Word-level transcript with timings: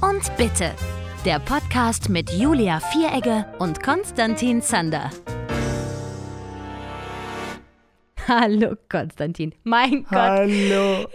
und 0.00 0.36
Bitte. 0.36 0.72
Der 1.24 1.38
Podcast 1.38 2.08
mit 2.08 2.30
Julia 2.30 2.80
Vieregge 2.80 3.44
und 3.58 3.82
Konstantin 3.82 4.62
Zander. 4.62 5.10
Hallo 8.30 8.76
Konstantin. 8.88 9.52
Mein 9.64 10.04
Gott. 10.04 10.12
Hallo. 10.12 11.00
Ja, 11.00 11.06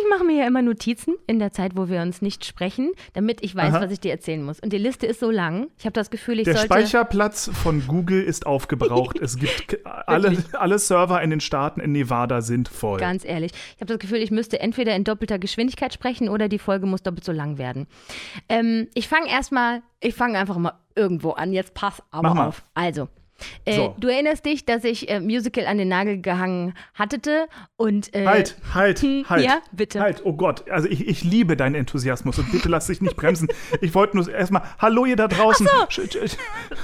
ich 0.00 0.10
mache 0.10 0.24
mir 0.24 0.40
ja 0.40 0.46
immer 0.48 0.60
Notizen 0.60 1.14
in 1.28 1.38
der 1.38 1.52
Zeit, 1.52 1.76
wo 1.76 1.88
wir 1.88 2.02
uns 2.02 2.20
nicht 2.20 2.44
sprechen, 2.44 2.90
damit 3.12 3.44
ich 3.44 3.54
weiß, 3.54 3.74
Aha. 3.74 3.82
was 3.82 3.92
ich 3.92 4.00
dir 4.00 4.10
erzählen 4.10 4.42
muss. 4.42 4.58
Und 4.58 4.72
die 4.72 4.78
Liste 4.78 5.06
ist 5.06 5.20
so 5.20 5.30
lang. 5.30 5.68
Ich 5.78 5.84
habe 5.84 5.92
das 5.92 6.10
Gefühl, 6.10 6.40
ich 6.40 6.46
Der 6.46 6.54
sollte. 6.54 6.66
Speicherplatz 6.66 7.48
von 7.54 7.86
Google 7.86 8.24
ist 8.24 8.44
aufgebraucht. 8.46 9.16
es 9.22 9.36
gibt 9.36 9.86
alle, 9.86 10.36
alle 10.54 10.80
Server 10.80 11.22
in 11.22 11.30
den 11.30 11.38
Staaten 11.38 11.78
in 11.78 11.92
Nevada 11.92 12.40
sind 12.40 12.66
voll. 12.66 12.98
Ganz 12.98 13.24
ehrlich, 13.24 13.52
ich 13.52 13.80
habe 13.80 13.86
das 13.86 14.00
Gefühl, 14.00 14.18
ich 14.18 14.32
müsste 14.32 14.58
entweder 14.58 14.96
in 14.96 15.04
doppelter 15.04 15.38
Geschwindigkeit 15.38 15.94
sprechen 15.94 16.28
oder 16.28 16.48
die 16.48 16.58
Folge 16.58 16.86
muss 16.86 17.04
doppelt 17.04 17.24
so 17.24 17.30
lang 17.30 17.56
werden. 17.56 17.86
Ähm, 18.48 18.88
ich 18.94 19.06
fange 19.06 19.30
erstmal, 19.30 19.82
ich 20.00 20.16
fange 20.16 20.40
einfach 20.40 20.58
mal 20.58 20.72
irgendwo 20.96 21.30
an. 21.30 21.52
Jetzt 21.52 21.74
pass 21.74 22.02
aber 22.10 22.48
auf. 22.48 22.64
Also. 22.74 23.06
Äh, 23.64 23.76
So. 23.76 23.94
Du 23.98 24.08
erinnerst 24.08 24.44
dich, 24.46 24.64
dass 24.64 24.84
ich 24.84 25.08
äh, 25.10 25.20
Musical 25.20 25.66
an 25.66 25.78
den 25.78 25.88
Nagel 25.88 26.20
gehangen 26.20 26.74
hatte 26.94 27.46
und 27.76 28.14
äh, 28.14 28.26
Halt, 28.26 28.56
halt, 28.72 28.98
hm, 29.00 29.24
halt. 29.28 29.44
ja, 29.44 29.58
bitte. 29.72 30.00
Halt, 30.00 30.22
oh 30.24 30.32
Gott. 30.34 30.68
Also 30.70 30.88
ich, 30.88 31.06
ich 31.08 31.24
liebe 31.24 31.56
deinen 31.56 31.74
Enthusiasmus 31.74 32.38
und 32.38 32.50
bitte 32.52 32.68
lass 32.68 32.86
dich 32.86 33.00
nicht 33.00 33.16
bremsen. 33.16 33.48
Ich 33.80 33.94
wollte 33.94 34.16
nur 34.16 34.28
erstmal, 34.32 34.62
hallo 34.78 35.04
ihr 35.04 35.16
da 35.16 35.26
draußen. 35.28 35.66
Sch- 35.66 36.08
sch- 36.10 36.18
sind 36.28 36.38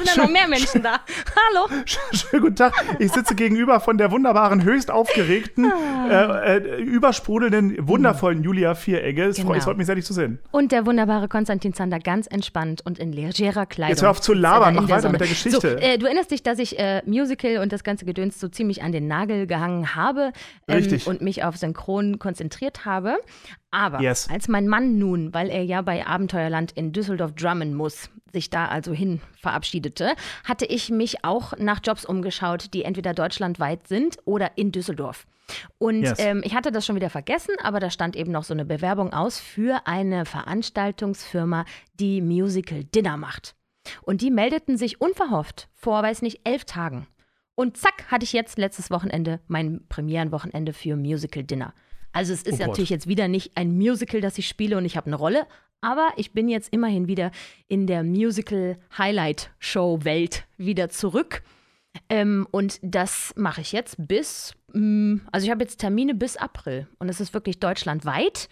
da 0.06 0.22
noch 0.22 0.30
mehr 0.30 0.48
Menschen 0.48 0.82
da. 0.82 1.00
Hallo. 1.48 1.68
Schönen 2.12 2.42
guten 2.42 2.56
Tag. 2.56 2.74
Ich 2.98 3.12
sitze 3.12 3.34
gegenüber 3.34 3.80
von 3.80 3.96
der 3.98 4.10
wunderbaren, 4.10 4.64
höchst 4.64 4.90
aufgeregten, 4.90 5.70
äh, 6.10 6.56
äh, 6.56 6.80
übersprudelnden, 6.82 7.86
wundervollen 7.88 8.42
Julia 8.42 8.74
Vieregge. 8.74 9.24
Es, 9.24 9.36
Genau. 9.36 9.48
freut- 9.48 9.58
es 9.58 9.64
freut 9.64 9.76
mich 9.76 9.86
sehr, 9.86 9.94
dich 9.94 10.04
zu 10.04 10.12
sehen. 10.12 10.38
Und 10.50 10.72
der 10.72 10.86
wunderbare 10.86 11.28
Konstantin 11.28 11.74
Zander 11.74 11.98
ganz 11.98 12.26
entspannt 12.26 12.82
und 12.84 12.98
in 12.98 13.12
legerer 13.12 13.66
Kleidung. 13.66 13.90
Jetzt 13.90 14.02
hör 14.02 14.10
auf 14.10 14.20
zu 14.20 14.32
er 14.32 14.38
labern, 14.38 14.74
mach 14.74 14.88
weiter 14.88 15.02
Sonne. 15.02 15.12
mit 15.12 15.20
der 15.20 15.28
Geschichte. 15.28 15.60
So, 15.60 15.66
äh, 15.68 15.98
du 15.98 16.06
erinnerst 16.06 16.30
dich, 16.30 16.39
dass 16.42 16.58
ich 16.58 16.78
äh, 16.78 17.02
Musical 17.06 17.58
und 17.58 17.72
das 17.72 17.84
ganze 17.84 18.04
Gedöns 18.04 18.40
so 18.40 18.48
ziemlich 18.48 18.82
an 18.82 18.92
den 18.92 19.06
Nagel 19.06 19.46
gehangen 19.46 19.94
habe 19.94 20.32
ähm, 20.68 21.00
und 21.06 21.20
mich 21.22 21.44
auf 21.44 21.56
Synchron 21.56 22.18
konzentriert 22.18 22.84
habe. 22.84 23.18
Aber 23.70 24.00
Yes. 24.00 24.28
als 24.30 24.48
mein 24.48 24.66
Mann 24.68 24.98
nun, 24.98 25.32
weil 25.32 25.48
er 25.48 25.62
ja 25.62 25.82
bei 25.82 26.06
Abenteuerland 26.06 26.72
in 26.72 26.92
Düsseldorf 26.92 27.34
drummen 27.34 27.74
muss, 27.74 28.10
sich 28.32 28.50
da 28.50 28.66
also 28.66 28.92
hin 28.92 29.20
verabschiedete, 29.40 30.12
hatte 30.44 30.66
ich 30.66 30.90
mich 30.90 31.24
auch 31.24 31.52
nach 31.58 31.80
Jobs 31.84 32.04
umgeschaut, 32.04 32.74
die 32.74 32.84
entweder 32.84 33.14
deutschlandweit 33.14 33.86
sind 33.88 34.18
oder 34.24 34.52
in 34.56 34.72
Düsseldorf. 34.72 35.26
Und 35.78 36.02
Yes. 36.02 36.18
ähm, 36.18 36.42
ich 36.44 36.54
hatte 36.54 36.70
das 36.70 36.86
schon 36.86 36.94
wieder 36.96 37.10
vergessen, 37.10 37.54
aber 37.62 37.80
da 37.80 37.90
stand 37.90 38.14
eben 38.16 38.30
noch 38.30 38.44
so 38.44 38.54
eine 38.54 38.64
Bewerbung 38.64 39.12
aus 39.12 39.40
für 39.40 39.86
eine 39.86 40.24
Veranstaltungsfirma, 40.24 41.64
die 41.98 42.20
Musical 42.22 42.84
Dinner 42.84 43.16
macht. 43.16 43.54
Und 44.02 44.20
die 44.22 44.30
meldeten 44.30 44.76
sich 44.76 45.00
unverhofft 45.00 45.68
vor, 45.74 46.02
weiß 46.02 46.22
nicht, 46.22 46.40
elf 46.44 46.64
Tagen. 46.64 47.06
Und 47.54 47.76
zack, 47.76 48.06
hatte 48.10 48.24
ich 48.24 48.32
jetzt 48.32 48.58
letztes 48.58 48.90
Wochenende 48.90 49.40
mein 49.46 49.82
Premierenwochenende 49.88 50.72
für 50.72 50.96
Musical 50.96 51.44
Dinner. 51.44 51.74
Also 52.12 52.32
es 52.32 52.42
ist 52.42 52.60
Oh 52.60 52.66
natürlich 52.66 52.90
jetzt 52.90 53.06
wieder 53.06 53.28
nicht 53.28 53.56
ein 53.56 53.76
Musical, 53.76 54.20
das 54.20 54.38
ich 54.38 54.48
spiele 54.48 54.76
und 54.76 54.84
ich 54.84 54.96
habe 54.96 55.06
eine 55.06 55.16
Rolle, 55.16 55.46
aber 55.80 56.10
ich 56.16 56.32
bin 56.32 56.48
jetzt 56.48 56.72
immerhin 56.72 57.06
wieder 57.06 57.30
in 57.68 57.86
der 57.86 58.02
Musical 58.02 58.78
Highlight 58.96 59.50
Show 59.58 60.00
Welt 60.02 60.44
wieder 60.56 60.88
zurück. 60.88 61.42
Ähm, 62.08 62.46
und 62.50 62.78
das 62.82 63.32
mache 63.36 63.60
ich 63.60 63.72
jetzt 63.72 63.96
bis, 63.98 64.54
mm, 64.72 65.16
also 65.32 65.44
ich 65.44 65.50
habe 65.50 65.62
jetzt 65.62 65.78
Termine 65.78 66.14
bis 66.14 66.36
April 66.36 66.86
und 66.98 67.08
es 67.08 67.20
ist 67.20 67.34
wirklich 67.34 67.58
deutschlandweit. 67.58 68.48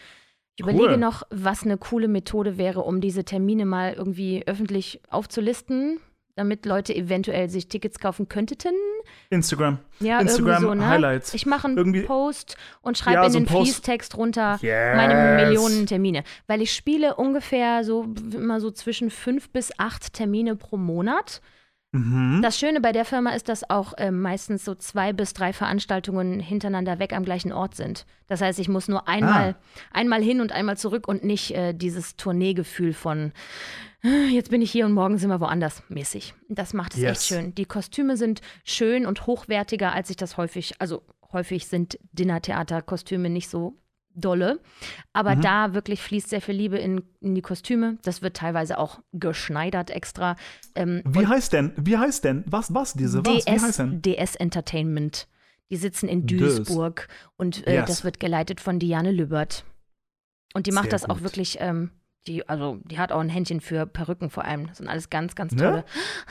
Ich 0.61 0.65
Cool. 0.67 0.73
überlege 0.75 0.99
noch, 0.99 1.23
was 1.31 1.63
eine 1.63 1.79
coole 1.79 2.09
Methode 2.09 2.59
wäre, 2.59 2.81
um 2.81 3.01
diese 3.01 3.25
Termine 3.25 3.65
mal 3.65 3.93
irgendwie 3.93 4.43
öffentlich 4.45 5.01
aufzulisten, 5.09 6.01
damit 6.35 6.67
Leute 6.67 6.95
eventuell 6.97 7.49
sich 7.49 7.69
Tickets 7.69 8.01
kaufen 8.01 8.29
könnten. 8.29 8.75
Instagram. 9.31 9.79
Ja, 10.01 10.19
Instagram 10.21 10.63
so, 10.63 10.75
ne? 10.75 10.85
Highlights. 10.89 11.33
Ich 11.35 11.47
mache 11.47 11.69
einen 11.69 11.77
Irgendwie- 11.77 12.03
Post 12.03 12.57
und 12.83 12.99
schreibe 12.99 13.19
Ja, 13.19 13.27
in 13.27 13.33
so 13.33 13.39
den. 13.39 13.47
Fließtext 13.47 14.17
runter 14.17 14.59
Yes. 14.61 14.97
meine 14.97 15.45
Millionen 15.45 15.87
Termine. 15.87 16.25
Weil 16.49 16.61
ich 16.61 16.73
spiele 16.73 17.15
ungefähr 17.15 17.85
so 17.85 18.07
immer 18.35 18.61
so 18.61 18.73
zwischen 18.73 19.11
fünf 19.11 19.51
bis 19.51 19.71
acht 19.79 20.13
Termine 20.13 20.57
pro 20.57 20.77
Monat. 20.77 21.41
Mhm. 21.93 22.41
Das 22.43 22.59
Schöne 22.59 22.81
bei 22.83 22.93
der 22.93 23.05
Firma 23.07 23.31
ist, 23.31 23.49
dass 23.49 23.69
auch 23.71 23.95
ähm, 23.97 24.21
meistens 24.21 24.65
so 24.65 24.75
zwei 24.75 25.13
bis 25.15 25.33
drei 25.33 25.53
Veranstaltungen 25.55 26.39
hintereinander 26.39 26.99
weg 26.99 27.15
am 27.15 27.25
gleichen 27.25 27.51
Ort 27.53 27.75
sind. 27.75 28.05
Das 28.27 28.43
heißt, 28.43 28.59
ich 28.59 28.69
muss 28.69 28.89
nur 28.89 29.09
einmal, 29.09 29.57
einmal 29.91 30.23
hin 30.23 30.41
und 30.43 30.53
einmal 30.53 30.77
zurück 30.77 31.09
und 31.09 31.25
nicht 31.25 31.53
äh, 31.55 31.73
dieses 31.73 32.17
Tourneegefühl 32.17 32.93
von 32.93 33.33
äh, 34.05 34.27
jetzt 34.29 34.51
bin 34.51 34.61
ich 34.61 34.71
hier 34.71 34.85
und 34.85 34.93
morgen 34.93 35.17
sind 35.17 35.31
wir 35.31 35.41
woanders 35.41 35.83
mäßig. 35.89 36.35
Das 36.49 36.75
macht 36.75 36.93
es 36.93 36.99
echt 36.99 37.09
Yes. 37.09 37.27
schön. 37.27 37.55
Die 37.55 37.65
Kostüme 37.65 38.17
sind 38.19 38.43
schön 38.65 39.07
und 39.07 39.27
hochwertiger, 39.27 39.93
als 39.93 40.11
ich 40.11 40.17
das 40.17 40.37
häufig, 40.37 40.75
also 40.81 41.03
häufig 41.33 41.67
sind 41.69 41.99
Dinnertheater-Kostüme 42.13 43.31
nicht 43.31 43.49
so 43.49 43.79
dolle. 44.21 44.61
Aber 45.13 45.37
Mhm. 45.37 45.41
da 45.43 45.75
wirklich 45.75 46.01
fließt 46.03 46.29
sehr 46.29 46.41
viel 46.41 46.55
Liebe 46.55 46.79
in, 46.79 47.03
in 47.21 47.35
die 47.35 47.43
Kostüme. 47.43 47.99
Das 48.03 48.23
wird 48.23 48.37
teilweise 48.37 48.79
auch 48.79 49.01
geschneidert 49.13 49.91
extra. 49.91 50.37
Ähm, 50.75 51.03
Wie 51.07 51.27
heißt 51.27 51.53
denn? 51.53 51.73
Wie 51.77 51.97
heißt 51.97 52.25
denn? 52.25 52.45
Was, 52.47 52.73
was 52.75 52.95
diese? 52.95 53.25
Was? 53.25 53.47
Wie 53.47 53.51
heißt 53.51 53.65
DS, 53.69 53.77
denn? 53.77 54.03
DS 54.03 54.35
Entertainment. 54.37 55.29
Die 55.71 55.77
sitzen 55.77 56.09
in 56.09 56.27
DS. 56.27 56.39
Duisburg 56.57 57.09
und 57.37 57.67
äh, 57.67 57.75
Yes. 57.77 57.87
das 57.87 58.05
wird 58.05 58.21
geleitet 58.21 58.61
von 58.61 58.79
Diane 58.79 59.13
Lübbert. 59.13 59.65
Und 60.55 60.67
die 60.67 60.73
macht 60.73 60.85
Sehr 60.85 60.93
das 60.93 61.05
auch 61.05 61.17
gut. 61.17 61.25
wirklich, 61.25 61.59
ähm, 61.61 61.91
die, 62.29 62.49
also 62.49 62.79
die 62.85 62.99
hat 62.99 63.11
auch 63.11 63.21
ein 63.21 63.29
Händchen 63.29 63.61
für 63.61 63.87
Perücken 63.87 64.31
vor 64.31 64.45
allem. 64.45 64.67
Das 64.69 64.79
sind 64.79 64.89
alles 64.89 65.11
ganz, 65.11 65.35
ganz 65.35 65.53
Ne? 65.53 65.63
tolle. 65.63 65.85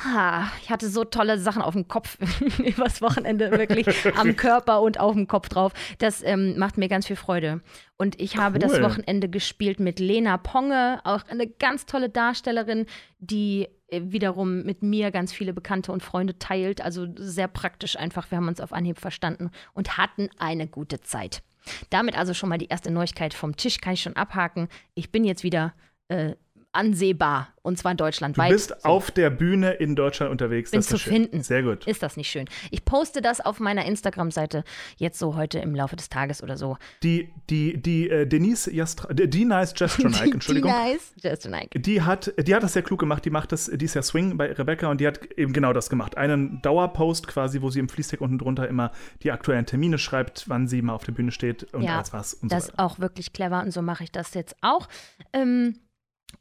Ha, 0.06 0.50
ich 0.62 0.70
hatte 0.70 0.88
so 0.90 1.04
tolle 1.04 1.40
Sachen 1.40 1.62
auf 1.62 1.74
dem 1.74 1.88
Kopf 1.88 2.18
übers 2.60 3.02
Wochenende, 3.02 3.52
wirklich 3.52 3.88
am 4.18 4.36
Körper 4.36 4.82
und 4.82 5.00
auf 5.00 5.14
dem 5.14 5.28
Kopf 5.28 5.50
drauf. 5.50 5.74
Das 5.98 6.24
ähm, 6.24 6.58
macht 6.58 6.78
mir 6.78 6.88
ganz 6.88 7.08
viel 7.08 7.16
Freude. 7.16 7.62
Und 7.98 8.20
ich 8.22 8.38
habe 8.38 8.60
das 8.60 8.74
Cool. 8.74 8.84
Wochenende 8.84 9.28
gespielt 9.28 9.80
mit 9.80 10.00
Lena 10.00 10.38
Ponge, 10.38 11.02
auch 11.04 11.24
eine 11.28 11.48
ganz 11.48 11.86
tolle 11.88 12.10
Darstellerin, 12.10 12.86
die 13.20 13.68
äh, 13.90 14.02
wiederum 14.04 14.64
mit 14.64 14.84
mir 14.84 15.10
ganz 15.12 15.34
viele 15.34 15.52
Bekannte 15.54 15.92
und 15.92 16.04
Freunde 16.04 16.38
teilt. 16.38 16.82
Also 16.82 17.08
sehr 17.16 17.48
praktisch 17.48 17.98
einfach. 17.98 18.30
Wir 18.30 18.38
haben 18.38 18.48
uns 18.48 18.62
auf 18.62 18.72
Anhieb 18.72 19.00
verstanden 19.00 19.50
und 19.74 19.98
hatten 19.98 20.30
eine 20.38 20.68
gute 20.68 21.02
Zeit. 21.02 21.42
Damit 21.90 22.18
also 22.18 22.34
schon 22.34 22.48
mal 22.50 22.58
die 22.58 22.68
erste 22.68 22.92
Neuigkeit 22.92 23.34
vom 23.34 23.58
Tisch, 23.58 23.82
kann 23.82 23.94
ich 23.94 24.02
schon 24.02 24.16
abhaken. 24.16 24.70
Ich 24.94 25.12
bin 25.12 25.26
jetzt 25.26 25.44
wieder 25.44 25.74
äh, 26.10 26.36
ansehbar 26.74 27.48
und 27.64 27.78
zwar 27.80 27.94
Du 27.96 28.04
deutschlandweit. 28.04 28.52
bist 28.52 28.86
auf 28.86 29.10
der 29.10 29.32
Bühne 29.32 29.72
in 29.72 29.96
Deutschland 29.96 30.32
unterwegs. 30.32 30.70
Bin 30.72 30.78
das 30.80 30.86
ist 30.92 31.02
zu 31.02 31.10
finden. 31.10 31.42
Sehr 31.42 31.64
gut. 31.64 31.88
Ist 31.88 32.04
das 32.04 32.18
nicht 32.18 32.30
schön? 32.30 32.46
Ich 32.70 32.86
poste 32.86 33.22
das 33.22 33.42
auf 33.42 33.60
meiner 33.60 33.86
Instagram-Seite 33.86 34.64
jetzt 34.98 35.18
so 35.18 35.36
heute 35.36 35.58
im 35.60 35.74
Laufe 35.74 35.96
des 35.96 36.10
Tages 36.10 36.44
oder 36.44 36.56
so. 36.56 36.78
Die, 37.02 37.34
die, 37.50 37.82
die 37.82 38.10
äh, 38.10 38.28
Denise 38.28 38.72
Jastra, 38.72 39.12
die, 39.12 39.28
die 39.30 39.46
Nice 39.46 39.74
Jastronike, 39.76 40.32
Entschuldigung. 40.34 40.72
Die 40.72 41.28
nice. 41.28 41.46
Nike. 41.46 41.80
Die 41.82 42.04
hat, 42.04 42.32
die 42.40 42.54
hat 42.54 42.62
das 42.62 42.74
sehr 42.74 42.84
klug 42.84 43.00
gemacht. 43.00 43.26
Die 43.26 43.32
macht 43.32 43.52
das, 43.52 43.66
die 43.74 43.86
ist 43.86 43.96
ja 43.96 44.04
Swing 44.04 44.38
bei 44.38 44.52
Rebecca 44.52 44.88
und 44.92 45.02
die 45.02 45.08
hat 45.08 45.26
eben 45.34 45.54
genau 45.54 45.74
das 45.74 45.90
gemacht. 45.90 46.16
Einen 46.16 46.62
Dauerpost 46.62 47.28
quasi, 47.28 47.62
wo 47.62 47.72
sie 47.72 47.80
im 47.80 47.90
Fließtext 47.90 48.22
unten 48.22 48.38
drunter 48.38 48.68
immer 48.68 48.92
die 49.24 49.32
aktuellen 49.32 49.66
Termine 49.66 49.98
schreibt, 49.98 50.48
wann 50.48 50.68
sie 50.68 50.84
mal 50.84 50.94
auf 50.94 51.04
der 51.06 51.14
Bühne 51.14 51.32
steht 51.32 51.74
und 51.74 51.82
Ja, 51.82 51.98
als 51.98 52.14
was 52.14 52.36
und 52.36 52.52
Das 52.52 52.66
so 52.66 52.70
ist 52.70 52.78
weiter. 52.78 52.86
auch 52.86 53.00
wirklich 53.00 53.34
clever 53.34 53.62
und 53.62 53.72
so 53.72 53.82
mache 53.82 54.04
ich 54.04 54.12
das 54.12 54.36
jetzt 54.36 54.56
auch. 54.62 54.88
Ähm, 55.34 55.76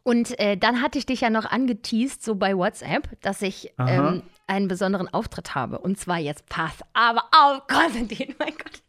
und 0.03 0.39
äh, 0.39 0.57
dann 0.57 0.83
hatte 0.83 0.99
ich 0.99 1.07
dich 1.07 1.23
ja 1.23 1.31
noch 1.31 1.47
angeteased, 1.47 2.23
so 2.23 2.37
bei 2.37 2.57
WhatsApp, 2.57 3.21
dass 3.23 3.43
ich 3.43 3.73
ähm, 3.79 4.23
einen 4.47 4.69
besonderen 4.69 5.13
Auftritt 5.13 5.55
habe. 5.55 5.79
Und 5.81 5.99
zwar 5.99 6.19
jetzt 6.19 6.49
pass, 6.49 6.79
aber 6.93 7.25
auf, 7.33 7.67
Konstantin, 7.69 8.35
mein 8.39 8.53
Gott. 8.53 8.83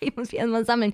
Ich 0.00 0.14
muss 0.14 0.30
mich 0.30 0.38
erstmal 0.38 0.64
sammeln. 0.64 0.92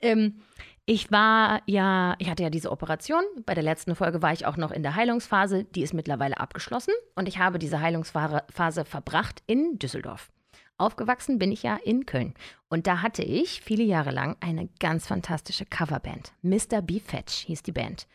Ähm, 0.00 0.40
ich 0.86 1.10
war 1.10 1.60
ja, 1.66 2.14
ich 2.18 2.30
hatte 2.30 2.42
ja 2.42 2.50
diese 2.50 2.70
Operation. 2.70 3.22
Bei 3.44 3.54
der 3.54 3.64
letzten 3.64 3.94
Folge 3.94 4.22
war 4.22 4.32
ich 4.32 4.46
auch 4.46 4.56
noch 4.56 4.70
in 4.70 4.82
der 4.82 4.94
Heilungsphase. 4.94 5.64
Die 5.64 5.82
ist 5.82 5.92
mittlerweile 5.92 6.40
abgeschlossen. 6.40 6.94
Und 7.14 7.28
ich 7.28 7.38
habe 7.38 7.58
diese 7.58 7.80
Heilungsphase 7.80 8.84
verbracht 8.86 9.42
in 9.46 9.78
Düsseldorf. 9.78 10.30
Aufgewachsen 10.78 11.38
bin 11.38 11.52
ich 11.52 11.64
ja 11.64 11.76
in 11.84 12.06
Köln. 12.06 12.32
Und 12.68 12.86
da 12.86 13.02
hatte 13.02 13.22
ich 13.22 13.60
viele 13.60 13.82
Jahre 13.82 14.12
lang 14.12 14.36
eine 14.40 14.68
ganz 14.78 15.06
fantastische 15.06 15.66
Coverband. 15.66 16.32
Mr. 16.42 16.80
B. 16.80 17.00
Fetch 17.00 17.44
hieß 17.46 17.62
die 17.64 17.72
Band. 17.72 18.06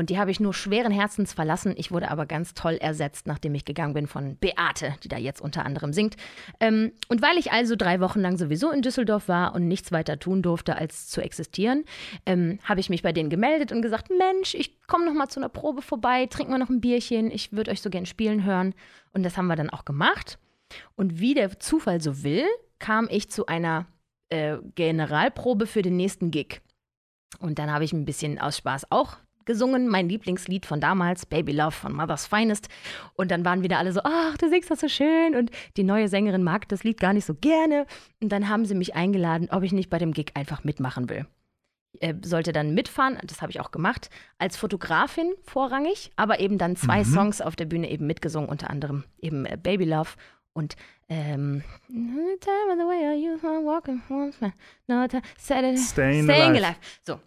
Und 0.00 0.08
die 0.08 0.18
habe 0.18 0.30
ich 0.30 0.40
nur 0.40 0.54
schweren 0.54 0.92
Herzens 0.92 1.34
verlassen. 1.34 1.74
Ich 1.76 1.92
wurde 1.92 2.10
aber 2.10 2.24
ganz 2.24 2.54
toll 2.54 2.78
ersetzt, 2.80 3.26
nachdem 3.26 3.54
ich 3.54 3.66
gegangen 3.66 3.92
bin 3.92 4.06
von 4.06 4.34
Beate, 4.36 4.94
die 5.04 5.08
da 5.08 5.18
jetzt 5.18 5.42
unter 5.42 5.66
anderem 5.66 5.92
singt. 5.92 6.16
Ähm, 6.58 6.92
und 7.08 7.20
weil 7.20 7.36
ich 7.36 7.52
also 7.52 7.76
drei 7.76 8.00
Wochen 8.00 8.20
lang 8.20 8.38
sowieso 8.38 8.70
in 8.70 8.80
Düsseldorf 8.80 9.28
war 9.28 9.54
und 9.54 9.68
nichts 9.68 9.92
weiter 9.92 10.18
tun 10.18 10.40
durfte, 10.40 10.76
als 10.76 11.08
zu 11.08 11.20
existieren, 11.20 11.84
ähm, 12.24 12.60
habe 12.64 12.80
ich 12.80 12.88
mich 12.88 13.02
bei 13.02 13.12
denen 13.12 13.28
gemeldet 13.28 13.72
und 13.72 13.82
gesagt, 13.82 14.08
Mensch, 14.08 14.54
ich 14.54 14.80
komme 14.86 15.04
noch 15.04 15.12
mal 15.12 15.28
zu 15.28 15.38
einer 15.38 15.50
Probe 15.50 15.82
vorbei, 15.82 16.24
trinken 16.24 16.52
wir 16.52 16.58
noch 16.58 16.70
ein 16.70 16.80
Bierchen, 16.80 17.30
ich 17.30 17.52
würde 17.52 17.70
euch 17.70 17.82
so 17.82 17.90
gern 17.90 18.06
spielen 18.06 18.42
hören. 18.42 18.72
Und 19.12 19.22
das 19.22 19.36
haben 19.36 19.48
wir 19.48 19.56
dann 19.56 19.68
auch 19.68 19.84
gemacht. 19.84 20.38
Und 20.96 21.20
wie 21.20 21.34
der 21.34 21.60
Zufall 21.60 22.00
so 22.00 22.22
will, 22.22 22.46
kam 22.78 23.06
ich 23.10 23.30
zu 23.30 23.44
einer 23.44 23.84
äh, 24.30 24.56
Generalprobe 24.76 25.66
für 25.66 25.82
den 25.82 25.98
nächsten 25.98 26.30
Gig. 26.30 26.62
Und 27.38 27.58
dann 27.58 27.70
habe 27.70 27.84
ich 27.84 27.92
ein 27.92 28.06
bisschen 28.06 28.38
aus 28.38 28.56
Spaß 28.56 28.86
auch 28.88 29.18
gesungen, 29.50 29.88
mein 29.88 30.08
Lieblingslied 30.08 30.64
von 30.64 30.80
damals, 30.80 31.26
Baby 31.26 31.52
Love 31.52 31.72
von 31.72 31.92
Mother's 31.92 32.26
Finest. 32.26 32.68
Und 33.14 33.30
dann 33.32 33.44
waren 33.44 33.62
wieder 33.64 33.78
alle 33.78 33.92
so, 33.92 34.00
ach, 34.04 34.38
du 34.38 34.48
singst 34.48 34.70
das 34.70 34.80
so 34.80 34.88
schön. 34.88 35.34
Und 35.34 35.50
die 35.76 35.82
neue 35.82 36.06
Sängerin 36.08 36.44
mag 36.44 36.68
das 36.68 36.84
Lied 36.84 37.00
gar 37.00 37.12
nicht 37.12 37.24
so 37.24 37.34
gerne. 37.34 37.86
Und 38.22 38.30
dann 38.30 38.48
haben 38.48 38.64
sie 38.64 38.76
mich 38.76 38.94
eingeladen, 38.94 39.48
ob 39.50 39.64
ich 39.64 39.72
nicht 39.72 39.90
bei 39.90 39.98
dem 39.98 40.12
Gig 40.12 40.32
einfach 40.34 40.62
mitmachen 40.62 41.08
will. 41.08 41.26
Äh, 41.98 42.14
sollte 42.22 42.52
dann 42.52 42.72
mitfahren, 42.74 43.18
das 43.24 43.42
habe 43.42 43.50
ich 43.50 43.58
auch 43.60 43.72
gemacht, 43.72 44.10
als 44.38 44.56
Fotografin 44.56 45.32
vorrangig, 45.42 46.12
aber 46.14 46.38
eben 46.38 46.56
dann 46.56 46.76
zwei 46.76 47.00
Mhm. 47.00 47.12
Songs 47.12 47.40
auf 47.40 47.56
der 47.56 47.64
Bühne 47.64 47.90
eben 47.90 48.06
mitgesungen, 48.06 48.48
unter 48.48 48.70
anderem 48.70 49.02
eben 49.18 49.44
äh, 49.44 49.58
Baby 49.60 49.86
Love 49.86 50.10
und 50.52 50.76
ähm, 51.08 51.64
Staying. 56.24 56.56
Alive. 56.56 56.76
So. 57.04 57.18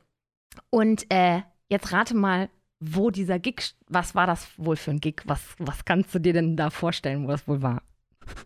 Und 0.70 1.06
äh, 1.10 1.42
jetzt 1.74 1.92
rate 1.92 2.16
mal, 2.16 2.50
wo 2.80 3.10
dieser 3.10 3.40
Gig, 3.40 3.74
was 3.88 4.16
war 4.16 4.28
das 4.28 4.48
wohl 4.58 4.76
für 4.76 4.92
ein 4.92 5.00
Gig? 5.00 5.22
Was, 5.26 5.42
was 5.58 5.86
kannst 5.86 6.14
du 6.16 6.20
dir 6.20 6.34
denn 6.34 6.56
da 6.56 6.70
vorstellen, 6.70 7.26
wo 7.26 7.32
das 7.32 7.48
wohl 7.48 7.62
war? 7.62 7.82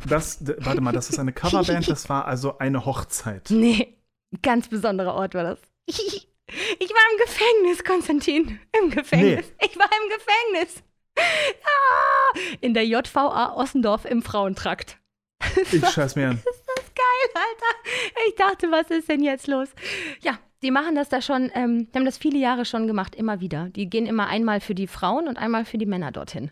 Das, 0.07 0.39
warte 0.59 0.81
mal, 0.81 0.91
das 0.91 1.09
ist 1.09 1.19
eine 1.19 1.33
Coverband, 1.33 1.87
das 1.87 2.09
war 2.09 2.25
also 2.25 2.57
eine 2.57 2.85
Hochzeit. 2.85 3.49
Nee, 3.49 3.95
ein 4.33 4.39
ganz 4.41 4.67
besonderer 4.67 5.13
Ort 5.13 5.35
war 5.35 5.43
das. 5.43 5.59
Ich 6.79 6.89
war 6.89 7.01
im 7.11 7.25
Gefängnis, 7.25 7.83
Konstantin. 7.83 8.59
Im 8.81 8.89
Gefängnis. 8.89 9.51
Ich 9.61 9.77
war 9.77 9.85
im 9.85 10.09
Gefängnis. 10.17 10.81
Ah, 11.19 12.39
in 12.61 12.73
der 12.73 12.85
JVA 12.85 13.53
Ossendorf 13.53 14.05
im 14.05 14.21
Frauentrakt. 14.21 14.97
Ich 15.73 15.85
scheiß 15.85 16.15
mir 16.15 16.29
an. 16.29 16.41
Geil, 16.97 17.41
Alter. 17.43 17.89
Ich 18.27 18.35
dachte, 18.35 18.71
was 18.71 18.89
ist 18.89 19.07
denn 19.09 19.21
jetzt 19.23 19.47
los? 19.47 19.69
Ja, 20.21 20.39
die 20.63 20.71
machen 20.71 20.95
das 20.95 21.09
da 21.09 21.21
schon, 21.21 21.51
ähm, 21.53 21.91
die 21.91 21.97
haben 21.97 22.05
das 22.05 22.17
viele 22.17 22.39
Jahre 22.39 22.65
schon 22.65 22.87
gemacht, 22.87 23.13
immer 23.15 23.39
wieder. 23.39 23.69
Die 23.69 23.89
gehen 23.89 24.05
immer 24.07 24.27
einmal 24.27 24.59
für 24.61 24.73
die 24.75 24.87
Frauen 24.87 25.27
und 25.27 25.37
einmal 25.37 25.65
für 25.65 25.77
die 25.77 25.85
Männer 25.85 26.11
dorthin. 26.11 26.51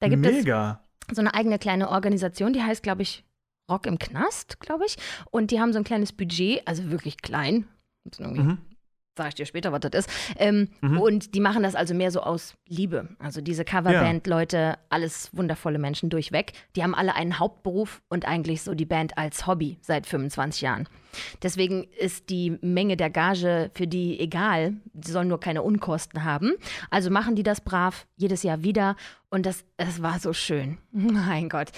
Da 0.00 0.08
gibt 0.08 0.24
es 0.26 0.32
Mega. 0.32 0.84
so 1.10 1.20
eine 1.20 1.34
eigene 1.34 1.58
kleine 1.58 1.88
Organisation, 1.90 2.52
die 2.52 2.62
heißt, 2.62 2.82
glaube 2.82 3.02
ich, 3.02 3.24
Rock 3.70 3.86
im 3.86 3.98
Knast, 3.98 4.60
glaube 4.60 4.84
ich. 4.86 4.96
Und 5.30 5.50
die 5.50 5.60
haben 5.60 5.72
so 5.72 5.78
ein 5.78 5.84
kleines 5.84 6.12
Budget, 6.12 6.66
also 6.66 6.90
wirklich 6.90 7.22
klein. 7.22 7.68
Irgendwie 8.18 8.42
Mhm. 8.42 8.58
Sag 9.20 9.28
ich 9.28 9.34
dir 9.34 9.44
später, 9.44 9.70
was 9.70 9.80
das 9.80 10.06
ist. 10.06 10.10
Ähm, 10.38 10.68
Mhm. 10.80 10.98
Und 10.98 11.34
die 11.34 11.40
machen 11.40 11.62
das 11.62 11.74
also 11.74 11.92
mehr 11.92 12.10
so 12.10 12.22
aus 12.22 12.54
Liebe. 12.66 13.10
Also 13.18 13.42
diese 13.42 13.66
Coverband-Leute, 13.66 14.78
alles 14.88 15.28
wundervolle 15.36 15.78
Menschen 15.78 16.08
durchweg. 16.08 16.52
Die 16.74 16.82
haben 16.82 16.94
alle 16.94 17.14
einen 17.14 17.38
Hauptberuf 17.38 18.00
und 18.08 18.26
eigentlich 18.26 18.62
so 18.62 18.74
die 18.74 18.86
Band 18.86 19.18
als 19.18 19.46
Hobby 19.46 19.76
seit 19.82 20.06
25 20.06 20.62
Jahren. 20.62 20.88
Deswegen 21.42 21.84
ist 21.98 22.30
die 22.30 22.56
Menge 22.62 22.96
der 22.96 23.10
Gage 23.10 23.70
für 23.74 23.86
die 23.86 24.18
egal. 24.18 24.72
Die 24.94 25.10
sollen 25.10 25.28
nur 25.28 25.38
keine 25.40 25.62
Unkosten 25.62 26.24
haben. 26.24 26.54
Also 26.88 27.10
machen 27.10 27.36
die 27.36 27.42
das 27.42 27.60
brav 27.60 28.06
jedes 28.16 28.42
Jahr 28.42 28.62
wieder. 28.62 28.96
Und 29.28 29.44
das, 29.44 29.64
es 29.76 30.00
war 30.02 30.18
so 30.18 30.32
schön. 30.32 30.78
Mein 30.92 31.50
Gott. 31.50 31.72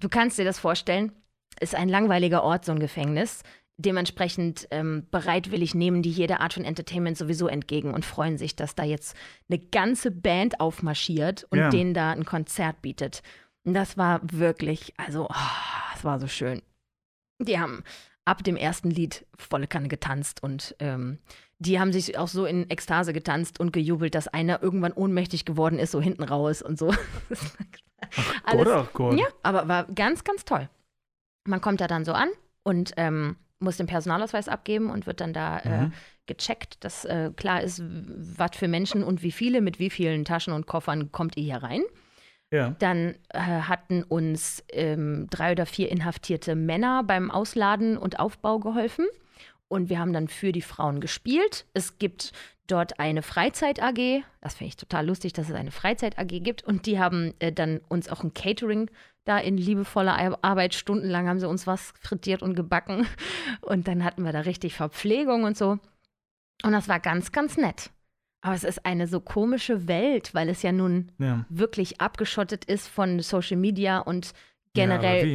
Du 0.00 0.08
kannst 0.08 0.36
dir 0.36 0.44
das 0.44 0.58
vorstellen. 0.58 1.12
Ist 1.60 1.76
ein 1.76 1.88
langweiliger 1.88 2.42
Ort, 2.42 2.64
so 2.64 2.72
ein 2.72 2.80
Gefängnis. 2.80 3.42
Dementsprechend 3.80 4.66
ähm, 4.72 5.06
bereitwillig 5.12 5.72
nehmen 5.74 6.02
die 6.02 6.10
jede 6.10 6.40
Art 6.40 6.54
von 6.54 6.64
Entertainment 6.64 7.16
sowieso 7.16 7.46
entgegen 7.46 7.94
und 7.94 8.04
freuen 8.04 8.36
sich, 8.36 8.56
dass 8.56 8.74
da 8.74 8.82
jetzt 8.82 9.16
eine 9.48 9.60
ganze 9.60 10.10
Band 10.10 10.58
aufmarschiert 10.60 11.44
und 11.50 11.58
Ja. 11.58 11.68
denen 11.70 11.94
da 11.94 12.10
ein 12.10 12.24
Konzert 12.24 12.82
bietet. 12.82 13.22
Und 13.64 13.74
das 13.74 13.96
war 13.96 14.20
wirklich, 14.24 14.94
also, 14.96 15.28
es 15.94 16.02
war 16.04 16.18
so 16.18 16.26
schön. 16.26 16.60
Die 17.40 17.60
haben 17.60 17.84
ab 18.24 18.42
dem 18.42 18.56
ersten 18.56 18.90
Lied 18.90 19.24
volle 19.36 19.68
Kanne 19.68 19.86
getanzt 19.88 20.42
und 20.42 20.74
ähm, 20.80 21.18
die 21.60 21.78
haben 21.78 21.92
sich 21.92 22.18
auch 22.18 22.28
so 22.28 22.46
in 22.46 22.68
Ekstase 22.70 23.12
getanzt 23.12 23.60
und 23.60 23.72
gejubelt, 23.72 24.14
dass 24.14 24.26
einer 24.28 24.62
irgendwann 24.62 24.92
ohnmächtig 24.92 25.44
geworden 25.44 25.78
ist, 25.78 25.92
so 25.92 26.00
hinten 26.00 26.24
raus 26.24 26.62
und 26.62 26.78
so. 26.78 26.88
Gott, 28.50 28.68
ach 28.68 28.92
Gott. 28.92 29.18
Ja, 29.18 29.26
aber 29.42 29.68
war 29.68 29.84
ganz, 29.84 30.24
ganz 30.24 30.44
toll. 30.44 30.68
Man 31.46 31.60
kommt 31.60 31.80
da 31.80 31.86
dann 31.86 32.04
so 32.04 32.12
an 32.12 32.28
und 32.64 32.92
ähm, 32.96 33.36
muss 33.60 33.76
den 33.76 33.86
Personalausweis 33.86 34.48
abgeben 34.48 34.90
und 34.90 35.06
wird 35.06 35.20
dann 35.20 35.32
da 35.32 35.58
äh, 35.58 35.68
Mhm. 35.86 35.92
gecheckt, 36.26 36.84
dass 36.84 37.04
äh, 37.04 37.30
klar 37.36 37.62
ist, 37.62 37.82
was 37.84 38.50
für 38.56 38.68
Menschen 38.68 39.02
und 39.02 39.22
wie 39.22 39.32
viele, 39.32 39.60
mit 39.60 39.78
wie 39.78 39.90
vielen 39.90 40.24
Taschen 40.24 40.52
und 40.52 40.66
Koffern 40.66 41.10
kommt 41.12 41.36
ihr 41.36 41.44
hier 41.44 41.62
rein. 41.62 41.82
Ja. 42.50 42.74
Dann 42.78 43.14
äh, 43.30 43.38
hatten 43.40 44.02
uns 44.02 44.64
ähm, 44.70 45.26
drei 45.30 45.52
oder 45.52 45.66
vier 45.66 45.90
inhaftierte 45.90 46.54
Männer 46.54 47.02
beim 47.04 47.30
Ausladen 47.30 47.98
und 47.98 48.18
Aufbau 48.20 48.58
geholfen. 48.58 49.06
Und 49.68 49.88
wir 49.90 49.98
haben 49.98 50.12
dann 50.12 50.28
für 50.28 50.52
die 50.52 50.62
Frauen 50.62 51.00
gespielt. 51.00 51.66
Es 51.74 51.98
gibt 51.98 52.32
dort 52.66 52.98
eine 53.00 53.22
Freizeit-AG. 53.22 54.22
Das 54.40 54.54
finde 54.54 54.68
ich 54.68 54.76
total 54.76 55.06
lustig, 55.06 55.32
dass 55.34 55.48
es 55.48 55.54
eine 55.54 55.70
Freizeit-AG 55.70 56.40
gibt. 56.42 56.64
Und 56.64 56.86
die 56.86 56.98
haben 56.98 57.34
äh, 57.38 57.52
dann 57.52 57.80
uns 57.88 58.08
auch 58.08 58.22
ein 58.22 58.34
Catering 58.34 58.90
da 59.24 59.38
in 59.38 59.58
liebevoller 59.58 60.16
Ar- 60.18 60.38
Arbeit. 60.42 60.74
Stundenlang 60.74 61.28
haben 61.28 61.38
sie 61.38 61.48
uns 61.48 61.66
was 61.66 61.92
frittiert 62.00 62.42
und 62.42 62.54
gebacken. 62.54 63.06
Und 63.60 63.86
dann 63.88 64.04
hatten 64.04 64.22
wir 64.24 64.32
da 64.32 64.40
richtig 64.40 64.74
Verpflegung 64.74 65.44
und 65.44 65.56
so. 65.56 65.78
Und 66.62 66.72
das 66.72 66.88
war 66.88 66.98
ganz, 67.00 67.30
ganz 67.32 67.56
nett. 67.58 67.90
Aber 68.40 68.54
es 68.54 68.64
ist 68.64 68.86
eine 68.86 69.06
so 69.06 69.20
komische 69.20 69.86
Welt, 69.88 70.32
weil 70.32 70.48
es 70.48 70.62
ja 70.62 70.72
nun 70.72 71.12
ja. 71.18 71.44
wirklich 71.50 72.00
abgeschottet 72.00 72.64
ist 72.64 72.88
von 72.88 73.20
Social 73.20 73.56
Media 73.58 73.98
und 73.98 74.26
Ja, 74.76 74.84
generell, 74.86 75.26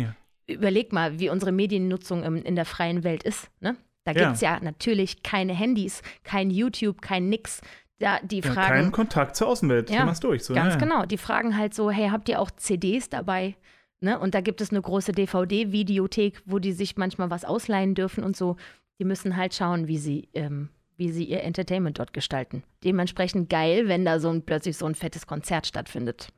wie? 0.48 0.54
überleg 0.54 0.92
mal, 0.94 1.20
wie 1.20 1.30
unsere 1.30 1.52
Mediennutzung 1.52 2.24
im, 2.24 2.38
in 2.38 2.56
der 2.56 2.66
freien 2.66 3.04
Welt 3.04 3.24
ist. 3.24 3.50
Ne? 3.60 3.76
Da 4.06 4.12
Ja. 4.12 4.24
gibt 4.24 4.36
es 4.36 4.42
ja 4.42 4.60
natürlich 4.60 5.24
keine 5.24 5.54
Handys, 5.54 6.02
kein 6.24 6.50
YouTube, 6.50 7.02
kein 7.02 7.30
nix. 7.30 7.62
Da, 8.00 8.20
die 8.22 8.40
Ja, 8.40 8.52
fragen, 8.52 8.68
keinen 8.76 8.92
Kontakt 8.92 9.36
zur 9.36 9.48
Außenwelt. 9.48 9.90
Ja, 9.90 10.04
machst 10.06 10.24
durch. 10.24 10.44
So, 10.44 10.54
ganz 10.54 10.74
ja. 10.74 10.80
genau, 10.80 11.06
die 11.06 11.18
fragen 11.18 11.58
halt 11.58 11.74
so, 11.74 11.90
hey, 11.90 12.10
habt 12.10 12.28
ihr 12.28 12.40
auch 12.42 12.52
CDs 12.52 13.08
dabei? 13.10 13.56
Ne? 14.02 14.20
Und 14.20 14.34
da 14.36 14.42
gibt 14.42 14.60
es 14.60 14.72
eine 14.72 14.82
große 14.82 15.14
DVD-Videothek, 15.14 16.42
wo 16.46 16.60
die 16.60 16.74
sich 16.74 16.98
manchmal 16.98 17.30
was 17.30 17.46
ausleihen 17.46 17.96
dürfen 17.96 18.24
und 18.24 18.36
so. 18.36 18.58
Die 19.00 19.06
müssen 19.06 19.38
halt 19.38 19.54
schauen, 19.54 19.88
wie 19.88 19.98
sie, 19.98 20.28
ähm, 20.34 20.70
wie 20.98 21.12
sie 21.12 21.24
ihr 21.24 21.44
Entertainment 21.44 22.00
dort 22.00 22.12
gestalten. 22.14 22.64
Dementsprechend 22.84 23.50
geil, 23.50 23.88
wenn 23.88 24.04
da 24.06 24.20
so 24.20 24.30
ein, 24.30 24.42
plötzlich 24.44 24.76
so 24.78 24.86
ein 24.86 24.96
fettes 24.96 25.26
Konzert 25.26 25.66
stattfindet. 25.68 26.30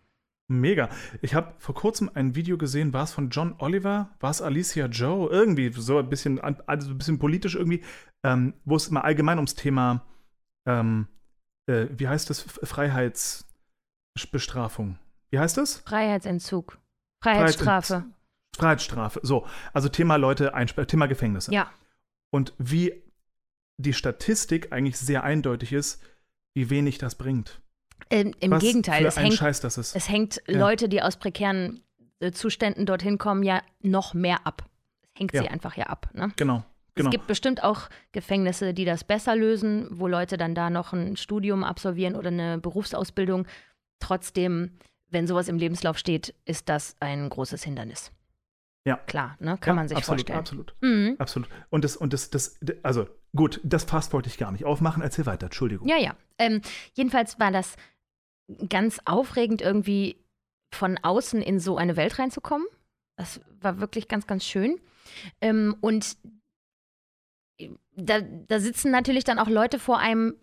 Mega. 0.47 0.89
Ich 1.21 1.33
habe 1.33 1.55
vor 1.57 1.73
kurzem 1.73 2.11
ein 2.13 2.35
Video 2.35 2.55
gesehen, 2.57 2.93
war 2.93 3.03
es 3.03 3.13
von 3.13 3.31
John 3.31 3.55
Oliver, 3.57 4.11
war 4.19 4.29
es 4.29 4.43
Alicia 4.43 4.85
Joe, 4.85 5.27
irgendwie 5.29 5.73
so 5.73 5.97
ein 5.97 6.07
bisschen, 6.07 6.39
also 6.39 6.91
ein 6.91 6.97
bisschen 6.97 7.17
politisch 7.17 7.55
irgendwie, 7.55 7.83
ähm, 8.23 8.53
wo 8.63 8.75
es 8.75 8.87
immer 8.87 9.03
allgemein 9.03 9.39
ums 9.39 9.55
Thema, 9.55 10.05
ähm, 10.67 11.07
äh, 11.65 11.87
wie 11.97 12.07
heißt 12.07 12.29
das, 12.29 12.41
Freiheitsbestrafung. 12.41 14.99
Wie 15.31 15.39
heißt 15.39 15.57
das? 15.57 15.79
Freiheitsentzug. 15.79 16.77
Freiheitsstrafe. 17.23 18.05
Freiheitsstrafe. 18.55 19.21
So, 19.23 19.47
also 19.73 19.89
Thema 19.89 20.17
Leute 20.17 20.53
einsperren, 20.53 20.87
Thema 20.87 21.07
Gefängnisse. 21.07 21.51
Ja. 21.51 21.71
Und 22.29 22.53
wie 22.59 23.01
die 23.77 23.93
Statistik 23.93 24.71
eigentlich 24.71 24.97
sehr 24.97 25.23
eindeutig 25.23 25.73
ist, 25.73 26.03
wie 26.53 26.69
wenig 26.69 26.99
das 26.99 27.15
bringt. 27.15 27.63
Ähm, 28.09 28.33
Im 28.39 28.51
Was 28.51 28.61
Gegenteil, 28.61 29.05
es 29.05 29.17
hängt, 29.17 29.33
Scheiß 29.33 29.63
es 29.63 30.09
hängt 30.09 30.41
Ja. 30.47 30.59
Leute, 30.59 30.89
die 30.89 31.01
aus 31.01 31.17
prekären 31.17 31.81
äh, 32.19 32.31
Zuständen 32.31 32.85
dorthin 32.85 33.17
kommen, 33.17 33.43
ja 33.43 33.61
noch 33.81 34.13
mehr 34.13 34.45
ab. 34.45 34.63
Es 35.13 35.19
hängt 35.19 35.33
Ja. 35.33 35.41
sie 35.43 35.49
einfach 35.49 35.75
ja 35.75 35.85
ab. 35.87 36.09
Ne? 36.13 36.31
genau, 36.35 36.63
genau. 36.93 37.09
Es 37.09 37.11
gibt 37.11 37.27
bestimmt 37.27 37.63
auch 37.63 37.89
Gefängnisse, 38.11 38.73
die 38.73 38.85
das 38.85 39.03
besser 39.03 39.35
lösen, 39.35 39.87
wo 39.91 40.07
Leute 40.07 40.37
dann 40.37 40.55
da 40.55 40.69
noch 40.69 40.93
ein 40.93 41.17
Studium 41.17 41.63
absolvieren 41.63 42.15
oder 42.15 42.27
eine 42.29 42.57
Berufsausbildung. 42.59 43.47
Trotzdem, 43.99 44.77
wenn 45.09 45.25
sowas 45.27 45.47
im 45.47 45.57
Lebenslauf 45.57 45.97
steht, 45.97 46.35
ist 46.45 46.69
das 46.69 46.95
ein 46.99 47.29
großes 47.29 47.63
Hindernis. 47.63 48.11
Ja. 48.85 48.97
Klar, 48.97 49.35
ne? 49.39 49.57
kann 49.59 49.71
ja, 49.71 49.73
man 49.73 49.87
sich 49.87 49.97
absolut, 49.97 50.21
vorstellen. 50.21 50.39
Absolut. 50.39 50.75
Mhm. 50.81 51.15
Absolut. 51.17 51.49
Und 51.69 51.83
das, 51.83 51.97
und 51.97 52.13
das, 52.13 52.29
das, 52.29 52.59
also 52.83 53.07
gut, 53.35 53.59
das 53.63 53.83
Fass 53.83 54.13
wollte 54.13 54.29
ich 54.29 54.37
gar 54.37 54.51
nicht 54.51 54.63
aufmachen. 54.63 55.01
Erzähl 55.01 55.25
weiter, 55.25 55.47
Entschuldigung. 55.47 55.87
Ja, 55.87 55.97
ja. 55.97 56.15
Ähm, 56.37 56.61
jedenfalls 56.93 57.39
war 57.39 57.51
das 57.51 57.75
ganz 58.69 58.99
aufregend, 59.05 59.61
irgendwie 59.61 60.17
von 60.71 60.99
außen 61.01 61.41
in 61.41 61.59
so 61.59 61.77
eine 61.77 61.95
Welt 61.95 62.19
reinzukommen. 62.19 62.67
Das 63.15 63.41
war 63.59 63.79
wirklich 63.79 64.07
ganz, 64.07 64.27
ganz 64.27 64.45
schön. 64.45 64.79
Ähm, 65.41 65.75
und 65.81 66.17
da, 67.95 68.21
da 68.21 68.59
sitzen 68.59 68.91
natürlich 68.91 69.23
dann 69.23 69.39
auch 69.39 69.47
Leute 69.47 69.79
vor 69.79 69.97
einem, 69.97 70.35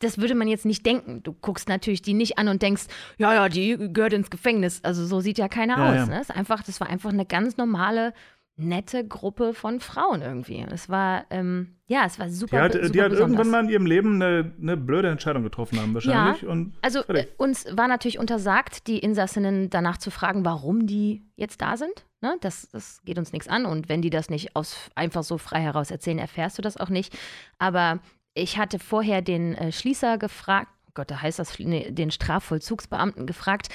das 0.00 0.18
würde 0.18 0.34
man 0.34 0.48
jetzt 0.48 0.64
nicht 0.64 0.84
denken. 0.86 1.22
Du 1.22 1.32
guckst 1.32 1.68
natürlich 1.68 2.02
die 2.02 2.14
nicht 2.14 2.38
an 2.38 2.48
und 2.48 2.62
denkst, 2.62 2.84
ja, 3.18 3.34
ja, 3.34 3.48
die 3.48 3.76
gehört 3.92 4.12
ins 4.12 4.30
Gefängnis. 4.30 4.80
Also 4.84 5.04
so 5.06 5.20
sieht 5.20 5.38
ja 5.38 5.48
keiner 5.48 5.76
Ja, 5.78 5.88
aus. 5.90 5.96
ja. 5.96 6.06
Ne? 6.06 6.20
Ist 6.20 6.30
einfach, 6.34 6.62
das 6.62 6.80
war 6.80 6.88
einfach 6.88 7.10
eine 7.10 7.26
ganz 7.26 7.56
normale, 7.56 8.12
nette 8.60 9.06
Gruppe 9.06 9.54
von 9.54 9.78
Frauen 9.78 10.20
irgendwie. 10.20 10.66
Es 10.72 10.88
war, 10.88 11.24
ähm, 11.30 11.76
ja, 11.86 12.04
es 12.04 12.18
war 12.18 12.28
super. 12.28 12.56
Die 12.56 12.62
hat, 12.64 12.72
super 12.72 12.88
die 12.88 13.02
hat 13.02 13.12
irgendwann 13.12 13.50
mal 13.50 13.62
in 13.62 13.70
ihrem 13.70 13.86
Leben 13.86 14.14
eine, 14.20 14.52
eine 14.60 14.76
blöde 14.76 15.08
Entscheidung 15.10 15.44
getroffen 15.44 15.80
haben, 15.80 15.94
wahrscheinlich. 15.94 16.44
Und 16.44 16.74
Also 16.82 16.98
äh, 17.00 17.04
fertig. 17.04 17.28
uns 17.38 17.66
war 17.76 17.86
natürlich 17.86 18.18
untersagt, 18.18 18.88
die 18.88 18.98
Insassinnen 18.98 19.70
danach 19.70 19.98
zu 19.98 20.10
fragen, 20.10 20.44
warum 20.44 20.86
die 20.88 21.22
jetzt 21.36 21.62
da 21.62 21.76
sind. 21.76 22.04
Ne? 22.20 22.34
Das, 22.40 22.68
das 22.70 23.00
geht 23.04 23.16
uns 23.18 23.32
nichts 23.32 23.46
an. 23.46 23.64
Und 23.64 23.88
wenn 23.88 24.02
die 24.02 24.10
das 24.10 24.28
nicht 24.28 24.56
aus, 24.56 24.76
einfach 24.96 25.22
so 25.22 25.38
frei 25.38 25.60
heraus 25.60 25.92
erzählen, 25.92 26.18
erfährst 26.18 26.58
du 26.58 26.62
das 26.62 26.76
auch 26.76 26.88
nicht. 26.88 27.16
Aber 27.60 28.00
ich 28.38 28.58
hatte 28.58 28.78
vorher 28.78 29.22
den 29.22 29.54
äh, 29.54 29.72
Schließer 29.72 30.18
gefragt. 30.18 30.70
Oh 30.88 30.92
Gott, 30.94 31.10
da 31.10 31.20
heißt 31.22 31.38
das, 31.38 31.58
nee, 31.58 31.90
den 31.90 32.10
Strafvollzugsbeamten 32.10 33.26
gefragt, 33.26 33.68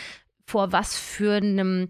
vor 0.46 0.72
was 0.72 0.98
für 0.98 1.34
einem 1.36 1.90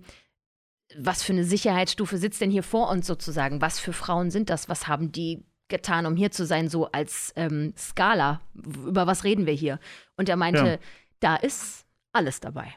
was 0.98 1.24
für 1.24 1.34
eine 1.34 1.44
Sicherheitsstufe 1.44 2.18
sitzt 2.18 2.42
denn 2.42 2.52
hier 2.52 2.64
vor 2.64 2.90
uns 2.90 3.08
sozusagen? 3.08 3.62
Was 3.62 3.80
für 3.80 3.94
Frauen 3.94 4.30
sind 4.32 4.50
das? 4.50 4.70
Was 4.70 4.88
haben 4.88 5.12
die 5.12 5.44
getan, 5.68 6.06
um 6.06 6.16
hier 6.16 6.32
zu 6.32 6.46
sein, 6.46 6.70
so 6.70 6.92
als 6.92 7.34
ähm, 7.36 7.74
Skala? 7.78 8.42
Über 8.54 9.08
was 9.08 9.24
reden 9.24 9.46
wir 9.46 9.54
hier? 9.54 9.80
Und 10.18 10.30
er 10.30 10.36
meinte, 10.36 10.66
Ja. 10.66 10.78
da 11.20 11.36
ist 11.36 11.86
alles 12.12 12.40
dabei. 12.40 12.76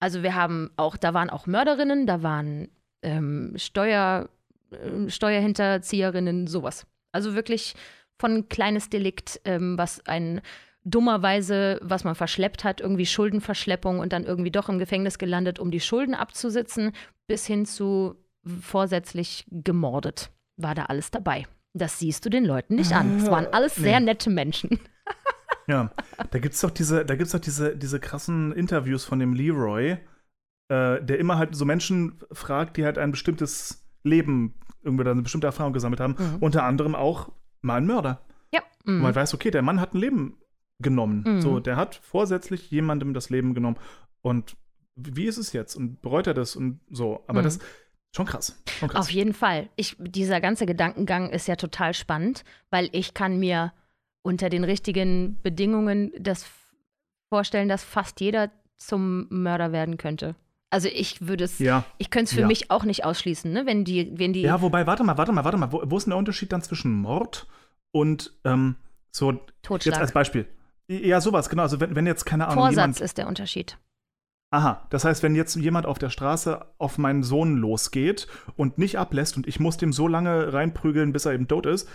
Also 0.00 0.22
wir 0.22 0.34
haben 0.36 0.70
auch, 0.76 0.96
da 0.96 1.14
waren 1.14 1.30
auch 1.30 1.46
Mörderinnen, 1.46 2.06
da 2.06 2.22
waren 2.22 2.68
ähm, 3.02 3.54
Steuer, 3.56 4.28
äh, 4.70 5.10
Steuerhinterzieherinnen, 5.10 6.46
sowas. 6.46 6.86
Also 7.10 7.34
wirklich 7.34 7.74
von 8.18 8.48
kleines 8.48 8.90
Delikt, 8.90 9.40
ähm, 9.44 9.78
was 9.78 10.04
ein 10.06 10.40
dummerweise, 10.84 11.78
was 11.82 12.04
man 12.04 12.14
verschleppt 12.14 12.64
hat, 12.64 12.80
irgendwie 12.80 13.06
Schuldenverschleppung 13.06 13.98
und 13.98 14.12
dann 14.12 14.24
irgendwie 14.24 14.50
doch 14.50 14.68
im 14.68 14.78
Gefängnis 14.78 15.18
gelandet, 15.18 15.58
um 15.58 15.70
die 15.70 15.80
Schulden 15.80 16.14
abzusitzen, 16.14 16.92
bis 17.26 17.46
hin 17.46 17.66
zu 17.66 18.16
vorsätzlich 18.62 19.46
gemordet. 19.50 20.30
War 20.56 20.74
da 20.74 20.84
alles 20.84 21.10
dabei. 21.10 21.46
Das 21.74 21.98
siehst 21.98 22.24
du 22.24 22.30
den 22.30 22.44
Leuten 22.44 22.76
nicht 22.76 22.92
an. 22.92 23.18
Es 23.18 23.30
waren 23.30 23.46
alles 23.52 23.76
Nee. 23.76 23.84
sehr 23.84 24.00
nette 24.00 24.30
Menschen. 24.30 24.78
Ja, 25.66 25.90
da 26.30 26.38
gibt's 26.38 26.62
doch 26.62 26.70
diese, 26.70 27.04
da 27.04 27.14
gibt's 27.14 27.32
doch 27.32 27.40
diese, 27.40 27.76
diese 27.76 28.00
krassen 28.00 28.52
Interviews 28.52 29.04
von 29.04 29.18
dem 29.18 29.34
Leroy, 29.34 29.98
äh, 30.70 31.02
der 31.02 31.18
immer 31.18 31.36
halt 31.36 31.54
so 31.54 31.66
Menschen 31.66 32.18
fragt, 32.32 32.78
die 32.78 32.86
halt 32.86 32.96
ein 32.96 33.10
bestimmtes 33.10 33.86
Leben, 34.02 34.54
irgendwie 34.82 35.04
da 35.04 35.10
eine 35.10 35.20
bestimmte 35.20 35.46
Erfahrung 35.46 35.74
gesammelt 35.74 36.00
haben. 36.00 36.16
Mhm. 36.18 36.36
Unter 36.40 36.64
anderem 36.64 36.94
auch 36.94 37.30
mal 37.62 37.76
ein 37.76 37.86
Mörder. 37.86 38.20
Ja. 38.52 38.62
Mhm. 38.84 39.02
man 39.02 39.14
weiß, 39.14 39.34
okay, 39.34 39.50
der 39.50 39.62
Mann 39.62 39.80
hat 39.80 39.94
ein 39.94 39.98
Leben 39.98 40.38
genommen. 40.80 41.24
Mhm. 41.26 41.40
So, 41.40 41.60
der 41.60 41.76
hat 41.76 41.96
vorsätzlich 41.96 42.70
jemandem 42.70 43.14
das 43.14 43.30
Leben 43.30 43.54
genommen. 43.54 43.76
Und 44.22 44.56
wie 44.96 45.26
ist 45.26 45.38
es 45.38 45.52
jetzt? 45.52 45.74
Und 45.76 46.00
bereut 46.02 46.26
er 46.26 46.34
das 46.34 46.56
und 46.56 46.80
so. 46.90 47.22
Aber 47.26 47.40
Mhm. 47.40 47.44
das 47.44 47.58
schon 48.14 48.26
krass. 48.26 48.62
Schon 48.78 48.88
krass. 48.88 49.00
Auf 49.00 49.10
jeden 49.10 49.34
Fall. 49.34 49.68
Ich, 49.76 49.96
dieser 49.98 50.40
ganze 50.40 50.66
Gedankengang 50.66 51.30
ist 51.30 51.46
ja 51.48 51.56
total 51.56 51.94
spannend, 51.94 52.44
weil 52.70 52.88
ich 52.92 53.14
kann 53.14 53.38
mir 53.38 53.72
unter 54.22 54.48
den 54.50 54.64
richtigen 54.64 55.38
Bedingungen 55.42 56.12
das 56.18 56.46
vorstellen, 57.32 57.68
dass 57.68 57.84
fast 57.84 58.20
jeder 58.20 58.50
zum 58.76 59.26
Mörder 59.30 59.72
werden 59.72 59.96
könnte. 59.98 60.34
Also 60.70 60.88
ich 60.88 61.26
würde 61.26 61.44
es, 61.44 61.58
ja. 61.58 61.84
ich 61.96 62.10
könnte 62.10 62.24
es 62.30 62.34
für 62.34 62.42
Ja. 62.42 62.46
mich 62.46 62.70
auch 62.70 62.84
nicht 62.84 63.04
ausschließen, 63.04 63.50
ne? 63.52 63.64
Wenn 63.64 63.84
die, 63.84 64.12
wenn 64.18 64.32
die, 64.34 64.42
Ja, 64.42 64.60
wobei, 64.60 64.86
warte 64.86 65.02
mal, 65.02 65.16
warte 65.16 65.32
mal, 65.32 65.44
warte 65.44 65.56
mal. 65.56 65.72
Wo, 65.72 65.82
wo 65.86 65.96
ist 65.96 66.04
denn 66.04 66.10
der 66.10 66.18
Unterschied 66.18 66.52
dann 66.52 66.62
zwischen 66.62 66.92
Mord 66.92 67.46
und 67.90 68.34
ähm, 68.44 68.76
so 69.10 69.32
Jetzt 69.32 69.42
Totschlag. 69.62 69.98
als 70.00 70.12
Beispiel. 70.12 70.46
Ja, 70.88 71.20
sowas, 71.20 71.48
genau. 71.48 71.62
Also 71.62 71.80
wenn, 71.80 71.94
wenn 71.96 72.06
jetzt, 72.06 72.24
keine 72.26 72.46
Ahnung, 72.48 72.64
Vorsatz 72.64 72.76
jemand. 72.76 73.00
ist 73.00 73.18
der 73.18 73.28
Unterschied. 73.28 73.78
Aha, 74.50 74.86
das 74.90 75.04
heißt, 75.04 75.22
wenn 75.22 75.34
jetzt 75.34 75.56
jemand 75.56 75.84
auf 75.84 75.98
der 75.98 76.08
Straße 76.10 76.64
auf 76.78 76.96
meinen 76.96 77.22
Sohn 77.22 77.56
losgeht 77.58 78.26
und 78.56 78.78
nicht 78.78 78.98
ablässt 78.98 79.36
und 79.36 79.46
ich 79.46 79.60
muss 79.60 79.76
dem 79.76 79.92
so 79.92 80.08
lange 80.08 80.52
reinprügeln, 80.54 81.12
bis 81.12 81.26
er 81.26 81.32
eben 81.32 81.48
tot 81.48 81.66
ist, 81.66 81.86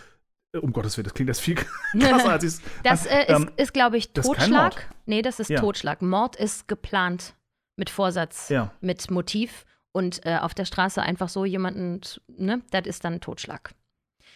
äh, 0.53 0.59
um 0.59 0.71
Gottes 0.71 0.95
Willen, 0.97 1.05
das 1.05 1.13
klingt 1.15 1.29
jetzt 1.29 1.41
viel 1.41 1.55
krasser, 1.99 2.29
als 2.31 2.43
ich 2.43 2.49
es. 2.53 2.61
Das 2.83 3.05
äh, 3.07 3.21
ist, 3.23 3.29
Ähm, 3.29 3.49
ist 3.57 3.73
glaube 3.73 3.97
ich, 3.97 4.13
das 4.13 4.25
Totschlag. 4.27 4.49
Mord. 4.75 4.87
Nee, 5.07 5.21
das 5.23 5.39
ist 5.39 5.49
Ja. 5.49 5.59
Totschlag. 5.59 6.01
Mord 6.03 6.35
ist 6.35 6.67
geplant 6.67 7.35
mit 7.75 7.89
Vorsatz, 7.89 8.49
Ja. 8.49 8.71
mit 8.81 9.09
Motiv 9.11 9.65
und 9.91 10.25
äh, 10.25 10.37
auf 10.37 10.53
der 10.53 10.65
Straße 10.65 11.01
einfach 11.01 11.29
so 11.29 11.45
jemanden, 11.45 12.01
ne, 12.27 12.61
das 12.71 12.85
ist 12.87 13.03
dann 13.03 13.21
Totschlag. 13.21 13.71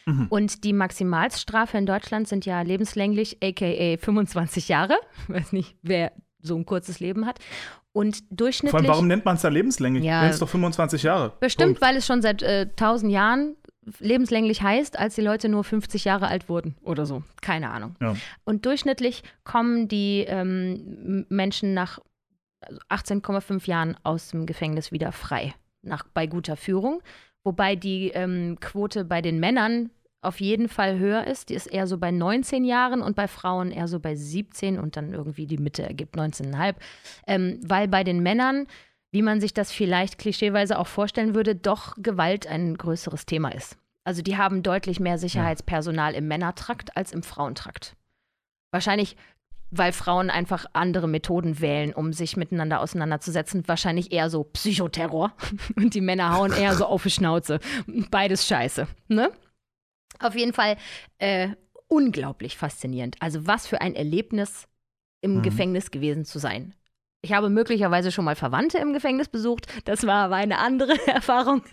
Mhm. 0.06 0.28
Und 0.30 0.64
die 0.64 0.74
Maximalstrafe 0.74 1.78
in 1.78 1.86
Deutschland 1.86 2.28
sind 2.28 2.46
ja 2.46 2.62
lebenslänglich, 2.62 3.38
aka 3.44 3.98
25 3.98 4.68
Jahre. 4.70 4.96
Ich 5.28 5.30
weiß 5.34 5.52
nicht, 5.54 5.76
wer 5.82 6.12
so 6.42 6.56
ein 6.56 6.66
kurzes 6.66 7.00
Leben 7.00 7.26
hat. 7.26 7.40
Und 7.92 8.18
Vor 8.18 8.26
durchschnittlich. 8.32 8.74
allem, 8.76 8.88
warum 8.88 9.08
nennt 9.08 9.26
man 9.26 9.36
es 9.36 9.42
da 9.42 9.50
lebenslänglich? 9.50 10.04
Ja. 10.04 10.22
Nennt 10.22 10.34
es 10.36 10.40
doch 10.40 10.50
25 10.50 11.04
Jahre. 11.04 11.34
Bestimmt, 11.40 11.80
Punkt. 11.80 11.82
weil 11.82 11.98
es 11.98 12.06
schon 12.06 12.22
seit 12.22 12.44
äh, 12.44 12.68
1000 12.70 13.12
Jahren 13.12 13.56
lebenslänglich 14.00 14.62
heißt, 14.62 15.00
als 15.00 15.16
die 15.16 15.22
Leute 15.22 15.50
nur 15.50 15.64
50 15.64 16.06
Jahre 16.06 16.28
alt 16.28 16.48
wurden 16.50 16.76
oder 16.84 17.06
so. 17.06 17.24
Keine 17.42 17.70
Ahnung. 17.72 17.96
Ja. 18.02 18.16
Und 18.44 18.66
durchschnittlich 18.66 19.24
kommen 19.46 19.88
die 19.88 20.26
ähm, 20.28 21.26
Menschen 21.30 21.74
nach 21.74 22.00
18,5 22.90 23.68
Jahren 23.68 23.98
aus 24.04 24.30
dem 24.30 24.46
Gefängnis 24.46 24.92
wieder 24.92 25.12
frei, 25.12 25.54
nach, 25.82 26.06
bei 26.14 26.28
guter 26.28 26.56
Führung. 26.56 27.02
Wobei 27.44 27.76
die 27.76 28.10
ähm, 28.10 28.58
Quote 28.60 29.06
bei 29.06 29.22
den 29.22 29.40
Männern 29.40 29.90
auf 30.22 30.42
jeden 30.42 30.68
Fall 30.68 31.00
höher 31.00 31.26
ist. 31.26 31.50
Die 31.50 31.54
ist 31.54 31.68
eher 31.68 31.88
so 31.88 31.98
bei 31.98 32.12
19 32.12 32.66
Jahren 32.66 33.02
und 33.02 33.16
bei 33.16 33.28
Frauen 33.28 33.72
eher 33.72 33.88
so 33.88 34.00
bei 34.00 34.16
17 34.16 34.80
und 34.80 34.98
dann 34.98 35.14
irgendwie 35.14 35.46
die 35.46 35.58
Mitte 35.58 35.84
ergibt 35.84 36.18
19,5. 36.18 36.76
Ähm, 37.26 37.60
weil 37.64 37.88
bei 37.88 38.04
den 38.04 38.22
Männern, 38.22 38.68
wie 39.12 39.22
man 39.22 39.40
sich 39.40 39.54
das 39.54 39.72
vielleicht 39.72 40.18
klischeeweise 40.18 40.78
auch 40.78 40.88
vorstellen 40.88 41.36
würde, 41.36 41.56
doch 41.56 41.96
Gewalt 41.98 42.48
ein 42.48 42.78
größeres 42.78 43.26
Thema 43.26 43.50
ist. 43.50 43.78
Also 44.04 44.22
die 44.22 44.38
haben 44.38 44.64
deutlich 44.64 45.00
mehr 45.00 45.18
Sicherheitspersonal 45.18 46.14
im 46.16 46.28
Männertrakt 46.28 46.96
als 46.96 47.12
im 47.12 47.24
Frauentrakt. 47.24 47.96
Wahrscheinlich, 48.72 49.16
weil 49.70 49.92
Frauen 49.92 50.30
einfach 50.30 50.66
andere 50.74 51.08
Methoden 51.08 51.60
wählen, 51.60 51.94
um 51.94 52.14
sich 52.14 52.38
miteinander 52.38 52.80
auseinanderzusetzen. 52.82 53.68
Wahrscheinlich 53.68 54.12
eher 54.12 54.30
so 54.30 54.44
Psychoterror. 54.44 55.34
Und 55.76 55.94
die 55.94 56.02
Männer 56.02 56.34
hauen 56.36 56.52
eher 56.54 56.74
so 56.76 56.86
auf 56.86 57.04
die 57.04 57.10
Schnauze. 57.12 57.60
Beides 58.12 58.48
scheiße. 58.48 58.88
Ne? 59.08 59.32
Auf 60.20 60.36
jeden 60.36 60.54
Fall 60.54 60.78
äh, 61.20 61.50
unglaublich 61.88 62.58
faszinierend. 62.58 63.18
Also, 63.20 63.46
was 63.48 63.68
für 63.68 63.82
ein 63.82 63.96
Erlebnis 63.96 64.68
im 65.22 65.38
Mhm. 65.38 65.42
Gefängnis 65.44 65.92
gewesen 65.92 66.26
zu 66.26 66.40
sein. 66.40 66.74
Ich 67.22 67.34
habe 67.34 67.50
möglicherweise 67.50 68.12
schon 68.12 68.26
mal 68.26 68.36
Verwandte 68.36 68.78
im 68.78 68.94
Gefängnis 68.94 69.28
besucht. 69.28 69.66
Das 69.86 70.06
war 70.06 70.26
aber 70.26 70.36
eine 70.36 70.60
andere 70.60 70.94
Erfahrung. 71.08 71.64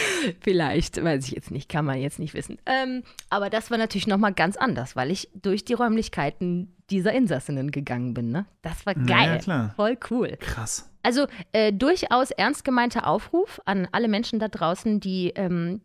Vielleicht, 0.40 1.02
weiß 1.02 1.26
ich 1.26 1.32
jetzt 1.32 1.50
nicht, 1.50 1.68
kann 1.68 1.84
man 1.84 1.98
jetzt 1.98 2.18
nicht 2.18 2.34
wissen. 2.34 2.58
Ähm, 2.66 3.02
aber 3.30 3.50
das 3.50 3.70
war 3.70 3.78
natürlich 3.78 4.06
nochmal 4.06 4.32
ganz 4.32 4.56
anders, 4.56 4.96
weil 4.96 5.10
ich 5.10 5.28
durch 5.34 5.64
die 5.64 5.74
Räumlichkeiten 5.74 6.74
dieser 6.90 7.12
Insassinnen 7.12 7.70
gegangen 7.70 8.14
bin. 8.14 8.30
Ne? 8.30 8.46
Das 8.62 8.84
war 8.86 8.94
geil. 8.94 9.34
ja, 9.34 9.38
klar. 9.38 9.72
Voll 9.76 9.98
cool. 10.10 10.36
Krass. 10.38 10.90
Also 11.02 11.26
äh, 11.52 11.72
durchaus 11.72 12.30
ernst 12.30 12.64
gemeinter 12.64 13.06
Aufruf 13.06 13.60
an 13.64 13.88
alle 13.92 14.08
Menschen 14.08 14.38
da 14.38 14.48
draußen, 14.48 15.00
die 15.00 15.32
ähm, 15.34 15.80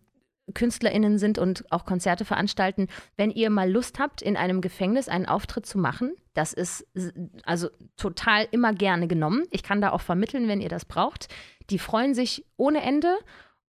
KünstlerInnen 0.54 1.18
sind 1.18 1.40
und 1.40 1.70
auch 1.72 1.86
Konzerte 1.86 2.24
veranstalten. 2.24 2.88
Wenn 3.16 3.32
ihr 3.32 3.50
mal 3.50 3.70
Lust 3.70 4.00
habt, 4.00 4.22
in 4.22 4.38
einem 4.38 4.62
Gefängnis 4.62 5.10
einen 5.10 5.26
Auftritt 5.26 5.66
zu 5.66 5.78
machen, 5.78 6.16
das 6.34 6.54
ist 6.54 6.86
also 7.44 7.70
total 7.98 8.48
immer 8.52 8.74
gerne 8.74 9.08
genommen. 9.08 9.44
Ich 9.52 9.64
kann 9.64 9.82
da 9.82 9.92
auch 9.92 10.02
vermitteln, 10.02 10.48
wenn 10.48 10.62
ihr 10.62 10.70
das 10.70 10.86
braucht. 10.86 11.28
Die 11.70 11.80
freuen 11.80 12.14
sich 12.14 12.46
ohne 12.56 12.82
Ende. 12.82 13.18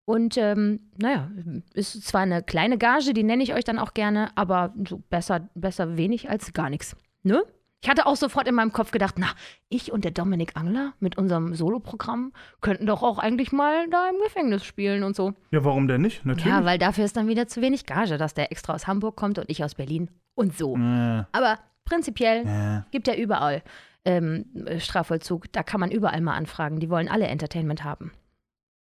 Und 0.08 0.38
ähm, 0.38 0.80
naja, 0.98 1.30
ist 1.74 2.08
zwar 2.08 2.22
eine 2.22 2.42
kleine 2.42 2.78
Gage, 2.78 3.14
die 3.14 3.24
nenne 3.24 3.44
ich 3.44 3.54
euch 3.54 3.66
dann 3.66 3.78
auch 3.78 3.94
gerne, 3.94 4.30
aber 4.36 4.74
so 4.88 5.04
besser, 5.10 5.50
besser 5.54 5.98
wenig 5.98 6.30
als 6.30 6.54
gar 6.54 6.70
nichts. 6.70 6.96
Ne? 7.24 7.44
Ich 7.84 7.90
hatte 7.90 8.06
auch 8.06 8.16
sofort 8.16 8.48
in 8.48 8.56
meinem 8.56 8.72
Kopf 8.72 8.92
gedacht, 8.92 9.16
na, 9.18 9.28
ich 9.68 9.92
und 9.92 10.06
der 10.06 10.12
Dominik 10.12 10.56
Angler 10.56 10.94
mit 11.02 11.18
unserem 11.18 11.54
Soloprogramm 11.56 12.32
könnten 12.62 12.86
doch 12.86 13.04
auch 13.04 13.20
eigentlich 13.20 13.52
mal 13.52 13.90
da 13.90 14.08
im 14.10 14.16
Gefängnis 14.24 14.64
spielen 14.64 15.04
und 15.04 15.14
so. 15.14 15.34
Ja, 15.52 15.66
warum 15.66 15.90
denn 15.90 16.04
nicht? 16.04 16.26
Natürlich. 16.26 16.48
Ja, 16.54 16.64
weil 16.64 16.78
dafür 16.78 17.04
ist 17.04 17.18
dann 17.18 17.28
wieder 17.28 17.48
zu 17.48 17.62
wenig 17.62 17.86
Gage, 17.86 18.18
dass 18.18 18.34
der 18.34 18.50
extra 18.50 18.76
aus 18.76 18.88
Hamburg 18.88 19.18
kommt 19.18 19.38
und 19.40 19.50
ich 19.50 19.62
aus 19.62 19.76
Berlin 19.76 20.10
und 20.36 20.58
so. 20.58 20.78
äh, 20.78 21.24
Aber 21.34 21.60
prinzipiell 21.84 22.46
äh. 22.48 22.90
gibt 22.92 23.10
ja 23.10 23.16
überall 23.16 23.62
ähm, 24.06 24.46
Strafvollzug. 24.80 25.52
Da 25.52 25.64
kann 25.64 25.82
man 25.82 25.92
überall 25.92 26.22
mal 26.22 26.36
anfragen. 26.36 26.80
Die 26.80 26.90
wollen 26.90 27.10
alle 27.10 27.28
Entertainment 27.28 27.84
haben. 27.84 28.14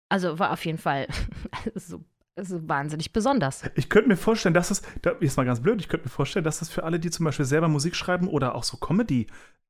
Also 0.10 0.40
war 0.40 0.52
auf 0.52 0.66
jeden 0.66 0.78
Fall 0.78 1.08
so, 1.76 2.04
so 2.40 2.68
wahnsinnig 2.68 3.12
besonders. 3.14 3.64
Ich 3.76 3.90
könnte 3.90 4.10
mir 4.10 4.18
vorstellen, 4.18 4.54
dass 4.54 4.70
das, 4.70 4.82
da, 5.02 5.14
jetzt 5.20 5.38
mal 5.38 5.46
ganz 5.46 5.62
blöd, 5.62 5.80
ich 5.82 5.90
könnte 5.90 6.06
mir 6.06 6.12
vorstellen, 6.12 6.46
dass 6.46 6.60
das 6.60 6.70
für 6.70 6.84
alle, 6.84 7.00
die 7.00 7.10
zum 7.10 7.26
Beispiel 7.26 7.46
selber 7.46 7.68
Musik 7.68 7.96
schreiben 7.96 8.28
oder 8.28 8.56
auch 8.56 8.64
so 8.64 8.78
Comedy, 8.78 9.28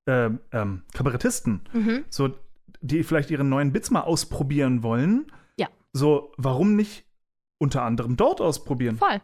ähm, 0.07 0.39
ähm, 0.51 0.83
Kabarettisten, 0.93 1.61
Mhm. 1.73 2.05
so, 2.09 2.31
die 2.81 3.03
vielleicht 3.03 3.31
ihren 3.31 3.49
neuen 3.49 3.71
Bits 3.71 3.89
mal 3.91 4.01
ausprobieren 4.01 4.83
wollen. 4.83 5.31
Ja. 5.57 5.67
So, 5.93 6.31
warum 6.37 6.75
nicht 6.75 7.04
unter 7.65 7.83
anderem 7.83 8.15
dort 8.15 8.41
ausprobieren? 8.41 8.97
Voll. 8.97 9.19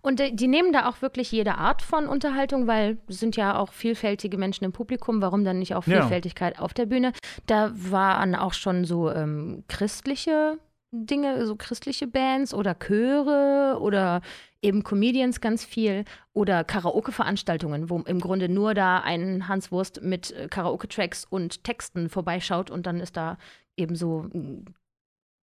Und 0.00 0.20
äh, 0.20 0.32
die 0.32 0.48
nehmen 0.48 0.72
da 0.72 0.88
auch 0.88 1.02
wirklich 1.02 1.30
jede 1.32 1.56
Art 1.56 1.82
von 1.82 2.06
Unterhaltung, 2.06 2.66
weil 2.66 2.98
es 3.08 3.20
sind 3.20 3.36
ja 3.36 3.58
auch 3.58 3.72
vielfältige 3.72 4.38
Menschen 4.38 4.64
im 4.64 4.72
Publikum. 4.72 5.20
Warum 5.20 5.44
dann 5.44 5.58
nicht 5.58 5.74
auch 5.74 5.86
Ja. 5.86 6.00
Vielfältigkeit 6.00 6.58
auf 6.58 6.72
der 6.72 6.86
Bühne? 6.86 7.12
Da 7.46 7.72
waren 7.74 8.34
auch 8.34 8.54
schon 8.54 8.84
so 8.84 9.10
ähm, 9.10 9.64
christliche 9.68 10.58
Dinge, 10.92 11.46
so 11.46 11.54
christliche 11.56 12.06
Bands 12.06 12.52
oder 12.52 12.74
Chöre 12.74 13.78
oder 13.80 14.22
eben 14.62 14.82
Comedians 14.82 15.40
ganz 15.40 15.64
viel 15.64 16.04
oder 16.32 16.64
Karaoke-Veranstaltungen, 16.64 17.90
wo 17.90 17.98
im 18.00 18.20
Grunde 18.20 18.48
nur 18.48 18.74
da 18.74 18.98
ein 18.98 19.48
Hans 19.48 19.70
Wurst 19.72 20.02
mit 20.02 20.32
äh, 20.32 20.48
Karaoke-Tracks 20.48 21.24
und 21.28 21.64
Texten 21.64 22.08
vorbeischaut 22.08 22.70
und 22.70 22.86
dann 22.86 23.00
ist 23.00 23.16
da 23.16 23.38
eben 23.76 23.94
so 23.94 24.26
mm, 24.32 24.64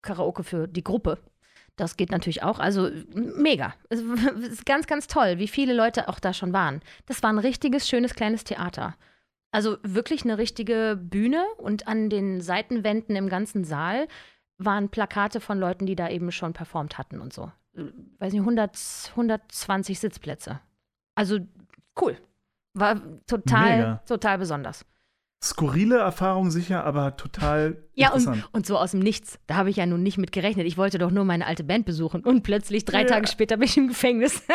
Karaoke 0.01 0.43
für 0.43 0.67
die 0.67 0.83
Gruppe. 0.83 1.17
Das 1.77 1.95
geht 1.95 2.11
natürlich 2.11 2.43
auch. 2.43 2.59
Also 2.59 2.89
mega. 3.13 3.73
Es 3.89 4.01
ist 4.01 4.65
ganz, 4.65 4.87
ganz 4.87 5.07
toll, 5.07 5.37
wie 5.37 5.47
viele 5.47 5.73
Leute 5.73 6.09
auch 6.09 6.19
da 6.19 6.33
schon 6.33 6.51
waren. 6.51 6.81
Das 7.05 7.23
war 7.23 7.31
ein 7.31 7.37
richtiges, 7.37 7.87
schönes, 7.87 8.15
kleines 8.15 8.43
Theater. 8.43 8.95
Also 9.51 9.77
wirklich 9.83 10.23
eine 10.23 10.37
richtige 10.37 10.99
Bühne 11.01 11.45
und 11.57 11.87
an 11.87 12.09
den 12.09 12.41
Seitenwänden 12.41 13.15
im 13.15 13.29
ganzen 13.29 13.63
Saal 13.63 14.07
waren 14.57 14.89
Plakate 14.89 15.39
von 15.39 15.59
Leuten, 15.59 15.85
die 15.85 15.95
da 15.95 16.09
eben 16.09 16.31
schon 16.31 16.53
performt 16.53 16.97
hatten 16.97 17.21
und 17.21 17.31
so. 17.31 17.51
Äh, 17.75 17.83
Weiß 18.17 18.33
nicht, 18.33 18.41
100, 18.41 18.75
120 19.11 19.99
Sitzplätze. 19.99 20.59
Also 21.15 21.39
cool. 22.01 22.17
War 22.73 23.01
total, 23.27 23.77
Mega. 23.77 24.03
total 24.07 24.39
besonders. 24.39 24.83
Skurrile 25.43 25.99
Erfahrung 25.99 26.49
sicher, 26.49 26.83
aber 26.83 27.15
total 27.15 27.77
Ja, 27.93 28.09
und, 28.11 28.21
interessant. 28.21 28.49
und 28.53 28.65
so 28.65 28.77
aus 28.77 28.91
dem 28.91 29.01
Nichts. 29.01 29.37
Da 29.45 29.55
habe 29.55 29.69
ich 29.69 29.75
ja 29.75 29.85
nun 29.85 30.01
nicht 30.01 30.17
mit 30.17 30.31
gerechnet. 30.31 30.65
Ich 30.65 30.77
wollte 30.77 30.97
doch 30.97 31.11
nur 31.11 31.25
meine 31.25 31.45
alte 31.45 31.63
Band 31.63 31.85
besuchen. 31.85 32.23
Und 32.23 32.41
plötzlich, 32.41 32.85
drei 32.85 33.01
Ja. 33.01 33.07
Tage 33.07 33.27
später, 33.27 33.57
bin 33.57 33.65
ich 33.65 33.77
im 33.77 33.87
Gefängnis. 33.87 34.41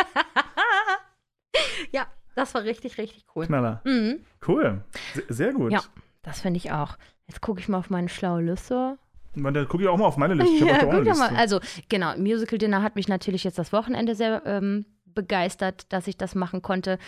ja, 1.92 2.06
das 2.34 2.54
war 2.54 2.62
richtig, 2.64 2.98
richtig 2.98 3.24
cool. 3.34 3.46
Knaller. 3.46 3.80
Mhm. 3.84 4.20
Cool. 4.46 4.82
Se- 5.14 5.24
Sehr 5.28 5.52
gut. 5.52 5.72
Ja, 5.72 5.82
das 6.22 6.40
finde 6.40 6.58
ich 6.58 6.72
auch. 6.72 6.96
Jetzt 7.26 7.40
gucke 7.40 7.60
ich 7.60 7.68
mal 7.68 7.78
auf 7.78 7.90
meine 7.90 8.08
schlaue 8.08 8.42
Liste. 8.42 8.98
Da 9.34 9.64
gucke 9.64 9.82
ich 9.84 9.88
auch 9.88 9.96
mal 9.96 10.06
auf 10.06 10.16
meine 10.16 10.34
Liste. 10.34 10.52
Ich 10.52 10.60
Ja, 10.60 10.78
guck 10.78 10.90
doch 10.90 11.04
mal. 11.16 11.28
Liste. 11.28 11.36
Also, 11.36 11.60
genau, 11.88 12.16
Musical 12.18 12.58
Dinner 12.58 12.82
hat 12.82 12.96
mich 12.96 13.08
natürlich 13.08 13.44
jetzt 13.44 13.58
das 13.58 13.72
Wochenende 13.72 14.14
sehr 14.14 14.42
ähm, 14.44 14.84
begeistert, 15.06 15.90
dass 15.92 16.06
ich 16.06 16.16
das 16.16 16.34
machen 16.34 16.60
konnte, 16.60 16.98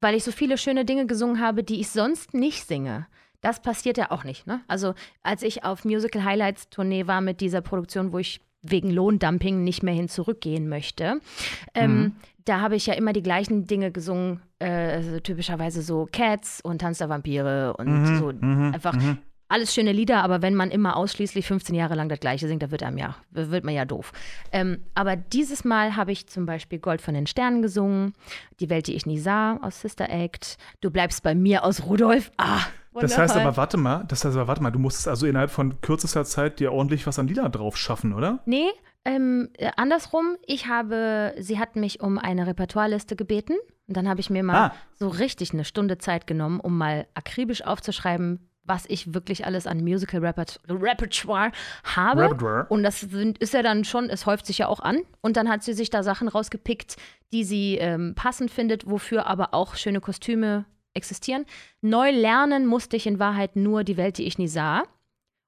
weil 0.00 0.14
ich 0.14 0.24
so 0.24 0.32
viele 0.32 0.58
schöne 0.58 0.84
Dinge 0.84 1.06
gesungen 1.06 1.40
habe, 1.40 1.62
die 1.64 1.80
ich 1.80 1.90
sonst 1.90 2.34
nicht 2.34 2.66
singe. 2.66 3.06
Das 3.40 3.60
passiert 3.62 3.98
ja 3.98 4.10
auch 4.10 4.24
nicht. 4.24 4.46
Ne? 4.46 4.60
Also, 4.66 4.94
als 5.22 5.42
ich 5.42 5.64
auf 5.64 5.84
Musical 5.84 6.24
Highlights 6.24 6.70
Tournee 6.70 7.06
war 7.06 7.20
mit 7.20 7.40
dieser 7.40 7.60
Produktion, 7.60 8.12
wo 8.12 8.18
ich 8.18 8.40
wegen 8.62 8.90
Lohndumping 8.90 9.62
nicht 9.62 9.84
mehr 9.84 9.94
hin 9.94 10.08
zurückgehen 10.08 10.68
möchte, 10.68 11.20
ähm, 11.74 12.00
Mhm. 12.00 12.12
da 12.44 12.60
habe 12.60 12.74
ich 12.74 12.86
ja 12.86 12.94
immer 12.94 13.12
die 13.12 13.22
gleichen 13.22 13.66
Dinge 13.68 13.92
gesungen, 13.92 14.40
äh, 14.58 14.66
also 14.68 15.20
typischerweise 15.20 15.82
so 15.82 16.08
Cats 16.10 16.60
und 16.60 16.80
Tanz 16.80 16.98
der 16.98 17.08
Vampire 17.08 17.74
und 17.78 17.86
Mhm, 18.02 18.18
so 18.18 18.32
mhm, 18.32 18.72
einfach 18.74 18.94
mhm. 18.94 19.18
Alles 19.48 19.74
schöne 19.74 19.92
Lieder, 19.92 20.22
aber 20.22 20.42
wenn 20.42 20.54
man 20.54 20.70
immer 20.70 20.96
ausschließlich 20.96 21.46
15 21.46 21.74
Jahre 21.74 21.94
lang 21.94 22.08
das 22.08 22.20
gleiche 22.20 22.46
singt, 22.48 22.62
dann 22.62 22.70
wird 22.70 22.82
einem 22.82 22.98
ja, 22.98 23.16
wird 23.30 23.64
man 23.64 23.74
ja 23.74 23.84
doof. 23.84 24.12
Ähm, 24.52 24.84
aber 24.94 25.16
dieses 25.16 25.64
Mal 25.64 25.96
habe 25.96 26.12
ich 26.12 26.26
zum 26.28 26.46
Beispiel 26.46 26.78
Gold 26.78 27.00
von 27.00 27.14
den 27.14 27.26
Sternen 27.26 27.62
gesungen, 27.62 28.12
Die 28.60 28.68
Welt, 28.70 28.86
die 28.86 28.94
ich 28.94 29.06
nie 29.06 29.18
sah 29.18 29.56
aus 29.62 29.80
Sister 29.80 30.08
Act, 30.10 30.56
Du 30.80 30.90
bleibst 30.90 31.22
bei 31.22 31.34
mir 31.34 31.64
aus 31.64 31.84
Rudolf. 31.86 32.30
Ah, 32.36 32.60
Das 32.94 33.16
heißt 33.16 33.36
aber, 33.36 33.56
warte 33.56 33.76
mal, 33.76 34.04
das 34.08 34.24
heißt 34.24 34.36
aber, 34.36 34.48
warte 34.48 34.62
mal, 34.62 34.70
du 34.70 34.78
musstest 34.78 35.08
also 35.08 35.26
innerhalb 35.26 35.50
von 35.50 35.80
kürzester 35.80 36.24
Zeit 36.24 36.58
dir 36.60 36.72
ordentlich 36.72 37.06
was 37.06 37.18
an 37.18 37.28
Lieder 37.28 37.48
drauf 37.48 37.76
schaffen, 37.76 38.12
oder? 38.12 38.40
Nee, 38.44 38.68
ähm, 39.04 39.48
äh, 39.56 39.70
andersrum. 39.76 40.36
Ich 40.46 40.66
habe, 40.66 41.32
sie 41.38 41.58
hat 41.58 41.76
mich 41.76 42.00
um 42.00 42.18
eine 42.18 42.46
Repertoireliste 42.46 43.16
gebeten. 43.16 43.54
Und 43.86 43.96
dann 43.96 44.06
habe 44.08 44.20
ich 44.20 44.28
mir 44.28 44.42
mal 44.42 44.56
Ah. 44.68 44.74
so 44.98 45.08
richtig 45.08 45.54
eine 45.54 45.64
Stunde 45.64 45.96
Zeit 45.96 46.26
genommen, 46.26 46.60
um 46.60 46.76
mal 46.76 47.06
akribisch 47.14 47.64
aufzuschreiben, 47.64 48.47
was 48.68 48.84
ich 48.88 49.14
wirklich 49.14 49.46
alles 49.46 49.66
an 49.66 49.82
Musical 49.82 50.24
Repert 50.24 50.60
Repertoire 50.68 51.52
habe. 51.84 52.24
Repertoire. 52.24 52.66
Und 52.68 52.82
das 52.82 53.00
sind, 53.00 53.38
ist 53.38 53.54
ja 53.54 53.62
dann 53.62 53.84
schon, 53.84 54.10
es 54.10 54.26
häuft 54.26 54.46
sich 54.46 54.58
ja 54.58 54.68
auch 54.68 54.80
an. 54.80 55.00
Und 55.20 55.36
dann 55.36 55.48
hat 55.48 55.62
sie 55.62 55.72
sich 55.72 55.90
da 55.90 56.02
Sachen 56.02 56.28
rausgepickt, 56.28 56.96
die 57.32 57.44
sie 57.44 57.78
ähm, 57.78 58.14
passend 58.14 58.50
findet, 58.50 58.88
wofür 58.88 59.26
aber 59.26 59.54
auch 59.54 59.74
schöne 59.74 60.00
Kostüme 60.00 60.66
existieren. 60.94 61.46
Neu 61.80 62.10
lernen 62.10 62.66
musste 62.66 62.96
ich 62.96 63.06
in 63.06 63.18
Wahrheit 63.18 63.56
nur 63.56 63.84
die 63.84 63.96
Welt, 63.96 64.18
die 64.18 64.24
ich 64.24 64.38
nie 64.38 64.48
sah. 64.48 64.82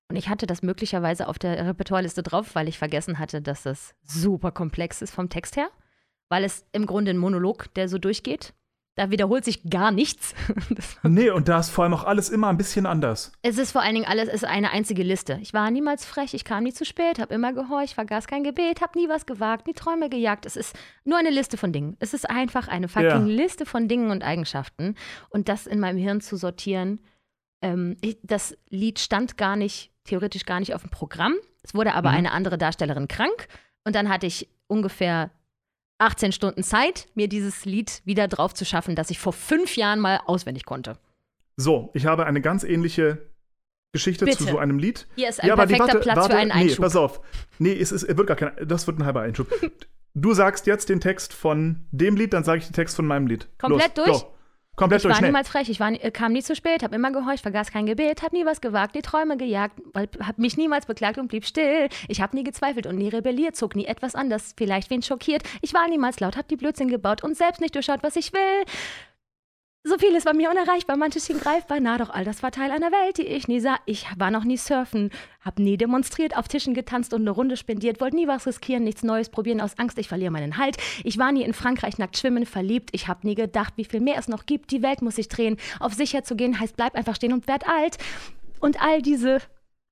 Und 0.08 0.16
ich 0.16 0.28
hatte 0.28 0.46
das 0.46 0.62
möglicherweise 0.62 1.28
auf 1.28 1.38
der 1.38 1.66
Repertoireliste 1.66 2.22
drauf, 2.22 2.54
weil 2.54 2.68
ich 2.68 2.78
vergessen 2.78 3.18
hatte, 3.18 3.40
dass 3.40 3.62
das 3.62 3.94
super 4.02 4.50
komplex 4.50 5.02
ist 5.02 5.14
vom 5.14 5.28
Text 5.28 5.56
her. 5.56 5.68
Weil 6.28 6.44
es 6.44 6.64
im 6.72 6.86
Grunde 6.86 7.10
ein 7.10 7.18
Monolog, 7.18 7.72
der 7.74 7.88
so 7.88 7.98
durchgeht. 7.98 8.54
Da 9.00 9.10
wiederholt 9.10 9.46
sich 9.46 9.62
gar 9.70 9.92
nichts. 9.92 10.34
Nee, 11.02 11.30
und 11.30 11.48
da 11.48 11.58
ist 11.58 11.70
vor 11.70 11.84
allem 11.84 11.94
auch 11.94 12.04
alles 12.04 12.28
immer 12.28 12.48
ein 12.48 12.58
bisschen 12.58 12.84
anders. 12.84 13.32
es 13.40 13.56
ist 13.56 13.72
vor 13.72 13.80
allen 13.80 13.94
Dingen 13.94 14.04
alles 14.06 14.28
ist 14.28 14.44
eine 14.44 14.70
einzige 14.72 15.02
Liste. 15.02 15.38
Ich 15.40 15.54
war 15.54 15.70
niemals 15.70 16.04
frech, 16.04 16.34
ich 16.34 16.44
kam 16.44 16.64
nie 16.64 16.74
zu 16.74 16.84
spät, 16.84 17.18
habe 17.18 17.32
immer 17.32 17.54
gehorcht, 17.54 17.94
vergaß 17.94 18.26
kein 18.26 18.44
Gebet, 18.44 18.82
habe 18.82 18.98
nie 18.98 19.08
was 19.08 19.24
gewagt, 19.24 19.66
nie 19.66 19.72
Träume 19.72 20.10
gejagt. 20.10 20.44
Es 20.44 20.54
ist 20.56 20.76
nur 21.04 21.16
eine 21.16 21.30
Liste 21.30 21.56
von 21.56 21.72
Dingen. 21.72 21.96
Es 21.98 22.12
ist 22.12 22.28
einfach 22.28 22.68
eine 22.68 22.88
fucking 22.88 23.08
Ja. 23.08 23.16
Liste 23.34 23.64
von 23.64 23.88
Dingen 23.88 24.10
und 24.10 24.22
Eigenschaften. 24.22 24.94
Und 25.30 25.48
das 25.48 25.66
in 25.66 25.80
meinem 25.80 25.96
Hirn 25.98 26.20
zu 26.20 26.36
sortieren, 26.36 27.00
ähm, 27.62 27.96
ich, 28.02 28.18
das 28.22 28.54
Lied 28.68 28.98
stand 28.98 29.38
gar 29.38 29.56
nicht, 29.56 29.92
theoretisch 30.04 30.44
gar 30.44 30.60
nicht 30.60 30.74
auf 30.74 30.82
dem 30.82 30.90
Programm. 30.90 31.34
Es 31.62 31.74
wurde 31.74 31.94
aber 31.94 32.10
Mhm. 32.10 32.16
eine 32.16 32.32
andere 32.32 32.58
Darstellerin 32.58 33.08
krank. 33.08 33.48
Und 33.84 33.94
dann 33.94 34.10
hatte 34.10 34.26
ich 34.26 34.50
ungefähr 34.66 35.30
18 36.00 36.32
Stunden 36.32 36.62
Zeit, 36.62 37.08
mir 37.14 37.28
dieses 37.28 37.64
Lied 37.64 38.00
wieder 38.04 38.28
drauf 38.28 38.54
zu 38.54 38.64
schaffen, 38.64 38.96
das 38.96 39.10
ich 39.10 39.18
vor 39.18 39.32
fünf 39.32 39.76
Jahren 39.76 40.00
mal 40.00 40.20
auswendig 40.26 40.64
konnte. 40.64 40.98
So, 41.56 41.90
ich 41.94 42.06
habe 42.06 42.26
eine 42.26 42.40
ganz 42.40 42.64
ähnliche 42.64 43.18
Geschichte 43.92 44.24
zu 44.26 44.38
Bitte. 44.38 44.50
so 44.52 44.58
einem 44.58 44.78
Lied. 44.78 45.06
Hier 45.16 45.28
ist 45.28 45.42
ein 45.42 45.50
aber 45.50 45.66
die- 45.66 45.74
perfekter 45.74 45.94
warte, 45.98 46.04
Platz 46.04 46.16
warte, 46.16 46.30
für 46.30 46.38
einen 46.38 46.50
Nee, 46.54 46.62
Einschub. 46.64 46.84
pass 46.84 46.96
auf. 46.96 47.20
Nee, 47.58 47.72
es, 47.78 47.92
ist, 47.92 48.04
es 48.04 48.16
wird 48.16 48.26
gar 48.26 48.36
kein, 48.36 48.52
das 48.66 48.86
wird 48.86 48.98
ein 48.98 49.04
halber 49.04 49.20
Einschub. 49.22 49.48
Du 50.12 50.34
sagst 50.34 50.66
jetzt 50.66 50.88
den 50.88 50.98
Text 51.00 51.32
von 51.32 51.86
dem 51.92 52.16
Lied, 52.16 52.32
dann 52.32 52.42
sage 52.42 52.58
ich 52.58 52.66
den 52.66 52.72
Text 52.72 52.96
von 52.96 53.06
meinem 53.06 53.28
Lied. 53.28 53.46
Komplett 53.58 53.96
Los, 53.96 54.06
durch? 54.06 54.20
Go. 54.22 54.34
Komplett 54.80 55.04
Ich 55.04 55.10
war 55.10 55.20
niemals 55.20 55.50
frech, 55.50 55.68
ich 55.68 55.78
war, 55.78 55.92
äh, 55.92 56.10
kam 56.10 56.32
nie 56.32 56.42
zu 56.42 56.56
spät, 56.56 56.82
hab 56.82 56.94
immer 56.94 57.12
gehorcht, 57.12 57.42
vergaß 57.42 57.70
kein 57.70 57.84
Gebet, 57.84 58.22
hab 58.22 58.32
nie 58.32 58.46
was 58.46 58.62
gewagt, 58.62 58.94
die 58.94 59.02
Träume 59.02 59.36
gejagt, 59.36 59.78
weil, 59.92 60.08
hab 60.26 60.38
mich 60.38 60.56
niemals 60.56 60.86
beklagt 60.86 61.18
und 61.18 61.28
blieb 61.28 61.44
still. 61.44 61.90
Ich 62.08 62.22
hab 62.22 62.32
nie 62.32 62.44
gezweifelt 62.44 62.86
und 62.86 62.96
nie 62.96 63.10
rebelliert, 63.10 63.56
zog 63.56 63.76
nie 63.76 63.84
etwas 63.84 64.14
anders, 64.14 64.54
vielleicht 64.56 64.88
wen 64.88 65.02
schockiert. 65.02 65.42
Ich 65.60 65.74
war 65.74 65.86
niemals 65.86 66.18
laut, 66.20 66.34
hab 66.34 66.48
die 66.48 66.56
Blödsinn 66.56 66.88
gebaut 66.88 67.22
und 67.22 67.36
selbst 67.36 67.60
nicht 67.60 67.74
durchschaut, 67.74 68.02
was 68.02 68.16
ich 68.16 68.32
will. 68.32 68.64
So 69.82 69.96
vieles 69.96 70.26
war 70.26 70.34
mir 70.34 70.50
unerreichbar, 70.50 70.98
manches 70.98 71.24
schien 71.26 71.40
greifbar, 71.40 71.80
na 71.80 71.96
doch 71.96 72.10
all 72.10 72.22
das 72.22 72.42
war 72.42 72.50
Teil 72.50 72.70
einer 72.70 72.92
Welt, 72.92 73.16
die 73.16 73.26
ich 73.26 73.48
nie 73.48 73.60
sah. 73.60 73.78
Ich 73.86 74.06
war 74.18 74.30
noch 74.30 74.44
nie 74.44 74.58
surfen, 74.58 75.10
hab 75.42 75.58
nie 75.58 75.78
demonstriert, 75.78 76.36
auf 76.36 76.48
Tischen 76.48 76.74
getanzt 76.74 77.14
und 77.14 77.22
eine 77.22 77.30
Runde 77.30 77.56
spendiert, 77.56 77.98
wollte 77.98 78.16
nie 78.16 78.28
was 78.28 78.46
riskieren, 78.46 78.84
nichts 78.84 79.02
Neues 79.02 79.30
probieren, 79.30 79.62
aus 79.62 79.78
Angst, 79.78 79.96
ich 79.96 80.06
verliere 80.06 80.32
meinen 80.32 80.58
Halt. 80.58 80.76
Ich 81.02 81.16
war 81.16 81.32
nie 81.32 81.44
in 81.44 81.54
Frankreich 81.54 81.96
nackt 81.96 82.18
schwimmen, 82.18 82.44
verliebt, 82.44 82.90
ich 82.92 83.08
hab 83.08 83.24
nie 83.24 83.34
gedacht, 83.34 83.72
wie 83.76 83.86
viel 83.86 84.00
mehr 84.00 84.18
es 84.18 84.28
noch 84.28 84.44
gibt, 84.44 84.70
die 84.70 84.82
Welt 84.82 85.00
muss 85.00 85.16
sich 85.16 85.28
drehen. 85.28 85.56
Auf 85.78 85.94
sicher 85.94 86.24
zu 86.24 86.36
gehen 86.36 86.60
heißt, 86.60 86.76
bleib 86.76 86.94
einfach 86.94 87.16
stehen 87.16 87.32
und 87.32 87.48
werd 87.48 87.66
alt. 87.66 87.96
Und 88.60 88.82
all 88.82 89.00
diese 89.00 89.40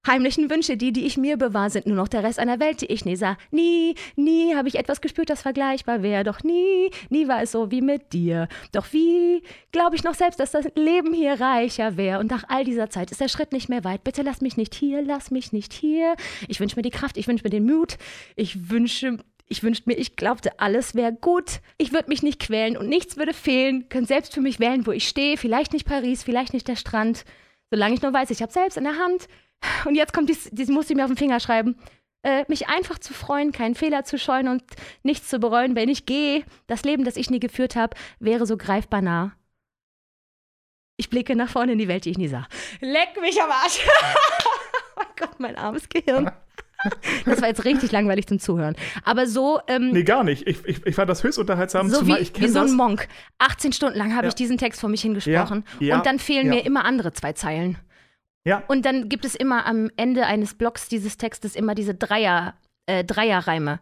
heimlichen 0.09 0.51
Wünsche, 0.51 0.77
die, 0.77 0.93
die 0.93 1.07
ich 1.07 1.17
mir 1.17 1.37
bewahr, 1.37 1.71
sind 1.71 1.87
nur 1.87 1.97
noch 1.97 2.09
der 2.09 2.25
Rest 2.25 2.41
einer 2.41 2.59
Welt, 2.59 2.81
die 2.81 2.87
ich 2.87 3.05
nie 3.05 3.15
sah. 3.15 3.37
Nie, 3.53 3.95
nie 4.17 4.57
habe 4.57 4.67
ich 4.67 4.75
etwas 4.75 5.01
gespürt, 5.01 5.31
das 5.31 5.43
vergleichbar 5.43 6.03
wäre. 6.03 6.25
Doch 6.25 6.43
nie, 6.43 6.91
nie 7.11 7.29
war 7.29 7.43
es 7.43 7.53
so 7.53 7.71
wie 7.71 7.83
mit 7.83 8.13
dir. 8.13 8.49
Doch 8.73 8.93
wie 8.93 9.43
glaube 9.71 9.95
ich 9.95 10.03
noch 10.03 10.15
selbst, 10.15 10.41
dass 10.41 10.51
das 10.51 10.67
Leben 10.75 11.15
hier 11.15 11.41
reicher 11.41 11.97
wäre. 11.97 12.19
Und 12.19 12.31
nach 12.31 12.45
all 12.49 12.65
dieser 12.65 12.91
Zeit 12.91 13.13
ist 13.13 13.21
der 13.21 13.29
Schritt 13.29 13.53
nicht 13.53 13.69
mehr 13.69 13.85
weit. 13.85 14.03
Bitte 14.03 14.23
lass 14.23 14.41
mich 14.41 14.57
nicht 14.57 14.75
hier, 14.75 15.03
lass 15.03 15.31
mich 15.31 15.53
nicht 15.53 15.73
hier. 15.73 16.17
Ich 16.49 16.59
wünsche 16.59 16.77
mir 16.77 16.83
die 16.83 16.91
Kraft, 16.91 17.17
ich 17.17 17.29
wünsche 17.29 17.45
mir 17.45 17.51
den 17.51 17.67
Mut. 17.67 17.99
Ich 18.35 18.71
wünsche 18.71 19.19
ich 19.51 19.63
wünschte 19.63 19.89
mir, 19.89 19.97
ich 19.97 20.17
glaubte, 20.17 20.61
alles 20.61 20.95
wäre 20.95 21.13
gut. 21.13 21.61
Ich 21.79 21.93
würde 21.93 22.09
mich 22.09 22.23
nicht 22.23 22.39
quälen 22.39 22.77
und 22.77 22.89
nichts 22.89 23.17
würde 23.17 23.33
fehlen. 23.33 23.89
Könnt 23.89 24.09
selbst 24.09 24.35
für 24.35 24.41
mich 24.41 24.61
wählen, 24.61 24.87
wo 24.87 24.93
ich 24.93 25.09
stehe. 25.09 25.37
Vielleicht 25.37 25.73
nicht 25.73 25.87
Paris, 25.87 26.23
vielleicht 26.23 26.53
nicht 26.53 26.69
der 26.69 26.77
Strand. 26.77 27.25
Solange 27.71 27.95
ich 27.95 28.03
nur 28.03 28.13
weiß, 28.13 28.31
ich 28.31 28.43
habe 28.43 28.53
selbst 28.53 28.77
in 28.77 28.85
der 28.85 28.99
Hand. 28.99 29.29
Und 29.85 29.95
jetzt 29.95 30.13
kommt 30.13 30.29
dies, 30.29 30.49
dies 30.53 30.69
muss 30.69 30.89
ich 30.89 30.97
mir 30.97 31.05
auf 31.05 31.11
den 31.11 31.17
Finger 31.17 31.41
schreiben. 31.41 31.77
Äh, 32.23 32.45
mich 32.49 32.69
einfach 32.69 32.99
zu 32.99 33.15
freuen, 33.15 33.53
keinen 33.53 33.75
Fehler 33.75 34.05
zu 34.05 34.19
scheuen 34.19 34.49
und 34.49 34.63
nichts 35.03 35.29
zu 35.29 35.39
bereuen, 35.39 35.77
wenn 35.77 35.89
ich 35.89 36.07
gehe. 36.07 36.45
Das 36.67 36.83
Leben, 36.85 37.05
das 37.05 37.17
ich 37.17 37.31
nie 37.31 37.41
geführt 37.41 37.77
habe, 37.77 37.97
wäre 38.19 38.47
so 38.47 38.57
greifbar 38.57 39.03
nah. 39.03 39.33
Ich 40.97 41.11
blicke 41.11 41.37
nach 41.37 41.49
vorne 41.49 41.73
in 41.73 41.79
die 41.79 41.87
Welt, 41.87 42.05
die 42.05 42.11
ich 42.11 42.19
nie 42.19 42.27
sah. 42.27 42.49
Leck 42.81 43.21
mich 43.21 43.41
am 43.41 43.51
Arsch. 43.51 43.87
oh 44.97 45.05
Gott, 45.17 45.39
mein 45.39 45.57
armes 45.57 45.89
Gehirn. 45.89 46.31
Das 47.27 47.41
war 47.43 47.49
jetzt 47.49 47.65
richtig 47.65 47.93
langweilig 47.93 48.27
zum 48.27 48.39
Zuhören. 48.39 48.77
Aber 49.05 49.27
so, 49.27 49.61
ähm, 49.67 49.91
Nee, 49.91 50.05
gar 50.05 50.23
nicht. 50.25 50.47
Ich, 50.47 50.65
ich, 50.65 50.87
ich 50.87 50.95
fand 50.95 51.11
das 51.11 51.25
höchst 51.25 51.39
unterhaltsam, 51.39 51.89
so 51.91 51.99
zumal 51.99 52.19
wie, 52.19 52.23
ich 52.23 52.29
wie 52.31 52.41
kenne 52.41 52.53
so 52.53 52.61
ein 52.61 52.73
Monk. 52.75 53.09
18 53.39 53.73
Stunden 53.73 53.99
lang 53.99 54.15
habe 54.15 54.27
Ja. 54.27 54.29
ich 54.29 54.35
diesen 54.35 54.59
Text 54.59 54.81
vor 54.81 54.89
mich 54.89 55.03
hingesprochen. 55.03 55.65
Ja, 55.81 55.97
und 55.97 56.07
dann 56.07 56.19
fehlen 56.19 56.47
ja. 56.47 56.55
mir 56.55 56.67
immer 56.67 56.85
andere 56.85 57.13
zwei 57.13 57.33
Zeilen. 57.33 57.79
Ja, 58.45 58.63
Und 58.69 58.87
dann 58.87 59.09
gibt 59.09 59.25
es 59.25 59.35
immer 59.35 59.67
am 59.67 59.91
Ende 59.97 60.25
eines 60.25 60.55
Blocks 60.55 60.89
dieses 60.89 61.19
Textes 61.19 61.55
immer 61.55 61.75
diese 61.75 61.95
Dreier, 61.95 62.55
äh, 62.87 63.05
Dreierreime. 63.05 63.81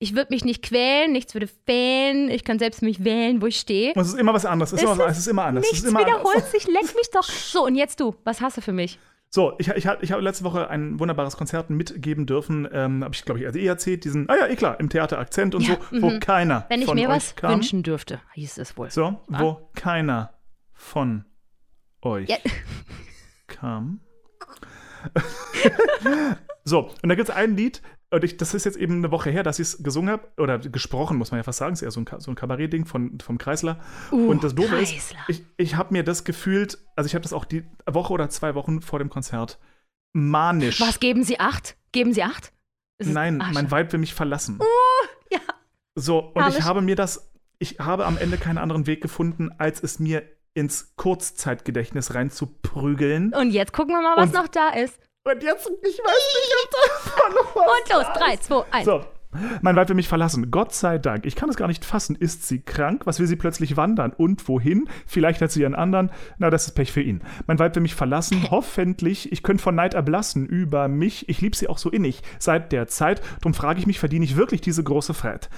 Ich 0.00 0.14
würde 0.16 0.34
mich 0.34 0.44
nicht 0.44 0.62
quälen, 0.64 1.12
nichts 1.12 1.32
würde 1.32 1.48
fehlen, 1.64 2.28
ich 2.28 2.42
kann 2.44 2.58
selbst 2.58 2.82
mich 2.82 3.04
wählen, 3.04 3.40
wo 3.40 3.46
ich 3.46 3.58
stehe. 3.58 3.92
es 3.94 4.08
ist 4.08 4.18
immer 4.18 4.34
was 4.34 4.44
anderes. 4.44 4.72
Es 4.72 4.82
ist, 4.82 4.88
Es 4.88 4.94
immer, 4.96 5.06
es 5.06 5.18
ist 5.18 5.28
immer 5.28 5.44
anders. 5.44 5.64
es 5.64 5.70
Nichts 5.72 5.84
ist 5.86 5.90
immer 5.90 6.00
wiederholt 6.00 6.36
anders. 6.36 6.50
sich, 6.50 6.66
leck 6.66 6.94
mich 6.96 7.08
doch. 7.12 7.22
So, 7.22 7.64
und 7.64 7.76
jetzt 7.76 8.00
du, 8.00 8.14
was 8.24 8.40
hast 8.40 8.56
du 8.56 8.60
für 8.60 8.72
mich? 8.72 8.98
So, 9.34 9.54
ich, 9.58 9.68
ich, 9.68 9.86
ich 9.86 10.12
habe 10.12 10.20
letzte 10.20 10.44
Woche 10.44 10.68
ein 10.68 11.00
wunderbares 11.00 11.38
Konzert 11.38 11.70
mitgeben 11.70 12.26
dürfen. 12.26 12.68
Ähm, 12.70 13.02
habe 13.02 13.14
ich, 13.14 13.24
glaube 13.24 13.40
ich, 13.40 13.46
also 13.46 13.58
eh 13.58 13.64
erzählt, 13.64 14.04
diesen, 14.04 14.28
ah 14.28 14.36
ja, 14.38 14.46
eh 14.46 14.56
klar, 14.56 14.78
im 14.78 14.90
Theater 14.90 15.18
Akzent 15.18 15.54
und 15.54 15.66
Ja, 15.66 15.78
so, 15.90 16.02
wo 16.02 16.10
mhm. 16.10 16.20
keiner 16.20 16.66
Wenn 16.68 16.82
ich 16.82 16.92
mir 16.92 17.08
was 17.08 17.34
kam. 17.34 17.52
wünschen 17.54 17.82
dürfte, 17.82 18.20
hieß 18.34 18.58
es 18.58 18.76
wohl. 18.76 18.90
So, 18.90 19.20
wo 19.28 19.70
keiner 19.74 20.34
von 20.74 21.24
euch 22.02 22.28
Ja. 22.28 22.36
kam. 23.46 24.00
so, 26.64 26.90
und 27.02 27.08
da 27.08 27.14
gibt 27.14 27.30
es 27.30 27.34
ein 27.34 27.56
Lied, 27.56 27.80
und 28.12 28.22
ich, 28.24 28.36
das 28.36 28.54
ist 28.54 28.64
jetzt 28.64 28.76
eben 28.76 28.98
eine 28.98 29.10
Woche 29.10 29.30
her, 29.30 29.42
dass 29.42 29.58
ich 29.58 29.68
es 29.68 29.82
gesungen 29.82 30.10
habe, 30.12 30.28
oder 30.36 30.58
gesprochen, 30.58 31.16
muss 31.16 31.30
man 31.30 31.38
ja 31.38 31.42
fast 31.44 31.58
sagen, 31.58 31.72
ist 31.72 31.82
eher 31.82 31.90
so 31.90 32.00
ein, 32.00 32.06
so 32.18 32.30
ein 32.30 32.34
Kabarettding 32.34 32.84
von, 32.86 33.18
vom 33.20 33.38
Kreisler. 33.38 33.80
Uh, 34.12 34.28
und 34.30 34.44
das 34.44 34.54
Doofe 34.54 34.76
ist, 34.76 35.14
ich, 35.28 35.44
ich 35.56 35.74
habe 35.76 35.92
mir 35.92 36.04
das 36.04 36.24
gefühlt, 36.24 36.78
also 36.94 37.06
ich 37.06 37.14
habe 37.14 37.22
das 37.22 37.32
auch 37.32 37.44
die 37.44 37.64
Woche 37.90 38.12
oder 38.12 38.28
zwei 38.28 38.54
Wochen 38.54 38.80
vor 38.82 38.98
dem 38.98 39.08
Konzert 39.10 39.58
manisch. 40.12 40.80
Was 40.80 41.00
geben 41.00 41.24
Sie 41.24 41.40
acht? 41.40 41.76
Geben 41.92 42.12
Sie 42.12 42.22
acht? 42.22 42.52
Ist 42.98 43.08
es- 43.08 43.14
Nein, 43.14 43.40
Ah, 43.40 43.50
mein. 43.52 43.70
Vibe 43.70 43.92
will 43.92 44.00
mich 44.00 44.14
verlassen. 44.14 44.58
ja. 45.30 45.40
So, 45.94 46.18
und 46.20 46.40
Herrlich. 46.42 46.58
ich 46.58 46.64
habe 46.64 46.80
mir 46.82 46.96
das, 46.96 47.32
ich 47.58 47.78
habe 47.78 48.06
am 48.06 48.16
Ende 48.18 48.36
keinen 48.38 48.58
anderen 48.58 48.86
Weg 48.86 49.00
gefunden, 49.02 49.50
als 49.58 49.82
es 49.82 49.98
mir 49.98 50.22
ins 50.54 50.94
Kurzzeitgedächtnis 50.96 52.14
reinzuprügeln. 52.14 53.32
Und 53.34 53.50
jetzt 53.50 53.72
gucken 53.72 53.94
wir 53.94 54.02
mal, 54.02 54.16
was 54.16 54.26
Und- 54.28 54.34
noch 54.34 54.48
da 54.48 54.68
ist. 54.70 54.98
Und 55.24 55.42
jetzt, 55.42 55.70
ich 55.82 55.98
weiß 55.98 56.34
nicht, 56.34 56.54
ob 56.64 57.16
da 57.16 57.28
noch 57.34 57.56
was 57.56 57.64
Und 57.64 57.92
los, 57.92 58.04
da 58.12 58.18
drei, 58.18 58.34
ist. 58.34 58.44
zwei, 58.44 58.64
eins. 58.70 58.84
So. 58.84 59.04
Mein 59.62 59.76
Weib 59.76 59.88
will 59.88 59.96
mich 59.96 60.08
verlassen. 60.08 60.50
Gott 60.50 60.74
sei 60.74 60.98
Dank. 60.98 61.24
Ich 61.24 61.36
kann 61.36 61.48
es 61.48 61.56
gar 61.56 61.66
nicht 61.66 61.86
fassen. 61.86 62.16
Ist 62.16 62.46
sie 62.46 62.60
krank? 62.60 63.06
Was 63.06 63.18
will 63.18 63.26
sie 63.26 63.36
plötzlich 63.36 63.78
wandern? 63.78 64.12
Und 64.12 64.46
wohin? 64.46 64.90
Vielleicht 65.06 65.40
hat 65.40 65.50
sie 65.50 65.64
einen 65.64 65.74
anderen. 65.74 66.10
Na, 66.36 66.50
das 66.50 66.66
ist 66.66 66.74
Pech 66.74 66.92
für 66.92 67.00
ihn. 67.00 67.22
Mein 67.46 67.58
Weib 67.58 67.74
will 67.74 67.80
mich 67.82 67.94
verlassen. 67.94 68.46
Hoffentlich. 68.50 69.32
Ich 69.32 69.42
könnte 69.42 69.62
von 69.62 69.74
Neid 69.74 69.94
erblassen 69.94 70.44
über 70.44 70.86
mich. 70.88 71.30
Ich 71.30 71.40
liebe 71.40 71.56
sie 71.56 71.68
auch 71.68 71.78
so 71.78 71.88
innig. 71.88 72.20
Seit 72.38 72.72
der 72.72 72.88
Zeit. 72.88 73.22
Drum 73.40 73.54
frage 73.54 73.78
ich 73.78 73.86
mich, 73.86 74.00
verdiene 74.00 74.24
ich 74.26 74.36
wirklich 74.36 74.60
diese 74.60 74.82
große 74.84 75.14
Fred? 75.14 75.48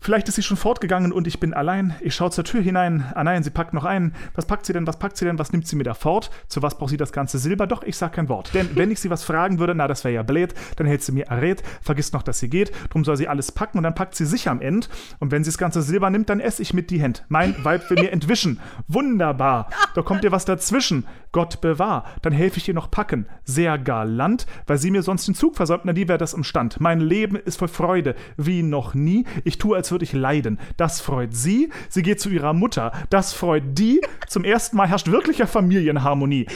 Vielleicht 0.00 0.28
ist 0.28 0.36
sie 0.36 0.42
schon 0.42 0.56
fortgegangen 0.56 1.10
und 1.10 1.26
ich 1.26 1.40
bin 1.40 1.52
allein. 1.52 1.96
Ich 2.00 2.14
schaue 2.14 2.30
zur 2.30 2.44
Tür 2.44 2.60
hinein. 2.60 3.04
Ah 3.14 3.24
nein, 3.24 3.42
sie 3.42 3.50
packt 3.50 3.74
noch 3.74 3.84
ein. 3.84 4.14
Was 4.34 4.46
packt 4.46 4.64
sie 4.64 4.72
denn? 4.72 4.86
Was 4.86 4.98
packt 4.98 5.16
sie 5.16 5.24
denn? 5.24 5.38
Was 5.38 5.52
nimmt 5.52 5.66
sie 5.66 5.74
mir 5.74 5.82
da 5.82 5.94
fort? 5.94 6.30
Zu 6.46 6.62
was 6.62 6.78
braucht 6.78 6.90
sie 6.90 6.96
das 6.96 7.12
ganze 7.12 7.38
Silber? 7.38 7.66
Doch, 7.66 7.82
ich 7.82 7.96
sag 7.96 8.12
kein 8.12 8.28
Wort. 8.28 8.54
Denn 8.54 8.70
wenn 8.76 8.92
ich 8.92 9.00
sie 9.00 9.10
was 9.10 9.24
fragen 9.24 9.58
würde, 9.58 9.74
na, 9.74 9.88
das 9.88 10.04
wäre 10.04 10.14
ja 10.14 10.22
blöd, 10.22 10.54
dann 10.76 10.86
hält 10.86 11.02
sie 11.02 11.10
mir 11.10 11.26
errät, 11.26 11.62
vergisst 11.82 12.14
noch, 12.14 12.22
dass 12.22 12.38
sie 12.38 12.48
geht. 12.48 12.70
Drum 12.90 13.04
soll 13.04 13.16
sie 13.16 13.26
alles 13.26 13.50
packen 13.50 13.78
und 13.78 13.84
dann 13.84 13.96
packt 13.96 14.14
sie 14.14 14.26
sich 14.26 14.48
am 14.48 14.60
Ende. 14.60 14.86
Und 15.18 15.32
wenn 15.32 15.42
sie 15.42 15.50
das 15.50 15.58
ganze 15.58 15.82
Silber 15.82 16.08
nimmt, 16.10 16.28
dann 16.28 16.38
esse 16.38 16.62
ich 16.62 16.72
mit 16.72 16.90
die 16.90 17.02
Hand. 17.02 17.24
Mein 17.28 17.56
Weib 17.64 17.90
will 17.90 17.98
mir 18.00 18.12
entwischen. 18.12 18.60
Wunderbar. 18.86 19.70
Da 19.94 20.02
kommt 20.02 20.22
ihr 20.22 20.30
was 20.30 20.44
dazwischen. 20.44 21.04
Gott 21.32 21.60
bewahr. 21.60 22.04
Dann 22.22 22.32
helfe 22.32 22.58
ich 22.58 22.68
ihr 22.68 22.74
noch 22.74 22.90
packen. 22.90 23.26
Sehr 23.44 23.76
galant, 23.76 24.46
weil 24.66 24.78
sie 24.78 24.90
mir 24.90 25.02
sonst 25.02 25.26
den 25.26 25.34
Zug 25.34 25.56
versäumt. 25.56 25.84
Na, 25.84 25.92
die 25.92 26.06
wäre 26.06 26.18
das 26.18 26.32
im 26.32 26.44
Stand. 26.44 26.80
Mein 26.80 27.00
Leben 27.00 27.34
ist 27.36 27.58
voll 27.58 27.68
Freude, 27.68 28.14
wie 28.36 28.62
noch 28.62 28.94
nie. 28.94 29.26
Ich 29.44 29.58
tue, 29.58 29.76
als 29.76 29.90
würde 29.90 29.95
ich 30.04 30.12
leiden. 30.12 30.58
Das 30.76 31.00
freut 31.00 31.34
sie. 31.34 31.70
Sie 31.88 32.02
geht 32.02 32.20
zu 32.20 32.28
ihrer 32.30 32.52
Mutter. 32.52 32.92
Das 33.10 33.32
freut 33.32 33.78
die. 33.78 34.00
Zum 34.28 34.44
ersten 34.44 34.76
Mal 34.76 34.88
herrscht 34.88 35.10
wirklicher 35.10 35.46
Familienharmonie. 35.46 36.46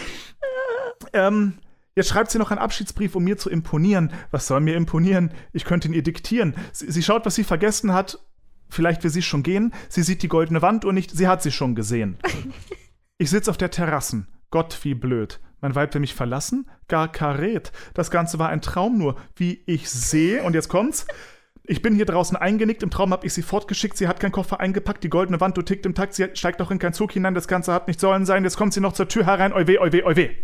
Ähm, 1.12 1.54
jetzt 1.96 2.08
schreibt 2.08 2.30
sie 2.30 2.38
noch 2.38 2.50
einen 2.50 2.60
Abschiedsbrief, 2.60 3.16
um 3.16 3.24
mir 3.24 3.38
zu 3.38 3.50
imponieren. 3.50 4.12
Was 4.30 4.46
soll 4.46 4.60
mir 4.60 4.76
imponieren? 4.76 5.32
Ich 5.52 5.64
könnte 5.64 5.88
ihn 5.88 5.94
ihr 5.94 6.02
diktieren. 6.02 6.54
Sie, 6.72 6.90
sie 6.90 7.02
schaut, 7.02 7.26
was 7.26 7.34
sie 7.34 7.44
vergessen 7.44 7.92
hat. 7.92 8.18
Vielleicht 8.68 9.02
will 9.02 9.10
sie 9.10 9.22
schon 9.22 9.42
gehen. 9.42 9.72
Sie 9.88 10.02
sieht 10.02 10.22
die 10.22 10.28
goldene 10.28 10.62
Wand 10.62 10.84
und 10.84 10.94
nicht, 10.94 11.10
sie 11.10 11.26
hat 11.26 11.42
sie 11.42 11.52
schon 11.52 11.74
gesehen. 11.74 12.18
Ich 13.18 13.30
sitz 13.30 13.48
auf 13.48 13.56
der 13.56 13.70
Terrassen. 13.70 14.28
Gott, 14.50 14.78
wie 14.82 14.94
blöd. 14.94 15.40
Mein 15.60 15.74
Weib 15.74 15.92
will 15.92 16.00
mich 16.00 16.14
verlassen? 16.14 16.70
Gar 16.88 17.12
karet. 17.12 17.72
Das 17.94 18.10
Ganze 18.10 18.38
war 18.38 18.48
ein 18.48 18.62
Traum 18.62 18.96
nur, 18.96 19.16
wie 19.36 19.62
ich 19.66 19.90
sehe. 19.90 20.42
Und 20.42 20.54
jetzt 20.54 20.68
kommt's. 20.68 21.06
Ich 21.70 21.82
bin 21.82 21.94
hier 21.94 22.04
draußen 22.04 22.36
eingenickt. 22.36 22.82
Im 22.82 22.90
Traum 22.90 23.12
hab 23.12 23.24
ich 23.24 23.32
sie 23.32 23.42
fortgeschickt. 23.42 23.96
Sie 23.96 24.08
hat 24.08 24.18
keinen 24.18 24.32
Koffer 24.32 24.58
eingepackt. 24.58 25.04
Die 25.04 25.08
goldene 25.08 25.40
Wand, 25.40 25.56
du 25.56 25.62
tickt 25.62 25.86
im 25.86 25.94
Takt. 25.94 26.14
Sie 26.14 26.26
steigt 26.34 26.60
auch 26.60 26.72
in 26.72 26.80
keinen 26.80 26.94
Zug 26.94 27.12
hinein. 27.12 27.32
Das 27.32 27.46
Ganze 27.46 27.72
hat 27.72 27.86
nicht 27.86 28.00
sollen 28.00 28.26
sein. 28.26 28.42
Jetzt 28.42 28.56
kommt 28.56 28.72
sie 28.74 28.80
noch 28.80 28.92
zur 28.92 29.06
Tür 29.06 29.24
herein. 29.24 29.52
Oi 29.52 29.68
weh, 29.68 29.78
oi 29.78 29.92
weh, 29.92 30.02
oi 30.02 30.16
weh. 30.16 30.30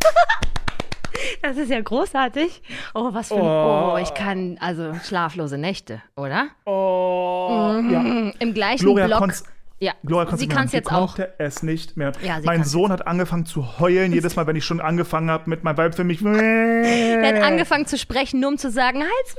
Das 1.43 1.57
ist 1.57 1.71
ja 1.71 1.81
großartig. 1.81 2.63
Oh, 2.95 3.11
was 3.13 3.29
für 3.29 3.35
ein. 3.35 3.41
Oh. 3.41 3.93
Oh, 3.95 3.99
ich 4.01 4.15
kann. 4.15 4.57
Also 4.61 4.95
schlaflose 5.05 5.59
Nächte, 5.59 6.03
oder? 6.17 6.49
Oh, 6.65 7.73
ja. 7.91 8.01
Mhm. 8.01 8.33
Im 8.39 8.55
gleichen 8.55 8.85
Gloria 8.85 9.07
Block. 9.07 9.19
konnt's- 9.21 9.45
ja, 9.79 9.93
Gloria 10.05 10.37
sie 10.37 10.49
kann 10.49 10.67
es 10.67 10.73
jetzt 10.73 10.91
auch. 10.91 11.19
es 11.39 11.63
nicht 11.63 11.97
mehr. 11.99 12.13
Ja, 12.23 12.41
mein 12.45 12.65
Sohn 12.65 12.91
hat 12.91 13.07
angefangen 13.07 13.45
zu 13.45 13.79
heulen, 13.79 14.13
jedes 14.13 14.35
Mal, 14.35 14.47
wenn 14.47 14.57
ich 14.57 14.65
schon 14.65 14.81
angefangen 14.81 15.31
habe 15.31 15.51
mit 15.51 15.65
meinem 15.65 15.77
Weib 15.77 15.95
für 15.95 16.05
mich. 16.05 16.23
Er 16.25 17.29
hat 17.37 17.43
angefangen 17.43 17.85
zu 17.87 17.99
sprechen, 17.99 18.41
nur 18.41 18.51
um 18.51 18.59
zu 18.59 18.71
sagen, 18.71 19.03
halt's 19.03 19.37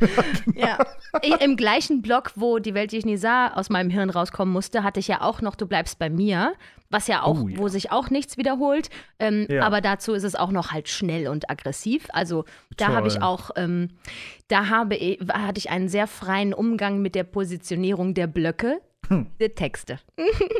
Maul. 0.00 0.08
ja. 0.56 0.78
Ich, 1.22 1.40
Im 1.40 1.56
gleichen 1.56 2.02
Block, 2.02 2.32
wo 2.34 2.58
die 2.58 2.74
Welt, 2.74 2.90
die 2.92 2.96
ich 2.98 3.06
nie 3.06 3.16
sah, 3.16 3.48
aus 3.54 3.70
meinem 3.70 3.90
Hirn 3.90 4.10
rauskommen 4.10 4.52
musste, 4.52 4.82
hatte 4.82 4.98
ich 5.00 5.08
ja 5.08 5.20
auch 5.20 5.40
noch 5.40 5.54
Du 5.54 5.66
bleibst 5.66 5.98
bei 5.98 6.10
mir, 6.10 6.54
was 6.90 7.06
ja 7.06 7.22
auch, 7.22 7.42
Oh, 7.42 7.48
ja. 7.48 7.58
wo 7.58 7.68
sich 7.68 7.92
auch 7.92 8.10
nichts 8.10 8.38
wiederholt. 8.38 8.90
Ähm, 9.20 9.46
Ja. 9.48 9.62
Aber 9.62 9.80
dazu 9.80 10.14
ist 10.14 10.24
es 10.24 10.34
auch 10.34 10.50
noch 10.50 10.72
halt 10.72 10.88
schnell 10.88 11.28
und 11.28 11.48
aggressiv. 11.50 12.08
Also 12.12 12.44
da 12.76 12.88
habe 12.88 13.06
ich 13.08 13.22
auch, 13.22 13.50
ähm, 13.56 13.90
da 14.48 14.68
habe 14.68 14.96
ich, 14.96 15.20
hatte 15.32 15.58
ich 15.58 15.70
einen 15.70 15.88
sehr 15.88 16.06
freien 16.08 16.52
Umgang 16.52 17.00
mit 17.00 17.14
der 17.14 17.24
Positionierung 17.24 18.14
der 18.14 18.26
Blöcke. 18.26 18.80
Der 19.40 19.54
Texte. 19.54 19.98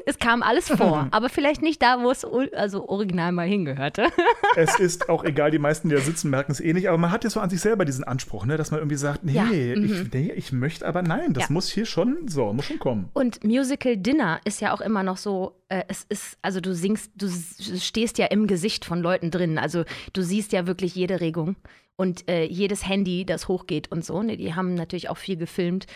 es 0.07 0.19
kam 0.19 0.43
alles 0.43 0.69
vor, 0.69 1.09
aber 1.11 1.29
vielleicht 1.29 1.63
nicht 1.63 1.83
da, 1.83 2.03
wo 2.03 2.11
es 2.11 2.25
also 2.55 2.89
original 2.89 3.33
mal 3.33 3.47
hingehörte. 3.47 4.07
es 4.57 4.79
ist 4.79 5.09
auch 5.09 5.25
egal, 5.25 5.51
die 5.51 5.59
meisten, 5.59 5.89
die 5.89 5.95
da 5.95 6.01
sitzen, 6.01 6.31
merken 6.31 6.53
es 6.53 6.61
eh 6.61 6.73
nicht, 6.73 6.89
aber 6.89 6.99
man 6.99 7.11
hat 7.11 7.25
ja 7.25 7.31
so 7.31 7.41
an 7.41 7.51
sich 7.51 7.61
selber 7.61 7.85
diesen 7.85 8.05
Anspruch, 8.05 8.47
ne, 8.47 8.57
dass 8.57 8.71
man 8.71 8.81
irgendwie 8.81 8.97
sagt, 8.97 9.25
nee, 9.25 9.33
Ja, 9.33 9.51
ich, 9.51 10.13
nee 10.13 10.33
ich 10.35 10.53
möchte, 10.53 10.87
aber 10.87 11.03
nein, 11.03 11.33
das 11.33 11.45
Ja. 11.49 11.53
muss 11.53 11.69
hier 11.71 11.87
schon, 11.87 12.29
so, 12.29 12.53
muss 12.53 12.67
schon 12.67 12.79
kommen. 12.79 13.09
Und 13.15 13.45
Musical 13.45 13.97
Dinner 13.97 14.41
ist 14.45 14.61
ja 14.61 14.73
auch 14.73 14.81
immer 14.81 15.03
noch 15.03 15.17
so, 15.17 15.55
äh, 15.69 15.83
es 15.89 16.05
ist, 16.09 16.39
also 16.43 16.61
du 16.61 16.75
singst, 16.75 17.11
du 17.17 17.29
stehst 17.29 18.19
ja 18.19 18.27
im 18.27 18.47
Gesicht 18.47 18.85
von 18.85 19.01
Leuten 19.01 19.31
drin. 19.31 19.59
Also 19.59 19.85
du 20.13 20.23
siehst 20.23 20.53
ja 20.53 20.67
wirklich 20.67 20.95
jede 20.95 21.21
Regung 21.21 21.57
und 21.97 22.29
äh, 22.31 22.45
jedes 22.45 22.87
Handy, 22.89 23.27
das 23.27 23.49
hochgeht 23.49 23.91
und 23.91 24.05
so. 24.05 24.23
Ne? 24.23 24.37
Die 24.37 24.55
haben 24.55 24.75
natürlich 24.75 25.11
auch 25.11 25.17
viel 25.17 25.37
gefilmt. 25.37 25.87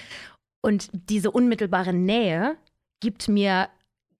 Und 0.62 0.88
diese 0.92 1.30
unmittelbare 1.30 1.92
Nähe 1.92 2.56
gibt 3.00 3.28
mir 3.28 3.68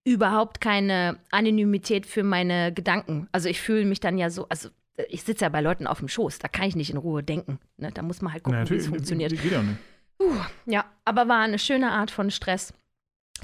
überhaupt 0.05 0.59
keine 0.61 1.17
Anonymität 1.31 2.05
für 2.05 2.23
meine 2.23 2.73
Gedanken. 2.73 3.27
Also 3.31 3.49
ich 3.49 3.61
fühle 3.61 3.85
mich 3.85 4.01
dann 4.01 4.17
ja 4.17 4.29
so, 4.29 4.47
also 4.49 4.69
äh, 4.97 5.05
ich 5.09 5.23
sitze 5.23 5.45
ja 5.45 5.49
bei 5.49 5.61
Leuten 5.61 5.87
auf 5.87 5.99
dem 5.99 6.09
Schoß, 6.09 6.39
da 6.39 6.47
kann 6.47 6.67
ich 6.67 6.75
nicht 6.75 6.91
in 6.91 6.97
Ruhe 6.97 7.23
denken. 7.23 7.59
Ne? 7.77 7.91
Da 7.93 8.01
muss 8.01 8.21
man 8.21 8.33
halt 8.33 8.43
gucken, 8.43 8.69
wie 8.69 8.75
es 8.75 8.87
funktioniert. 8.87 9.31
Geht 9.31 9.51
ja 9.51 9.63
nicht. 9.63 9.79
Ja, 10.65 10.85
aber 11.05 11.27
war 11.27 11.41
eine 11.41 11.59
schöne 11.59 11.91
Art 11.91 12.11
von 12.11 12.31
Stress. 12.31 12.73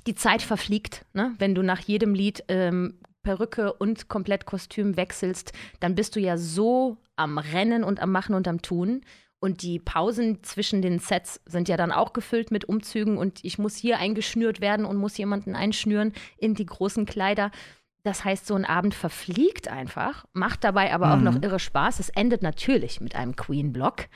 Die 0.08 0.16
Zeit 0.16 0.42
verfliegt, 0.42 1.06
ne? 1.14 1.34
Wenn 1.40 1.56
du 1.56 1.62
nach 1.62 1.80
jedem 1.80 2.14
Lied 2.14 2.44
ähm, 2.48 3.00
Perücke 3.24 3.74
und 3.74 4.08
komplett 4.08 4.46
Kostüm 4.46 4.96
wechselst, 4.96 5.52
dann 5.80 5.96
bist 5.96 6.16
du 6.16 6.20
ja 6.20 6.38
so 6.38 6.98
am 7.16 7.38
Rennen 7.38 7.84
und 7.84 8.00
am 8.00 8.12
Machen 8.12 8.34
und 8.36 8.48
am 8.48 8.62
Tun. 8.62 9.02
Und 9.40 9.62
die 9.62 9.80
Pausen 9.80 10.44
zwischen 10.44 10.82
den 10.82 11.00
Sets 11.00 11.40
sind 11.46 11.70
ja 11.70 11.78
dann 11.78 11.92
auch 11.94 12.12
gefüllt 12.14 12.52
mit 12.52 12.66
Umzügen 12.66 13.18
und 13.18 13.44
ich 13.46 13.58
muss 13.58 13.76
hier 13.76 13.98
eingeschnürt 13.98 14.60
werden 14.60 14.86
und 14.86 14.98
muss 14.98 15.18
jemanden 15.18 15.56
einschnüren 15.56 16.14
in 16.38 16.56
die 16.56 16.66
großen 16.66 17.06
Kleider. 17.06 17.52
Das 18.04 18.26
heißt, 18.26 18.46
so 18.48 18.56
ein 18.56 18.66
Abend 18.66 18.96
verfliegt 18.96 19.68
einfach, 19.70 20.26
macht 20.34 20.64
dabei 20.64 20.94
aber 20.94 21.14
auch 21.14 21.18
Mhm. 21.18 21.24
noch 21.24 21.42
irre 21.42 21.60
Spaß. 21.60 22.00
Es 22.00 22.10
endet 22.10 22.42
natürlich 22.44 23.00
mit 23.02 23.16
einem 23.16 23.36
Queen-Block 23.36 24.08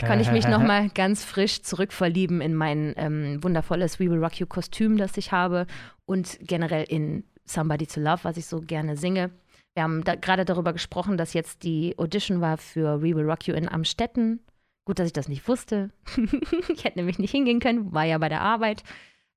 kann 0.00 0.20
ich 0.20 0.30
mich 0.32 0.46
nochmal 0.48 0.88
ganz 0.94 1.24
frisch 1.24 1.62
zurückverlieben 1.62 2.40
in 2.40 2.54
mein 2.54 2.94
ähm, 2.96 3.42
wundervolles 3.42 4.00
We 4.00 4.10
Will 4.10 4.18
Rock 4.22 4.38
You 4.40 4.46
Kostüm, 4.46 4.96
das 4.96 5.16
ich 5.16 5.32
habe 5.32 5.66
und 6.04 6.38
generell 6.42 6.84
in 6.84 7.24
Somebody 7.44 7.86
to 7.86 8.00
Love, 8.00 8.20
was 8.24 8.36
ich 8.36 8.46
so 8.46 8.60
gerne 8.60 8.96
singe. 8.96 9.30
Wir 9.74 9.84
haben 9.84 10.04
da 10.04 10.14
gerade 10.14 10.44
darüber 10.44 10.72
gesprochen, 10.72 11.16
dass 11.16 11.32
jetzt 11.32 11.62
die 11.62 11.94
Audition 11.98 12.40
war 12.40 12.58
für 12.58 13.00
We 13.00 13.14
Will 13.14 13.24
Rock 13.24 13.46
You 13.46 13.54
in 13.54 13.68
Amstetten. 13.68 14.40
Gut, 14.84 14.98
dass 14.98 15.06
ich 15.06 15.12
das 15.12 15.28
nicht 15.28 15.46
wusste. 15.48 15.90
ich 16.68 16.84
hätte 16.84 16.98
nämlich 16.98 17.18
nicht 17.18 17.30
hingehen 17.30 17.60
können, 17.60 17.92
war 17.92 18.04
ja 18.04 18.18
bei 18.18 18.28
der 18.28 18.40
Arbeit. 18.40 18.82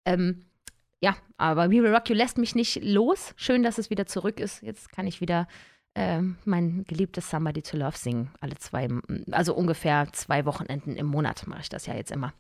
Ähm, 0.06 0.46
ja, 1.02 1.16
aber 1.38 1.70
We 1.70 1.84
Will 1.84 1.94
Rock 1.94 2.10
You 2.10 2.16
lässt 2.16 2.38
mich 2.38 2.56
nicht 2.56 2.84
los. 2.84 3.34
Schön, 3.38 3.64
dass 3.64 3.78
es 3.78 3.90
wieder 3.90 4.06
zurück 4.08 4.40
ist. 4.40 4.62
Jetzt 4.62 4.92
kann 4.92 5.08
ich 5.08 5.22
wieder 5.22 5.48
ähm, 5.94 6.38
mein 6.44 6.84
geliebtes 6.86 7.30
Somebody 7.30 7.62
to 7.62 7.78
Love 7.78 7.98
singen. 7.98 8.32
Alle 8.42 8.56
zwei, 8.56 8.90
also 9.32 9.54
ungefähr 9.56 10.08
zwei 10.12 10.46
Wochenenden 10.46 10.98
im 10.98 11.06
Monat 11.06 11.48
mache 11.48 11.62
ich 11.62 11.70
das 11.70 11.86
ja 11.86 11.96
jetzt 11.96 12.12
immer. 12.12 12.34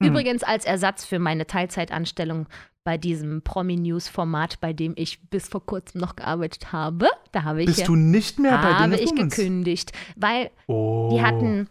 Hm. 0.00 0.10
Übrigens 0.10 0.42
als 0.44 0.64
Ersatz 0.64 1.04
für 1.04 1.18
meine 1.18 1.46
Teilzeitanstellung 1.46 2.46
bei 2.84 2.98
diesem 2.98 3.42
Promi-News-Format, 3.42 4.60
bei 4.60 4.72
dem 4.72 4.92
ich 4.96 5.20
bis 5.30 5.48
vor 5.48 5.64
kurzem 5.64 6.00
noch 6.02 6.16
gearbeitet 6.16 6.72
habe. 6.72 7.08
Da 7.32 7.42
habe 7.42 7.60
ich, 7.62 7.66
Bist 7.66 7.80
ja- 7.80 7.86
du 7.86 7.96
nicht 7.96 8.38
mehr 8.38 8.58
bei 8.58 8.74
habe 8.74 8.96
ich 8.96 9.14
gekündigt, 9.14 9.92
weil 10.16 10.50
Oh. 10.66 11.08
die 11.12 11.22
hatten 11.22 11.68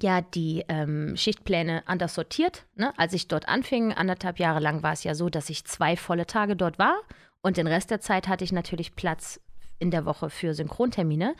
ja 0.00 0.20
die 0.20 0.64
ähm, 0.68 1.16
Schichtpläne 1.16 1.82
anders 1.86 2.14
sortiert. 2.14 2.64
Ne? 2.76 2.92
Als 2.96 3.12
ich 3.12 3.28
dort 3.28 3.48
anfing, 3.48 3.92
anderthalb 3.92 4.38
Jahre 4.38 4.60
lang 4.60 4.82
war 4.82 4.92
es 4.92 5.04
ja 5.04 5.14
so, 5.14 5.28
dass 5.28 5.50
ich 5.50 5.64
zwei 5.64 5.96
volle 5.96 6.26
Tage 6.26 6.54
dort 6.54 6.78
war 6.78 6.94
und 7.42 7.56
den 7.56 7.66
Rest 7.66 7.90
der 7.90 8.00
Zeit 8.00 8.28
hatte 8.28 8.44
ich 8.44 8.52
natürlich 8.52 8.94
Platz 8.94 9.40
in 9.78 9.90
der 9.90 10.04
Woche 10.06 10.30
für 10.30 10.54
Synchrontermine. 10.54 11.34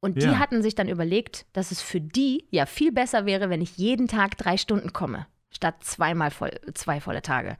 Und 0.00 0.20
die 0.22 0.26
Ja. 0.26 0.38
hatten 0.38 0.62
sich 0.62 0.74
dann 0.76 0.88
überlegt, 0.88 1.46
dass 1.54 1.70
es 1.72 1.80
für 1.82 2.00
die 2.00 2.46
ja 2.50 2.66
viel 2.66 2.92
besser 2.92 3.26
wäre, 3.26 3.48
wenn 3.50 3.62
ich 3.62 3.76
jeden 3.78 4.06
Tag 4.06 4.36
drei 4.36 4.56
Stunden 4.58 4.92
komme, 4.92 5.26
statt 5.50 5.76
zweimal 5.82 6.30
voll, 6.30 6.52
zwei 6.74 7.00
volle 7.00 7.22
Tage. 7.22 7.56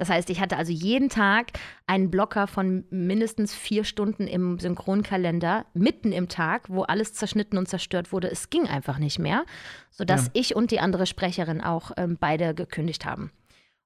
Das 0.00 0.08
heißt, 0.08 0.30
ich 0.30 0.40
hatte 0.40 0.56
also 0.56 0.72
jeden 0.72 1.10
Tag 1.10 1.48
einen 1.86 2.10
Blocker 2.10 2.46
von 2.46 2.84
mindestens 2.88 3.54
vier 3.54 3.84
Stunden 3.84 4.26
im 4.26 4.58
Synchronkalender, 4.58 5.66
mitten 5.74 6.10
im 6.12 6.26
Tag, 6.30 6.70
wo 6.70 6.84
alles 6.84 7.12
zerschnitten 7.12 7.58
und 7.58 7.68
zerstört 7.68 8.10
wurde. 8.10 8.30
Es 8.30 8.48
ging 8.48 8.66
einfach 8.66 8.96
nicht 8.96 9.18
mehr, 9.18 9.44
sodass 9.90 10.24
Ja. 10.24 10.30
ich 10.32 10.56
und 10.56 10.70
die 10.70 10.80
andere 10.80 11.04
Sprecherin 11.04 11.60
auch 11.60 11.90
ähm, 11.98 12.16
beide 12.18 12.54
gekündigt 12.54 13.04
haben. 13.04 13.30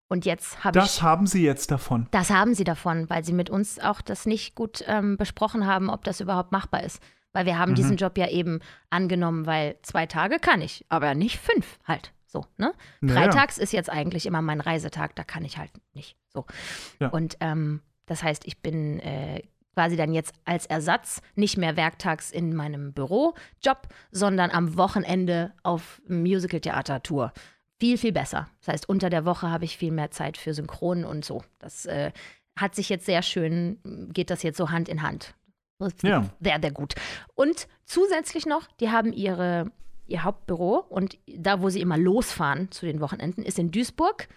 Und 0.07 0.24
jetzt 0.24 0.62
habe 0.62 0.79
ich. 0.79 0.85
Das 0.85 1.03
haben 1.03 1.27
sie 1.27 1.42
jetzt 1.42 1.72
davon. 1.72 2.07
Das 2.12 2.31
haben 2.31 2.55
sie 2.55 2.62
davon, 2.62 3.11
weil 3.11 3.24
sie 3.24 3.33
mit 3.33 3.50
uns 3.50 3.81
auch 3.81 4.00
das 4.00 4.24
nicht 4.24 4.55
gut 4.55 4.85
ähm, 4.87 5.16
besprochen 5.16 5.66
haben, 5.66 5.90
ob 5.90 6.05
das 6.05 6.20
überhaupt 6.20 6.53
machbar 6.53 6.85
ist. 6.85 7.03
Weil 7.33 7.44
wir 7.46 7.59
haben 7.59 7.72
Mhm. 7.72 7.77
diesen 7.77 7.96
Job 7.96 8.16
ja 8.18 8.29
eben 8.29 8.61
angenommen, 8.88 9.46
weil 9.46 9.79
zwei 9.83 10.07
Tage 10.07 10.38
kann 10.38 10.61
ich, 10.62 10.85
aber 10.88 11.16
nicht 11.16 11.40
fünf 11.40 11.81
halt. 11.88 12.12
So, 12.35 12.44
ne? 12.57 12.75
Naja. 13.01 13.31
Freitags 13.31 13.59
ist 13.59 13.73
jetzt 13.73 13.88
eigentlich 13.88 14.27
immer 14.27 14.42
mein 14.42 14.61
Reisetag, 14.61 15.14
da 15.14 15.23
kann 15.23 15.44
ich 15.44 15.57
halt 15.57 15.70
nicht. 15.92 16.16
So. 16.33 16.47
Ja. 16.99 17.11
Und 17.11 17.37
ähm, 17.38 17.81
das 18.07 18.25
heißt, 18.25 18.44
ich 18.47 18.61
bin 18.61 18.99
äh, 18.99 19.42
quasi 19.75 19.97
dann 19.97 20.12
jetzt 20.12 20.35
als 20.44 20.66
Ersatz 20.66 21.23
nicht 21.37 21.57
mehr 21.57 21.77
werktags 21.77 22.33
in 22.33 22.53
meinem 22.57 22.92
Bürojob, 22.92 23.87
sondern 24.11 24.51
am 24.51 24.77
Wochenende 24.77 25.53
auf 25.62 26.03
Musical-Theater-Tour. 26.09 27.33
Viel, 27.79 27.99
viel 27.99 28.12
besser. 28.12 28.49
Das 28.61 28.75
heißt, 28.75 28.88
unter 28.88 29.11
der 29.11 29.25
Woche 29.25 29.49
habe 29.49 29.64
ich 29.64 29.77
viel 29.77 29.92
mehr 29.92 30.11
Zeit 30.11 30.37
für 30.37 30.55
Synchron 30.55 31.05
und 31.05 31.25
so. 31.25 31.44
Das 31.61 31.87
äh, 31.87 32.11
hat 32.57 32.75
sich 32.75 32.88
jetzt 32.88 33.07
sehr 33.07 33.23
schön, 33.23 33.79
geht 34.12 34.31
das 34.31 34.42
jetzt 34.42 34.57
so 34.57 34.70
Hand 34.70 34.88
in 34.88 35.03
Hand. 35.03 35.37
Ja. 36.03 36.25
Sehr, 36.40 36.59
sehr 36.61 36.73
gut. 36.73 36.94
Und 37.37 37.68
zusätzlich 37.85 38.44
noch, 38.44 38.66
die 38.81 38.90
haben 38.90 39.12
ihre, 39.12 39.70
ihr 40.07 40.25
Hauptbüro 40.25 40.85
und 40.88 41.19
da, 41.27 41.62
wo 41.62 41.69
sie 41.69 41.81
immer 41.81 41.97
losfahren 41.97 42.71
zu 42.71 42.87
den 42.87 43.01
Wochenenden, 43.01 43.43
ist 43.43 43.59
in 43.59 43.71
Duisburg, 43.71 44.29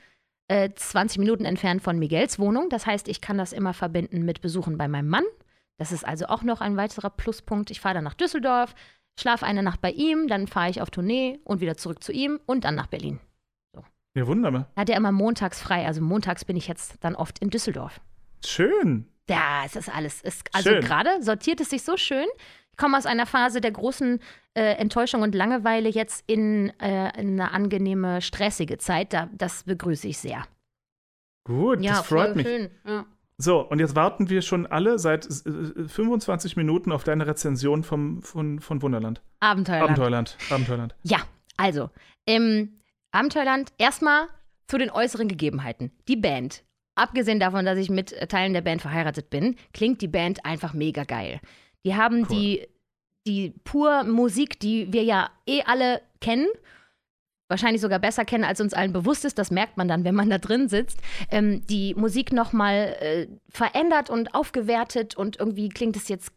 äh, 0.47 0.69
20 0.73 1.19
Minuten 1.19 1.45
entfernt 1.45 1.81
von 1.81 1.99
Miguels 1.99 2.39
Wohnung. 2.39 2.69
Das 2.69 2.85
heißt, 2.85 3.07
ich 3.07 3.21
kann 3.21 3.37
das 3.37 3.53
immer 3.53 3.73
verbinden 3.73 4.23
mit 4.23 4.41
Besuchen 4.41 4.77
bei 4.77 4.87
meinem 4.87 5.09
Mann. 5.09 5.25
Das 5.77 5.91
ist 5.91 6.07
also 6.07 6.27
auch 6.27 6.43
noch 6.43 6.61
ein 6.61 6.77
weiterer 6.77 7.09
Pluspunkt. 7.09 7.69
Ich 7.69 7.81
fahre 7.81 7.95
dann 7.95 8.03
nach 8.03 8.13
Düsseldorf, 8.13 8.73
schlafe 9.19 9.45
eine 9.45 9.63
Nacht 9.63 9.81
bei 9.81 9.91
ihm, 9.91 10.27
dann 10.27 10.47
fahre 10.47 10.69
ich 10.69 10.81
auf 10.81 10.89
Tournee 10.89 11.39
und 11.43 11.61
wieder 11.61 11.77
zurück 11.77 12.03
zu 12.03 12.11
ihm 12.11 12.39
und 12.45 12.63
dann 12.63 12.75
nach 12.75 12.87
Berlin. 12.87 13.19
Ja, 14.15 14.25
wunderbar. 14.25 14.67
Er 14.73 14.81
hat 14.81 14.89
ja 14.89 14.97
immer 14.97 15.11
montags 15.11 15.61
frei, 15.61 15.85
also 15.85 16.01
montags 16.01 16.43
bin 16.43 16.57
ich 16.57 16.67
jetzt 16.67 16.95
dann 17.01 17.13
oft 17.13 17.37
in 17.39 17.51
Düsseldorf. 17.51 18.01
Schön. 18.43 19.07
Ja, 19.29 19.63
es 19.65 19.75
ist 19.75 19.93
alles. 19.93 20.21
Es, 20.23 20.41
also 20.53 20.71
gerade 20.71 21.21
sortiert 21.21 21.61
es 21.61 21.69
sich 21.69 21.83
so 21.83 21.97
schön. 21.97 22.25
Ich 22.77 22.83
komme 22.83 22.95
aus 22.95 23.07
einer 23.07 23.25
Phase 23.25 23.59
der 23.59 23.71
großen 23.71 24.19
äh, 24.53 24.73
Enttäuschung 24.75 25.23
und 25.23 25.33
Langeweile 25.33 25.89
jetzt 25.89 26.23
in, 26.27 26.69
äh, 26.79 27.19
in 27.19 27.41
eine 27.41 27.51
angenehme, 27.51 28.21
stressige 28.21 28.77
Zeit. 28.77 29.13
Da, 29.13 29.29
das 29.33 29.63
begrüße 29.63 30.07
ich 30.07 30.19
sehr. 30.19 30.43
Gut, 31.43 31.81
ja, 31.81 31.93
das 31.93 32.05
freut 32.05 32.35
mich. 32.35 32.45
schön. 32.45 32.69
Ja. 32.85 33.07
So, 33.39 33.67
und 33.67 33.79
jetzt 33.79 33.95
warten 33.95 34.29
wir 34.29 34.43
schon 34.43 34.67
alle 34.67 34.99
seit 34.99 35.25
äh, 35.25 35.87
25 35.87 36.55
Minuten 36.55 36.91
auf 36.91 37.03
deine 37.03 37.25
Rezension 37.25 37.83
vom, 37.83 38.21
von, 38.21 38.59
von 38.59 38.79
Wunderland. 38.83 39.23
Abenteuerland. 39.39 39.89
Abenteuerland. 39.89 40.37
Abenteuerland. 40.51 40.95
Ja, 41.01 41.17
also, 41.57 41.89
im 42.25 42.75
Abenteuerland 43.11 43.73
erstmal 43.79 44.27
zu 44.67 44.77
den 44.77 44.91
äußeren 44.91 45.27
Gegebenheiten. 45.27 45.91
Die 46.07 46.15
Band. 46.15 46.63
Abgesehen 46.93 47.39
davon, 47.39 47.65
dass 47.65 47.79
ich 47.79 47.89
mit 47.89 48.15
Teilen 48.29 48.53
der 48.53 48.61
Band 48.61 48.83
verheiratet 48.83 49.31
bin, 49.31 49.55
klingt 49.73 50.03
die 50.03 50.07
Band 50.07 50.45
einfach 50.45 50.73
mega 50.73 51.05
geil. 51.05 51.41
Die 51.87 51.95
haben 51.95 52.23
Cool. 52.23 52.27
die, 52.27 52.67
die 53.25 53.53
pur 53.63 54.03
Musik, 54.03 54.59
die 54.59 54.91
wir 54.91 55.03
ja 55.03 55.29
eh 55.47 55.61
alle 55.63 56.01
kennen, 56.19 56.47
wahrscheinlich 57.49 57.81
sogar 57.81 57.99
besser 57.99 58.25
kennen, 58.25 58.43
als 58.43 58.59
uns 58.59 58.73
allen 58.73 58.91
bewusst 58.91 59.23
ist. 59.23 59.37
Das 59.37 59.51
merkt 59.51 59.77
man 59.77 59.87
dann, 59.87 60.03
wenn 60.03 60.15
man 60.15 60.29
da 60.29 60.37
drin 60.37 60.67
sitzt. 60.67 60.99
Ähm, 61.31 61.65
die 61.67 61.93
Musik 61.95 62.33
nochmal 62.33 62.97
äh, 62.99 63.27
verändert 63.49 64.09
und 64.09 64.35
aufgewertet 64.35 65.15
und 65.15 65.39
irgendwie 65.39 65.69
klingt 65.69 65.95
es 65.95 66.09
jetzt 66.09 66.33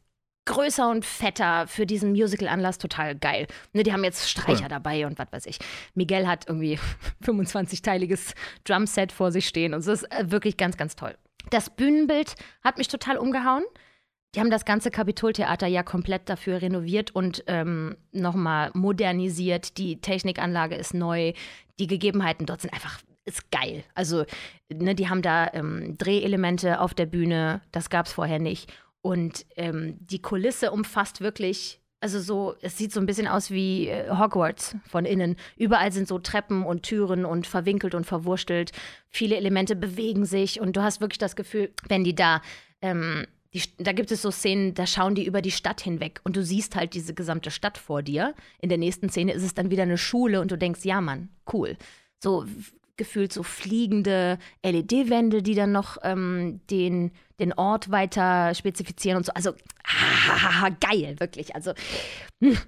größer 0.47 0.89
und 0.89 1.05
fetter 1.05 1.67
für 1.67 1.85
diesen 1.85 2.13
Musical-Anlass 2.13 2.79
total 2.79 3.17
geil. 3.17 3.49
Ne, 3.73 3.83
die 3.83 3.93
haben 3.93 4.05
jetzt 4.05 4.29
Streicher 4.31 4.63
Cool. 4.63 4.69
dabei 4.69 5.07
und 5.07 5.19
was 5.19 5.33
weiß 5.33 5.47
ich. 5.47 5.59
Miguel 5.95 6.29
hat 6.29 6.47
irgendwie 6.49 6.79
25-teiliges 7.25 8.35
Drumset 8.65 9.11
vor 9.11 9.33
sich 9.33 9.49
stehen 9.49 9.75
und 9.75 9.81
es 9.81 9.87
ist 9.89 10.05
äh, 10.13 10.31
wirklich 10.31 10.57
ganz, 10.57 10.77
ganz 10.77 10.95
toll. 10.95 11.17
Das 11.51 11.71
Bühnenbild 11.71 12.37
hat 12.63 12.79
mich 12.79 12.87
total 12.89 13.17
umgehauen. 13.19 13.65
Die 14.35 14.41
haben 14.41 14.51
das 14.51 14.65
ganze 14.65 14.91
Kapitoltheater 14.91 15.67
ja 15.67 15.83
komplett 15.83 16.29
dafür 16.29 16.63
renoviert 16.63 17.15
und 17.15 17.43
ähm, 17.49 17.97
nochmal 18.13 18.71
modernisiert. 18.75 19.77
Die 19.77 20.01
Technikanlage 20.01 20.77
ist 20.77 20.95
neu. 20.95 21.33
Die 21.81 21.89
Gegebenheiten 21.89 22.47
dort 22.47 22.61
sind 22.61 22.73
einfach 22.73 23.01
ist 23.25 23.51
geil. 23.51 23.85
Also, 23.95 24.25
ne, 24.73 24.95
die 24.95 25.09
haben 25.09 25.23
da 25.23 25.51
ähm, 25.53 25.97
Drehelemente 25.99 26.81
auf 26.81 26.95
der 26.95 27.07
Bühne, 27.07 27.61
das 27.73 27.91
gab 27.91 28.07
es 28.07 28.13
vorher 28.13 28.39
nicht. 28.39 28.73
Und 29.03 29.47
ähm, 29.57 29.97
die 30.01 30.21
Kulisse 30.21 30.71
umfasst 30.73 31.21
wirklich, 31.21 31.81
also 32.01 32.21
so, 32.21 32.55
es 32.61 32.77
sieht 32.77 32.93
so 32.93 33.01
ein 33.01 33.07
bisschen 33.07 33.29
aus 33.29 33.51
wie 33.51 33.89
äh, 33.89 34.11
Hogwarts 34.11 34.77
von 34.89 35.05
innen. 35.05 35.37
Überall 35.57 35.93
sind 35.93 36.09
so 36.09 36.19
Treppen 36.19 36.65
und 36.65 36.83
Türen 36.83 37.25
und 37.25 37.47
verwinkelt 37.47 37.95
und 37.95 38.05
verwurstelt. 38.05 38.73
Viele 39.09 39.37
Elemente 39.37 39.77
bewegen 39.77 40.25
sich 40.25 40.61
und 40.61 40.77
du 40.77 40.83
hast 40.83 41.01
wirklich 41.01 41.19
das 41.19 41.37
Gefühl, 41.37 41.73
wenn 41.89 42.05
die 42.05 42.15
da, 42.15 42.43
ähm, 42.83 43.27
die, 43.53 43.63
da 43.79 43.93
gibt 43.93 44.13
es 44.13 44.23
so 44.23 44.31
Szenen, 44.31 44.75
da 44.75 44.87
schauen 44.87 45.15
die 45.15 45.27
über 45.27 45.43
die 45.43 45.51
Stadt 45.51 45.81
hinweg 45.81 46.21
und 46.25 46.37
du 46.37 46.45
siehst 46.45 46.77
halt 46.77 46.95
diese 46.95 47.15
gesamte 47.15 47.51
Stadt 47.51 47.79
vor 47.79 48.03
dir. 48.03 48.35
In 48.61 48.69
der 48.69 48.79
nächsten 48.79 49.09
Szene 49.09 49.33
ist 49.33 49.43
es 49.43 49.55
dann 49.55 49.71
wieder 49.71 49.83
eine 49.83 49.99
Schule 49.99 50.41
und 50.41 50.51
du 50.51 50.59
denkst, 50.59 50.85
ja 50.85 51.01
Mann, 51.01 51.31
cool. 51.53 51.77
So 52.23 52.47
gefühlt 53.01 53.33
so 53.33 53.43
fliegende 53.43 54.39
LED-Wände, 54.63 55.43
die 55.43 55.55
dann 55.55 55.73
noch 55.73 55.97
ähm, 56.03 56.61
den, 56.71 57.13
den 57.39 57.55
Ort 57.55 57.91
weiter 57.91 58.55
spezifizieren 58.55 59.17
und 59.17 59.25
so. 59.25 59.33
Also, 59.33 59.55
ah, 59.85 60.69
geil, 60.81 61.19
wirklich. 61.19 61.55
Also, 61.55 61.73
hm, 62.43 62.59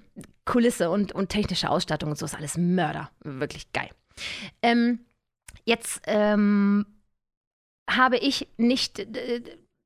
Kulisse 0.43 0.89
und, 0.89 1.11
und 1.11 1.29
technische 1.29 1.69
Ausstattung 1.69 2.09
und 2.09 2.17
so 2.17 2.25
ist 2.25 2.35
alles 2.35 2.57
Mörder. 2.57 3.11
Wirklich 3.23 3.71
geil. 3.73 3.89
Ähm, 4.63 5.05
jetzt 5.65 6.01
ähm, 6.07 6.87
habe 7.87 8.17
ich 8.17 8.47
nicht 8.57 9.05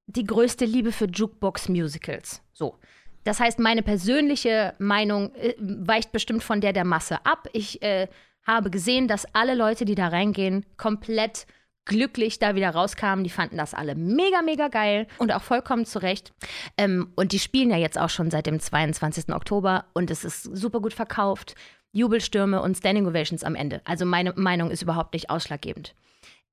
die 0.08 0.26
größte 0.26 0.66
Liebe 0.66 0.92
für 0.92 1.06
Jukebox-Musicals. 1.06 2.42
So. 2.54 2.76
Das 3.24 3.40
heißt, 3.40 3.60
meine 3.60 3.84
persönliche 3.84 4.74
Meinung 4.80 5.36
äh, 5.36 5.54
weicht 5.60 6.12
bestimmt 6.12 6.44
von 6.44 6.62
der 6.62 6.74
der 6.74 6.86
Masse 6.86 7.26
ab. 7.26 7.50
Ich 7.52 7.82
äh, 7.82 8.08
habe 8.46 8.70
gesehen, 8.70 9.08
dass 9.10 9.34
alle 9.36 9.54
Leute, 9.54 9.84
die 9.84 9.96
da 9.96 10.08
reingehen, 10.08 10.66
komplett 10.78 11.46
glücklich 11.84 12.40
da 12.40 12.56
wieder 12.56 12.70
rauskamen. 12.70 13.24
Die 13.24 13.30
fanden 13.30 13.58
das 13.58 13.74
alle 13.74 13.96
mega, 13.96 14.42
mega 14.42 14.70
geil 14.70 15.08
und 15.18 15.34
auch 15.34 15.42
vollkommen 15.42 15.86
zurecht. 15.86 16.34
Ähm, 16.78 17.12
und 17.16 17.32
die 17.32 17.40
spielen 17.40 17.70
ja 17.70 17.78
jetzt 17.78 17.98
auch 17.98 18.10
schon 18.10 18.32
seit 18.32 18.46
dem 18.46 18.60
22. 18.60 19.34
Oktober 19.34 19.86
und 19.94 20.10
es 20.10 20.24
ist 20.24 20.44
super 20.44 20.80
gut 20.80 20.94
verkauft. 20.94 21.56
Jubelstürme 21.92 22.62
und 22.62 22.78
Standing 22.78 23.08
Ovations 23.08 23.44
am 23.44 23.56
Ende. 23.56 23.82
Also 23.86 24.06
meine 24.06 24.34
Meinung 24.36 24.70
ist 24.70 24.82
überhaupt 24.82 25.14
nicht 25.14 25.30
ausschlaggebend. 25.30 25.96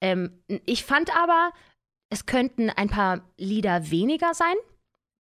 Ähm, 0.00 0.42
ich 0.66 0.84
fand 0.84 1.14
aber, 1.16 1.52
es 2.14 2.27
könnten 2.27 2.70
ein 2.70 2.88
paar 2.88 3.22
Lieder 3.37 3.90
weniger 3.90 4.35
sein, 4.35 4.55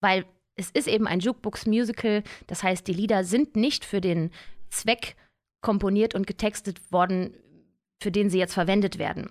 weil 0.00 0.24
es 0.54 0.70
ist 0.70 0.86
eben 0.86 1.08
ein 1.08 1.18
Jukebox-Musical. 1.18 2.22
Das 2.46 2.62
heißt, 2.62 2.86
die 2.86 2.92
Lieder 2.92 3.24
sind 3.24 3.56
nicht 3.56 3.84
für 3.84 4.00
den 4.00 4.30
Zweck 4.70 5.16
komponiert 5.60 6.14
und 6.14 6.28
getextet 6.28 6.92
worden, 6.92 7.36
für 8.00 8.12
den 8.12 8.30
sie 8.30 8.38
jetzt 8.38 8.54
verwendet 8.54 8.98
werden. 8.98 9.28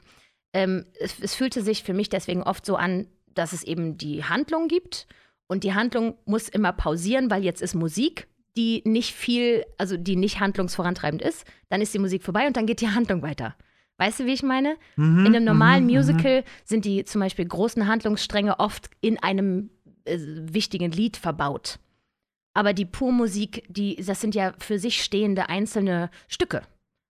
Ähm, 0.51 0.85
es, 0.99 1.17
es 1.21 1.35
fühlte 1.35 1.63
sich 1.63 1.83
für 1.83 1.93
mich 1.93 2.09
deswegen 2.09 2.43
oft 2.43 2.65
so 2.65 2.75
an, 2.75 3.07
dass 3.27 3.53
es 3.53 3.63
eben 3.63 3.97
die 3.97 4.25
Handlung 4.25 4.67
gibt 4.67 5.07
und 5.47 5.63
die 5.63 5.73
Handlung 5.73 6.17
muss 6.25 6.49
immer 6.49 6.73
pausieren, 6.73 7.31
weil 7.31 7.45
jetzt 7.45 7.61
ist 7.61 7.75
Musik, 7.75 8.27
die 8.57 8.81
nicht 8.85 9.13
viel, 9.13 9.63
also 9.77 9.95
die 9.95 10.17
nicht 10.17 10.41
handlungsvorantreibend 10.41 11.21
ist. 11.21 11.45
Dann 11.69 11.81
ist 11.81 11.93
die 11.93 11.99
Musik 11.99 12.23
vorbei 12.23 12.45
und 12.45 12.57
dann 12.57 12.65
geht 12.65 12.81
die 12.81 12.89
Handlung 12.89 13.21
weiter. 13.21 13.55
Weißt 13.97 14.19
du, 14.19 14.25
wie 14.25 14.33
ich 14.33 14.43
meine? 14.43 14.75
Mhm, 14.95 15.25
In 15.25 15.35
einem 15.35 15.45
normalen 15.45 15.85
mhm, 15.85 15.91
Musical 15.91 16.43
sind 16.65 16.85
die 16.85 17.05
zum 17.05 17.21
Beispiel 17.21 17.45
großen 17.45 17.87
Handlungsstränge 17.87 18.59
oft 18.59 18.89
in 19.01 19.21
einem 19.21 19.69
äh, 20.05 20.17
wichtigen 20.19 20.91
Lied 20.91 21.17
verbaut. 21.17 21.79
Aber 22.53 22.73
die 22.73 22.85
Purmusik, 22.85 23.63
die, 23.67 23.95
das 23.95 24.21
sind 24.21 24.35
ja 24.35 24.53
für 24.59 24.77
sich 24.77 25.03
stehende 25.03 25.49
einzelne 25.49 26.09
Stücke. 26.27 26.61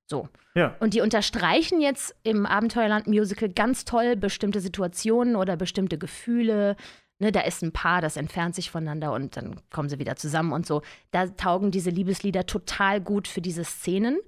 So. 0.10 0.30
Ja. 0.56 0.76
Und 0.80 0.94
die 0.94 1.02
unterstreichen 1.02 1.82
jetzt 1.82 2.16
im 2.24 2.46
Abenteuerland-Musical 2.46 3.50
ganz 3.50 3.86
toll 3.86 4.16
bestimmte 4.16 4.60
Situationen 4.60 5.36
oder 5.36 5.58
bestimmte 5.58 5.98
Gefühle. 5.98 6.76
Ne, 7.20 7.32
da 7.32 7.42
ist 7.42 7.64
ein 7.64 7.72
Paar, 7.72 8.02
das 8.02 8.18
entfernt 8.18 8.56
sich 8.56 8.70
voneinander 8.70 9.14
und 9.14 9.38
dann 9.38 9.60
kommen 9.72 9.90
sie 9.90 10.00
wieder 10.00 10.16
zusammen 10.16 10.52
und 10.52 10.66
so. 10.66 10.82
Da 11.12 11.28
taugen 11.28 11.72
diese 11.72 11.90
Liebeslieder 11.90 12.46
total 12.46 13.02
gut 13.02 13.28
für 13.28 13.42
diese 13.42 13.64
Szenen. 13.64 14.20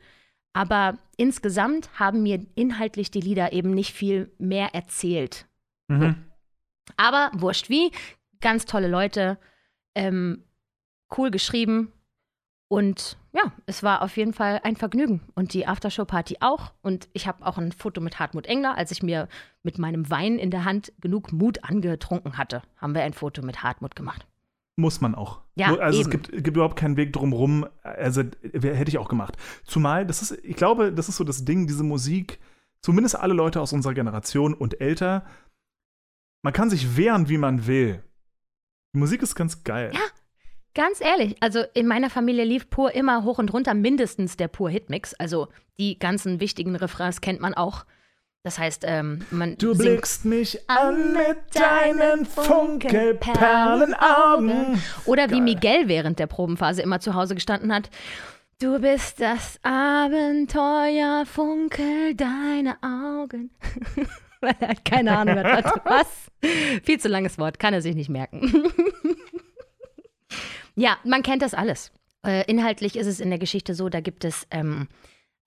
Aber 0.56 0.98
insgesamt 1.18 1.90
haben 2.00 2.24
mir 2.24 2.46
inhaltlich 2.56 3.12
die 3.12 3.20
Lieder 3.20 3.52
eben 3.52 3.72
nicht 3.72 3.94
viel 3.94 4.32
mehr 4.38 4.74
erzählt. 4.74 5.48
Mhm. 5.90 6.16
Aber 6.96 7.30
wurscht 7.34 7.70
wie, 7.70 7.92
ganz 8.40 8.64
tolle 8.64 8.88
Leute, 8.88 9.38
ähm, 9.96 10.46
cool 11.18 11.30
geschrieben 11.30 11.92
Und 12.70 13.18
ja, 13.34 13.52
es 13.66 13.84
war 13.84 14.02
auf 14.02 14.16
jeden 14.16 14.32
Fall 14.32 14.62
ein 14.64 14.78
Vergnügen. 14.78 15.20
Und 15.36 15.54
die 15.54 15.68
Aftershow-Party 15.68 16.38
auch. 16.40 16.72
Und 16.82 17.10
ich 17.12 17.28
habe 17.28 17.46
auch 17.46 17.58
ein 17.58 17.74
Foto 17.74 18.00
mit 18.00 18.20
Hartmut 18.20 18.48
Engler, 18.48 18.78
als 18.78 18.92
ich 18.92 19.04
mir 19.04 19.28
mit 19.62 19.78
meinem 19.78 20.10
Wein 20.10 20.40
in 20.40 20.52
der 20.52 20.64
Hand 20.64 20.94
genug 21.02 21.34
Mut 21.34 21.66
angetrunken 21.66 22.38
hatte, 22.38 22.62
haben 22.78 22.96
wir 22.96 23.04
ein 23.04 23.14
Foto 23.14 23.42
mit 23.42 23.62
Hartmut 23.62 23.94
gemacht. 23.94 24.26
Muss 24.78 25.00
man 25.00 25.16
auch. 25.16 25.42
Ja, 25.56 25.74
also 25.78 26.02
eben. 26.02 26.08
es 26.08 26.10
gibt, 26.10 26.32
gibt 26.44 26.58
überhaupt 26.58 26.76
keinen 26.76 26.98
Weg 26.98 27.14
drumherum. 27.14 27.66
Also 27.82 28.24
hätte 28.52 28.90
ich 28.90 28.98
auch 28.98 29.08
gemacht. 29.08 29.38
Zumal, 29.64 30.06
das 30.06 30.22
ist, 30.22 30.32
ich 30.44 30.56
glaube, 30.56 30.92
das 30.92 31.08
ist 31.08 31.16
so 31.16 31.24
das 31.24 31.46
Ding, 31.46 31.66
diese 31.66 31.84
Musik, 31.84 32.40
zumindest 32.82 33.16
alle 33.16 33.34
Leute 33.34 33.62
aus 33.62 33.72
unserer 33.72 33.94
Generation 33.94 34.54
und 34.54 34.82
älter, 34.82 35.26
man 36.44 36.54
kann 36.54 36.70
sich 36.70 36.98
wehren, 36.98 37.30
wie 37.30 37.38
man 37.38 37.68
will. 37.68 38.04
Die 38.94 39.00
Musik 39.00 39.22
ist 39.22 39.36
ganz 39.36 39.64
geil. 39.64 39.92
Ja. 39.94 40.02
Ganz 40.76 41.00
ehrlich, 41.00 41.38
also 41.42 41.64
in 41.74 41.88
meiner 41.88 42.10
Familie 42.10 42.44
lief 42.44 42.70
pur 42.70 42.94
immer 42.94 43.24
hoch 43.24 43.40
und 43.40 43.54
runter 43.54 43.74
mindestens 43.74 44.36
der 44.36 44.50
pur 44.50 44.70
Hitmix. 44.70 45.14
Also 45.14 45.48
die 45.80 45.98
ganzen 45.98 46.42
wichtigen 46.42 46.76
Refrains 46.76 47.22
kennt 47.22 47.40
man 47.40 47.54
auch. 47.54 47.86
Das 48.46 48.58
heißt, 48.60 48.84
ähm, 48.86 49.26
man 49.32 49.58
Du 49.58 49.76
blickst 49.76 50.24
mich 50.24 50.70
an 50.70 51.14
mit 51.14 51.38
deinen 51.56 52.28
Funkelperlenaugen. 52.28 54.80
Oder 55.06 55.32
wie 55.32 55.38
Geil. 55.38 55.42
Miguel 55.42 55.88
während 55.88 56.20
der 56.20 56.28
Probenphase 56.28 56.84
immer 56.84 57.00
zu 57.00 57.16
Hause 57.16 57.34
gestanden 57.34 57.74
hat. 57.74 57.90
Du 58.62 58.80
bist 58.80 59.20
das 59.20 59.60
Abenteuer, 59.64 61.26
funkel 61.26 62.14
deine 62.14 62.78
Augen. 62.84 63.50
Weil 64.42 64.54
er 64.60 64.68
halt 64.68 64.86
keine 64.86 65.18
Ahnung 65.18 65.40
hat. 65.40 65.66
Was? 65.86 66.30
Viel 66.84 67.00
zu 67.00 67.08
langes 67.08 67.40
Wort, 67.40 67.58
kann 67.58 67.74
er 67.74 67.82
sich 67.82 67.96
nicht 67.96 68.10
merken. 68.10 68.72
ja, 70.76 71.00
man 71.04 71.24
kennt 71.24 71.42
das 71.42 71.56
alles. 71.56 71.92
Äh, 72.24 72.44
inhaltlich 72.46 72.96
ist 72.96 73.08
es 73.08 73.20
in 73.20 73.32
der 73.32 73.40
Geschichte 73.40 73.74
so, 73.74 73.90
da 73.90 74.02
gibt 74.02 74.24
es 74.24 74.46
ähm, 74.52 74.88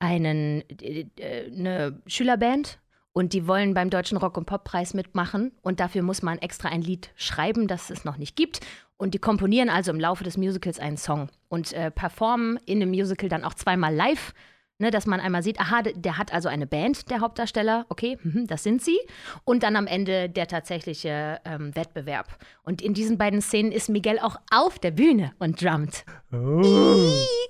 einen, 0.01 0.65
äh, 0.81 1.07
äh, 1.17 1.53
eine 1.53 2.03
Schülerband 2.09 2.81
und 3.19 3.33
die 3.33 3.49
wollen 3.49 3.75
beim 3.75 3.91
Deutschen 3.91 4.17
Rock- 4.17 4.37
und 4.37 4.45
Poppreis 4.45 4.95
mitmachen. 4.95 5.51
Und 5.61 5.81
dafür 5.81 6.03
muss 6.03 6.23
man 6.23 6.39
extra 6.39 6.69
ein 6.69 6.83
Lied 6.83 7.11
schreiben, 7.17 7.67
das 7.67 7.91
es 7.91 8.05
noch 8.05 8.17
nicht 8.17 8.37
gibt. 8.37 8.61
Und 8.97 9.13
die 9.13 9.19
komponieren 9.19 9.71
also 9.71 9.91
im 9.91 9.99
Laufe 9.99 10.23
des 10.23 10.37
Musicals 10.37 10.79
einen 10.79 10.97
Song. 10.97 11.29
Und 11.49 11.73
äh, 11.73 11.91
performen 11.91 12.61
in 12.65 12.79
dem 12.79 12.91
Musical 12.91 13.29
dann 13.29 13.43
auch 13.43 13.55
zweimal 13.55 13.93
live, 13.93 14.35
ne, 14.79 14.91
dass 14.91 15.07
man 15.07 15.21
einmal 15.21 15.43
sieht, 15.43 15.61
aha, 15.61 15.83
der- 15.83 16.19
hat 16.19 16.33
also 16.33 16.49
eine 16.49 16.67
Band, 16.67 17.11
der 17.11 17.21
Hauptdarsteller, 17.21 17.87
okay, 17.89 18.19
mhm, 18.23 18.47
das 18.47 18.63
sind 18.63 18.83
sie. 18.83 18.99
Und 19.45 19.63
dann 19.63 19.77
am 19.77 19.87
Ende 19.87 20.29
der 20.29 20.47
tatsächliche 20.47 21.41
ähm, 21.45 21.75
Wettbewerb. 21.77 22.39
Und 22.63 22.81
in 22.83 22.95
diesen 22.95 23.19
beiden 23.19 23.41
Szenen 23.41 23.73
ist 23.73 23.89
Miguel 23.89 24.19
auch 24.19 24.37
auf 24.51 24.79
der 24.79 24.91
Bühne 24.93 25.33
und 25.39 25.63
drummt. 25.63 26.05
Oh. 26.33 27.03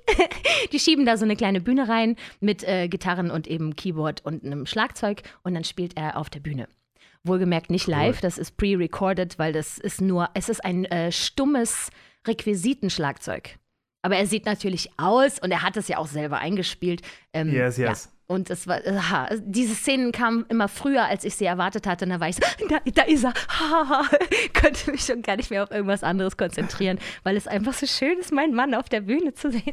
Die 0.73 0.79
schieben 0.81 1.07
da 1.07 1.17
so 1.17 1.25
eine 1.25 1.37
kleine 1.37 1.61
Bühne 1.61 1.89
rein 1.89 2.17
mit 2.41 2.65
äh, 2.65 2.89
Gitarren 2.89 3.31
und 3.31 3.47
eben 3.47 3.77
Keyboard 3.77 4.25
und 4.25 4.45
einem 4.45 4.67
Schlagzeug 4.67 5.23
und 5.43 5.55
dann 5.55 5.65
spielt 5.65 5.97
er 5.97 6.17
auf 6.17 6.31
der 6.31 6.41
Bühne. 6.41 6.69
Wohlgemerkt 7.25 7.71
nicht 7.71 7.87
live, 7.87 8.21
das 8.21 8.39
ist 8.39 8.57
pre-recorded, 8.57 9.39
weil 9.39 9.53
das 9.53 9.79
ist 9.79 10.01
nur, 10.01 10.31
es 10.35 10.49
ist 10.49 10.65
ein 10.65 10.85
äh, 10.87 11.13
stummes 11.13 11.91
Requisitenschlagzeug. 12.27 13.59
Aber 14.09 14.17
er 14.17 14.27
sieht 14.27 14.47
natürlich 14.47 14.89
aus 14.97 15.39
und 15.39 15.51
er 15.51 15.63
hat 15.63 15.77
es 15.77 15.87
ja 15.87 15.99
auch 15.99 16.07
selber 16.07 16.39
eingespielt. 16.39 17.03
Ähm, 17.35 17.53
Yes, 17.53 17.77
Ja. 17.77 17.93
Und 18.31 18.51
es 18.51 18.67
war, 18.67 18.81
aha, 18.87 19.31
diese 19.41 19.75
Szenen 19.75 20.13
kamen 20.13 20.45
immer 20.51 20.69
früher, 20.69 21.07
als 21.07 21.25
ich 21.25 21.35
sie 21.35 21.47
erwartet 21.47 21.87
hatte. 21.87 22.05
Und 22.05 22.11
da 22.11 22.21
war 22.21 22.29
ich 22.29 22.37
so, 22.37 22.43
da, 22.69 22.79
da 22.85 23.03
ist 23.05 23.25
er. 23.25 23.33
Könnte 24.53 24.91
mich 24.91 25.01
schon 25.01 25.23
gar 25.23 25.37
nicht 25.37 25.51
mehr 25.51 25.63
auf 25.63 25.71
irgendwas 25.71 26.05
anderes 26.05 26.37
konzentrieren, 26.37 26.99
weil 27.23 27.39
es 27.39 27.47
einfach 27.47 27.73
so 27.73 27.87
schön 27.87 28.19
ist, 28.19 28.31
meinen 28.31 28.55
Mann 28.55 28.75
auf 28.75 28.91
der 28.91 29.01
Bühne 29.01 29.33
zu 29.33 29.51
sehen. 29.51 29.73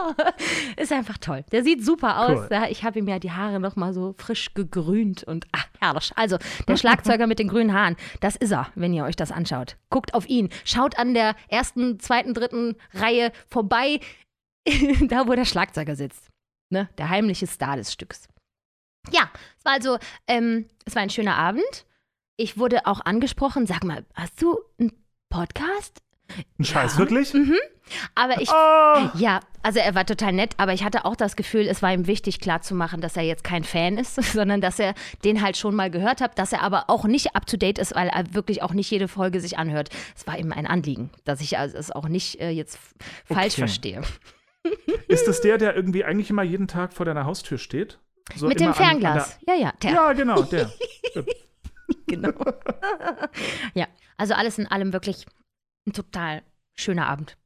ist 0.76 0.92
einfach 0.92 1.18
toll. 1.18 1.44
Der 1.52 1.62
sieht 1.62 1.84
super 1.84 2.18
aus. 2.26 2.48
Cool. 2.50 2.66
Ich 2.68 2.82
habe 2.82 2.98
ihm 2.98 3.06
ja 3.06 3.20
die 3.20 3.30
Haare 3.30 3.60
noch 3.60 3.76
mal 3.76 3.94
so 3.94 4.16
frisch 4.18 4.54
gegrünt 4.54 5.22
und 5.22 5.46
ach, 5.52 5.68
herrlich. 5.78 6.10
Also, 6.16 6.38
der 6.66 6.76
Schlagzeuger 6.76 7.28
mit 7.28 7.38
den 7.38 7.46
grünen 7.46 7.72
Haaren, 7.72 7.94
das 8.20 8.34
ist 8.34 8.50
er, 8.50 8.72
wenn 8.74 8.92
ihr 8.92 9.04
euch 9.04 9.16
das 9.16 9.30
anschaut. 9.30 9.76
Guckt 9.90 10.14
auf 10.14 10.28
ihn. 10.28 10.48
Schaut 10.64 10.98
an 10.98 11.14
der 11.14 11.36
ersten, 11.46 12.00
zweiten, 12.00 12.34
dritten 12.34 12.74
Reihe 12.92 13.30
vorbei, 13.46 14.00
da 15.08 15.28
wo 15.28 15.34
der 15.34 15.44
Schlagzeuger 15.44 15.94
sitzt. 15.94 16.33
Ne? 16.70 16.88
Der 16.98 17.08
heimliche 17.08 17.46
Star 17.46 17.76
des 17.76 17.92
Stücks. 17.92 18.28
Ja, 19.10 19.30
es 19.58 19.64
war 19.64 19.72
also, 19.74 19.98
ähm, 20.26 20.66
es 20.86 20.94
war 20.94 21.02
ein 21.02 21.10
schöner 21.10 21.36
Abend. 21.36 21.86
Ich 22.36 22.58
wurde 22.58 22.86
auch 22.86 23.00
angesprochen, 23.04 23.66
sag 23.66 23.84
mal, 23.84 24.04
hast 24.14 24.40
du 24.42 24.58
einen 24.80 24.92
Podcast? 25.28 26.00
Ein 26.58 26.64
Scheiß, 26.64 26.94
Ja. 26.94 26.98
wirklich? 26.98 27.34
Aber 28.14 28.40
ich 28.40 28.48
Oh. 28.48 29.10
ja, 29.18 29.40
also 29.62 29.78
er 29.78 29.94
war 29.94 30.06
total 30.06 30.32
nett, 30.32 30.54
aber 30.56 30.72
ich 30.72 30.82
hatte 30.84 31.04
auch 31.04 31.16
das 31.16 31.36
Gefühl, 31.36 31.68
es 31.68 31.82
war 31.82 31.92
ihm 31.92 32.06
wichtig 32.06 32.40
klarzumachen, 32.40 33.02
dass 33.02 33.14
er 33.18 33.24
jetzt 33.24 33.44
kein 33.44 33.62
Fan 33.62 33.98
ist, 33.98 34.14
sondern 34.32 34.62
dass 34.62 34.78
er 34.78 34.94
den 35.22 35.42
halt 35.42 35.58
schon 35.58 35.74
mal 35.74 35.90
gehört 35.90 36.22
hat, 36.22 36.38
dass 36.38 36.52
er 36.54 36.62
aber 36.62 36.88
auch 36.88 37.04
nicht 37.04 37.36
up 37.36 37.44
to 37.46 37.58
date 37.58 37.78
ist, 37.78 37.94
weil 37.94 38.08
er 38.08 38.32
wirklich 38.32 38.62
auch 38.62 38.72
nicht 38.72 38.90
jede 38.90 39.06
Folge 39.06 39.38
sich 39.40 39.58
anhört. 39.58 39.90
Es 40.16 40.26
war 40.26 40.38
ihm 40.38 40.50
ein 40.52 40.66
Anliegen, 40.66 41.10
dass 41.24 41.42
ich 41.42 41.58
also 41.58 41.76
es 41.76 41.90
auch 41.90 42.08
nicht 42.08 42.40
äh, 42.40 42.48
jetzt 42.50 42.78
falsch 43.26 43.52
Okay. 43.52 43.60
verstehe. 43.60 44.02
Ist 45.08 45.26
das 45.28 45.40
der, 45.40 45.58
der 45.58 45.76
irgendwie 45.76 46.04
eigentlich 46.04 46.30
immer 46.30 46.42
jeden 46.42 46.68
Tag 46.68 46.92
vor 46.92 47.04
deiner 47.06 47.24
Haustür 47.24 47.58
steht? 47.58 47.98
So 48.34 48.48
Mit 48.48 48.58
dem 48.60 48.68
immer 48.68 48.76
an- 48.78 48.82
an 48.84 49.00
Fernglas. 49.00 49.38
ja, 49.46 49.54
ja, 49.54 49.72
der, 49.82 49.90
ja, 49.92 50.12
genau, 50.12 50.42
der. 50.42 50.70
Genau. 52.06 52.32
ja, 53.74 53.86
also 54.16 54.34
alles 54.34 54.58
in 54.58 54.66
allem 54.66 54.92
wirklich 54.92 55.26
ein 55.86 55.92
total 55.92 56.42
schöner 56.74 57.06
Abend. 57.08 57.36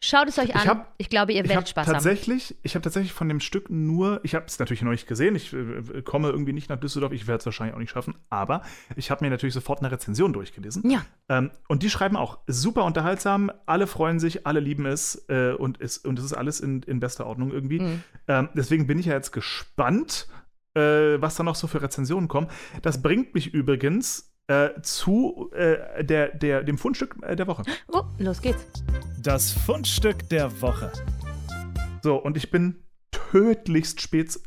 Schaut 0.00 0.28
es 0.28 0.38
euch 0.38 0.54
an. 0.54 0.64
hab- 0.68 0.94
ich 0.98 1.08
glaube, 1.10 1.32
ihr 1.32 1.42
Ich 1.44 1.48
werdet 1.50 1.68
Spaß 1.70 1.88
haben. 1.88 1.94
tatsächlich, 1.94 2.56
ich 2.62 2.76
habe 2.76 2.82
tatsächlich 2.84 3.12
von 3.12 3.28
dem 3.28 3.40
Stück 3.40 3.68
nur, 3.68 4.20
ich 4.22 4.36
habe 4.36 4.44
es 4.46 4.56
natürlich 4.60 4.82
noch 4.82 4.92
nicht 4.92 5.08
gesehen, 5.08 5.34
ich 5.34 5.52
äh, 5.52 6.02
komme 6.02 6.28
irgendwie 6.28 6.52
nicht 6.52 6.68
nach 6.70 6.78
Düsseldorf, 6.78 7.12
ich 7.12 7.26
werde 7.26 7.40
es 7.40 7.46
wahrscheinlich 7.46 7.74
auch 7.74 7.80
nicht 7.80 7.90
schaffen, 7.90 8.14
aber 8.30 8.62
ich 8.94 9.10
habe 9.10 9.24
mir 9.24 9.30
natürlich 9.30 9.54
sofort 9.54 9.80
eine 9.80 9.90
Rezension 9.90 10.32
durchgelesen. 10.32 10.88
Ja, 10.88 11.04
Ähm, 11.28 11.50
und 11.66 11.82
die 11.82 11.90
schreiben 11.90 12.16
auch 12.16 12.38
super 12.46 12.84
unterhaltsam, 12.84 13.50
alle 13.66 13.88
freuen 13.88 14.20
sich, 14.20 14.46
alle 14.46 14.60
lieben 14.60 14.86
es 14.86 15.24
äh, 15.28 15.50
und, 15.52 15.80
es 15.80 15.98
und 15.98 16.16
es 16.20 16.26
ist 16.26 16.32
alles 16.32 16.60
in, 16.60 16.82
in 16.84 17.00
bester 17.00 17.26
Ordnung 17.26 17.50
irgendwie. 17.50 17.80
Mhm. 17.80 18.02
Ähm, 18.28 18.48
deswegen 18.54 18.86
bin 18.86 19.00
ich 19.00 19.06
ja 19.06 19.14
jetzt 19.14 19.32
gespannt, 19.32 20.28
äh, 20.74 20.80
was 21.20 21.34
da 21.34 21.42
noch 21.42 21.56
so 21.56 21.66
für 21.66 21.82
Rezensionen 21.82 22.28
kommen. 22.28 22.46
Das 22.82 23.02
bringt 23.02 23.34
mich 23.34 23.52
übrigens 23.52 24.32
äh, 24.46 24.80
zu 24.80 25.50
äh, 25.56 26.04
der, 26.04 26.28
der, 26.28 26.62
dem 26.62 26.78
Fundstück 26.78 27.16
äh, 27.22 27.34
der 27.34 27.48
Woche. 27.48 27.64
oh, 27.92 28.02
los 28.18 28.40
geht's. 28.40 28.64
Das 29.20 29.52
Fundstück 29.52 30.28
der 30.28 30.62
Woche. 30.62 30.92
So, 32.02 32.16
und 32.16 32.36
ich 32.36 32.52
bin 32.52 32.84
tödlichst 33.10 34.00
spät 34.00 34.38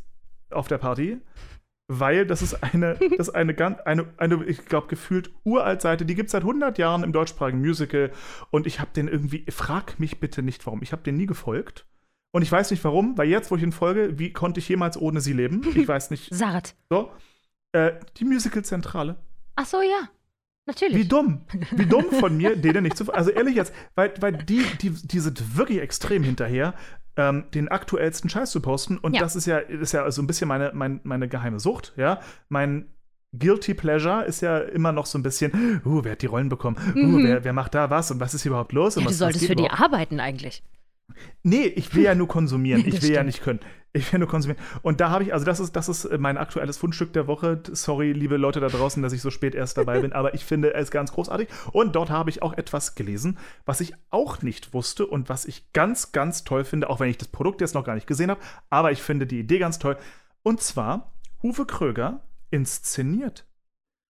auf 0.50 0.70
der 0.70 0.78
Party, 0.78 1.20
weil 1.90 2.26
das 2.26 2.42
ist 2.42 2.64
eine, 2.64 2.96
das 3.18 3.28
ist 3.28 3.36
eine 3.36 3.54
ganz, 3.54 3.80
eine, 3.82 4.08
eine 4.16 4.46
ich 4.46 4.64
glaube, 4.66 4.88
gefühlt 4.88 5.30
uralt 5.44 5.82
Seite, 5.82 6.06
die 6.06 6.16
gibt 6.16 6.28
es 6.28 6.32
seit 6.32 6.44
100 6.44 6.78
Jahren 6.78 7.04
im 7.04 7.12
deutschsprachigen 7.12 7.60
Musical 7.60 8.12
und 8.50 8.66
ich 8.66 8.80
habe 8.80 8.92
den 8.96 9.10
irgendwie, 9.10 9.46
frag 9.52 10.00
mich 10.00 10.22
bitte 10.22 10.42
nicht 10.42 10.66
warum, 10.66 10.82
ich 10.82 10.94
habe 10.94 11.04
den 11.04 11.18
nie 11.18 11.26
gefolgt. 11.26 11.86
Und 12.32 12.42
ich 12.42 12.52
weiß 12.52 12.72
nicht 12.72 12.84
warum, 12.86 13.18
weil 13.18 13.28
jetzt, 13.28 13.52
wo 13.52 13.58
ich 13.58 13.64
ihn 13.64 13.74
folge, 13.74 14.18
wie 14.20 14.32
konnte 14.32 14.62
ich 14.62 14.70
jemals 14.70 14.96
ohne 14.96 15.20
sie 15.20 15.34
leben? 15.34 15.68
Ich 15.76 15.88
weiß 15.88 16.12
nicht. 16.12 16.34
Sarat. 16.34 16.76
So. 16.90 17.12
Äh, 17.74 18.00
die 18.18 18.24
Musical-Zentrale. 18.24 19.18
Ach 19.58 19.66
so, 19.66 19.82
ja. 19.82 20.08
Natürlich. 20.67 20.95
Wie 20.97 21.08
dumm. 21.08 21.41
Wie 21.71 21.86
dumm 21.86 22.06
von 22.12 22.38
mir, 22.38 22.56
denen 22.56 22.84
nicht 22.84 22.95
zu. 22.97 23.12
Also 23.13 23.32
ehrlich 23.32 23.56
jetzt, 23.56 23.74
weil, 23.95 24.13
weil 24.19 24.34
die, 24.34 24.63
die, 24.82 24.91
die 24.91 25.19
sind 25.19 25.58
wirklich 25.58 25.80
extrem 25.82 26.24
hinterher, 26.24 26.74
ähm, 27.17 27.45
den 27.54 27.67
aktuellsten 27.67 28.30
Scheiß 28.30 28.52
zu 28.52 28.62
posten. 28.62 28.97
Und 28.97 29.15
Ja. 29.15 29.21
das 29.21 29.36
ist 29.36 29.45
ja, 29.47 29.58
ist 29.58 29.91
ja 29.91 30.10
so 30.12 30.21
ein 30.21 30.28
bisschen 30.28 30.47
meine, 30.47 30.71
mein, 30.74 31.02
meine 31.04 31.28
geheime 31.28 31.60
Sucht, 31.60 31.93
ja. 31.97 32.21
Mein 32.50 32.86
Guilty 33.38 33.74
Pleasure 33.74 34.24
ist 34.26 34.41
ja 34.41 34.60
immer 34.60 34.91
noch 34.91 35.06
so 35.06 35.17
ein 35.17 35.24
bisschen, 35.24 35.82
uh, 35.86 36.04
wer 36.04 36.13
hat 36.13 36.21
die 36.21 36.26
Rollen 36.28 36.50
bekommen? 36.50 36.78
Uh, 36.95 37.24
wer, 37.24 37.43
wer 37.43 37.54
macht 37.54 37.74
da 37.74 37.89
was 37.89 38.12
und 38.12 38.19
was 38.19 38.34
ist 38.34 38.43
hier 38.43 38.52
überhaupt 38.52 38.74
los? 38.74 38.97
Und 38.97 39.04
Mhm. 39.04 39.06
ja, 39.06 39.10
du 39.10 39.12
was, 39.13 39.17
solltest 39.19 39.45
für 39.45 39.50
geht 39.56 39.60
die 39.60 39.63
überhaupt? 39.65 39.82
arbeiten 39.82 40.19
eigentlich. 40.19 40.63
Nee, 41.43 41.65
ich 41.65 41.93
will 41.95 42.04
ja 42.04 42.15
nur 42.15 42.28
konsumieren. 42.28 42.84
Ich 42.86 43.02
will 43.02 43.10
ja 43.10 43.15
stimmt. 43.15 43.26
nicht 43.26 43.41
können. 43.41 43.60
Ich 43.93 44.12
will 44.12 44.19
nur 44.19 44.30
konsumieren. 44.30 44.62
Und 44.82 45.02
da 45.02 45.10
habe 45.10 45.24
ich, 45.24 45.34
also 45.34 45.45
das 45.45 45.60
ist, 45.60 45.76
das 45.76 45.89
ist 45.89 46.10
mein 46.17 46.38
aktuelles 46.38 46.78
Fundstück 46.78 47.12
der 47.13 47.28
Woche. 47.28 47.62
Sorry, 47.71 48.13
liebe 48.13 48.38
Leute 48.38 48.60
da 48.60 48.67
draußen, 48.67 49.04
dass 49.04 49.12
ich 49.12 49.21
so 49.21 49.30
spät 49.30 49.54
erst 49.54 49.78
dabei 49.78 50.00
bin, 50.00 50.13
aber 50.13 50.34
ich 50.34 50.45
finde 50.45 50.74
es 50.74 50.91
ganz 50.91 51.12
großartig. 51.12 51.50
Und 51.71 51.95
dort 51.95 52.10
habe 52.10 52.30
ich 52.30 52.41
auch 52.41 52.54
etwas 52.54 52.95
gelesen, 52.95 53.38
was 53.65 53.82
ich 53.82 53.93
auch 54.10 54.41
nicht 54.41 54.74
wusste 54.74 55.06
und 55.06 55.30
was 55.30 55.45
ich 55.45 55.74
ganz, 55.74 56.12
ganz 56.12 56.43
toll 56.43 56.63
finde, 56.63 56.89
auch 56.89 57.00
wenn 57.00 57.10
ich 57.10 57.17
das 57.17 57.28
Produkt 57.28 57.62
jetzt 57.62 57.76
noch 57.76 57.84
gar 57.84 57.95
nicht 57.95 58.08
gesehen 58.08 58.32
habe. 58.32 58.41
Aber 58.69 58.91
ich 58.91 59.02
finde 59.02 59.28
die 59.28 59.39
Idee 59.39 59.60
ganz 59.60 59.80
toll. 59.80 59.97
Und 60.43 60.62
zwar, 60.62 61.13
Uwe 61.43 61.65
Kröger 61.65 62.22
inszeniert. 62.49 63.45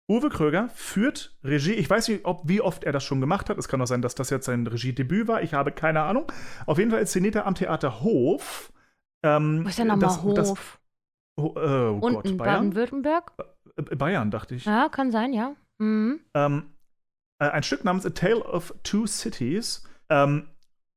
Uwe 0.09 0.29
Kröger 0.29 0.69
führt 0.75 1.35
Regie. 1.43 1.73
Ich 1.73 1.89
weiß 1.89 2.09
nicht, 2.09 2.25
ob, 2.25 2.41
wie 2.47 2.59
oft 2.61 2.83
er 2.83 2.91
das 2.91 3.03
schon 3.03 3.21
gemacht 3.21 3.49
hat. 3.49 3.57
Es 3.57 3.67
kann 3.67 3.81
auch 3.81 3.85
sein, 3.87 4.01
dass 4.01 4.15
das 4.15 4.29
jetzt 4.29 4.45
sein 4.45 4.67
Regiedebüt 4.67 5.27
war. 5.27 5.41
Ich 5.41 5.53
habe 5.53 5.71
keine 5.71 6.01
Ahnung. 6.01 6.29
Auf 6.65 6.77
jeden 6.77 6.91
Fall 6.91 6.99
inszeniert 6.99 7.35
er 7.35 7.45
am 7.45 7.55
Theater 7.55 8.01
Hof. 8.01 8.73
Ähm, 9.23 9.63
Wo 9.63 9.69
ist 9.69 9.79
denn 9.79 9.87
nochmal 9.87 10.09
das- 10.09 10.33
das- 10.35 10.49
Hof? 10.51 10.79
Oh, 11.35 11.53
äh, 11.55 11.59
oh 11.89 11.99
Unten 12.01 12.13
Gott, 12.13 12.37
Bayern? 12.37 12.37
Baden-Württemberg? 12.69 13.31
Äh, 13.77 13.95
Bayern, 13.95 14.29
dachte 14.29 14.55
ich. 14.55 14.65
Ja, 14.65 14.89
kann 14.89 15.09
sein, 15.11 15.33
ja. 15.33 15.55
Mhm. 15.79 16.19
Ähm, 16.35 16.63
äh, 17.41 17.49
ein 17.49 17.63
Stück 17.63 17.83
namens 17.85 18.05
A 18.05 18.11
Tale 18.11 18.43
of 18.43 18.73
Two 18.83 19.07
Cities. 19.07 19.83
Ähm, 20.09 20.47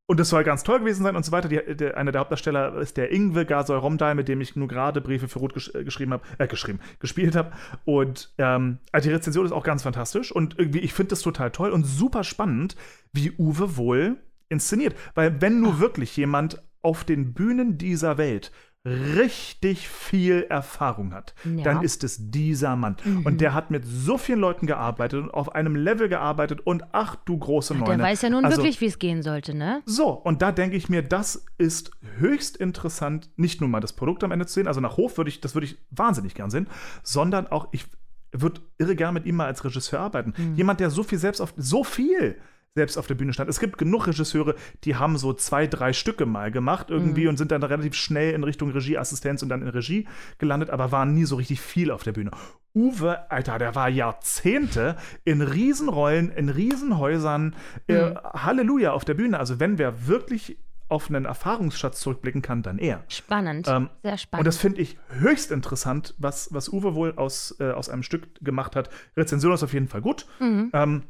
und 0.09 0.21
das 0.21 0.29
soll 0.29 0.45
ganz 0.45 0.63
toll 0.63 0.79
gewesen 0.79 1.03
sein 1.03 1.17
und 1.17 1.25
so 1.25 1.33
weiter. 1.33 1.49
Die, 1.49 1.77
der, 1.77 1.97
einer 1.97 2.13
der 2.13 2.21
Hauptdarsteller 2.21 2.77
ist 2.77 2.97
der 2.97 3.13
Ingwe 3.13 3.45
Gasol 3.45 3.79
Romdal, 3.79 4.15
mit 4.15 4.29
dem 4.29 4.41
ich 4.41 4.55
nur 4.55 4.69
gerade 4.69 5.01
Briefe 5.01 5.27
für 5.27 5.41
Rot 5.41 5.55
gesch 5.55 5.75
äh, 5.75 5.83
geschrieben 5.83 6.13
habe, 6.13 6.23
äh, 6.39 6.47
geschrieben, 6.47 6.79
gespielt 7.01 7.35
habe. 7.35 7.53
Und 7.85 8.33
ähm, 8.39 8.79
also 8.93 9.09
die 9.09 9.15
Rezension 9.15 9.45
ist 9.45 9.53
auch 9.53 9.65
ganz 9.65 9.83
fantastisch 9.83 10.31
und 10.31 10.59
irgendwie, 10.59 10.79
ich 10.81 10.95
finde 10.95 11.11
das 11.11 11.23
total 11.23 11.51
toll 11.51 11.71
und 11.71 11.85
super 11.85 12.23
spannend, 12.23 12.77
wie 13.13 13.33
Uwe 13.37 13.77
wohl 13.77 14.17
inszeniert. 14.49 14.95
Weil 15.15 15.41
wenn 15.41 15.61
nur 15.61 15.81
wirklich 15.81 16.17
jemand 16.17 16.63
auf 16.83 17.03
den 17.03 17.35
Bühnen 17.35 17.79
dieser 17.79 18.17
Welt 18.17 18.53
richtig 18.87 19.89
viel 19.89 20.47
Erfahrung 20.49 21.13
hat, 21.13 21.35
Ja. 21.45 21.65
dann 21.65 21.83
ist 21.83 22.05
es 22.05 22.31
dieser 22.31 22.77
Mann. 22.77 22.97
Mhm. 23.05 23.27
Und 23.27 23.41
der 23.41 23.53
hat 23.53 23.71
mit 23.71 23.85
so 23.85 24.17
vielen 24.17 24.39
Leuten 24.39 24.67
gearbeitet 24.67 25.23
und 25.25 25.31
auf 25.31 25.55
einem 25.55 25.75
Level 25.75 26.09
gearbeitet 26.09 26.61
und 26.65 26.85
ach 26.93 27.17
du 27.17 27.37
große 27.37 27.75
Neune. 27.75 27.97
Der 27.97 28.07
weiß 28.07 28.23
ja 28.23 28.31
nun 28.31 28.45
Also, 28.45 28.59
wirklich, 28.59 28.81
wie 28.81 28.87
es 28.87 28.99
gehen 28.99 29.23
sollte, 29.23 29.55
ne? 29.55 29.83
So, 29.87 30.11
und 30.11 30.41
da 30.41 30.53
denke 30.53 30.77
ich 30.77 30.89
mir, 30.89 31.03
das 31.03 31.45
ist 31.59 31.91
höchst 32.19 32.57
interessant, 32.57 33.31
nicht 33.37 33.61
nur 33.61 33.69
mal 33.69 33.81
das 33.81 33.93
Produkt 33.93 34.23
am 34.25 34.31
Ende 34.33 34.47
zu 34.47 34.55
sehen, 34.55 34.69
also 34.69 34.81
nach 34.81 34.97
Hof 34.97 35.17
würde 35.19 35.31
ich, 35.31 35.41
das 35.41 35.55
würde 35.55 35.67
ich 35.67 35.77
wahnsinnig 35.91 36.35
gern 36.35 36.51
sehen, 36.51 36.69
sondern 37.03 37.49
auch, 37.49 37.69
ich 37.73 37.87
würde 38.33 38.61
irre 38.79 38.95
gern 38.97 39.15
mit 39.15 39.25
ihm 39.27 39.37
mal 39.37 39.47
als 39.47 39.65
Regisseur 39.65 40.01
arbeiten. 40.01 40.35
Jemand, 40.57 40.79
der 40.81 40.91
so 40.91 41.03
viel 41.03 41.19
selbst 41.19 41.41
auf, 41.41 41.55
so 41.57 41.85
viel 41.85 42.37
selbst 42.77 42.99
auf 42.99 43.07
der 43.07 43.15
Bühne 43.15 43.33
stand. 43.33 43.51
Es 43.51 43.59
gibt 43.59 43.79
genug 43.79 44.07
Regisseure, 44.07 44.55
die 44.85 44.97
haben 44.97 45.17
so 45.17 45.33
zwei, 45.33 45.67
drei 45.67 45.93
Stücke 45.93 46.27
mal 46.27 46.53
gemacht 46.53 46.91
irgendwie 46.91 47.27
und 47.27 47.39
sind 47.39 47.51
dann 47.51 47.63
relativ 47.63 47.95
schnell 47.95 48.35
in 48.35 48.45
Richtung 48.45 48.71
Regieassistenz 48.71 49.43
und 49.43 49.49
dann 49.49 49.63
in 49.63 49.69
Regie 49.69 50.07
gelandet, 50.39 50.71
aber 50.71 50.93
waren 50.93 51.15
nie 51.15 51.25
so 51.25 51.37
richtig 51.37 51.61
viel 51.61 51.91
auf 51.91 52.05
der 52.05 52.13
Bühne. 52.13 52.31
Uwe, 52.75 53.31
Alter, 53.31 53.59
der 53.59 53.75
war 53.75 53.89
Jahrzehnte 53.89 54.97
in 55.25 55.41
Riesenrollen, 55.41 56.31
in 56.31 56.51
Riesenhäusern, 56.51 57.57
äh, 57.87 58.15
Halleluja 58.35 58.93
auf 58.93 59.07
der 59.07 59.15
Bühne. 59.15 59.39
Also 59.39 59.59
wenn 59.59 59.79
wer 59.79 60.07
wirklich 60.07 60.59
auf 60.89 61.09
einen 61.09 61.25
Erfahrungsschatz 61.25 62.01
zurückblicken 62.01 62.43
kann, 62.43 62.63
dann 62.63 62.79
er. 62.79 63.03
Spannend. 63.09 63.67
Ähm, 63.69 63.89
Sehr 64.03 64.19
spannend. 64.19 64.41
Und 64.41 64.47
das 64.47 64.59
finde 64.59 64.83
ich 64.83 64.99
höchst 65.09 65.51
interessant, 65.51 66.15
was, 66.19 66.53
was 66.53 66.69
Uwe 66.69 66.95
wohl 66.95 67.15
aus, 67.17 67.57
äh, 67.59 67.71
aus 67.71 67.89
einem 67.89 68.03
Stück 68.03 68.29
gemacht 68.43 68.77
hat. 68.77 68.91
Rezension 69.17 69.53
ist 69.53 69.65
auf 69.65 69.73
jeden 69.73 69.89
Fall 69.89 70.03
gut. 70.03 70.27
Mhm. 70.39 70.71
Ähm, 70.75 71.03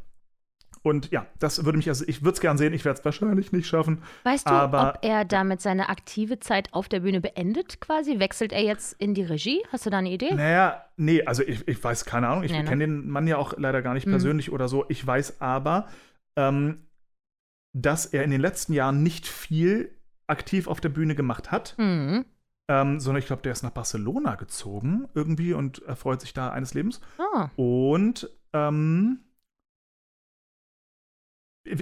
und 0.87 1.11
ja, 1.11 1.27
das 1.39 1.65
würde 1.65 1.77
mich, 1.77 1.89
also 1.89 2.05
ich 2.07 2.23
würde 2.23 2.35
es 2.35 2.41
gern 2.41 2.57
sehen, 2.59 2.73
ich 2.73 2.85
werde 2.85 2.99
es 2.99 3.05
wahrscheinlich 3.05 3.53
nicht 3.53 3.67
schaffen. 3.67 4.03
Weißt 4.25 4.49
du, 4.49 4.53
aber- 4.53 4.95
ob 4.95 5.05
er 5.05 5.25
damit 5.25 5.61
seine 5.61 5.89
aktive 5.89 6.41
Zeit 6.41 6.73
auf 6.73 6.89
der 6.89 7.01
Bühne 7.01 7.21
beendet 7.21 7.81
quasi? 7.81 8.19
Wechselt 8.19 8.53
er 8.53 8.63
jetzt 8.63 8.95
in 9.01 9.13
die 9.15 9.23
Regie? 9.25 9.63
Hast 9.73 9.85
du 9.87 9.91
da 9.91 9.99
eine 9.99 10.11
Idee? 10.11 10.33
Naja, 10.35 10.85
nee, 10.97 11.23
also 11.25 11.43
ich, 11.43 11.67
ich 11.69 11.83
weiß 11.83 12.05
keine 12.05 12.29
Ahnung. 12.29 12.45
Ich 12.45 12.53
Nee, 12.53 12.63
ne? 12.63 12.69
kenne 12.69 12.85
den 12.87 13.09
Mann 13.09 13.27
ja 13.27 13.37
auch 13.37 13.55
leider 13.59 13.83
gar 13.83 13.95
nicht 13.95 14.07
Mhm. 14.07 14.13
persönlich 14.13 14.51
oder 14.53 14.69
so. 14.69 14.85
Ich 14.89 15.07
weiß 15.07 15.41
aber, 15.41 15.89
ähm, 16.37 16.87
dass 17.75 18.07
er 18.07 18.25
in 18.25 18.31
den 18.31 18.41
letzten 18.41 18.73
Jahren 18.73 19.03
nicht 19.03 19.27
viel 19.27 19.91
aktiv 20.29 20.67
auf 20.67 20.81
der 20.81 20.89
Bühne 20.89 21.15
gemacht 21.15 21.51
hat, 21.53 21.75
Mhm. 21.79 22.25
ähm, 22.71 23.01
sondern 23.01 23.19
ich 23.21 23.27
glaube, 23.27 23.43
der 23.43 23.53
ist 23.53 23.63
nach 23.63 23.71
Barcelona 23.71 24.35
gezogen 24.37 25.09
irgendwie 25.15 25.53
und 25.53 25.83
erfreut 25.83 26.21
sich 26.21 26.33
da 26.33 26.51
eines 26.51 26.75
Lebens. 26.75 27.01
Ah, 27.19 27.51
Und, 27.57 28.31
ähm, 28.53 29.21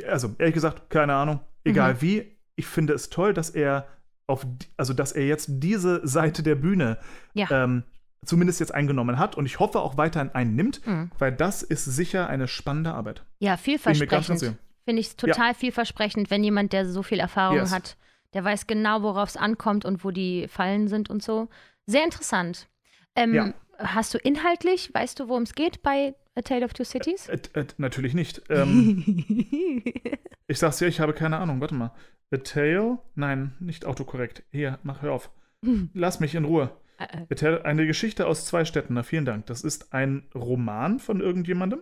also 0.09 0.35
ehrlich 0.39 0.55
gesagt, 0.55 0.91
keine 0.91 1.15
Ahnung, 1.15 1.41
egal 1.65 1.95
Mhm. 1.95 2.01
wie, 2.03 2.37
ich 2.57 2.67
finde 2.67 2.93
es 2.95 3.11
toll, 3.11 3.35
dass 3.35 3.51
er 3.51 3.87
auf, 4.27 4.47
also 4.77 4.95
dass 4.95 5.13
er 5.13 5.27
jetzt 5.27 5.49
diese 5.51 6.07
Seite 6.07 6.43
der 6.43 6.55
Bühne 6.55 6.99
Ja. 7.35 7.65
ähm, 7.65 7.85
zumindest 8.25 8.59
jetzt 8.61 8.73
eingenommen 8.75 9.19
hat 9.19 9.37
und 9.37 9.45
ich 9.45 9.59
hoffe 9.59 9.81
auch 9.81 9.97
weiterhin 9.99 10.31
einnimmt, 10.31 10.87
Mhm. 10.87 11.11
weil 11.19 11.33
das 11.33 11.63
ist 11.63 11.85
sicher 11.85 12.29
eine 12.29 12.49
spannende 12.49 12.93
Arbeit. 12.95 13.25
ja, 13.39 13.57
vielversprechend. 13.57 14.41
Finde 14.87 15.01
ich 15.01 15.17
total 15.17 15.55
vielversprechend, 15.55 16.31
wenn 16.31 16.45
jemand, 16.45 16.73
der 16.73 16.87
so 16.87 17.03
viel 17.03 17.19
Erfahrung 17.21 17.57
Yes. 17.59 17.73
hat, 17.75 17.97
der 18.35 18.45
weiß 18.45 18.67
genau, 18.67 19.03
worauf 19.03 19.29
es 19.31 19.37
ankommt 19.37 19.85
und 19.85 20.05
wo 20.05 20.11
die 20.11 20.47
Fallen 20.49 20.89
sind 20.89 21.09
und 21.11 21.23
so. 21.23 21.49
Sehr 21.87 22.05
interessant. 22.05 22.69
Ähm, 23.17 23.35
Ja. 23.35 23.55
Hast 23.79 24.15
du 24.15 24.19
inhaltlich, 24.19 24.93
weißt 24.93 25.21
du, 25.21 25.29
worum 25.29 25.43
es 25.45 25.55
geht 25.55 25.83
bei 25.83 26.15
A 26.35 26.43
Tale 26.43 26.65
of 26.65 26.73
Two 26.75 26.85
Cities? 26.85 27.29
Äh, 27.29 27.39
äh, 27.55 27.67
natürlich 27.79 28.15
nicht. 28.15 28.43
Ähm, 28.51 29.05
ich 30.47 30.59
sag's 30.59 30.79
dir, 30.79 30.87
ich 30.89 31.01
habe 31.01 31.13
keine 31.13 31.39
Ahnung. 31.39 31.61
Warte 31.61 31.75
mal. 31.75 31.93
A 32.33 32.37
Tale? 32.39 32.99
Nein, 33.15 33.55
nicht 33.61 33.85
autokorrekt. 33.87 34.43
Hier, 34.51 34.79
mach 34.83 35.03
hör 35.03 35.13
auf. 35.13 35.31
Lass 35.95 36.21
mich 36.21 36.35
in 36.35 36.45
Ruhe. 36.45 36.71
Äh, 36.99 37.05
äh. 37.05 37.27
A 37.31 37.35
Tale- 37.35 37.65
Eine 37.65 37.87
Geschichte 37.87 38.27
aus 38.27 38.47
zwei 38.47 38.65
Städten. 38.65 38.95
Na, 38.95 39.03
vielen 39.03 39.25
Dank. 39.25 39.47
Das 39.47 39.63
ist 39.63 39.93
ein 39.93 40.27
Roman 40.35 40.99
von 40.99 41.21
irgendjemandem. 41.21 41.81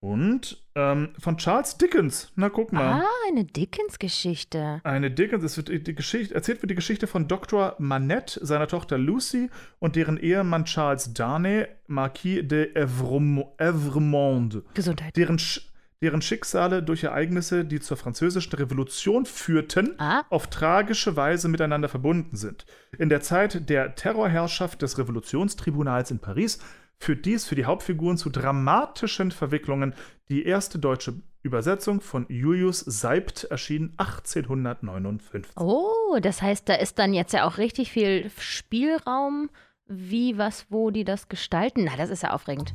Und 0.00 0.62
ähm, 0.76 1.08
von 1.18 1.38
Charles 1.38 1.76
Dickens. 1.76 2.30
Na, 2.36 2.50
guck 2.50 2.72
mal. 2.72 3.00
ah, 3.02 3.06
eine 3.28 3.44
Dickens-Geschichte. 3.44 4.80
Eine 4.84 5.10
Dickens, 5.10 5.42
es 5.42 5.56
wird 5.56 5.68
die 5.68 5.94
Geschichte, 5.94 6.34
erzählt 6.34 6.62
wird 6.62 6.70
die 6.70 6.76
Geschichte 6.76 7.08
von 7.08 7.26
Dr. 7.26 7.74
Manette, 7.78 8.44
seiner 8.46 8.68
Tochter 8.68 8.96
Lucy 8.96 9.50
und 9.80 9.96
deren 9.96 10.16
Ehemann 10.16 10.64
Charles 10.66 11.12
Darnay, 11.14 11.66
Marquis 11.88 12.46
de 12.46 12.72
Evremo- 12.74 13.54
Evremond, 13.58 14.62
Gesundheit. 14.74 15.16
deren, 15.16 15.38
Sch 15.40 15.62
deren 16.00 16.22
Schicksale 16.22 16.80
durch 16.80 17.02
Ereignisse, 17.02 17.64
die 17.64 17.80
zur 17.80 17.96
französischen 17.96 18.52
Revolution 18.52 19.26
führten, 19.26 19.96
Ah. 19.98 20.22
auf 20.30 20.46
tragische 20.46 21.16
Weise 21.16 21.48
miteinander 21.48 21.88
verbunden 21.88 22.36
sind. 22.36 22.66
In 22.98 23.08
der 23.08 23.20
Zeit 23.20 23.68
der 23.68 23.96
Terrorherrschaft 23.96 24.80
des 24.80 24.96
Revolutionstribunals 24.96 26.12
in 26.12 26.20
Paris 26.20 26.60
führt 27.00 27.24
dies 27.24 27.44
für 27.46 27.54
die 27.54 27.64
Hauptfiguren 27.64 28.16
zu 28.16 28.30
dramatischen 28.30 29.30
Verwicklungen. 29.30 29.94
Die 30.28 30.44
erste 30.44 30.78
deutsche 30.78 31.14
Übersetzung 31.42 32.00
von 32.00 32.26
Julius 32.28 32.80
Seibt 32.80 33.44
erschien 33.44 33.94
1859. 33.96 35.52
Oh, 35.56 36.18
das 36.20 36.42
heißt, 36.42 36.68
da 36.68 36.74
ist 36.74 36.98
dann 36.98 37.14
jetzt 37.14 37.32
ja 37.32 37.46
auch 37.46 37.58
richtig 37.58 37.90
viel 37.92 38.30
Spielraum, 38.38 39.48
wie, 39.86 40.36
was, 40.36 40.66
wo 40.70 40.90
die 40.90 41.04
das 41.04 41.28
gestalten. 41.28 41.84
Na, 41.84 41.96
das 41.96 42.10
ist 42.10 42.22
ja 42.22 42.32
aufregend. 42.32 42.74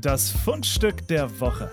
Das 0.00 0.30
Fundstück 0.30 1.06
der 1.08 1.40
Woche. 1.40 1.70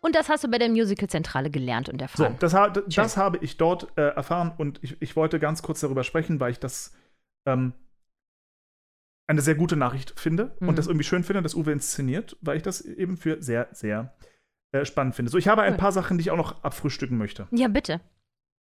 Und 0.00 0.14
das 0.14 0.28
hast 0.28 0.44
du 0.44 0.48
bei 0.48 0.58
der 0.58 0.68
Musical-Zentrale 0.68 1.50
gelernt 1.50 1.88
und 1.88 1.98
So, 2.00 2.04
erfahren. 2.24 2.36
das, 2.38 2.54
ha 2.54 2.68
das 2.70 3.16
habe 3.16 3.38
ich 3.42 3.56
dort 3.56 3.88
äh, 3.96 4.02
erfahren 4.02 4.52
und 4.56 4.78
ich, 4.82 5.00
ich 5.00 5.16
wollte 5.16 5.38
ganz 5.38 5.62
kurz 5.62 5.80
darüber 5.80 6.04
sprechen, 6.04 6.40
weil 6.40 6.52
ich 6.52 6.60
das 6.60 6.92
ähm, 7.44 7.72
eine 9.28 9.40
sehr 9.40 9.54
gute 9.56 9.76
Nachricht 9.76 10.18
finde 10.18 10.56
Mhm. 10.60 10.68
und 10.68 10.78
das 10.78 10.86
irgendwie 10.86 11.04
schön 11.04 11.24
finde, 11.24 11.42
dass 11.42 11.54
Uwe 11.54 11.72
inszeniert, 11.72 12.36
weil 12.40 12.56
ich 12.56 12.62
das 12.62 12.80
eben 12.80 13.16
für 13.16 13.42
sehr, 13.42 13.68
sehr 13.72 14.14
äh, 14.72 14.84
spannend 14.84 15.14
finde. 15.14 15.30
So, 15.30 15.38
ich 15.38 15.48
habe 15.48 15.62
ein 15.62 15.72
Cool. 15.74 15.78
paar 15.78 15.92
Sachen, 15.92 16.18
die 16.18 16.22
ich 16.22 16.30
auch 16.30 16.36
noch 16.36 16.62
abfrühstücken 16.64 17.16
möchte. 17.18 17.46
Ja, 17.50 17.68
bitte. 17.68 18.00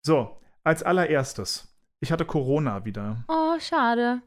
So, 0.02 0.40
als 0.62 0.82
allererstes, 0.82 1.76
ich 2.00 2.12
hatte 2.12 2.24
Corona 2.24 2.84
wieder. 2.84 3.24
Oh, 3.28 3.59
schade. 3.59 4.22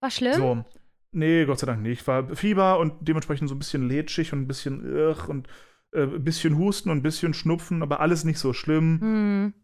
War 0.00 0.10
schlimm? 0.10 0.34
So, 0.34 0.64
nee, 1.12 1.44
Gott 1.44 1.58
sei 1.60 1.66
Dank 1.66 1.80
nicht. 1.82 2.06
War 2.06 2.34
Fieber 2.36 2.78
und 2.78 2.94
dementsprechend 3.08 3.48
so 3.48 3.54
ein 3.54 3.58
bisschen 3.58 3.88
lätschig 3.88 4.32
und 4.32 4.40
ein 4.42 4.48
bisschen 4.48 4.84
irr 4.84 5.28
und 5.28 5.48
äh, 5.92 6.02
ein 6.02 6.24
bisschen 6.24 6.58
Husten 6.58 6.90
und 6.90 6.98
ein 6.98 7.02
bisschen 7.02 7.34
Schnupfen, 7.34 7.82
aber 7.82 8.00
alles 8.00 8.24
nicht 8.24 8.38
so 8.38 8.52
schlimm. 8.52 9.00
Hm. 9.00 9.54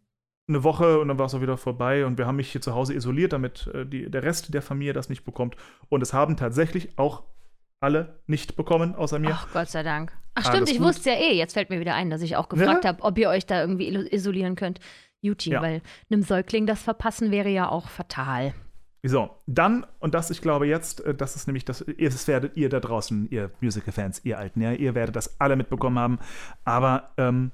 Eine 0.48 0.64
Woche 0.64 0.98
und 0.98 1.08
dann 1.08 1.18
war 1.18 1.26
es 1.26 1.34
auch 1.34 1.40
wieder 1.42 1.56
vorbei 1.56 2.06
und 2.06 2.18
wir 2.18 2.26
haben 2.26 2.36
mich 2.36 2.50
hier 2.50 2.60
zu 2.60 2.74
Hause 2.74 2.94
isoliert, 2.94 3.32
damit 3.32 3.66
äh, 3.74 3.84
die, 3.84 4.10
der 4.10 4.22
Rest 4.22 4.52
der 4.54 4.62
Familie 4.62 4.92
das 4.92 5.08
nicht 5.08 5.24
bekommt. 5.24 5.56
Und 5.88 6.02
es 6.02 6.12
haben 6.12 6.36
tatsächlich 6.36 6.98
auch 6.98 7.22
alle 7.80 8.18
nicht 8.26 8.56
bekommen, 8.56 8.94
außer 8.94 9.18
mir. 9.18 9.30
Ach, 9.32 9.48
Gott 9.52 9.68
sei 9.68 9.82
Dank. 9.82 10.12
Ach, 10.34 10.44
Alles 10.44 10.56
stimmt, 10.56 10.70
ich 10.70 10.78
gut. 10.78 10.86
wusste 10.88 11.10
ja 11.10 11.16
eh. 11.16 11.34
Jetzt 11.36 11.52
fällt 11.54 11.70
mir 11.70 11.80
wieder 11.80 11.94
ein, 11.94 12.10
dass 12.10 12.22
ich 12.22 12.36
auch 12.36 12.48
gefragt 12.48 12.84
Ja. 12.84 12.90
habe, 12.90 13.02
ob 13.02 13.18
ihr 13.18 13.28
euch 13.28 13.46
da 13.46 13.60
irgendwie 13.60 13.88
isolieren 13.88 14.56
könnt. 14.56 14.80
Juti, 15.20 15.50
Ja. 15.50 15.62
weil 15.62 15.82
einem 16.10 16.22
Säugling 16.22 16.66
das 16.66 16.82
verpassen 16.82 17.30
wäre 17.30 17.48
ja 17.48 17.68
auch 17.68 17.88
fatal. 17.88 18.54
So, 19.04 19.30
dann, 19.46 19.86
und 20.00 20.14
das, 20.14 20.30
ich 20.30 20.42
glaube 20.42 20.66
jetzt, 20.66 21.00
äh, 21.04 21.14
das 21.14 21.36
ist 21.36 21.46
nämlich 21.46 21.64
das, 21.64 21.84
das 21.98 22.26
werdet 22.28 22.56
ihr 22.56 22.68
da 22.68 22.80
draußen, 22.80 23.28
ihr 23.30 23.50
Musical-Fans, 23.60 24.24
ihr 24.24 24.38
Alten, 24.38 24.60
ja, 24.60 24.72
ihr 24.72 24.94
werdet 24.94 25.14
das 25.14 25.40
alle 25.40 25.56
mitbekommen 25.56 25.98
haben. 25.98 26.18
Aber 26.64 27.10
ähm, 27.16 27.52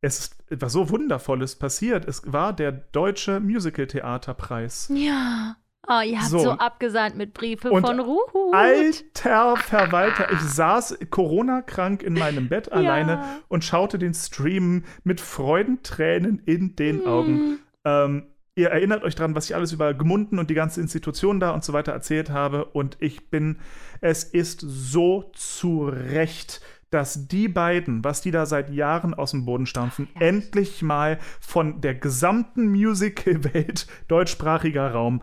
es 0.00 0.18
ist 0.20 0.44
etwas 0.50 0.72
so 0.72 0.88
Wundervolles 0.90 1.56
passiert. 1.56 2.06
Es 2.08 2.22
war 2.26 2.52
der 2.52 2.72
Deutsche 2.72 3.40
Musical-Theaterpreis. 3.40 4.90
Ja. 4.94 5.56
Oh, 5.88 6.00
ihr 6.04 6.18
habt 6.18 6.30
so, 6.30 6.38
So. 6.38 6.50
abgesandt 6.52 7.16
mit 7.16 7.34
Briefe 7.34 7.70
Und 7.70 7.84
von 7.84 7.98
Ruhut. 8.00 8.54
Alter 8.54 9.56
Verwalter, 9.56 10.30
ich 10.32 10.40
saß 10.40 10.98
Corona-krank 11.10 12.02
in 12.02 12.14
meinem 12.14 12.48
Bett 12.48 12.70
alleine 12.70 13.40
und 13.48 13.64
schaute 13.64 13.98
den 13.98 14.14
Stream 14.14 14.84
mit 15.04 15.20
Freudentränen 15.20 16.40
in 16.44 16.76
den 16.76 17.06
Augen. 17.06 17.58
Ähm, 17.84 18.26
ihr 18.54 18.68
erinnert 18.68 19.02
euch 19.04 19.14
dran, 19.14 19.34
was 19.34 19.46
ich 19.46 19.56
alles 19.56 19.72
über 19.72 19.94
Gemunden 19.94 20.38
und 20.38 20.50
die 20.50 20.54
ganze 20.54 20.80
Institution 20.80 21.40
da 21.40 21.50
und 21.50 21.64
so 21.64 21.72
weiter 21.72 21.92
erzählt 21.92 22.30
habe. 22.30 22.66
Und 22.66 22.96
ich 23.00 23.30
bin, 23.30 23.58
es 24.00 24.22
ist 24.22 24.60
so 24.60 25.30
zu 25.34 25.88
Recht, 25.88 26.60
dass 26.90 27.28
die 27.28 27.48
beiden, 27.48 28.02
was 28.04 28.20
die 28.20 28.30
da 28.32 28.46
seit 28.46 28.70
Jahren 28.70 29.14
aus 29.14 29.30
dem 29.30 29.44
Boden 29.44 29.66
stampfen, 29.66 30.08
Ja. 30.14 30.26
endlich 30.26 30.82
mal 30.82 31.18
von 31.40 31.80
der 31.80 31.94
gesamten 31.94 32.68
Musical-Welt, 32.68 33.86
deutschsprachiger 34.08 34.90
Raum, 34.92 35.22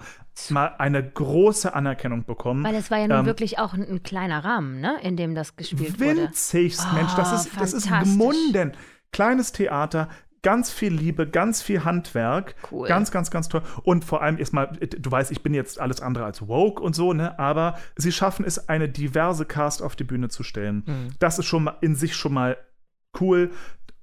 mal 0.49 0.75
eine 0.77 1.03
große 1.03 1.73
Anerkennung 1.73 2.23
bekommen. 2.25 2.63
Weil 2.63 2.75
es 2.75 2.91
war 2.91 2.99
ja 2.99 3.07
nun 3.07 3.19
Ähm, 3.19 3.25
wirklich 3.25 3.59
auch 3.59 3.73
ein, 3.73 3.83
ein 3.83 4.03
kleiner 4.03 4.43
Rahmen, 4.45 4.79
ne, 4.79 4.97
in 5.01 5.17
dem 5.17 5.35
das 5.35 5.55
gespielt 5.55 5.99
wurde. 5.99 6.17
Winzigst, 6.27 6.85
Mensch, 6.93 7.13
das 7.15 7.31
Oh, 7.31 7.35
ist, 7.35 7.49
das 7.59 7.73
ist 7.73 7.89
gemunden. 7.89 8.73
Kleines 9.11 9.51
Theater, 9.51 10.09
ganz 10.47 10.71
viel 10.71 10.93
Liebe, 10.93 11.27
ganz 11.27 11.61
viel 11.61 11.83
Handwerk. 11.83 12.55
Cool. 12.71 12.87
Ganz, 12.87 13.11
ganz, 13.11 13.29
ganz 13.31 13.49
toll. 13.49 13.63
Und 13.83 14.05
vor 14.05 14.21
allem 14.21 14.37
erstmal, 14.37 14.67
du 14.67 15.11
weißt, 15.11 15.29
ich 15.29 15.43
bin 15.43 15.53
jetzt 15.53 15.77
alles 15.77 15.99
andere 15.99 16.23
als 16.23 16.47
woke 16.47 16.81
und 16.81 16.95
so, 16.95 17.11
ne? 17.11 17.37
Aber 17.37 17.77
sie 17.97 18.13
schaffen 18.13 18.45
es, 18.45 18.69
eine 18.69 18.87
diverse 18.87 19.43
Cast 19.43 19.81
auf 19.83 19.97
die 19.97 20.05
Bühne 20.05 20.29
zu 20.29 20.43
stellen. 20.43 20.83
Mhm. 20.85 21.07
Das 21.19 21.37
ist 21.37 21.47
schon 21.47 21.65
mal 21.65 21.75
in 21.81 21.95
sich 21.95 22.15
schon 22.15 22.33
mal 22.33 22.55
cool. 23.19 23.51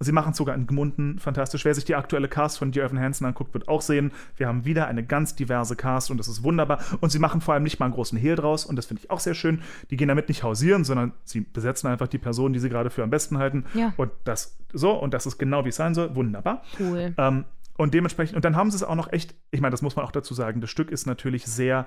Sie 0.05 0.13
machen 0.13 0.33
es 0.33 0.37
sogar 0.37 0.55
in 0.55 0.67
Gmunden 0.67 1.19
fantastisch. 1.19 1.65
Wer 1.65 1.75
sich 1.75 1.85
die 1.85 1.95
aktuelle 1.95 2.29
Cast 2.29 2.59
von 2.59 2.73
Dear 2.73 2.87
Evan 2.87 3.01
Hansen 3.01 3.27
anguckt, 3.27 3.55
wird 3.55 3.69
auch 3.69 3.81
sehen, 3.81 4.13
wir 4.37 4.47
haben 4.47 4.65
wieder 4.65 4.87
eine 4.87 5.05
ganz 5.05 5.35
diverse 5.35 5.77
Cast 5.77 6.11
und 6.11 6.19
das 6.19 6.29
ist 6.29 6.43
wunderbar. 6.43 6.81
Und 7.01 7.11
sie 7.11 7.19
machen 7.19 7.41
vor 7.41 7.55
allem 7.55 7.63
nicht 7.63 7.81
mal 7.81 7.87
einen 7.87 7.95
großen 7.95 8.19
Hehl 8.19 8.37
draus 8.37 8.65
und 8.65 8.77
das 8.77 8.87
finde 8.87 9.03
ich 9.03 9.11
auch 9.11 9.21
sehr 9.21 9.35
schön. 9.35 9.63
Die 9.91 9.97
gehen 9.97 10.09
damit 10.09 10.29
nicht 10.29 10.43
hausieren, 10.43 10.85
sondern 10.85 11.13
sie 11.25 11.41
besetzen 11.41 11.89
einfach 11.89 12.09
die 12.09 12.19
Person, 12.19 12.53
die 12.53 12.59
sie 12.59 12.69
gerade 12.69 12.91
für 12.91 13.03
am 13.03 13.11
besten 13.11 13.39
halten. 13.39 13.65
Ja. 13.75 13.93
Und 13.97 14.11
das 14.25 14.59
so 14.73 14.93
und 14.93 15.15
das 15.15 15.27
ist 15.27 15.39
genau 15.39 15.65
wie 15.65 15.71
es 15.71 15.77
sein 15.77 15.95
soll. 15.95 16.15
Wunderbar. 16.15 16.63
Cool. 16.79 17.15
Ähm, 17.17 17.45
und 17.77 17.95
dementsprechend, 17.95 18.37
und 18.37 18.45
dann 18.45 18.57
haben 18.57 18.71
sie 18.71 18.77
es 18.77 18.85
auch 18.85 18.95
noch 18.95 19.13
echt, 19.13 19.35
ich 19.51 19.61
meine, 19.61 19.73
das 19.73 19.83
muss 19.83 19.97
man 19.97 20.05
auch 20.05 20.13
dazu 20.13 20.35
sagen, 20.35 20.61
das 20.61 20.71
Stück 20.71 20.91
ist 20.91 21.07
natürlich 21.07 21.45
sehr 21.45 21.87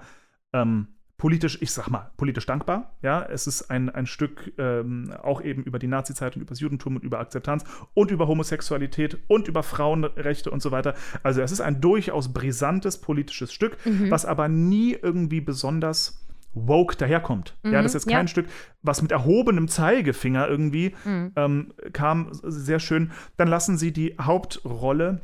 ähm, 0.53 0.88
politisch, 1.18 1.57
ich 1.61 1.72
sag 1.72 1.89
mal, 1.89 2.11
politisch 2.15 2.45
dankbar. 2.45 2.95
Ja, 3.01 3.24
es 3.24 3.47
ist 3.47 3.72
ein, 3.72 3.89
ein 3.89 4.05
Stück 4.05 4.53
ähm, 4.59 5.11
auch 5.24 5.41
eben 5.41 5.63
über 5.63 5.80
die 5.80 5.88
Nazi-Zeit 5.88 6.36
und 6.36 6.43
über 6.43 6.49
das 6.49 6.59
Judentum 6.59 6.95
und 6.97 7.03
über 7.03 7.20
Akzeptanz 7.20 7.63
und 7.95 8.11
über 8.11 8.28
Homosexualität 8.28 9.18
und 9.28 9.47
über 9.47 9.63
Frauenrechte 9.63 10.51
und 10.51 10.61
so 10.61 10.70
weiter. 10.72 10.93
Also 11.24 11.41
es 11.41 11.51
ist 11.51 11.61
ein 11.61 11.82
durchaus 11.82 12.32
brisantes 12.34 13.01
politisches 13.01 13.51
Stück, 13.51 13.78
Mhm. 13.86 14.11
was 14.11 14.26
aber 14.26 14.47
nie 14.47 14.93
irgendwie 14.93 15.41
besonders 15.41 16.24
woke 16.53 16.95
daherkommt. 16.95 17.55
Ja, 17.63 17.82
das 17.84 17.88
ist 17.88 17.93
jetzt 18.05 18.11
ja. 18.11 18.18
kein 18.18 18.28
Stück, 18.28 18.47
was 18.82 19.01
mit 19.01 19.11
erhobenem 19.11 19.68
Zeigefinger 19.68 20.47
irgendwie 20.47 20.93
Mhm. 21.05 21.32
ähm, 21.36 21.74
kam 21.93 22.30
sehr 22.32 22.80
schön. 22.80 23.11
Dann 23.38 23.47
lassen 23.47 23.78
sie 23.78 23.91
die 23.91 24.15
Hauptrolle 24.20 25.22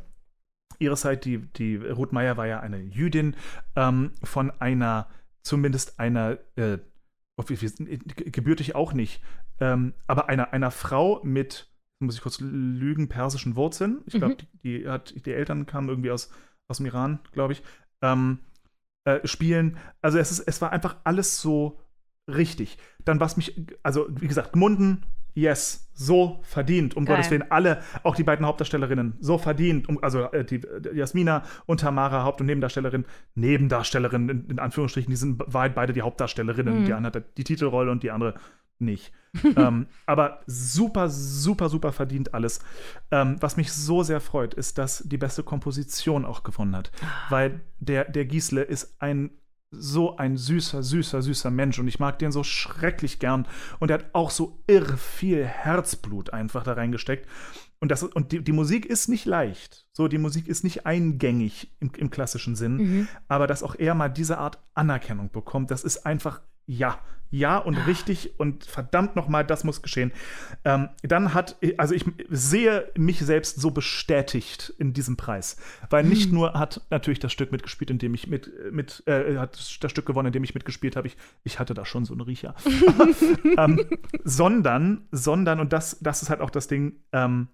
ihresseits, 0.78 1.22
die, 1.24 1.38
die 1.38 1.76
Ruth 1.76 2.12
Meyer 2.12 2.36
war 2.36 2.46
ja 2.46 2.60
eine 2.60 2.78
Jüdin, 2.78 3.36
ähm, 3.76 4.10
von 4.22 4.50
einer, 4.60 5.06
zumindest 5.44 6.00
einer, 6.00 6.38
äh, 6.56 6.78
wie- 7.86 8.32
gebürtig 8.32 8.74
auch 8.74 8.92
nicht, 8.92 9.22
ähm, 9.60 9.94
aber 10.06 10.28
einer, 10.28 10.52
einer 10.52 10.70
Frau 10.72 11.20
mit, 11.22 11.70
muss 12.00 12.16
ich 12.16 12.20
kurz 12.22 12.40
lügen, 12.40 13.08
persischen 13.08 13.54
Wurzeln. 13.56 14.02
Ich 14.06 14.14
glaube, 14.14 14.34
Mhm. 14.34 14.38
die, 14.38 14.80
die, 14.82 14.88
hat, 14.88 15.14
die 15.26 15.32
Eltern 15.32 15.66
kamen 15.66 15.88
irgendwie 15.88 16.10
aus, 16.10 16.30
aus 16.68 16.78
dem 16.78 16.86
Iran, 16.86 17.20
glaube 17.32 17.52
ich, 17.52 17.62
ähm, 18.02 18.40
äh, 19.04 19.26
spielen. 19.26 19.78
Also 20.02 20.18
es, 20.18 20.32
ist, 20.32 20.40
es 20.40 20.60
war 20.60 20.72
einfach 20.72 20.96
alles 21.04 21.40
so 21.40 21.80
richtig. 22.26 22.78
Dann 23.04 23.20
was 23.20 23.36
mich, 23.36 23.66
also 23.82 24.06
wie 24.10 24.28
gesagt, 24.28 24.52
Gmunden, 24.54 25.04
yes, 25.34 25.90
so 25.92 26.40
verdient, 26.42 26.96
um 26.96 27.04
Geil. 27.04 27.16
Gottes 27.16 27.30
Willen, 27.30 27.50
alle, 27.50 27.82
auch 28.02 28.16
die 28.16 28.24
beiden 28.24 28.46
Hauptdarstellerinnen, 28.46 29.14
so 29.20 29.38
verdient, 29.38 29.88
um, 29.88 30.02
also 30.02 30.24
äh, 30.32 30.44
die, 30.44 30.60
die 30.60 30.96
Jasmina 30.96 31.44
und 31.66 31.80
Tamara, 31.80 32.24
Haupt- 32.24 32.40
und 32.40 32.46
Nebendarstellerin, 32.46 33.04
Nebendarstellerinnen 33.34 34.28
in, 34.28 34.50
in 34.50 34.58
Anführungsstrichen, 34.58 35.10
die 35.10 35.16
sind 35.16 35.42
weit 35.46 35.74
beide 35.74 35.92
die 35.92 36.02
Hauptdarstellerinnen. 36.02 36.80
Mhm. 36.80 36.84
Die 36.86 36.92
eine 36.92 37.06
hat 37.08 37.36
die 37.36 37.44
Titelrolle 37.44 37.90
und 37.90 38.02
die 38.02 38.10
andere 38.10 38.34
nicht. 38.78 39.12
ähm, 39.56 39.86
aber 40.06 40.40
super, 40.46 41.08
super, 41.08 41.68
super 41.68 41.92
verdient 41.92 42.34
alles. 42.34 42.60
Ähm, 43.10 43.36
was 43.40 43.56
mich 43.56 43.72
so 43.72 44.02
sehr 44.02 44.20
freut, 44.20 44.54
ist, 44.54 44.78
dass 44.78 45.02
die 45.06 45.18
beste 45.18 45.42
Komposition 45.42 46.24
auch 46.24 46.42
gewonnen 46.42 46.76
hat. 46.76 46.92
Weil 47.30 47.60
der, 47.78 48.04
der 48.04 48.24
Giesle 48.26 48.62
ist 48.62 48.96
ein 49.00 49.30
so 49.78 50.16
ein 50.16 50.36
süßer, 50.36 50.82
süßer, 50.82 51.22
süßer 51.22 51.50
Mensch 51.50 51.78
und 51.78 51.88
ich 51.88 51.98
mag 51.98 52.18
den 52.18 52.32
so 52.32 52.42
schrecklich 52.42 53.18
gern. 53.18 53.46
Und 53.80 53.90
er 53.90 53.98
hat 53.98 54.10
auch 54.12 54.30
so 54.30 54.62
irre 54.66 54.96
viel 54.96 55.44
Herzblut 55.44 56.32
einfach 56.32 56.64
da 56.64 56.72
reingesteckt. 56.72 57.28
Und, 57.80 57.90
das, 57.90 58.02
und 58.02 58.32
die, 58.32 58.42
die 58.42 58.52
Musik 58.52 58.86
ist 58.86 59.08
nicht 59.08 59.26
leicht. 59.26 59.86
So, 59.92 60.08
die 60.08 60.18
Musik 60.18 60.48
ist 60.48 60.64
nicht 60.64 60.86
eingängig 60.86 61.74
im, 61.80 61.90
im 61.96 62.10
klassischen 62.10 62.56
Sinn. 62.56 62.76
Mhm. 62.76 63.08
Aber 63.28 63.46
dass 63.46 63.62
auch 63.62 63.74
er 63.74 63.94
mal 63.94 64.08
diese 64.08 64.38
Art 64.38 64.58
Anerkennung 64.74 65.30
bekommt, 65.30 65.70
das 65.70 65.84
ist 65.84 66.06
einfach 66.06 66.40
ja, 66.66 66.98
ja 67.30 67.58
und 67.58 67.76
richtig 67.86 68.38
und 68.38 68.64
verdammt 68.64 69.16
nochmal, 69.16 69.44
das 69.44 69.64
muss 69.64 69.82
geschehen. 69.82 70.12
Ähm, 70.64 70.88
dann 71.02 71.34
hat, 71.34 71.56
also 71.78 71.94
ich 71.94 72.04
sehe 72.30 72.90
mich 72.96 73.18
selbst 73.18 73.60
so 73.60 73.70
bestätigt 73.72 74.72
in 74.78 74.92
diesem 74.92 75.16
Preis, 75.16 75.56
weil 75.90 76.04
nicht 76.04 76.32
nur 76.32 76.54
hat 76.54 76.80
natürlich 76.90 77.18
das 77.18 77.32
Stück 77.32 77.50
mitgespielt, 77.50 77.90
in 77.90 77.98
dem 77.98 78.14
ich 78.14 78.28
mit, 78.28 78.50
mit 78.70 79.02
äh, 79.06 79.36
hat 79.36 79.54
das 79.82 79.90
Stück 79.90 80.06
gewonnen, 80.06 80.28
in 80.28 80.32
dem 80.32 80.44
ich 80.44 80.54
mitgespielt 80.54 80.96
habe. 80.96 81.08
Ich, 81.08 81.16
ich 81.42 81.58
hatte 81.58 81.74
da 81.74 81.84
schon 81.84 82.04
so 82.04 82.14
einen 82.14 82.20
Riecher. 82.20 82.54
ähm, 83.58 83.84
sondern, 84.22 85.08
sondern, 85.10 85.58
und 85.60 85.72
das, 85.72 85.98
das 86.00 86.22
ist 86.22 86.30
halt 86.30 86.40
auch 86.40 86.50
das 86.50 86.68
Ding, 86.68 87.00
ähm, 87.12 87.48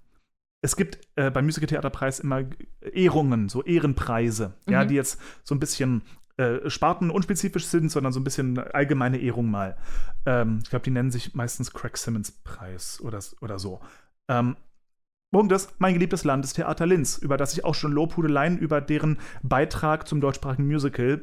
es 0.62 0.76
gibt 0.76 0.98
äh, 1.16 1.30
beim 1.30 1.46
Musical-Theaterpreis 1.46 2.20
immer 2.20 2.44
Ehrungen, 2.92 3.48
so 3.48 3.62
Ehrenpreise, 3.62 4.52
ja, 4.68 4.84
Mhm. 4.84 4.88
die 4.88 4.94
jetzt 4.94 5.18
so 5.42 5.54
ein 5.54 5.58
bisschen 5.60 6.02
äh, 6.36 6.68
Sparten 6.70 7.10
unspezifisch 7.10 7.66
sind, 7.66 7.90
sondern 7.90 8.12
so 8.12 8.20
ein 8.20 8.24
bisschen 8.24 8.58
allgemeine 8.58 9.18
Ehrung 9.18 9.50
mal. 9.50 9.76
Ähm, 10.26 10.60
ich 10.62 10.70
glaube, 10.70 10.84
die 10.84 10.90
nennen 10.90 11.10
sich 11.10 11.34
meistens 11.34 11.72
Craig 11.72 11.96
Simmons 11.96 12.30
Preis 12.44 13.00
oder, 13.02 13.18
oder 13.40 13.58
so. 13.58 13.80
Ähm, 14.28 14.56
ist, 15.50 15.74
mein 15.78 15.94
geliebtes 15.94 16.24
Land 16.24 16.44
ist 16.44 16.54
Theater 16.54 16.86
Linz, 16.86 17.16
über 17.18 17.36
das 17.36 17.52
ich 17.52 17.64
auch 17.64 17.74
schon 17.74 17.92
Lobhudeleien 17.92 18.58
über 18.58 18.80
deren 18.80 19.18
Beitrag 19.42 20.08
zum 20.08 20.20
deutschsprachigen 20.20 20.66
Musical 20.66 21.22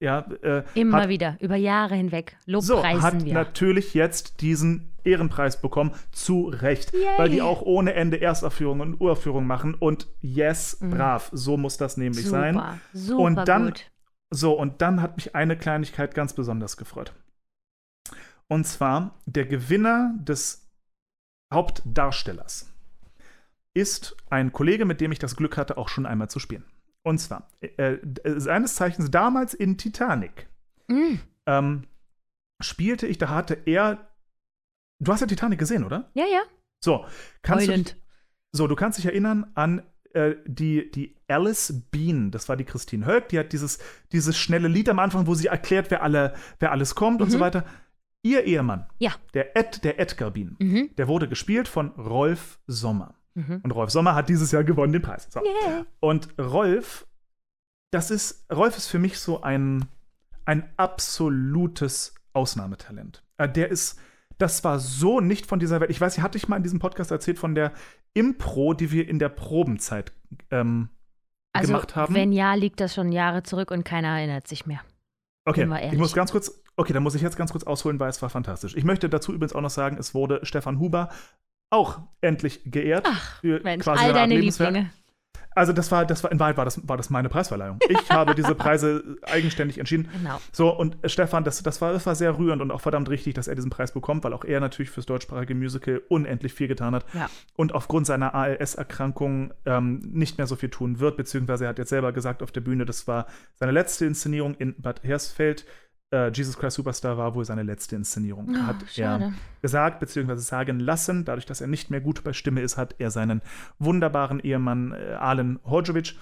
ja, 0.00 0.26
äh, 0.42 0.64
Immer 0.74 1.02
hat, 1.02 1.08
wieder, 1.08 1.36
über 1.40 1.56
Jahre 1.56 1.94
hinweg. 1.94 2.36
so, 2.46 2.74
Lobpreisen 2.74 3.02
hat 3.02 3.24
wir. 3.24 3.32
natürlich 3.32 3.94
jetzt 3.94 4.40
diesen 4.42 4.92
Ehrenpreis 5.04 5.60
bekommen, 5.60 5.92
zu 6.12 6.48
Recht, 6.48 6.92
Yay. 6.92 7.00
weil 7.16 7.30
die 7.30 7.40
auch 7.42 7.62
ohne 7.62 7.94
Ende 7.94 8.20
Erstaufführungen 8.20 8.92
und 8.94 9.00
Uraufführungen 9.00 9.46
machen 9.46 9.74
und 9.74 10.08
yes, 10.20 10.78
Mhm. 10.80 10.90
brav, 10.90 11.30
so 11.32 11.56
muss 11.56 11.76
das 11.78 11.96
nämlich 11.96 12.24
super, 12.26 12.30
sein. 12.40 12.80
super 12.92 13.22
Und 13.22 13.36
dann- 13.48 13.66
gut. 13.66 13.90
So, 14.34 14.58
und 14.58 14.82
dann 14.82 15.00
hat 15.00 15.16
mich 15.16 15.36
eine 15.36 15.56
Kleinigkeit 15.56 16.12
ganz 16.14 16.32
besonders 16.32 16.76
gefreut. 16.76 17.14
Und 18.48 18.66
zwar 18.66 19.14
der 19.26 19.46
Gewinner 19.46 20.12
des 20.18 20.68
Hauptdarstellers 21.52 22.72
ist 23.74 24.16
ein 24.30 24.52
Kollege, 24.52 24.86
mit 24.86 25.00
dem 25.00 25.12
ich 25.12 25.20
das 25.20 25.36
Glück 25.36 25.56
hatte, 25.56 25.76
auch 25.78 25.88
schon 25.88 26.04
einmal 26.04 26.28
zu 26.30 26.40
spielen. 26.40 26.64
Und 27.04 27.18
zwar 27.18 27.48
äh, 27.60 27.92
äh, 27.94 28.40
seines 28.40 28.74
Zeichens 28.74 29.10
damals 29.10 29.54
in 29.54 29.78
Titanic 29.78 30.48
Mm. 30.86 31.14
ähm, 31.46 31.86
spielte 32.60 33.06
ich, 33.06 33.16
da 33.16 33.30
hatte 33.30 33.54
er. 33.64 34.10
Du 34.98 35.10
hast 35.12 35.20
ja 35.20 35.26
Titanic 35.26 35.58
gesehen, 35.58 35.82
oder? 35.84 36.10
Ja, 36.12 36.26
ja. 36.26 36.42
So, 36.84 37.06
kannst 37.40 37.66
du, 37.66 37.70
Heulend. 37.70 37.96
so, 38.52 38.66
du 38.66 38.76
kannst 38.76 38.98
dich 38.98 39.06
erinnern 39.06 39.50
an 39.54 39.82
äh, 40.14 40.36
die, 40.46 40.90
die 40.90 41.16
Alice 41.28 41.82
Bean, 41.90 42.30
das 42.30 42.48
war 42.48 42.56
die 42.56 42.64
Christine 42.64 43.06
Höck, 43.06 43.28
die 43.28 43.38
hat 43.38 43.52
dieses, 43.52 43.78
dieses 44.12 44.36
schnelle 44.36 44.68
Lied 44.68 44.88
am 44.88 44.98
Anfang, 44.98 45.26
wo 45.26 45.34
sie 45.34 45.46
erklärt, 45.48 45.90
wer, 45.90 46.02
alle, 46.02 46.34
wer 46.60 46.72
alles 46.72 46.94
kommt 46.94 47.20
und 47.22 47.30
so 47.30 47.38
Mhm. 47.38 47.42
weiter. 47.42 47.64
Ihr 48.22 48.44
Ehemann, 48.44 48.86
Ja. 48.98 49.12
der, 49.34 49.56
Ed, 49.56 49.84
der 49.84 50.00
Edgar 50.00 50.30
Bean, 50.30 50.56
Mhm. 50.58 50.90
der 50.96 51.08
wurde 51.08 51.28
gespielt 51.28 51.68
von 51.68 51.88
Rolf 51.92 52.58
Sommer. 52.66 53.14
Mhm. 53.34 53.60
Und 53.62 53.70
Rolf 53.72 53.90
Sommer 53.90 54.14
hat 54.14 54.28
dieses 54.28 54.50
Jahr 54.52 54.64
gewonnen 54.64 54.92
den 54.92 55.02
Preis. 55.02 55.26
So. 55.30 55.40
Yeah. 55.42 55.84
Und 56.00 56.28
Rolf, 56.38 57.06
das 57.90 58.10
ist, 58.10 58.46
Rolf 58.52 58.76
ist 58.76 58.86
für 58.86 58.98
mich 58.98 59.18
so 59.18 59.42
ein, 59.42 59.84
ein 60.46 60.68
absolutes 60.76 62.14
Ausnahmetalent. 62.32 63.22
Äh, 63.38 63.48
Der 63.48 63.68
ist, 63.70 63.98
das 64.38 64.64
war 64.64 64.78
so 64.78 65.20
nicht 65.20 65.46
von 65.46 65.58
dieser 65.60 65.80
Welt. 65.80 65.90
Ich 65.90 66.00
weiß, 66.00 66.18
hatte 66.20 66.38
ich 66.38 66.48
mal 66.48 66.56
in 66.56 66.62
diesem 66.62 66.78
Podcast 66.80 67.10
erzählt 67.10 67.38
von 67.38 67.54
der 67.54 67.72
Impro, 68.14 68.74
die 68.74 68.90
wir 68.90 69.08
in 69.08 69.18
der 69.18 69.28
Probenzeit 69.28 70.12
ähm, 70.50 70.88
Also, 71.52 71.72
gemacht 71.72 71.96
haben. 71.96 72.14
wenn 72.14 72.32
ja, 72.32 72.54
liegt 72.54 72.80
das 72.80 72.94
schon 72.94 73.12
Jahre 73.12 73.42
zurück 73.42 73.70
und 73.70 73.84
keiner 73.84 74.08
erinnert 74.18 74.48
sich 74.48 74.66
mehr. 74.66 74.80
Okay, 75.44 75.68
ich 75.92 75.98
muss 75.98 76.14
ganz 76.14 76.32
kurz, 76.32 76.62
okay, 76.76 76.92
dann 76.94 77.02
muss 77.02 77.14
ich 77.14 77.20
jetzt 77.22 77.36
ganz 77.36 77.52
kurz 77.52 77.64
ausholen, 77.64 78.00
weil 78.00 78.08
es 78.08 78.22
war 78.22 78.30
fantastisch. 78.30 78.74
Ich 78.76 78.84
möchte 78.84 79.10
dazu 79.10 79.32
übrigens 79.34 79.54
auch 79.54 79.60
noch 79.60 79.70
sagen, 79.70 79.98
es 79.98 80.14
wurde 80.14 80.40
Stefan 80.42 80.78
Huber 80.78 81.10
auch 81.70 82.00
endlich 82.20 82.62
geehrt. 82.64 83.06
Ach, 83.06 83.40
für 83.40 83.60
Mensch, 83.62 83.84
quasi 83.84 84.04
all 84.04 84.12
deine 84.12 84.36
Lebenswerk. 84.36 84.72
Lieblinge. 84.72 84.92
Also 85.54 85.72
das 85.72 85.90
war, 85.92 86.04
das 86.04 86.22
war, 86.24 86.32
in 86.32 86.40
Wahrheit 86.40 86.56
war 86.56 86.64
das, 86.64 86.86
war 86.88 86.96
das 86.96 87.10
meine 87.10 87.28
Preisverleihung. 87.28 87.78
Ich 87.88 88.10
habe 88.10 88.34
diese 88.34 88.54
Preise 88.54 89.02
eigenständig 89.22 89.78
entschieden. 89.78 90.08
Genau. 90.18 90.40
So, 90.52 90.70
und 90.76 90.96
Stefan, 91.06 91.44
das, 91.44 91.62
das, 91.62 91.80
war, 91.80 91.92
das 91.92 92.04
war 92.06 92.14
sehr 92.14 92.36
rührend 92.38 92.60
und 92.62 92.70
auch 92.70 92.80
verdammt 92.80 93.08
richtig, 93.08 93.34
dass 93.34 93.48
er 93.48 93.54
diesen 93.54 93.70
Preis 93.70 93.92
bekommt, 93.92 94.24
weil 94.24 94.32
auch 94.32 94.44
er 94.44 94.60
natürlich 94.60 94.90
fürs 94.90 95.06
deutschsprachige 95.06 95.54
Musical 95.54 96.02
unendlich 96.08 96.52
viel 96.54 96.68
getan 96.68 96.94
hat 96.94 97.04
Ja. 97.14 97.28
und 97.56 97.74
aufgrund 97.74 98.06
seiner 98.06 98.34
ALS-Erkrankung 98.34 99.52
ähm, 99.66 100.00
nicht 100.12 100.38
mehr 100.38 100.46
so 100.46 100.56
viel 100.56 100.68
tun 100.70 100.98
wird, 101.00 101.16
beziehungsweise 101.16 101.64
er 101.64 101.70
hat 101.70 101.78
jetzt 101.78 101.90
selber 101.90 102.12
gesagt 102.12 102.42
auf 102.42 102.50
der 102.52 102.60
Bühne, 102.60 102.84
das 102.84 103.06
war 103.06 103.26
seine 103.54 103.72
letzte 103.72 104.06
Inszenierung 104.06 104.54
in 104.54 104.74
Bad 104.80 105.02
Hersfeld. 105.04 105.64
Äh, 106.12 106.30
Jesus 106.32 106.56
Christ 106.58 106.76
Superstar 106.76 107.16
war 107.18 107.34
wohl 107.34 107.44
seine 107.44 107.62
letzte 107.62 107.96
Inszenierung, 107.96 108.48
Oh, 108.50 108.66
hat 108.66 108.76
schade. 108.88 109.24
er 109.24 109.32
gesagt, 109.62 110.00
beziehungsweise 110.00 110.42
sagen 110.42 110.78
lassen. 110.80 111.24
Dadurch, 111.24 111.46
dass 111.46 111.60
er 111.60 111.66
nicht 111.66 111.90
mehr 111.90 112.00
gut 112.00 112.22
bei 112.24 112.32
Stimme 112.32 112.60
ist, 112.60 112.76
hat 112.76 112.94
er 112.98 113.10
seinen 113.10 113.40
wunderbaren 113.78 114.40
Ehemann 114.40 114.92
äh, 114.92 115.14
Alen 115.14 115.58
Hodjovic 115.64 116.14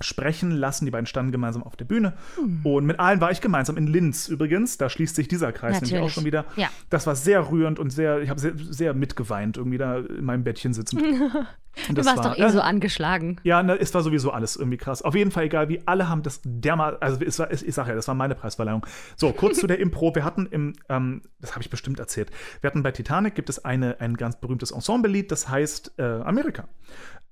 sprechen 0.00 0.50
lassen. 0.50 0.84
Die 0.84 0.90
beiden 0.90 1.06
standen 1.06 1.32
gemeinsam 1.32 1.62
auf 1.62 1.74
der 1.74 1.86
Bühne. 1.86 2.12
Hm. 2.36 2.60
Und 2.64 2.84
mit 2.86 3.00
allen 3.00 3.20
war 3.20 3.30
ich 3.30 3.40
gemeinsam 3.40 3.76
in 3.78 3.86
Linz 3.86 4.28
übrigens. 4.28 4.76
Da 4.76 4.90
schließt 4.90 5.16
sich 5.16 5.28
dieser 5.28 5.50
Kreis 5.52 5.80
nämlich 5.80 5.92
auch 5.92 5.94
Natürlich. 5.96 6.14
schon 6.14 6.24
wieder. 6.24 6.44
Ja. 6.56 6.68
Das 6.90 7.06
war 7.06 7.16
sehr 7.16 7.50
rührend 7.50 7.78
und 7.78 7.90
sehr, 7.90 8.20
ich 8.20 8.28
habe 8.28 8.38
sehr, 8.38 8.52
sehr 8.56 8.92
mitgeweint, 8.94 9.56
irgendwie 9.56 9.78
da 9.78 9.98
in 9.98 10.24
meinem 10.24 10.44
Bettchen 10.44 10.74
sitzend. 10.74 11.02
Du 11.88 12.04
warst 12.04 12.18
war, 12.18 12.34
doch 12.34 12.38
eh 12.38 12.48
so 12.50 12.60
angeschlagen. 12.60 13.40
Ja, 13.42 13.62
ne, 13.62 13.78
es 13.78 13.92
war 13.94 14.02
sowieso 14.02 14.30
alles 14.30 14.56
irgendwie 14.56 14.76
krass. 14.76 15.02
Auf 15.02 15.14
jeden 15.14 15.30
Fall, 15.30 15.44
egal 15.44 15.68
wie, 15.68 15.80
alle 15.86 16.08
haben 16.08 16.22
das 16.22 16.40
dermal, 16.44 16.96
also 16.98 17.20
es 17.24 17.38
war, 17.38 17.50
ich 17.50 17.74
sag 17.74 17.88
ja, 17.88 17.94
das 17.94 18.08
war 18.08 18.14
meine 18.14 18.34
Preisverleihung. 18.34 18.86
So, 19.16 19.32
kurz 19.32 19.58
zu 19.58 19.66
der 19.66 19.78
Impro. 19.80 20.14
Wir 20.14 20.24
hatten 20.24 20.46
im, 20.46 20.74
ähm, 20.88 21.22
das 21.40 21.52
habe 21.52 21.62
ich 21.62 21.70
bestimmt 21.70 21.98
erzählt, 21.98 22.30
wir 22.60 22.68
hatten 22.68 22.82
bei 22.82 22.92
Titanic 22.92 23.34
gibt 23.34 23.48
es 23.48 23.64
eine, 23.64 24.00
ein 24.00 24.16
ganz 24.16 24.40
berühmtes 24.40 24.70
Ensemble-Lied, 24.70 25.30
das 25.30 25.48
heißt 25.48 25.94
äh, 25.98 26.02
Amerika. 26.02 26.68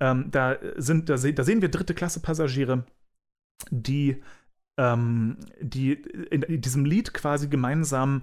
Ähm, 0.01 0.31
da, 0.31 0.57
sind, 0.77 1.09
da, 1.09 1.17
se 1.17 1.33
da 1.33 1.45
sehen 1.45 1.63
wir 1.63 1.71
dritte 1.71 1.95
Klasse 1.95 2.21
Passagiere, 2.21 2.85
die, 3.71 4.23
ähm, 4.77 5.39
die 5.61 5.93
in, 5.93 6.43
in 6.43 6.61
diesem 6.61 6.85
Lied 6.85 7.15
quasi 7.15 7.49
gemeinsam 7.49 8.23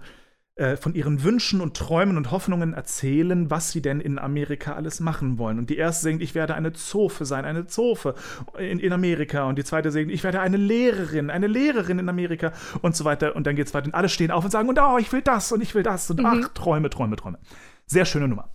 äh, 0.55 0.77
von 0.77 0.93
ihren 0.93 1.23
Wünschen 1.23 1.61
und 1.61 1.75
Träumen 1.75 2.15
und 2.15 2.29
Hoffnungen 2.29 2.75
erzählen, 2.75 3.49
was 3.49 3.71
sie 3.71 3.81
denn 3.81 3.99
in 3.99 4.19
Amerika 4.19 4.73
alles 4.73 4.99
machen 4.99 5.39
wollen. 5.39 5.57
Und 5.57 5.71
die 5.71 5.77
erste 5.77 6.03
singt, 6.03 6.21
ich 6.21 6.35
werde 6.35 6.53
eine 6.53 6.73
Zofe 6.73 7.25
sein, 7.25 7.43
eine 7.43 7.65
Zofe 7.65 8.13
in, 8.59 8.77
in 8.77 8.93
Amerika. 8.93 9.45
Und 9.45 9.57
die 9.57 9.63
zweite 9.63 9.91
singt, 9.91 10.11
ich 10.11 10.23
werde 10.23 10.41
eine 10.41 10.57
Lehrerin, 10.57 11.31
eine 11.31 11.47
Lehrerin 11.47 11.97
in 11.97 12.07
Amerika 12.07 12.53
und 12.83 12.95
so 12.95 13.03
weiter. 13.03 13.35
Und 13.35 13.47
dann 13.47 13.55
geht 13.55 13.65
es 13.65 13.73
weiter 13.73 13.87
und 13.87 13.95
alle 13.95 14.09
stehen 14.09 14.29
auf 14.29 14.45
und 14.45 14.51
sagen, 14.51 14.69
und 14.69 14.79
oh, 14.79 14.99
ich 14.99 15.11
will 15.11 15.23
das 15.23 15.51
und 15.51 15.61
ich 15.61 15.73
will 15.73 15.81
das 15.81 16.11
und 16.11 16.23
ach, 16.23 16.49
Träume, 16.53 16.91
Träume, 16.91 17.15
Träume. 17.15 17.39
Sehr 17.87 18.05
schöne 18.05 18.27
Nummer. 18.27 18.49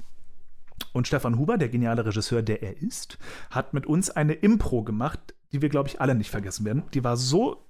Und 0.93 1.09
Stefan 1.09 1.37
Huber, 1.37 1.59
der 1.59 1.69
geniale 1.69 2.07
Regisseur, 2.07 2.43
der 2.43 2.63
er 2.63 2.81
ist, 2.81 3.19
hat 3.51 3.75
mit 3.75 3.87
uns 3.87 4.11
eine 4.11 4.35
Impro 4.35 4.85
gemacht, 4.85 5.35
die 5.51 5.63
wir, 5.63 5.69
glaube 5.69 5.89
ich, 5.89 6.01
alle 6.01 6.15
nicht 6.15 6.31
vergessen 6.31 6.65
werden. 6.65 6.85
Die 6.95 7.03
war 7.03 7.17
so, 7.17 7.67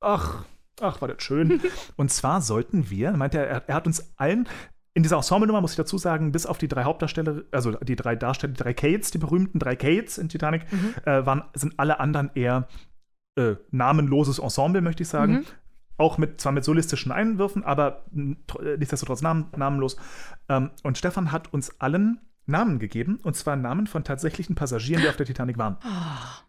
ach, 0.00 0.46
ach, 0.80 1.00
war 1.00 1.08
das 1.08 1.22
schön. 1.22 1.60
Und 1.96 2.10
zwar 2.10 2.40
sollten 2.40 2.90
wir, 2.90 3.12
meinte 3.12 3.38
er, 3.38 3.68
er 3.68 3.74
hat 3.74 3.86
uns 3.86 4.12
allen, 4.16 4.48
in 4.94 5.02
dieser 5.02 5.16
Ensemble-Nummer 5.16 5.60
muss 5.60 5.72
ich 5.72 5.76
dazu 5.76 5.98
sagen, 5.98 6.32
bis 6.32 6.46
auf 6.46 6.56
die 6.56 6.68
drei 6.68 6.84
Hauptdarsteller, 6.84 7.42
also 7.52 7.72
die 7.72 7.96
drei 7.96 8.16
Darsteller, 8.16 8.54
die 8.54 8.62
drei 8.62 8.72
Kates, 8.72 9.10
die 9.10 9.18
berühmten 9.18 9.58
drei 9.58 9.76
Kates 9.76 10.16
in 10.16 10.30
Titanic, 10.30 10.62
äh, 11.04 11.26
waren, 11.26 11.44
sind 11.52 11.74
alle 11.78 12.00
anderen 12.00 12.30
eher 12.34 12.66
äh, 13.36 13.56
namenloses 13.70 14.38
Ensemble, 14.38 14.80
möchte 14.80 15.02
ich 15.02 15.08
sagen. 15.10 15.32
Mhm. 15.32 15.44
Auch 15.98 16.16
mit, 16.16 16.40
zwar 16.40 16.52
mit 16.52 16.64
solistischen 16.64 17.12
Einwürfen, 17.12 17.62
aber 17.62 18.04
äh, 18.14 18.76
nichtsdestotrotz 18.78 19.20
namen, 19.20 19.48
namenlos. 19.56 19.96
Ähm, 20.48 20.70
und 20.82 20.96
Stefan 20.96 21.30
hat 21.30 21.52
uns 21.52 21.78
allen 21.78 22.20
Namen 22.46 22.78
gegeben, 22.78 23.18
und 23.22 23.36
zwar 23.36 23.56
Namen 23.56 23.86
von 23.86 24.04
tatsächlichen 24.04 24.54
Passagieren, 24.54 25.02
die 25.02 25.08
auf 25.08 25.16
der 25.16 25.26
Titanic 25.26 25.58
waren. 25.58 25.74
Äh, 25.82 26.46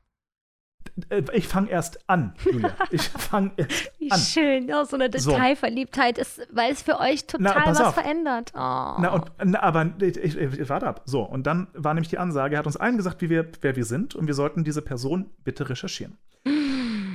Ich 1.34 1.48
fange 1.48 1.70
erst 1.70 2.10
an, 2.10 2.34
Julia. 2.44 2.74
Ich 2.92 3.04
fange 3.04 3.52
erst 3.58 3.92
Wie 4.00 4.12
an. 4.12 4.20
schön. 4.20 4.72
Oh, 4.74 4.84
so 4.84 4.96
eine. 4.96 5.10
Detailverliebtheit 5.10 6.18
ist, 6.18 6.42
weil 6.52 6.72
es 6.72 6.82
für 6.82 7.00
euch 7.00 7.24
Na, 7.38 7.52
total 7.52 7.64
pass 7.64 7.80
was 7.80 7.88
auf. 7.88 7.94
verändert. 7.94 8.52
Oh. 8.56 8.58
Na, 8.58 9.14
und, 9.14 9.32
na, 9.44 9.62
aber 9.62 9.92
ich, 10.02 10.18
ich, 10.18 10.38
ich, 10.38 10.70
warte 10.70 10.88
ab. 10.88 11.02
So, 11.06 11.22
und 11.22 11.46
dann 11.46 11.68
war 11.74 11.94
nämlich 11.94 12.10
die 12.10 12.18
Ansage, 12.18 12.56
er 12.56 12.60
hat 12.60 12.66
uns 12.66 12.78
allen 12.78 12.98
gesagt, 12.98 13.22
wie 13.22 13.30
wir, 13.30 13.48
wer 13.62 13.76
wir 13.76 13.86
sind, 13.86 14.16
und 14.16 14.28
wir 14.28 14.34
sollten 14.34 14.64
diese 14.64 14.82
Person 14.82 15.30
bitte 15.44 15.70
recherchieren. 15.70 16.18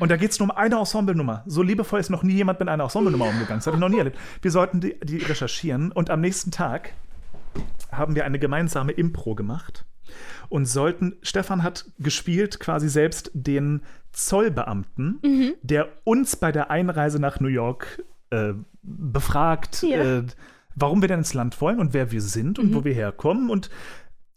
Und 0.00 0.10
da 0.10 0.16
geht 0.16 0.32
es 0.32 0.40
nur 0.40 0.50
um 0.50 0.56
eine 0.56 0.78
Ensemble-Nummer. 0.78 1.44
So 1.46 1.62
liebevoll 1.62 2.00
ist 2.00 2.10
noch 2.10 2.24
nie 2.24 2.32
jemand 2.32 2.58
mit 2.58 2.68
einer 2.68 2.82
Ensemble-Nummer 2.82 3.26
umgegangen. 3.26 3.58
Das 3.58 3.68
habe 3.68 3.76
ich 3.76 3.80
noch 3.80 3.88
nie 3.88 3.98
erlebt. 3.98 4.18
Wir 4.40 4.50
sollten 4.50 4.80
die, 4.80 4.98
die 4.98 5.18
recherchieren 5.18 5.92
und 5.92 6.10
am 6.10 6.20
nächsten 6.20 6.50
Tag 6.50 6.92
haben 7.92 8.16
wir 8.16 8.24
eine 8.24 8.40
gemeinsame 8.40 8.90
Impro 8.90 9.36
gemacht 9.36 9.84
und 10.52 10.66
sollten, 10.66 11.16
Stefan 11.22 11.62
hat 11.62 11.86
gespielt 11.98 12.60
quasi 12.60 12.88
selbst 12.88 13.30
den 13.34 13.80
Zollbeamten, 14.12 15.18
Mhm. 15.22 15.54
der 15.62 15.88
uns 16.04 16.36
bei 16.36 16.52
der 16.52 16.70
Einreise 16.70 17.18
nach 17.18 17.40
New 17.40 17.48
York 17.48 18.04
äh, 18.30 18.54
befragt, 18.82 19.82
Ja. 19.82 20.18
äh, 20.18 20.22
warum 20.74 21.00
wir 21.02 21.08
denn 21.08 21.18
ins 21.18 21.34
Land 21.34 21.60
wollen 21.60 21.78
und 21.80 21.92
wer 21.94 22.10
wir 22.12 22.20
sind 22.22 22.58
und 22.58 22.70
Mhm. 22.70 22.74
wo 22.74 22.84
wir 22.84 22.94
herkommen 22.94 23.50
und 23.50 23.68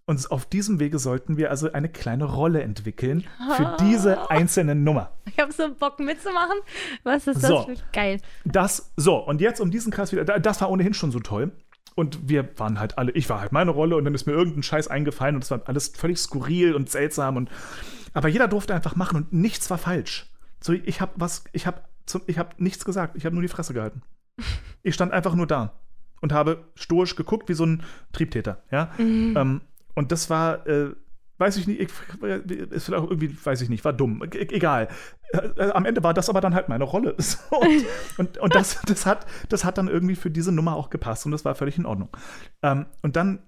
uns 0.05 0.29
auf 0.29 0.45
diesem 0.45 0.79
Wege 0.79 0.99
sollten 0.99 1.35
wir 1.37 1.49
also 1.49 1.71
eine 1.71 1.89
kleine 1.89 2.25
Rolle 2.25 2.61
entwickeln 2.61 3.23
für 3.57 3.75
diese 3.79 4.29
einzelne 4.29 4.75
Nummer. 4.75 5.13
Ich 5.25 5.39
habe 5.39 5.51
so 5.51 5.73
Bock 5.73 5.99
mitzumachen. 5.99 6.57
Was 7.03 7.25
ist 7.25 7.41
So. 7.41 7.65
das 7.65 7.65
für 7.65 7.83
geil? 7.91 8.21
Das, 8.43 8.91
so, 8.97 9.15
und 9.17 9.41
jetzt 9.41 9.59
um 9.61 9.71
diesen 9.71 9.91
Kreis 9.91 10.11
wieder, 10.11 10.23
da- 10.25 10.37
das 10.39 10.61
war 10.61 10.69
ohnehin 10.69 10.93
schon 10.93 11.11
so 11.11 11.19
toll. 11.19 11.51
Und 11.95 12.27
wir 12.29 12.57
waren 12.59 12.79
halt 12.79 12.97
alle, 12.97 13.11
ich 13.13 13.29
war 13.29 13.39
halt 13.39 13.53
meine 13.53 13.71
Rolle 13.71 13.95
und 13.95 14.03
dann 14.03 14.13
ist 14.13 14.25
mir 14.27 14.33
irgendein 14.33 14.63
Scheiß 14.63 14.89
eingefallen 14.89 15.35
und 15.35 15.43
es 15.43 15.51
war 15.51 15.61
alles 15.65 15.87
völlig 15.89 16.19
skurril 16.19 16.75
und 16.75 16.89
seltsam 16.89 17.37
und, 17.37 17.49
aber 18.13 18.27
jeder 18.27 18.49
durfte 18.49 18.75
einfach 18.75 18.97
machen 18.97 19.15
und 19.17 19.33
nichts 19.33 19.69
war 19.69 19.77
falsch. 19.77 20.29
So, 20.59 20.73
ich 20.73 20.99
habe 20.99 21.13
was, 21.15 21.45
ich 21.53 21.65
habe, 21.67 21.81
ich 22.27 22.37
habe 22.37 22.49
nichts 22.57 22.83
gesagt, 22.83 23.15
ich 23.15 23.25
habe 23.25 23.33
nur 23.33 23.41
die 23.41 23.47
Fresse 23.49 23.73
gehalten. 23.73 24.01
Ich 24.87 24.93
stand 24.93 25.13
einfach 25.13 25.33
nur 25.33 25.47
da 25.47 25.79
und 26.21 26.31
habe 26.31 26.65
stoisch 26.75 27.15
geguckt 27.15 27.49
wie 27.49 27.55
so 27.55 27.65
ein 27.65 27.81
Triebtäter, 28.13 28.61
ja. 28.69 28.91
Ähm, 28.99 29.61
und 29.95 30.11
das 30.11 30.29
war, 30.29 30.67
äh, 30.67 30.91
weiß 31.37 31.57
ich 31.57 31.67
nicht, 31.67 31.79
ich, 31.81 31.89
ist 31.89 32.85
vielleicht 32.85 33.03
irgendwie, 33.09 33.37
weiß 33.43 33.61
ich 33.61 33.69
nicht, 33.69 33.83
war 33.83 33.93
dumm. 33.93 34.23
E 34.33 34.37
egal. 34.37 34.87
Äh, 35.31 35.71
am 35.71 35.85
Ende 35.85 36.03
war 36.03 36.13
das 36.13 36.29
aber 36.29 36.41
dann 36.41 36.55
halt 36.55 36.69
meine 36.69 36.83
Rolle. 36.83 37.15
Und 37.49 37.85
und, 38.17 38.37
und 38.37 38.55
das, 38.55 38.81
das, 38.87 39.05
hat, 39.05 39.25
das 39.49 39.65
hat 39.65 39.77
dann 39.77 39.87
irgendwie 39.87 40.15
für 40.15 40.31
diese 40.31 40.51
Nummer 40.51 40.75
auch 40.75 40.89
gepasst 40.89 41.25
und 41.25 41.31
das 41.31 41.45
war 41.45 41.55
völlig 41.55 41.77
in 41.77 41.85
Ordnung. 41.85 42.09
Ähm, 42.61 42.85
und 43.01 43.15
dann 43.15 43.39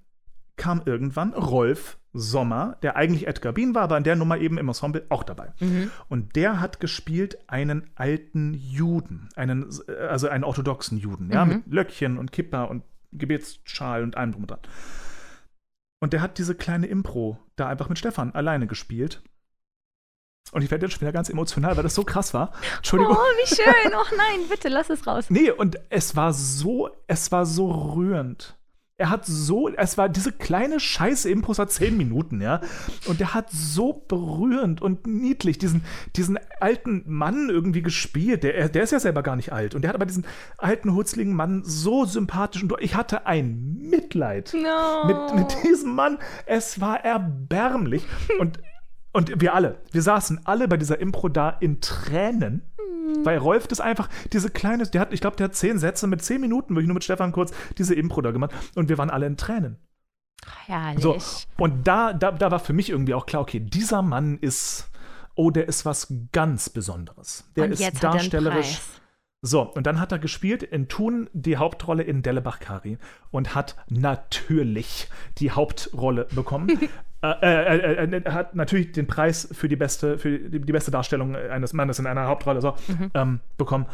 kam 0.57 0.81
irgendwann 0.85 1.33
Rolf 1.33 1.97
Sommer, 2.13 2.77
der 2.81 2.95
eigentlich 2.95 3.27
Edgar 3.27 3.53
Bean 3.53 3.75
war, 3.75 3.83
aber 3.83 3.97
in 3.97 4.03
der 4.03 4.15
Nummer 4.15 4.39
eben 4.39 4.57
im 4.57 4.67
Ensemble 4.67 5.05
auch 5.09 5.23
dabei. 5.23 5.53
Und 6.09 6.35
der 6.35 6.59
hat 6.59 6.79
gespielt 6.79 7.37
einen 7.47 7.89
alten 7.95 8.53
Juden, 8.55 9.29
einen, 9.35 9.69
äh, 9.87 10.07
also 10.07 10.27
einen 10.27 10.43
orthodoxen 10.43 10.97
Juden, 10.97 11.31
ja, 11.31 11.45
mit 11.45 11.67
Löckchen 11.67 12.17
und 12.17 12.31
Kippa 12.31 12.63
und 12.63 12.83
Gebetsschal 13.11 14.03
und 14.03 14.17
allem 14.17 14.31
drum 14.31 14.43
und 14.43 14.51
dran. 14.51 14.59
Und 15.99 16.13
der 16.13 16.21
hat 16.21 16.37
diese 16.37 16.55
kleine 16.55 16.87
Impro 16.87 17.37
da 17.55 17.67
einfach 17.67 17.89
mit 17.89 17.97
Stefan 17.97 18.33
alleine 18.33 18.67
gespielt. 18.67 19.21
Und 20.51 20.61
ich 20.61 20.71
werde 20.71 20.85
jetzt 20.85 20.93
schon 20.93 21.01
wieder 21.01 21.11
ganz 21.11 21.29
emotional, 21.29 21.75
weil 21.75 21.83
das 21.83 21.95
so 21.95 22.03
krass 22.03 22.33
war. 22.33 22.53
Entschuldigung. 22.77 23.17
Oh, 23.17 23.19
wie 23.19 23.55
schön. 23.55 23.93
Oh 23.93 24.15
nein, 24.15 24.47
bitte 24.49 24.69
lass 24.69 24.89
es 24.89 25.05
raus. 25.07 25.25
Nee, 25.29 25.51
und 25.51 25.77
es 25.89 26.15
war 26.15 26.33
so, 26.33 26.89
es 27.07 27.31
war 27.31 27.45
so 27.45 27.69
rührend. 27.71 28.56
Er 28.99 29.11
hat 29.11 29.27
so, 29.27 29.69
es 29.69 29.95
war 29.99 30.09
diese 30.09 30.31
kleine 30.31 30.79
Scheiße 30.79 31.29
Impros 31.29 31.59
hat 31.59 31.71
zehn 31.71 31.97
Minuten, 31.97 32.41
ja. 32.41 32.61
Und 33.05 33.21
er 33.21 33.35
hat 33.35 33.51
so 33.51 33.93
berührend 33.93 34.81
und 34.81 35.05
niedlich 35.05 35.59
diesen, 35.59 35.83
diesen 36.15 36.39
alten 36.59 37.03
Mann 37.05 37.49
irgendwie 37.51 37.83
gespielt. 37.83 38.41
Der, 38.41 38.69
der 38.69 38.81
ist 38.81 38.89
ja 38.89 38.99
selber 38.99 39.21
gar 39.21 39.35
nicht 39.35 39.53
alt. 39.53 39.75
Und 39.75 39.83
der 39.83 39.89
hat 39.89 39.95
aber 39.95 40.07
diesen 40.07 40.25
alten, 40.57 40.95
hutzligen 40.95 41.33
Mann 41.33 41.61
so 41.63 42.05
sympathisch. 42.05 42.63
Und 42.63 42.73
ich 42.79 42.95
hatte 42.95 43.27
ein 43.27 43.77
Mitleid 43.79 44.55
No. 44.55 45.05
mit, 45.05 45.35
mit 45.35 45.63
diesem 45.63 45.93
Mann. 45.93 46.17
Es 46.47 46.81
war 46.81 47.05
erbärmlich. 47.05 48.03
Und, 48.39 48.57
und 49.17 49.41
wir 49.41 49.55
alle, 49.55 49.79
wir 49.91 50.03
saßen 50.03 50.41
alle 50.45 50.67
bei 50.67 50.77
dieser 50.77 50.99
Impro 50.99 51.27
da 51.27 51.49
in 51.49 51.81
Tränen. 51.81 52.61
Weil 53.23 53.39
Rolf 53.39 53.65
das 53.65 53.81
einfach, 53.81 54.09
diese 54.31 54.51
kleine, 54.51 54.85
der 54.85 55.01
hat, 55.01 55.11
ich 55.11 55.21
glaube, 55.21 55.35
der 55.37 55.45
hat 55.45 55.55
zehn 55.55 55.79
Sätze 55.79 56.05
mit 56.05 56.21
zehn 56.21 56.39
Minuten, 56.39 56.75
wirklich 56.75 56.85
nur 56.85 56.93
mit 56.93 57.03
Stefan 57.03 57.31
kurz 57.31 57.51
diese 57.79 57.95
Impro 57.95 58.21
da 58.21 58.29
gemacht. 58.29 58.51
Und 58.75 58.89
wir 58.89 58.99
waren 58.99 59.09
alle 59.09 59.25
in 59.25 59.35
Tränen. 59.35 59.77
Herrlich. 60.67 61.01
So, 61.01 61.17
und 61.57 61.87
da, 61.87 62.13
da, 62.13 62.31
da 62.31 62.51
war 62.51 62.59
für 62.59 62.73
mich 62.73 62.91
irgendwie 62.91 63.15
auch 63.15 63.25
klar, 63.25 63.41
okay, 63.41 63.59
dieser 63.59 64.03
Mann 64.03 64.37
ist, 64.37 64.91
oh, 65.33 65.49
der 65.49 65.67
ist 65.67 65.83
was 65.83 66.13
ganz 66.31 66.69
Besonderes. 66.69 67.49
Der 67.55 67.63
Und 67.65 67.71
ist 67.71 67.81
er 67.81 67.91
darstellerisch. 67.93 68.81
So, 69.41 69.61
und 69.61 69.87
dann 69.87 69.99
hat 69.99 70.11
er 70.11 70.19
gespielt 70.19 70.61
in 70.61 70.89
Thun 70.89 71.27
die 71.33 71.57
Hauptrolle 71.57 72.03
in 72.03 72.21
Dellebach 72.21 72.59
Kari 72.59 72.99
und 73.31 73.55
hat 73.55 73.77
natürlich 73.89 75.09
die 75.39 75.49
Hauptrolle 75.49 76.27
bekommen. 76.35 76.69
äh, 77.21 77.31
äh, 77.41 77.77
äh, 77.77 78.05
äh, 78.05 78.21
er 78.23 78.33
hat 78.33 78.55
natürlich 78.55 78.91
den 78.91 79.07
Preis 79.07 79.47
für 79.51 79.67
die 79.67 79.75
beste, 79.75 80.17
für 80.17 80.37
die, 80.37 80.59
die 80.61 80.71
beste 80.71 80.91
Darstellung 80.91 81.35
eines 81.35 81.73
Mannes 81.73 81.99
in 81.99 82.07
einer 82.07 82.27
Hauptrolle 82.27 82.61
so, 82.61 82.75
ähm, 83.13 83.39
bekommen. 83.57 83.87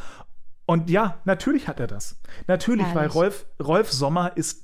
Und 0.65 0.89
ja, 0.89 1.19
natürlich 1.25 1.67
hat 1.67 1.79
er 1.79 1.87
das. 1.87 2.19
Natürlich, 2.47 2.85
weil 2.87 2.93
Herrlich. 2.93 3.15
Rolf, 3.15 3.45
Rolf 3.61 3.91
Sommer 3.91 4.35
ist 4.35 4.63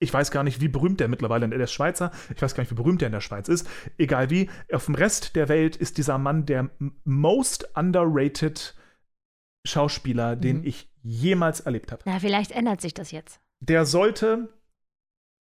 ich 0.00 0.14
weiß 0.14 0.30
gar 0.30 0.44
nicht, 0.44 0.60
wie 0.60 0.68
berühmt 0.68 1.00
der 1.00 1.08
mittlerweile 1.08 1.44
in 1.44 1.50
der 1.50 1.60
ist 1.60 1.72
Schweizer. 1.72 2.12
Ich 2.34 2.40
weiß 2.40 2.54
gar 2.54 2.62
nicht, 2.62 2.70
wie 2.70 2.76
berühmt 2.76 3.00
der 3.00 3.06
in 3.06 3.12
der 3.12 3.20
Schweiz 3.20 3.48
ist. 3.48 3.68
Egal 3.96 4.30
wie, 4.30 4.48
auf 4.72 4.84
dem 4.84 4.94
Rest 4.94 5.34
der 5.34 5.48
Welt 5.48 5.74
ist 5.74 5.98
dieser 5.98 6.18
Mann 6.18 6.46
der 6.46 6.70
most 7.04 7.68
underrated 7.76 8.76
Schauspieler, 9.66 10.36
den 10.36 10.58
Mhm. 10.58 10.66
ich 10.66 10.88
jemals 11.02 11.60
erlebt 11.60 11.90
habe. 11.90 12.02
Na, 12.04 12.20
vielleicht 12.20 12.52
ändert 12.52 12.80
sich 12.80 12.94
das 12.94 13.10
jetzt. 13.10 13.40
Der 13.60 13.86
sollte 13.86 14.48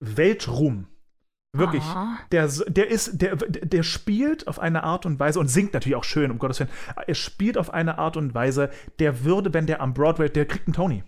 Weltruhm. 0.01 0.87
Wirklich. 1.53 1.83
Der, 2.31 2.47
der 2.47 2.87
ist, 2.87 3.21
der, 3.21 3.35
der 3.35 3.83
spielt 3.83 4.47
auf 4.47 4.59
eine 4.59 4.83
Art 4.83 5.05
und 5.05 5.19
Weise 5.19 5.39
und 5.39 5.49
singt 5.49 5.73
natürlich 5.73 5.97
auch 5.97 6.05
schön, 6.05 6.31
um 6.31 6.39
Gottes 6.39 6.61
Willen. 6.61 6.69
Er 7.05 7.15
spielt 7.15 7.57
auf 7.57 7.73
eine 7.73 7.97
Art 7.97 8.15
und 8.15 8.33
Weise, 8.33 8.69
der 8.99 9.25
würde, 9.25 9.53
wenn 9.53 9.67
der 9.67 9.81
am 9.81 9.93
Broadway, 9.93 10.29
der 10.29 10.45
kriegt 10.45 10.67
einen 10.67 10.73
Tony. 10.73 11.03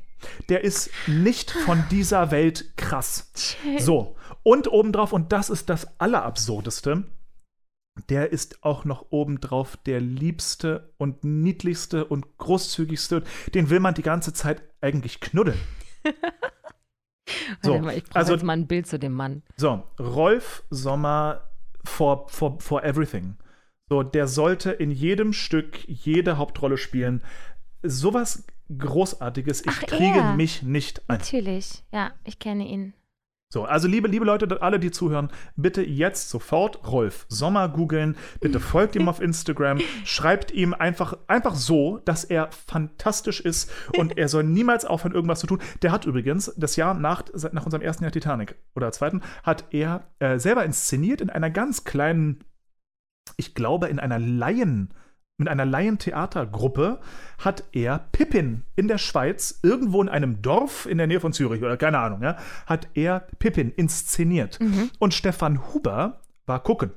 Der 0.49 0.63
ist 0.63 0.89
nicht 1.07 1.51
von 1.51 1.83
dieser 1.91 2.31
Welt 2.31 2.75
krass. 2.75 3.31
So. 3.79 4.17
Und 4.43 4.69
obendrauf, 4.69 5.13
und 5.13 5.31
das 5.31 5.49
ist 5.49 5.69
das 5.69 5.99
Allerabsurdeste, 5.99 7.05
der 8.09 8.31
ist 8.33 8.63
auch 8.63 8.85
noch 8.85 9.05
obendrauf 9.11 9.77
der 9.77 10.01
liebste 10.01 10.93
und 10.97 11.23
niedlichste 11.23 12.05
und 12.05 12.37
großzügigste. 12.37 13.23
Den 13.53 13.69
will 13.69 13.79
man 13.79 13.93
die 13.93 14.01
ganze 14.01 14.33
Zeit 14.33 14.63
eigentlich 14.81 15.21
knuddeln. 15.21 15.59
So, 17.61 17.79
mal, 17.79 17.97
ich 17.97 18.03
brauche 18.05 18.15
also- 18.17 18.33
jetzt 18.33 18.43
mal 18.43 18.53
ein 18.53 18.67
Bild 18.67 18.87
zu 18.87 18.99
dem 18.99 19.13
Mann. 19.13 19.43
So, 19.57 19.83
Rolf 19.99 20.63
Sommer 20.69 21.41
for, 21.83 22.27
for, 22.29 22.59
for 22.59 22.83
everything. 22.83 23.35
So, 23.89 24.03
der 24.03 24.27
sollte 24.27 24.71
in 24.71 24.91
jedem 24.91 25.33
Stück 25.33 25.87
jede 25.87 26.37
Hauptrolle 26.37 26.77
spielen. 26.77 27.21
Sowas 27.83 28.45
Großartiges, 28.75 29.61
ich 29.61 29.67
Ach, 29.71 29.81
kriege 29.81 30.19
er. 30.19 30.35
mich 30.35 30.63
nicht 30.63 31.07
ein. 31.09 31.17
Natürlich. 31.17 31.83
Ja, 31.91 32.11
ich 32.23 32.39
kenne 32.39 32.65
ihn. 32.67 32.93
So, 33.53 33.65
also 33.65 33.87
liebe, 33.87 34.07
liebe 34.07 34.25
Leute, 34.25 34.63
alle, 34.63 34.79
die 34.79 34.89
zuhören, 34.89 35.29
bitte 35.55 35.83
jetzt 35.83 36.31
sofort 36.31 36.87
Rolf 36.91 37.27
Sommer 37.29 37.69
googeln. 37.69 38.17
Bitte 38.39 38.59
folgt 38.59 38.95
ihm 38.95 39.07
auf 39.07 39.21
Instagram. 39.21 39.79
Schreibt 40.05 40.49
ihm 40.49 40.73
einfach, 40.73 41.15
einfach 41.27 41.53
so, 41.53 41.99
dass 41.99 42.23
er 42.23 42.49
fantastisch 42.51 43.41
ist 43.41 43.71
und 43.95 44.17
er 44.17 44.27
soll 44.27 44.43
niemals 44.43 44.85
aufhören, 44.85 45.13
irgendwas 45.13 45.39
zu 45.39 45.45
tun. 45.45 45.61
Der 45.83 45.91
hat 45.91 46.05
übrigens 46.05 46.51
das 46.57 46.77
Jahr 46.77 46.95
nach, 46.95 47.25
nach 47.51 47.65
unserem 47.65 47.83
ersten 47.83 48.03
Jahr 48.03 48.11
Titanic 48.11 48.55
oder 48.73 48.91
zweiten, 48.91 49.21
hat 49.43 49.65
er 49.69 50.07
äh, 50.17 50.39
selber 50.39 50.65
inszeniert 50.65 51.21
in 51.21 51.29
einer 51.29 51.51
ganz 51.51 51.83
kleinen, 51.83 52.43
ich 53.37 53.53
glaube, 53.53 53.87
in 53.87 53.99
einer 53.99 54.17
Laien- 54.17 54.95
mit 55.37 55.47
einer 55.47 55.65
Laientheatergruppe 55.65 56.99
hat 57.39 57.63
er 57.71 57.99
Pippin 58.11 58.63
in 58.75 58.87
der 58.87 58.97
Schweiz, 58.97 59.59
irgendwo 59.63 60.01
in 60.01 60.09
einem 60.09 60.41
Dorf 60.41 60.85
in 60.85 60.97
der 60.97 61.07
Nähe 61.07 61.19
von 61.19 61.33
Zürich 61.33 61.63
oder 61.63 61.77
keine 61.77 61.99
Ahnung, 61.99 62.21
ja, 62.21 62.37
hat 62.65 62.87
er 62.93 63.21
Pippin 63.39 63.71
inszeniert. 63.71 64.59
Und 64.99 65.13
Stefan 65.13 65.73
Huber 65.73 66.21
war 66.45 66.61
gucken. 66.61 66.91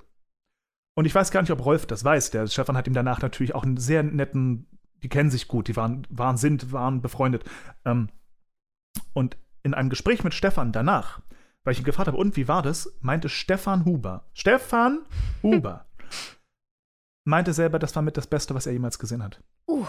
Und 0.94 1.04
ich 1.04 1.14
weiß 1.14 1.30
gar 1.30 1.42
nicht, 1.42 1.50
ob 1.50 1.64
Rolf 1.64 1.86
das 1.86 2.04
weiß. 2.04 2.30
Der 2.30 2.46
Stefan 2.46 2.76
hat 2.76 2.86
ihm 2.86 2.94
danach 2.94 3.20
natürlich 3.20 3.54
auch 3.54 3.64
einen 3.64 3.76
sehr 3.76 4.02
netten, 4.02 4.66
die 5.02 5.08
kennen 5.08 5.30
sich 5.30 5.46
gut, 5.48 5.68
die 5.68 5.76
waren, 5.76 6.06
waren 6.08 6.36
sind, 6.36 6.72
waren 6.72 7.02
befreundet. 7.02 7.44
Ähm, 7.84 8.08
und 9.12 9.36
in 9.62 9.74
einem 9.74 9.90
Gespräch 9.90 10.24
mit 10.24 10.34
Stefan 10.34 10.72
danach, 10.72 11.20
weil 11.64 11.72
ich 11.72 11.80
ihn 11.80 11.84
gefragt 11.84 12.06
habe, 12.06 12.16
und 12.16 12.36
wie 12.36 12.48
war 12.48 12.62
das, 12.62 12.96
meinte 13.00 13.28
Stefan 13.28 13.84
Huber, 13.84 14.24
Stefan 14.32 15.00
Huber, 15.42 15.86
meinte 17.26 17.52
selber, 17.52 17.78
das 17.78 17.94
war 17.94 18.02
mit 18.02 18.16
das 18.16 18.26
Beste, 18.26 18.54
was 18.54 18.66
er 18.66 18.72
jemals 18.72 18.98
gesehen 18.98 19.22
hat. 19.22 19.42
Uh, 19.68 19.84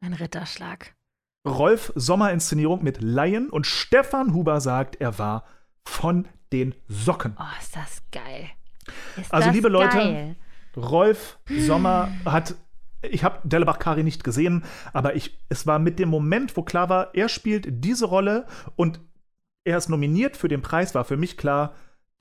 ein 0.00 0.12
Ritterschlag. 0.12 0.94
Rolf 1.46 1.92
Sommer-Inszenierung 1.96 2.82
mit 2.82 3.00
Laien 3.00 3.50
und 3.50 3.66
Stefan 3.66 4.34
Huber 4.34 4.60
sagt, 4.60 4.96
er 5.00 5.18
war 5.18 5.44
von 5.84 6.28
den 6.52 6.74
Socken. 6.88 7.36
Oh, 7.38 7.60
ist 7.60 7.74
das 7.74 8.02
geil. 8.12 8.50
Ist 9.16 9.32
Also, 9.32 9.46
das 9.46 9.54
liebe 9.54 9.68
Leute, 9.68 9.96
geil. 9.96 10.36
Rolf 10.76 11.38
Sommer 11.48 12.12
hat. 12.24 12.54
Ich 13.02 13.24
habe 13.24 13.40
Delbach 13.42 13.80
Kari 13.80 14.04
nicht 14.04 14.22
gesehen, 14.22 14.64
aber 14.92 15.16
ich, 15.16 15.36
es 15.48 15.66
war 15.66 15.80
mit 15.80 15.98
dem 15.98 16.08
Moment, 16.08 16.56
wo 16.56 16.62
klar 16.62 16.88
war, 16.88 17.14
er 17.14 17.28
spielt 17.28 17.66
diese 17.84 18.06
Rolle 18.06 18.46
und 18.76 19.00
er 19.64 19.76
ist 19.76 19.88
nominiert 19.88 20.36
für 20.36 20.48
den 20.48 20.62
Preis, 20.62 20.94
war 20.94 21.04
für 21.04 21.16
mich 21.16 21.36
klar, 21.36 21.74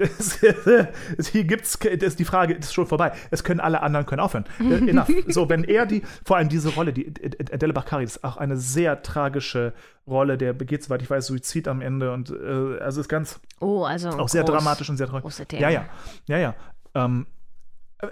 hier 1.31 1.43
gibt's, 1.43 1.77
das, 1.99 2.15
die 2.15 2.25
Frage 2.25 2.53
ist 2.53 2.73
schon 2.73 2.87
vorbei. 2.87 3.11
Es 3.29 3.43
können 3.43 3.59
alle 3.59 3.81
anderen 3.81 4.05
können 4.05 4.19
aufhören. 4.21 4.45
Äh, 4.59 4.89
Enough. 4.89 5.09
So, 5.27 5.49
wenn 5.49 5.63
er 5.63 5.85
die, 5.85 6.01
vor 6.25 6.37
allem 6.37 6.49
diese 6.49 6.69
Rolle, 6.69 6.93
die 6.93 7.07
äh, 7.07 7.31
Adele 7.53 7.73
Bakari, 7.73 8.03
das 8.03 8.17
ist 8.17 8.23
auch 8.23 8.37
eine 8.37 8.57
sehr 8.57 9.01
tragische 9.03 9.73
Rolle. 10.07 10.37
Der 10.37 10.53
begeht, 10.53 10.83
soweit 10.83 11.01
ich 11.01 11.09
weiß, 11.09 11.27
Suizid 11.27 11.67
am 11.67 11.81
Ende 11.81 12.11
und 12.13 12.29
äh, 12.31 12.79
also 12.79 13.01
ist 13.01 13.09
ganz 13.09 13.39
Oh, 13.59 13.83
also 13.83 14.09
auch 14.09 14.29
sehr 14.29 14.43
groß. 14.43 14.51
dramatisch 14.55 14.89
und 14.89 14.97
sehr 14.97 15.07
traurig. 15.07 15.25
Ja, 15.53 15.69
ja, 15.69 15.85
ja, 16.27 16.37
ja. 16.37 16.55
Ähm, 16.95 17.27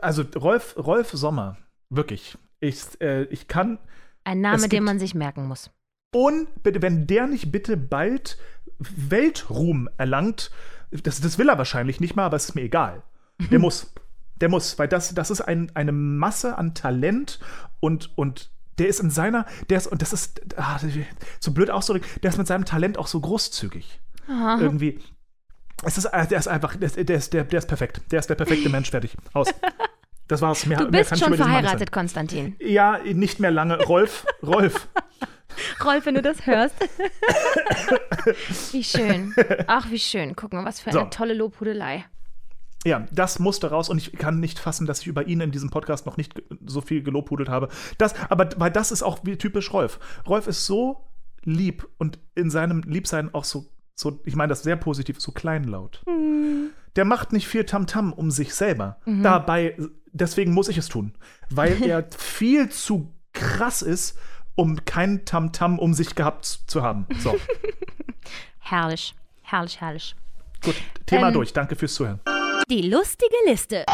also 0.01 0.23
Rolf, 0.35 0.75
Rolf 0.77 1.09
Sommer, 1.11 1.57
wirklich. 1.89 2.37
Ich, 2.59 2.83
äh, 3.01 3.23
ich 3.23 3.47
kann 3.47 3.79
Ein 4.25 4.41
Name, 4.41 4.67
den 4.69 4.83
man 4.83 4.99
sich 4.99 5.15
merken 5.15 5.47
muss. 5.47 5.71
und 6.13 6.47
bitte, 6.63 6.81
wenn 6.81 7.07
der 7.07 7.27
nicht 7.27 7.51
bitte 7.51 7.77
bald 7.77 8.37
Weltruhm 8.79 9.89
erlangt, 9.97 10.51
das, 10.91 11.21
das 11.21 11.37
will 11.37 11.49
er 11.49 11.57
wahrscheinlich 11.57 11.99
nicht 11.99 12.15
mal, 12.15 12.25
aber 12.25 12.37
es 12.37 12.45
ist 12.45 12.55
mir 12.55 12.61
egal. 12.61 13.03
Der 13.51 13.59
muss. 13.59 13.93
Der 14.41 14.49
muss, 14.49 14.79
weil 14.79 14.87
das, 14.87 15.13
das 15.13 15.31
ist 15.31 15.41
ein, 15.41 15.71
eine 15.75 15.91
Masse 15.91 16.57
an 16.57 16.73
Talent 16.73 17.39
und, 17.81 18.17
und 18.17 18.51
der 18.77 18.87
ist 18.87 19.01
in 19.01 19.09
seiner, 19.09 19.45
der 19.69 19.77
ist, 19.77 19.87
und 19.87 20.01
das 20.01 20.13
ist, 20.13 20.41
ah, 20.57 20.79
so 21.41 21.51
blöd 21.51 21.69
auszudrücken, 21.69 22.09
der 22.23 22.29
ist 22.29 22.37
mit 22.37 22.47
seinem 22.47 22.63
Talent 22.63 22.97
auch 22.97 23.07
so 23.07 23.19
großzügig. 23.19 23.99
Irgendwie. 24.29 24.99
Es 25.83 25.97
ist, 25.97 26.05
äh, 26.05 26.27
der 26.27 26.39
ist 26.39 26.47
einfach, 26.47 26.75
der 26.75 26.87
ist, 26.87 26.97
der, 26.97 27.15
ist, 27.17 27.33
der, 27.33 27.43
der 27.43 27.59
ist 27.59 27.67
perfekt. 27.67 28.01
Der 28.11 28.19
ist 28.19 28.29
der 28.29 28.35
perfekte 28.35 28.69
Mensch, 28.69 28.91
fertig. 28.91 29.15
Aus. 29.33 29.47
Das 30.27 30.41
war's. 30.41 30.65
Mehr, 30.65 30.77
Du 30.77 30.89
mehr 30.89 31.03
bist 31.03 31.17
schon 31.17 31.33
verheiratet, 31.33 31.91
Konstantin. 31.91 32.55
Ja, 32.59 32.99
nicht 33.03 33.39
mehr 33.39 33.51
lange. 33.51 33.81
Rolf, 33.83 34.25
Rolf. 34.43 34.87
Rolf, 35.83 36.05
wenn 36.05 36.15
du 36.15 36.21
das 36.21 36.45
hörst. 36.45 36.75
wie 38.71 38.83
schön. 38.83 39.33
Ach, 39.67 39.89
wie 39.89 39.99
schön. 39.99 40.35
Guck 40.35 40.53
mal, 40.53 40.65
was 40.65 40.79
für 40.79 40.91
eine 40.91 40.99
So. 40.99 41.05
tolle 41.05 41.33
Lobhudelei. 41.33 42.05
Ja, 42.85 43.05
das 43.11 43.39
musste 43.39 43.69
raus 43.71 43.89
und 43.89 43.97
ich 43.97 44.13
kann 44.13 44.39
nicht 44.39 44.57
fassen, 44.57 44.87
dass 44.87 45.01
ich 45.01 45.07
über 45.07 45.27
ihn 45.27 45.41
in 45.41 45.51
diesem 45.51 45.69
Podcast 45.69 46.05
noch 46.05 46.15
nicht 46.15 46.41
so 46.65 46.79
viel 46.79 47.03
gelobhudelt 47.03 47.49
habe. 47.49 47.67
Das, 47.97 48.13
aber 48.29 48.49
weil 48.57 48.71
das 48.71 48.91
ist 48.91 49.03
auch 49.03 49.19
wie 49.23 49.37
typisch 49.37 49.73
Rolf. 49.73 49.99
Rolf 50.27 50.47
ist 50.47 50.65
so 50.65 51.05
lieb 51.43 51.87
und 51.97 52.19
in 52.35 52.49
seinem 52.49 52.81
Liebsein 52.83 53.33
auch 53.33 53.43
so, 53.43 53.65
so 53.95 54.21
ich 54.23 54.35
meine 54.35 54.49
das 54.49 54.63
sehr 54.63 54.77
positiv, 54.77 55.19
so 55.19 55.33
kleinlaut. 55.33 56.03
Der 56.95 57.03
macht 57.03 57.33
nicht 57.33 57.47
viel 57.49 57.65
Tamtam 57.65 58.13
um 58.13 58.31
sich 58.31 58.53
selber. 58.55 58.97
Dabei, 59.05 59.75
deswegen 60.13 60.53
muss 60.53 60.69
ich 60.69 60.77
es 60.77 60.87
tun, 60.87 61.17
weil 61.49 61.83
er 61.85 62.07
viel 62.17 62.69
zu 62.69 63.13
krass 63.33 63.81
ist, 63.81 64.17
um 64.59 64.83
kein 64.83 65.23
Tamtam 65.25 65.79
um 65.79 65.93
sich 65.93 66.15
gehabt 66.15 66.45
zu 66.45 66.83
haben. 66.83 67.07
So, 67.19 67.35
Herrlich. 68.59 69.15
Herrlich, 69.41 69.81
herrlich. 69.81 70.15
gut, 70.63 70.75
Thema 71.05 71.29
Ähm, 71.29 71.33
durch. 71.33 71.53
Danke 71.53 71.75
fürs 71.75 71.93
Zuhören. 71.95 72.19
Die 72.69 72.87
lustige 72.87 73.33
Liste. 73.47 73.85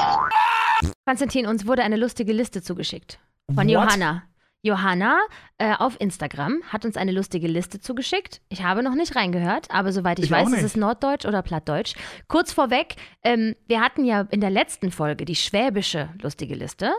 Konstantin, 1.05 1.47
uns 1.47 1.65
wurde 1.65 1.83
eine 1.83 1.95
lustige 1.95 2.33
Liste 2.33 2.61
zugeschickt. 2.61 3.19
Von 3.47 3.67
What? 3.67 3.69
Johanna. 3.69 4.23
Johanna 4.63 5.19
äh, 5.59 5.75
auf 5.75 5.95
Instagram 6.01 6.61
hat 6.67 6.85
uns 6.85 6.97
eine 6.97 7.11
lustige 7.11 7.47
Liste 7.47 7.79
zugeschickt. 7.79 8.41
Ich 8.49 8.63
habe 8.63 8.81
noch 8.81 8.95
nicht 8.95 9.15
reingehört, 9.15 9.69
aber 9.69 9.91
soweit 9.91 10.17
ich, 10.17 10.25
Ich 10.25 10.31
weiß, 10.31 10.51
ist 10.53 10.63
es 10.63 10.75
Norddeutsch 10.75 11.25
oder 11.25 11.43
Plattdeutsch. 11.43 11.93
Kurz 12.27 12.51
vorweg, 12.51 12.95
ähm, 13.23 13.55
wir 13.67 13.79
hatten 13.79 14.03
ja 14.03 14.21
in 14.31 14.41
der 14.41 14.49
letzten 14.49 14.91
Folge 14.91 15.23
die 15.23 15.35
schwäbische 15.35 16.09
lustige 16.21 16.55
Liste. 16.55 16.91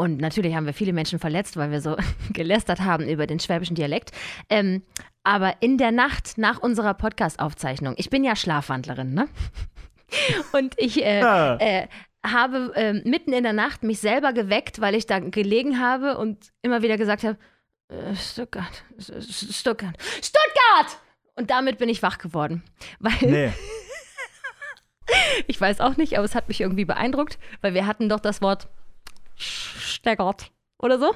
Und 0.00 0.18
natürlich 0.18 0.54
haben 0.54 0.64
wir 0.64 0.72
viele 0.72 0.94
Menschen 0.94 1.18
verletzt, 1.18 1.56
weil 1.58 1.70
wir 1.70 1.80
so 1.82 1.96
gelästert 2.32 2.80
haben 2.80 3.06
über 3.06 3.26
den 3.26 3.38
schwäbischen 3.38 3.74
Dialekt. 3.76 4.12
Ähm, 4.48 4.82
aber 5.24 5.56
in 5.60 5.76
der 5.76 5.92
Nacht 5.92 6.38
nach 6.38 6.58
unserer 6.58 6.94
Podcast-Aufzeichnung, 6.94 7.94
ich 7.98 8.08
bin 8.08 8.24
ja 8.24 8.34
Schlafwandlerin, 8.34 9.12
ne? 9.12 9.28
Und 10.52 10.74
ich 10.78 11.04
äh, 11.04 11.20
Ah. 11.22 11.56
äh, 11.60 11.86
habe 12.26 12.72
ähm, 12.76 13.02
mitten 13.04 13.32
in 13.34 13.42
der 13.42 13.52
Nacht 13.52 13.82
mich 13.82 13.98
selber 14.00 14.32
geweckt, 14.32 14.80
weil 14.80 14.94
ich 14.94 15.04
da 15.06 15.18
gelegen 15.18 15.78
habe 15.80 16.16
und 16.18 16.50
immer 16.62 16.80
wieder 16.82 16.96
gesagt 16.96 17.22
habe, 17.24 17.36
äh, 17.88 18.14
Stuttgart, 18.16 18.84
Stuttgart, 18.98 19.96
Stuttgart! 20.22 20.98
Und 21.36 21.50
damit 21.50 21.78
bin 21.78 21.88
ich 21.90 22.02
wach 22.02 22.18
geworden. 22.18 22.62
Weil 23.00 23.12
Nee. 23.30 23.52
ich 25.46 25.60
weiß 25.60 25.80
auch 25.80 25.96
nicht, 25.96 26.16
aber 26.16 26.24
es 26.24 26.34
hat 26.34 26.48
mich 26.48 26.60
irgendwie 26.60 26.84
beeindruckt, 26.84 27.38
weil 27.62 27.74
wir 27.74 27.86
hatten 27.86 28.08
doch 28.08 28.20
das 28.20 28.40
Wort 28.42 28.68
Steggert 29.40 30.50
oder 30.78 30.98
so. 30.98 31.14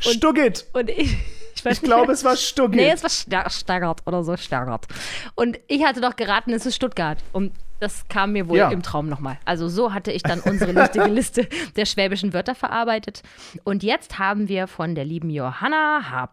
Stugget! 0.00 0.66
Und 0.72 0.90
ich, 0.90 1.16
ich 1.56 1.64
Ich 1.66 1.80
glaube, 1.82 2.12
es 2.12 2.24
war 2.24 2.36
Stugget. 2.36 2.76
Nee, 2.76 2.90
es 2.90 3.02
war 3.02 3.50
Steggert 3.50 4.06
oder 4.06 4.24
so, 4.24 4.36
Steggert. 4.36 4.86
Und 5.34 5.58
ich 5.68 5.84
hatte 5.84 6.00
doch 6.00 6.16
geraten, 6.16 6.52
es 6.52 6.66
ist 6.66 6.76
Stuttgart. 6.76 7.18
Und 7.32 7.52
das 7.80 8.06
kam 8.08 8.32
mir 8.32 8.48
wohl 8.48 8.58
Ja. 8.58 8.70
im 8.70 8.82
Traum 8.82 9.08
nochmal. 9.08 9.38
Also 9.46 9.68
so 9.68 9.92
hatte 9.94 10.12
ich 10.12 10.22
dann 10.22 10.40
unsere 10.40 10.72
lustige 10.72 11.06
Liste 11.06 11.48
der 11.76 11.86
schwäbischen 11.86 12.32
Wörter 12.34 12.54
verarbeitet. 12.54 13.22
Und 13.64 13.82
jetzt 13.82 14.18
haben 14.18 14.48
wir 14.48 14.66
von 14.66 14.94
der 14.94 15.04
lieben 15.04 15.30
Johanna 15.30 16.10
H. 16.10 16.28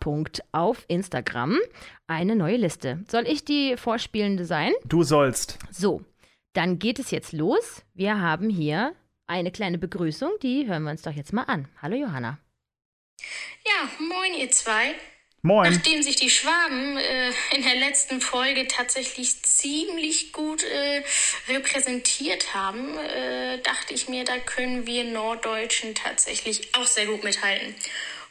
auf 0.52 0.84
Instagram 0.88 1.58
eine 2.08 2.36
neue 2.36 2.58
Liste. 2.58 3.04
Soll 3.10 3.26
ich 3.28 3.46
die 3.46 3.76
vorspielende 3.78 4.46
sein? 4.46 4.72
Du 4.86 5.04
sollst. 5.04 5.58
So, 5.72 6.02
dann 6.54 6.80
geht 6.80 7.00
es 7.00 7.12
jetzt 7.12 7.32
los. 7.34 7.84
Wir 7.94 8.20
haben 8.20 8.50
hier 8.50 8.94
eine 9.28 9.52
kleine 9.52 9.78
Begrüßung, 9.78 10.32
die 10.42 10.68
hören 10.68 10.84
wir 10.84 10.92
uns 10.92 11.04
doch 11.04 11.12
jetzt 11.12 11.34
mal 11.34 11.44
an. 11.44 11.68
Hallo 11.82 11.96
Johanna. 11.96 12.40
Ja, 13.66 13.90
moin 14.00 14.34
ihr 14.34 14.50
zwei. 14.52 14.96
Moin. 15.44 15.72
Nachdem 15.72 16.02
sich 16.02 16.16
die 16.16 16.30
Schwaben 16.30 16.98
äh, 16.98 17.30
in 17.56 17.62
der 17.62 17.76
letzten 17.76 18.22
Folge 18.22 18.68
tatsächlich 18.68 19.44
ziemlich 19.44 20.34
gut 20.34 20.64
äh, 20.64 21.04
repräsentiert 21.48 22.54
haben, 22.54 22.98
äh, 22.98 23.62
dachte 23.62 23.94
ich 23.94 24.10
mir, 24.10 24.26
da 24.26 24.40
können 24.40 24.88
wir 24.88 25.04
Norddeutschen 25.04 25.94
tatsächlich 25.94 26.76
auch 26.76 26.88
sehr 26.88 27.06
gut 27.06 27.24
mithalten. 27.24 27.76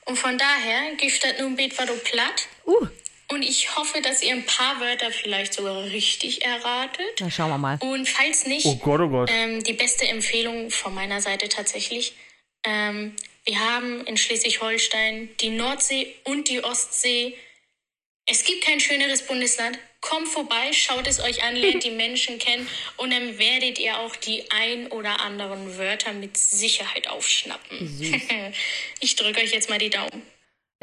Und 0.04 0.18
von 0.18 0.36
daher 0.36 0.96
das 1.00 1.40
nun 1.40 1.56
bet 1.56 1.78
war 1.78 1.86
du 1.86 1.94
platt. 1.94 2.48
Uh, 2.66 2.86
Und 3.28 3.42
ich 3.42 3.74
hoffe, 3.76 4.00
dass 4.02 4.22
ihr 4.22 4.32
ein 4.32 4.46
paar 4.46 4.80
Wörter 4.80 5.10
vielleicht 5.10 5.52
sogar 5.54 5.82
richtig 5.84 6.44
erratet. 6.44 7.06
dann 7.18 7.30
schauen 7.30 7.50
wir 7.50 7.58
mal. 7.58 7.78
Und 7.80 8.08
falls 8.08 8.46
nicht, 8.46 8.66
Oh 8.66 8.76
Gott, 8.76 9.00
oh 9.00 9.08
Gott. 9.08 9.30
ähm, 9.32 9.62
die 9.64 9.72
beste 9.72 10.06
Empfehlung 10.06 10.70
von 10.70 10.94
meiner 10.94 11.20
Seite 11.20 11.48
tatsächlich. 11.48 12.12
Ähm, 12.64 13.16
wir 13.44 13.58
haben 13.58 14.04
in 14.06 14.16
Schleswig-Holstein 14.16 15.28
die 15.40 15.50
Nordsee 15.50 16.14
und 16.24 16.48
die 16.48 16.62
Ostsee. 16.62 17.36
Es 18.26 18.44
gibt 18.44 18.64
kein 18.64 18.80
schöneres 18.80 19.22
Bundesland. 19.26 19.78
Kommt 20.00 20.28
vorbei, 20.28 20.72
schaut 20.72 21.08
es 21.08 21.18
euch 21.20 21.42
an, 21.42 21.56
lernt 21.56 21.82
die 21.82 21.90
Menschen 22.04 22.38
kennen 22.38 22.68
und 22.96 23.10
dann 23.12 23.38
werdet 23.38 23.80
ihr 23.80 23.98
auch 23.98 24.14
die 24.14 24.48
ein 24.52 24.86
oder 24.92 25.20
anderen 25.20 25.78
Wörter 25.78 26.12
mit 26.12 26.36
Sicherheit 26.36 27.08
aufschnappen. 27.08 28.00
ich 29.00 29.16
drücke 29.16 29.40
euch 29.40 29.50
jetzt 29.52 29.68
mal 29.68 29.78
die 29.78 29.90
Daumen. 29.90 30.22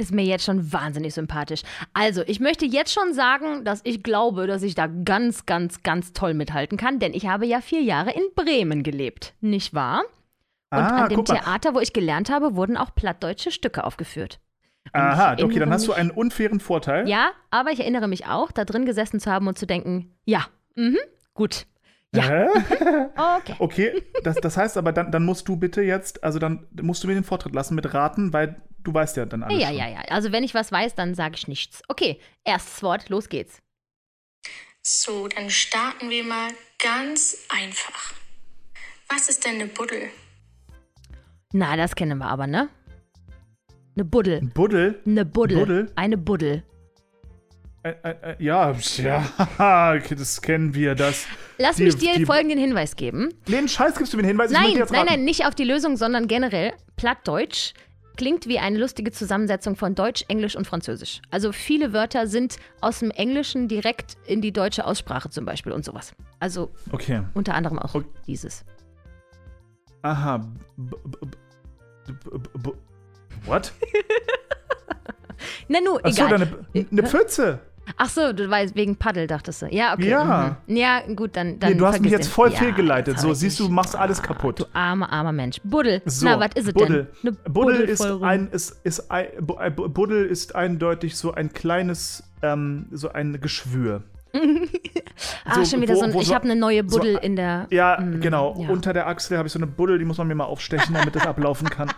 Ist 0.04 0.12
mir 0.14 0.26
jetzt 0.26 0.44
schon 0.44 0.74
wahnsinnig 0.74 1.14
sympathisch. 1.14 1.62
Also, 1.94 2.24
ich 2.28 2.42
möchte 2.42 2.66
jetzt 2.66 2.92
schon 2.94 3.14
sagen, 3.14 3.64
dass 3.64 3.80
ich 3.86 4.04
glaube, 4.04 4.48
dass 4.48 4.62
ich 4.62 4.76
da 4.76 4.88
ganz, 4.88 5.46
ganz, 5.46 5.82
ganz 5.82 6.12
toll 6.12 6.34
mithalten 6.34 6.78
kann, 6.78 7.00
denn 7.00 7.14
ich 7.14 7.26
habe 7.28 7.46
ja 7.46 7.62
vier 7.62 7.82
Jahre 7.82 8.12
in 8.12 8.24
Bremen 8.36 8.84
gelebt, 8.84 9.34
nicht 9.40 9.74
wahr? 9.74 10.02
Und 10.72 10.80
Ah, 10.80 11.04
an 11.04 11.10
dem. 11.10 11.24
Theater, 11.24 11.74
wo 11.74 11.80
ich 11.80 11.94
gelernt 11.94 12.30
habe, 12.30 12.58
wurden 12.58 12.76
auch 12.76 12.94
plattdeutsche 12.94 13.50
Stücke 13.52 13.86
aufgefürt. 13.86 14.42
Und 14.92 15.00
Aha, 15.00 15.38
okay, 15.42 15.60
dann 15.60 15.72
hast 15.72 15.88
du 15.88 15.94
einen 15.94 16.12
unfairen 16.12 16.60
Vorteil. 16.60 17.08
Ja, 17.08 17.32
aber 17.50 17.72
ich 17.72 17.80
erinnere 17.80 18.10
mich 18.10 18.26
auch, 18.26 18.52
da 18.52 18.66
drin 18.66 18.86
gesessen 18.86 19.22
zu 19.22 19.32
haben 19.32 19.48
und 19.48 19.58
zu 19.58 19.66
denken, 19.66 20.14
ja, 20.26 20.46
mhm, 20.76 20.98
gut. 21.34 21.66
Ja. 22.14 22.48
Okay. 23.38 23.56
Okay, 23.60 24.04
das, 24.24 24.36
das 24.36 24.58
heißt 24.58 24.76
aber, 24.78 24.92
dann, 24.92 25.12
dann 25.12 25.24
musst 25.24 25.48
du 25.48 25.56
bitte 25.56 25.82
jetzt, 25.82 26.24
also 26.24 26.40
dann 26.40 26.68
musst 26.82 27.04
du 27.04 27.08
mir 27.08 27.14
den 27.14 27.24
Vortritt 27.24 27.54
lassen 27.56 27.76
mit 27.76 27.94
Raten, 27.94 28.34
weil 28.34 28.62
du 28.84 28.94
weißt 28.94 29.18
ja 29.18 29.26
dann 29.26 29.44
alles. 29.44 29.60
Ja, 29.60 29.68
schon. 29.68 29.78
ja, 29.78 29.88
ja. 29.90 30.00
Also 30.10 30.32
wenn 30.32 30.44
ich 30.44 30.54
was 30.54 30.72
weiß, 30.72 30.96
dann 30.96 31.16
sage 31.16 31.36
ich 31.38 31.48
nichts. 31.48 31.82
Okay, 31.88 32.20
erstes 32.44 32.82
Wort, 32.84 33.10
los 33.10 33.30
geht's. 33.30 33.60
So, 34.86 35.28
dann 35.30 35.50
starten 35.50 36.10
wir 36.10 36.24
mal 36.24 36.50
ganz 36.80 37.38
einfach. 37.50 38.14
Was 39.10 39.30
ist 39.30 39.46
denn 39.46 39.56
eine 39.56 39.68
Buddel? 39.68 40.10
Na, 41.54 41.76
das 41.78 41.96
kennen 41.96 42.18
wir 42.18 42.28
aber, 42.28 42.48
ne? 42.48 42.70
Eine 43.96 44.06
Buddel. 44.06 44.42
Buddel? 44.54 45.02
Eine 45.06 45.24
Buddel. 45.26 45.58
Buddel? 45.60 45.92
Eine 45.96 46.18
Buddel. 46.18 46.64
Äh, 47.84 47.90
äh, 48.02 48.36
ja, 48.44 48.72
ja, 48.98 49.98
das 50.00 50.42
kennen 50.42 50.74
wir, 50.74 50.96
das. 50.96 51.26
Lass 51.58 51.76
Die- 51.76 51.84
mich 51.84 51.96
dir 51.98 52.16
die- 52.16 52.26
folgenden 52.26 52.58
Hinweis 52.58 52.96
geben. 52.96 53.30
Den 53.48 53.68
Scheiß 53.68 53.96
gibst 53.96 54.14
du 54.14 54.18
mir 54.18 54.22
einen 54.24 54.30
Hinweis, 54.30 54.52
Nein, 54.52 54.84
nein, 54.90 55.06
nein, 55.06 55.24
nicht 55.26 55.46
auf 55.46 55.54
die 55.54 55.66
Lösung, 55.66 55.96
sondern 55.98 56.28
generell. 56.28 56.74
Plattdeutsch 56.96 57.74
klingt 58.18 58.48
wie 58.48 58.60
eine 58.60 58.78
lustige 58.78 59.12
Zusammensetzung 59.12 59.76
von 59.76 59.96
Deutsch, 59.96 60.24
Englisch 60.28 60.56
und 60.56 60.66
Französisch. 60.68 61.22
Also 61.32 61.52
viele 61.52 61.94
Wörter 61.94 62.28
sind 62.28 62.58
aus 62.82 63.00
dem 63.00 63.12
Englischen 63.12 63.68
direkt 63.68 64.18
in 64.26 64.42
die 64.42 64.52
deutsche 64.52 64.86
Aussprache 64.86 65.30
zum 65.30 65.46
Beispiel 65.46 65.72
und 65.72 65.84
sowas. 65.86 66.14
Also 66.40 66.72
Okay, 66.92 67.22
unter 67.34 67.56
anderem 67.56 67.80
auch 67.80 67.96
Okay. 67.96 68.06
dieses. 68.28 68.64
aha. 70.02 70.46
B 70.78 70.96
What? 73.46 73.74
Na 75.68 75.80
nu, 75.82 75.98
Achso, 75.98 76.26
egal. 76.26 76.34
eine, 76.36 76.66
eine 76.92 77.04
Pfütze. 77.04 77.60
Ach 77.98 78.10
so, 78.10 78.32
du 78.34 78.50
weißt, 78.50 78.76
wegen 78.76 78.96
Paddel 78.96 79.28
dachtest 79.28 79.62
du. 79.62 79.66
Ja, 79.68 79.94
okay. 79.94 80.10
Ja. 80.10 80.58
Mhm. 80.68 80.76
Ja, 80.78 81.02
gut, 81.16 81.36
dann. 81.36 81.60
dann 81.60 81.72
Nee, 81.74 81.78
du 81.78 81.86
hast 81.86 82.02
mich 82.02 82.12
jetzt 82.12 82.28
den. 82.28 82.32
voll 82.32 82.52
ja, 82.52 82.58
fehlgeleitet. 82.58 83.16
jetzt 83.16 83.22
So, 83.22 83.34
siehst 83.34 83.60
du, 83.60 83.68
machst 83.70 83.96
alles 83.96 84.22
kaputt. 84.22 84.62
Du 84.62 84.66
armer, 84.74 85.12
armer 85.12 85.32
Mensch. 85.34 85.58
Buddel. 85.64 86.02
So, 86.06 86.26
Na, 86.26 86.40
was 86.40 86.50
ist 86.56 86.68
es 86.70 86.74
denn? 86.74 87.08
Buddel 87.50 87.82
ist 87.82 88.02
ein, 88.02 88.48
ist, 88.52 88.80
ist 88.86 89.12
ein, 89.12 89.28
Bu- 89.42 89.58
Bu- 89.76 89.90
Buddel 89.90 90.26
ist 90.26 90.56
eindeutig 90.56 91.18
so 91.18 91.34
ein 91.34 91.52
kleines, 91.52 92.24
ähm, 92.42 92.88
so 92.92 93.10
ein 93.12 93.40
Geschwür. 93.42 94.04
Ah, 95.46 95.56
so, 95.56 95.66
schon 95.66 95.82
wieder 95.82 95.94
wo- 95.96 96.00
so 96.00 96.06
ein. 96.06 96.16
Ich 96.18 96.28
so- 96.28 96.34
habe 96.36 96.46
eine 96.46 96.56
neue 96.56 96.84
so- 96.88 96.98
Buddel 96.98 97.20
in 97.22 97.36
der. 97.36 97.68
Ja, 97.70 98.00
Mm, 98.00 98.20
genau. 98.22 98.56
ja. 98.60 98.70
Unter 98.70 98.94
der 98.94 99.08
Achsel 99.08 99.38
habe 99.38 99.48
ich 99.48 99.54
so 99.54 99.60
eine 99.60 99.68
Buddel, 99.68 100.00
die 100.00 100.06
muss 100.06 100.18
man 100.18 100.28
mir 100.28 100.36
mal 100.36 100.46
aufstechen, 100.46 100.94
damit 100.96 101.16
das 101.16 101.28
ablaufen 101.28 101.70
kann. 101.70 101.92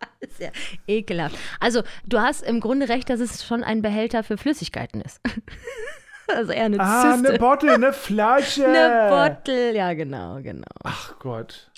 ist 0.20 0.40
ja 0.40 0.50
ekelhaft. 0.86 1.36
Also, 1.60 1.82
du 2.06 2.20
hast 2.20 2.42
im 2.42 2.60
Grunde 2.60 2.88
recht, 2.88 3.08
dass 3.10 3.20
es 3.20 3.44
schon 3.44 3.62
ein 3.64 3.82
Behälter 3.82 4.22
für 4.22 4.36
Flüssigkeiten 4.38 5.00
ist. 5.00 5.20
also 6.28 6.52
eher 6.52 6.64
eine 6.66 6.80
Ah, 6.80 7.12
Zyste. 7.14 7.28
eine 7.30 7.38
Bottle, 7.38 7.74
eine 7.74 7.92
Flasche. 7.94 8.66
Eine 8.66 9.08
Bottle. 9.10 9.74
Ja, 9.74 9.92
genau, 9.94 10.40
genau. 10.42 10.66
Ach 10.84 11.18
Gott. 11.18 11.70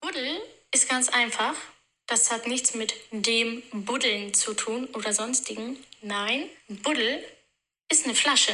Buddel 0.00 0.38
ist 0.74 0.88
ganz 0.88 1.08
einfach. 1.08 1.54
Das 2.08 2.30
hat 2.32 2.46
nichts 2.46 2.74
mit 2.74 2.92
dem 3.12 3.62
Buddeln 3.72 4.34
zu 4.34 4.54
tun 4.54 4.88
oder 4.94 5.12
sonstigen. 5.12 5.76
Nein, 6.02 6.44
Buddel 6.68 7.20
ist 7.90 8.04
eine 8.04 8.14
Flasche. 8.14 8.52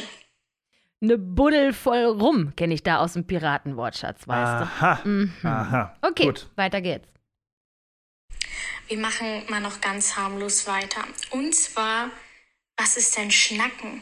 Eine 1.01 1.17
Buddel 1.17 1.73
voll 1.73 2.03
rum, 2.05 2.55
kenne 2.55 2.73
ich 2.73 2.83
da 2.83 2.99
aus 2.99 3.13
dem 3.13 3.25
Piratenwortschatz, 3.25 4.27
weißt 4.27 4.51
Aha. 4.81 4.99
du. 5.03 5.09
Mhm. 5.09 5.33
Aha. 5.43 5.97
Okay, 6.01 6.25
Gut. 6.25 6.47
weiter 6.55 6.81
geht's. 6.81 7.07
Wir 8.89 8.97
machen 8.97 9.43
mal 9.49 9.61
noch 9.61 9.79
ganz 9.81 10.15
harmlos 10.17 10.67
weiter. 10.67 11.01
Und 11.31 11.53
zwar, 11.55 12.09
was 12.75 12.97
ist 12.97 13.15
denn 13.17 13.31
Schnacken? 13.31 14.01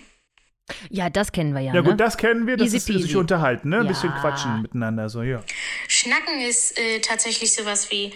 Ja, 0.89 1.09
das 1.09 1.31
kennen 1.31 1.53
wir 1.53 1.61
ja. 1.61 1.73
Ja, 1.73 1.81
ne? 1.81 1.89
gut, 1.89 1.99
das 1.99 2.17
kennen 2.17 2.47
wir. 2.47 2.57
Das 2.57 2.67
Easy 2.67 2.77
ist 2.77 2.85
sich 2.87 2.95
peasy. 3.03 3.15
unterhalten, 3.17 3.69
ne? 3.69 3.77
Ein 3.79 3.83
Ja. 3.83 3.89
bisschen 3.89 4.13
quatschen 4.15 4.61
miteinander. 4.63 5.07
So, 5.09 5.21
ja. 5.23 5.43
Schnacken 5.87 6.41
ist 6.41 6.77
äh, 6.79 6.99
tatsächlich 6.99 7.53
sowas 7.53 7.91
wie 7.91 8.13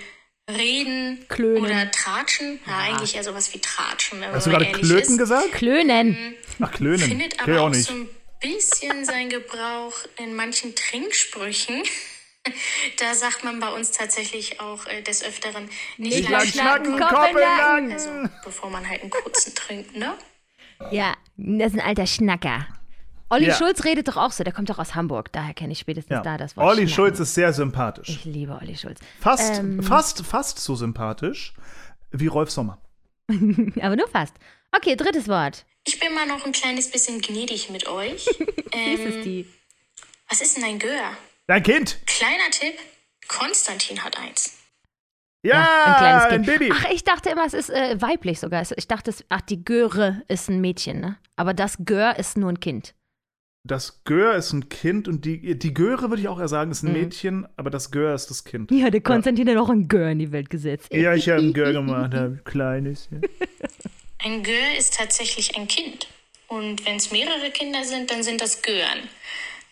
reden 0.50 1.26
Klönen. 1.30 1.64
oder 1.64 1.92
tratschen. 1.92 2.60
Ja, 2.66 2.80
eigentlich 2.80 3.16
eher 3.16 3.24
sowas 3.24 3.54
wie 3.54 3.60
tratschen, 3.60 4.20
wenn 4.22 4.32
Hast 4.34 4.48
du 4.48 4.52
man 4.52 4.62
gerade 4.64 4.72
Klöten 4.80 5.14
ist. 5.14 5.18
gesagt? 5.18 5.52
Klönen. 5.54 6.36
Ach, 6.62 6.72
Klönen. 6.72 7.00
Findet 7.00 7.42
aber 7.42 7.62
auch 7.62 7.66
auch 7.68 7.70
nicht. 7.70 7.86
so 7.88 7.94
ein 7.94 8.10
bisschen 8.42 9.06
seinen 9.06 9.30
Gebrauch 9.30 9.94
in 10.18 10.36
manchen 10.36 10.74
Trinksprüchen. 10.76 11.84
Da 12.98 13.14
sagt 13.14 13.44
man 13.44 13.60
bei 13.60 13.70
uns 13.70 13.92
tatsächlich 13.92 14.60
auch 14.60 14.86
äh, 14.88 15.02
des 15.04 15.24
Öfteren 15.24 15.70
nicht, 15.98 16.18
Nicht 16.18 16.24
lang 16.30 16.40
lang 16.42 16.48
schnacken, 16.48 16.96
Nacken. 16.98 17.36
Nacken. 17.36 17.92
Also 17.94 18.10
bevor 18.44 18.70
man 18.72 18.88
halt 18.90 19.02
einen 19.02 19.12
kurzen 19.12 19.54
trinkt, 19.54 19.96
ne? 19.96 20.16
Ja, 20.90 21.16
das 21.38 21.74
ist 21.74 21.80
ein 21.80 21.86
alter 21.88 22.08
Schnacker. 22.08 22.66
Olli 23.30 23.46
Ja. 23.48 23.56
Schulz 23.56 23.84
redet 23.86 24.08
doch 24.08 24.18
auch 24.18 24.32
so, 24.32 24.44
der 24.44 24.52
kommt 24.54 24.70
doch 24.72 24.80
aus 24.80 24.96
Hamburg. 24.96 25.32
Daher 25.32 25.54
kenne 25.54 25.72
ich 25.74 25.80
spätestens 25.80 26.16
Ja. 26.16 26.22
da 26.24 26.38
das 26.38 26.58
Wort. 26.58 26.66
Olli 26.66 26.88
Schnacken. 26.88 26.94
Schulz 26.96 27.20
ist 27.20 27.36
sehr 27.36 27.54
sympathisch. 27.54 28.10
Ich 28.10 28.26
liebe 28.26 28.58
Olli 28.60 28.76
Schulz. 28.76 29.00
Fast, 29.20 29.60
Ähm. 29.60 29.84
fast, 29.84 30.26
fast 30.26 30.58
so 30.60 30.76
sympathisch 30.76 31.54
wie 32.12 32.28
Rolf 32.28 32.50
Sommer. 32.50 32.82
Aber 33.30 33.96
nur 33.96 34.08
fast. 34.08 34.34
Okay, 34.76 34.96
drittes 34.96 35.28
Wort. 35.28 35.66
Ich 35.86 36.00
bin 36.00 36.14
mal 36.16 36.26
noch 36.28 36.46
ein 36.46 36.52
kleines 36.52 36.90
bisschen 36.92 37.22
gnädig 37.22 37.70
mit 37.70 37.88
euch. 37.88 38.26
Ähm, 38.74 39.06
ist 39.06 39.26
die. 39.26 39.46
was 40.30 40.40
ist 40.42 40.56
denn 40.56 40.64
ein 40.64 40.80
Gör? 40.80 41.12
Dein 41.48 41.64
Kind! 41.64 42.00
Kleiner 42.06 42.50
Tipp, 42.52 42.76
Konstantin 43.28 44.04
hat 44.04 44.18
eins. 44.20 44.58
Ja, 45.44 45.86
ein 45.86 45.96
kleines 45.98 46.24
ein 46.24 46.30
Kind. 46.44 46.60
Baby. 46.60 46.72
Ach, 46.74 46.86
ich 46.92 47.04
dachte 47.04 47.30
immer, 47.30 47.46
es 47.46 47.54
ist 47.54 47.70
äh, 47.72 48.00
weiblich 48.00 48.40
sogar. 48.40 48.64
Ich 48.76 48.88
dachte, 48.88 49.10
es, 49.10 49.26
ach, 49.30 49.42
die 49.42 49.64
Göre 49.66 50.22
ist 50.28 50.50
ein 50.50 50.62
Mädchen, 50.62 51.00
ne? 51.02 51.18
Aber 51.36 51.54
das 51.56 51.78
Gör 51.84 52.18
ist 52.20 52.38
nur 52.38 52.50
ein 52.50 52.60
Kind. 52.60 52.94
Das 53.68 54.04
Gör 54.06 54.36
ist 54.36 54.54
ein 54.54 54.70
Kind 54.70 55.08
und 55.08 55.26
die, 55.26 55.58
die 55.58 55.74
Göre 55.74 56.10
würde 56.10 56.22
ich 56.22 56.28
auch 56.28 56.40
eher 56.40 56.48
sagen, 56.48 56.72
ist 56.72 56.84
ein 56.84 56.94
Mhm. 56.94 57.00
Mädchen, 57.00 57.48
aber 57.58 57.70
das 57.70 57.92
Gör 57.92 58.14
ist 58.16 58.30
das 58.30 58.44
Kind. 58.44 58.72
Ja, 58.72 58.90
der 58.92 59.02
Konstantin 59.02 59.50
hat 59.50 59.58
auch 59.58 59.70
ein 59.70 59.88
Gör 59.88 60.10
in 60.10 60.20
die 60.20 60.32
Welt 60.32 60.50
gesetzt. 60.50 60.92
Ja, 60.94 61.14
ich 61.16 61.28
habe 61.30 61.42
ein 61.42 61.54
Gör 61.54 61.72
gemacht, 61.74 62.14
ein 62.14 62.42
kleines. 62.44 63.10
Ja. 63.12 63.20
Ein 64.24 64.44
Gör 64.44 64.78
ist 64.78 64.96
tatsächlich 64.96 65.56
ein 65.58 65.68
Kind. 65.68 66.08
Und 66.48 66.86
wenn 66.86 66.98
es 66.98 67.12
mehrere 67.12 67.50
Kinder 67.52 67.84
sind, 67.84 68.12
dann 68.12 68.22
sind 68.24 68.42
das 68.42 68.62
Gören. 68.62 69.10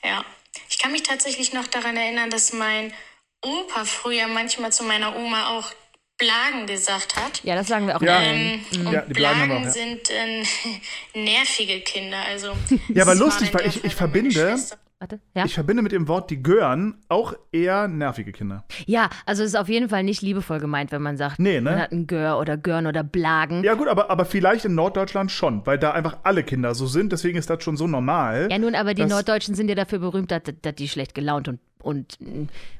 Ja. 0.03 0.23
Ich 0.69 0.79
kann 0.79 0.91
mich 0.91 1.03
tatsächlich 1.03 1.53
noch 1.53 1.67
daran 1.67 1.97
erinnern, 1.97 2.29
dass 2.29 2.53
mein 2.53 2.93
Opa 3.41 3.85
früher 3.85 4.27
manchmal 4.27 4.71
zu 4.71 4.83
meiner 4.83 5.15
Oma 5.15 5.57
auch 5.57 5.71
Blagen 6.17 6.67
gesagt 6.67 7.15
hat. 7.15 7.41
Ja, 7.43 7.55
das 7.55 7.67
sagen 7.67 7.87
wir 7.87 7.95
auch 7.95 8.01
Ja. 8.01 8.21
Ähm, 8.21 8.65
und 8.75 8.91
Ja, 8.91 9.01
die 9.01 9.13
Blagen 9.13 9.51
auch, 9.51 9.61
ja. 9.63 9.71
sind 9.71 10.09
äh, 10.09 10.43
nervige 11.13 11.79
Kinder. 11.81 12.19
Also, 12.27 12.53
Ja, 12.93 13.03
aber 13.03 13.15
lustig, 13.15 13.53
weil 13.53 13.67
ich, 13.67 13.83
ich 13.83 13.83
meine 13.83 13.95
verbinde, 13.95 14.59
Warte, 15.01 15.21
ja? 15.33 15.45
ich 15.45 15.53
verbinde 15.53 15.81
mit 15.81 15.93
dem 15.93 16.09
Wort 16.09 16.29
die 16.29 16.43
Gören 16.43 16.97
auch 17.07 17.33
eher 17.53 17.87
nervige 17.87 18.33
Kinder. 18.33 18.65
ja, 18.85 19.09
also 19.25 19.43
es 19.43 19.51
ist 19.51 19.55
auf 19.55 19.69
jeden 19.69 19.87
Fall 19.87 20.03
nicht 20.03 20.21
liebevoll 20.21 20.59
gemeint, 20.59 20.91
wenn 20.91 21.01
man 21.01 21.15
sagt, 21.15 21.39
Nee, 21.39 21.61
ne? 21.61 21.69
man 21.71 21.79
hat 21.79 21.91
ein 21.93 22.05
Gör 22.05 22.37
oder 22.37 22.57
Görn 22.57 22.85
oder 22.85 23.01
Blagen. 23.01 23.63
Ja 23.63 23.75
gut, 23.75 23.87
aber, 23.87 24.09
aber 24.11 24.25
vielleicht 24.25 24.65
in 24.65 24.75
Norddeutschland 24.75 25.31
schon, 25.31 25.65
weil 25.65 25.79
da 25.79 25.91
einfach 25.91 26.17
alle 26.23 26.43
Kinder 26.43 26.75
so 26.75 26.85
sind, 26.85 27.13
deswegen 27.13 27.37
ist 27.37 27.49
das 27.49 27.63
schon 27.63 27.77
so 27.77 27.87
normal. 27.87 28.49
Ja, 28.51 28.57
nun, 28.59 28.75
aber 28.75 28.93
die 28.93 29.05
Norddeutschen 29.05 29.55
sind 29.55 29.69
ja 29.69 29.75
dafür 29.75 29.99
berühmt, 29.99 30.31
dass, 30.31 30.41
dass 30.61 30.75
die 30.75 30.89
schlecht 30.89 31.15
gelaunt 31.15 31.47
und, 31.47 31.59
und, 31.81 32.17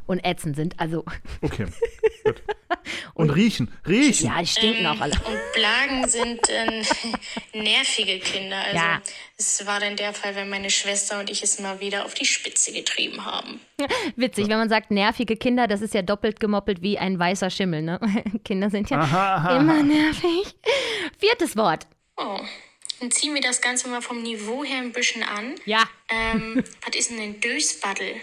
und 0.06 0.20
ätzend 0.26 0.58
sind. 0.58 0.78
Also, 0.78 1.06
Okay, 1.42 1.68
gut. 2.26 2.44
Und 3.14 3.30
riechen, 3.32 3.72
riechen. 3.88 4.28
ja, 4.28 4.40
die 4.40 4.48
stinken 4.48 4.86
auch 4.86 5.00
alle. 5.00 5.14
Und 5.14 5.40
Blagen 5.54 6.08
sind 6.08 6.48
äh, 6.50 6.84
nervige 7.54 8.20
Kinder. 8.20 8.58
Also 8.58 8.76
Ja. 8.78 9.02
es 9.38 9.66
war 9.66 9.80
dann 9.80 9.96
der 9.96 10.14
Fall, 10.14 10.36
wenn 10.36 10.50
meine 10.50 10.70
Schwester 10.70 11.20
und 11.20 11.30
ich 11.30 11.44
es 11.44 11.60
mal 11.60 11.80
wieder 11.80 12.06
auf 12.06 12.14
die 12.14 12.26
Spitze 12.26 12.72
getrieben 12.72 13.26
haben. 13.26 13.60
Witzig, 14.16 14.48
wenn 14.48 14.58
man 14.58 14.70
sagt 14.70 14.92
nervige 14.92 15.36
Kinder, 15.38 15.68
das 15.68 15.82
ist 15.82 15.94
ja 15.94 16.02
doppelt 16.02 16.40
gemoppelt 16.40 16.82
wie 16.82 16.98
ein 16.98 17.18
weißer 17.20 17.50
Schimmel, 17.50 17.82
ne? 17.82 18.00
Kinder 18.46 18.70
sind 18.70 18.90
ja 18.90 19.00
Aha, 19.00 19.36
aha, 19.36 19.58
immer 19.58 19.84
nervig. 19.84 20.56
Viertes 21.18 21.56
Wort. 21.58 21.88
Oh. 22.18 22.40
Dann 23.00 23.12
ziehen 23.12 23.34
wir 23.34 23.42
das 23.42 23.62
Ganze 23.62 23.88
mal 23.88 24.02
vom 24.02 24.22
Niveau 24.24 24.64
her 24.66 24.80
ein 24.80 24.92
bisschen 24.92 25.24
an. 25.24 25.56
Ja. 25.66 25.84
Ähm, 26.10 26.64
was 26.86 26.96
ist 26.98 27.12
denn 27.12 27.20
ein 27.22 27.40
Dösbaddel? 27.40 28.16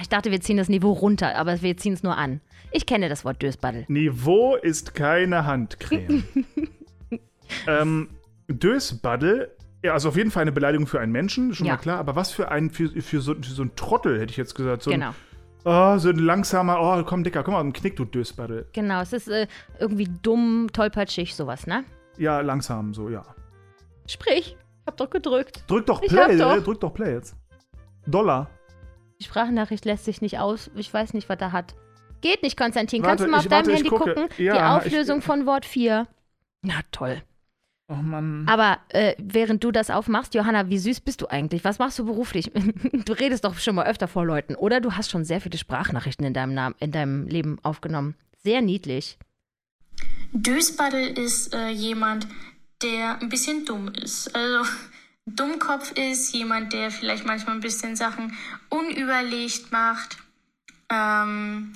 Ich 0.00 0.08
dachte, 0.08 0.30
wir 0.30 0.40
ziehen 0.40 0.56
das 0.58 0.68
Niveau 0.68 0.92
runter, 0.92 1.36
aber 1.36 1.60
wir 1.62 1.76
ziehen 1.76 1.92
es 1.94 2.02
nur 2.02 2.16
an. 2.16 2.40
Ich 2.76 2.84
kenne 2.84 3.08
das 3.08 3.24
Wort 3.24 3.40
Dösbaddel. 3.42 3.86
Niveau 3.88 4.54
ist 4.54 4.94
keine 4.94 5.46
Handcreme. 5.46 6.24
ähm, 7.66 8.10
Dösbaddel 8.48 9.50
Ja, 9.82 9.94
also 9.94 10.10
auf 10.10 10.16
jeden 10.16 10.30
Fall 10.30 10.42
eine 10.42 10.52
Beleidigung 10.52 10.86
für 10.86 11.00
einen 11.00 11.10
Menschen, 11.12 11.54
schon 11.54 11.66
Ja. 11.66 11.74
mal 11.74 11.78
klar. 11.78 11.98
Aber 11.98 12.16
was 12.16 12.32
für 12.32 12.50
einen, 12.50 12.70
für, 12.70 12.88
für, 13.00 13.20
so, 13.22 13.34
für 13.34 13.50
so 13.50 13.62
einen 13.62 13.74
Trottel, 13.76 14.20
hätte 14.20 14.30
ich 14.30 14.36
jetzt 14.36 14.54
gesagt. 14.54 14.82
So 14.82 14.90
Genau. 14.90 15.08
Ein, 15.08 15.14
oh, 15.64 15.96
so 15.98 16.10
ein 16.10 16.18
langsamer, 16.18 16.78
oh, 16.80 17.02
komm, 17.04 17.24
Dicker, 17.24 17.42
komm 17.42 17.54
mal, 17.54 17.62
im 17.62 17.72
Knick, 17.72 17.96
du 17.96 18.04
Dösbaddel. 18.04 18.68
Genau, 18.74 19.00
es 19.00 19.14
ist 19.14 19.28
äh, 19.28 19.46
irgendwie 19.80 20.08
dumm, 20.22 20.68
tollpatschig, 20.72 21.34
sowas, 21.34 21.66
ne? 21.66 21.84
Ja, 22.18 22.40
langsam, 22.42 22.92
so, 22.92 23.08
ja. 23.08 23.24
Sprich, 24.06 24.56
ich 24.58 24.86
hab 24.86 24.98
doch 24.98 25.08
gedrückt. 25.08 25.64
Drück 25.66 25.86
doch 25.86 26.02
Play, 26.02 26.36
doch. 26.36 26.56
äh, 26.56 26.60
drück 26.60 26.80
doch 26.80 26.92
Play 26.92 27.14
jetzt. 27.14 27.36
Dollar. 28.06 28.50
Die 29.18 29.24
Sprachnachricht 29.24 29.86
lässt 29.86 30.04
sich 30.04 30.20
nicht 30.20 30.38
aus. 30.38 30.70
Ich 30.74 30.92
weiß 30.92 31.14
nicht, 31.14 31.30
was 31.30 31.38
er 31.40 31.52
hat. 31.52 31.74
Geht 32.26 32.42
nicht, 32.42 32.56
Konstantin. 32.56 33.02
Warte, 33.02 33.24
Kannst 33.24 33.24
du 33.24 33.30
mal 33.30 33.38
auf 33.38 33.44
ich- 33.44 33.50
deinem 33.50 33.66
warte, 33.66 33.70
ich 33.72 33.76
Handy 33.76 33.88
gucke. 33.90 34.14
gucken? 34.14 34.28
Ja, 34.44 34.52
Die 34.80 34.86
ich- 34.86 34.86
Auflösung 34.92 35.22
von 35.22 35.46
Wort 35.46 35.64
4. 35.64 36.06
Na 36.62 36.80
toll. 36.90 37.22
Oh 37.88 37.94
Mann. 37.94 38.46
Aber 38.48 38.78
äh, 38.88 39.14
während 39.18 39.62
du 39.62 39.70
das 39.70 39.90
aufmachst, 39.90 40.34
Johanna, 40.34 40.68
wie 40.68 40.78
süß 40.78 41.00
bist 41.02 41.20
du 41.20 41.28
eigentlich? 41.28 41.62
Was 41.62 41.78
machst 41.78 41.98
du 42.00 42.04
beruflich? 42.04 42.50
Du 43.04 43.12
redest 43.12 43.44
doch 43.44 43.56
schon 43.58 43.76
mal 43.76 43.86
öfter 43.86 44.08
vor 44.08 44.24
Leuten. 44.26 44.56
Oder 44.56 44.80
du 44.80 44.92
hast 44.94 45.10
schon 45.10 45.24
sehr 45.24 45.40
viele 45.40 45.56
Sprachnachrichten 45.56 46.26
in 46.26 46.34
deinem, 46.34 46.52
Namen, 46.54 46.74
in 46.80 46.90
deinem 46.90 47.28
Leben 47.28 47.58
aufgenommen. 47.62 48.16
Sehr 48.42 48.60
niedlich. 48.60 49.18
Dösbaddel 50.32 51.16
ist 51.18 51.54
äh, 51.54 51.68
jemand, 51.70 52.26
der 52.82 53.20
ein 53.20 53.28
bisschen 53.28 53.64
dumm 53.64 53.88
ist. 53.94 54.34
Also 54.34 54.68
Dummkopf 55.26 55.92
ist 55.92 56.34
jemand, 56.34 56.72
der 56.72 56.90
vielleicht 56.90 57.24
manchmal 57.24 57.54
ein 57.54 57.60
bisschen 57.60 57.94
Sachen 57.96 58.32
unüberlegt 58.68 59.70
macht. 59.72 60.18
Ähm, 60.90 61.72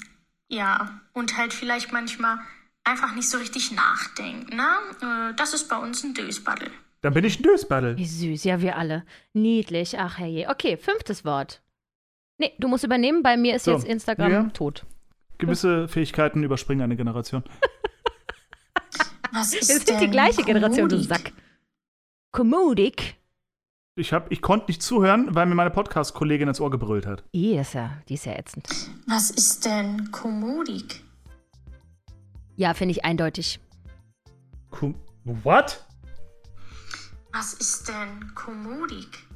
ja, 0.51 1.01
und 1.13 1.37
halt 1.37 1.55
vielleicht 1.55 1.93
manchmal 1.93 2.39
einfach 2.85 3.15
nicht 3.15 3.31
so 3.31 3.39
richtig 3.39 3.73
nachdenkt. 3.73 4.53
Ne? 4.53 4.67
Äh, 5.01 5.35
das 5.37 5.55
ist 5.55 5.69
bei 5.69 5.77
uns 5.77 6.03
ein 6.03 6.13
Dösbaddel. 6.13 6.71
Dann 7.03 7.15
bin 7.15 7.25
ich 7.25 7.41
ein 7.41 7.43
Dösbaddel. 7.45 7.97
Wie 7.97 8.07
süß. 8.07 8.45
Ja, 8.45 8.61
wir 8.61 8.77
alle. 8.77 9.05
Niedlich. 9.33 9.99
Ach, 9.99 10.19
herrje. 10.19 10.49
Okay, 10.49 10.77
fünftes 10.77 11.25
Wort. 11.25 11.63
Nee, 12.37 12.53
du 12.59 12.69
musst 12.69 12.85
übernehmen. 12.85 13.23
Bei 13.23 13.37
mir 13.37 13.57
ist 13.57 13.65
So, 13.65 13.73
jetzt 13.73 13.85
Instagram 13.85 14.33
ja. 14.33 14.43
tot. 14.53 14.85
Gewisse 15.39 15.89
Fähigkeiten 15.89 16.43
überspringen 16.43 16.83
eine 16.83 16.97
Generation. 16.97 17.45
Was 19.33 19.55
ist 19.55 19.69
Wir 19.69 19.77
sind 19.77 19.89
denn 19.89 20.01
die 20.01 20.11
gleiche 20.11 20.43
Generation, 20.43 20.89
du 20.89 20.97
Komodik? 20.97 21.09
Sack. 21.09 21.33
Kommodik. 22.33 23.17
Ich, 24.01 24.15
hab, 24.15 24.33
ich 24.33 24.41
konnte 24.41 24.69
nicht 24.69 24.83
zuhören, 24.83 25.29
weil 25.35 25.45
mir 25.45 25.55
meine 25.55 25.71
Podcast-Kollegin 25.71 26.49
ins 26.49 26.59
Ohr 26.59 26.71
gebrüllt 26.71 27.05
hat. 27.05 27.23
Die 27.35 27.55
ist 27.55 27.75
ja, 27.75 27.99
die 28.09 28.15
ist 28.15 28.25
ja 28.25 28.33
ätzend. 28.33 28.67
Was 29.07 29.31
ist 29.31 29.67
denn 29.67 30.11
Komodik? 30.11 31.05
Ja, 32.57 32.73
finde 32.73 32.93
ich 32.93 33.05
eindeutig. 33.05 33.61
Kum 34.71 34.95
What? 35.25 35.85
Was 37.35 37.53
ist 37.53 37.89
denn 37.89 38.35
Komodik? 38.35 39.27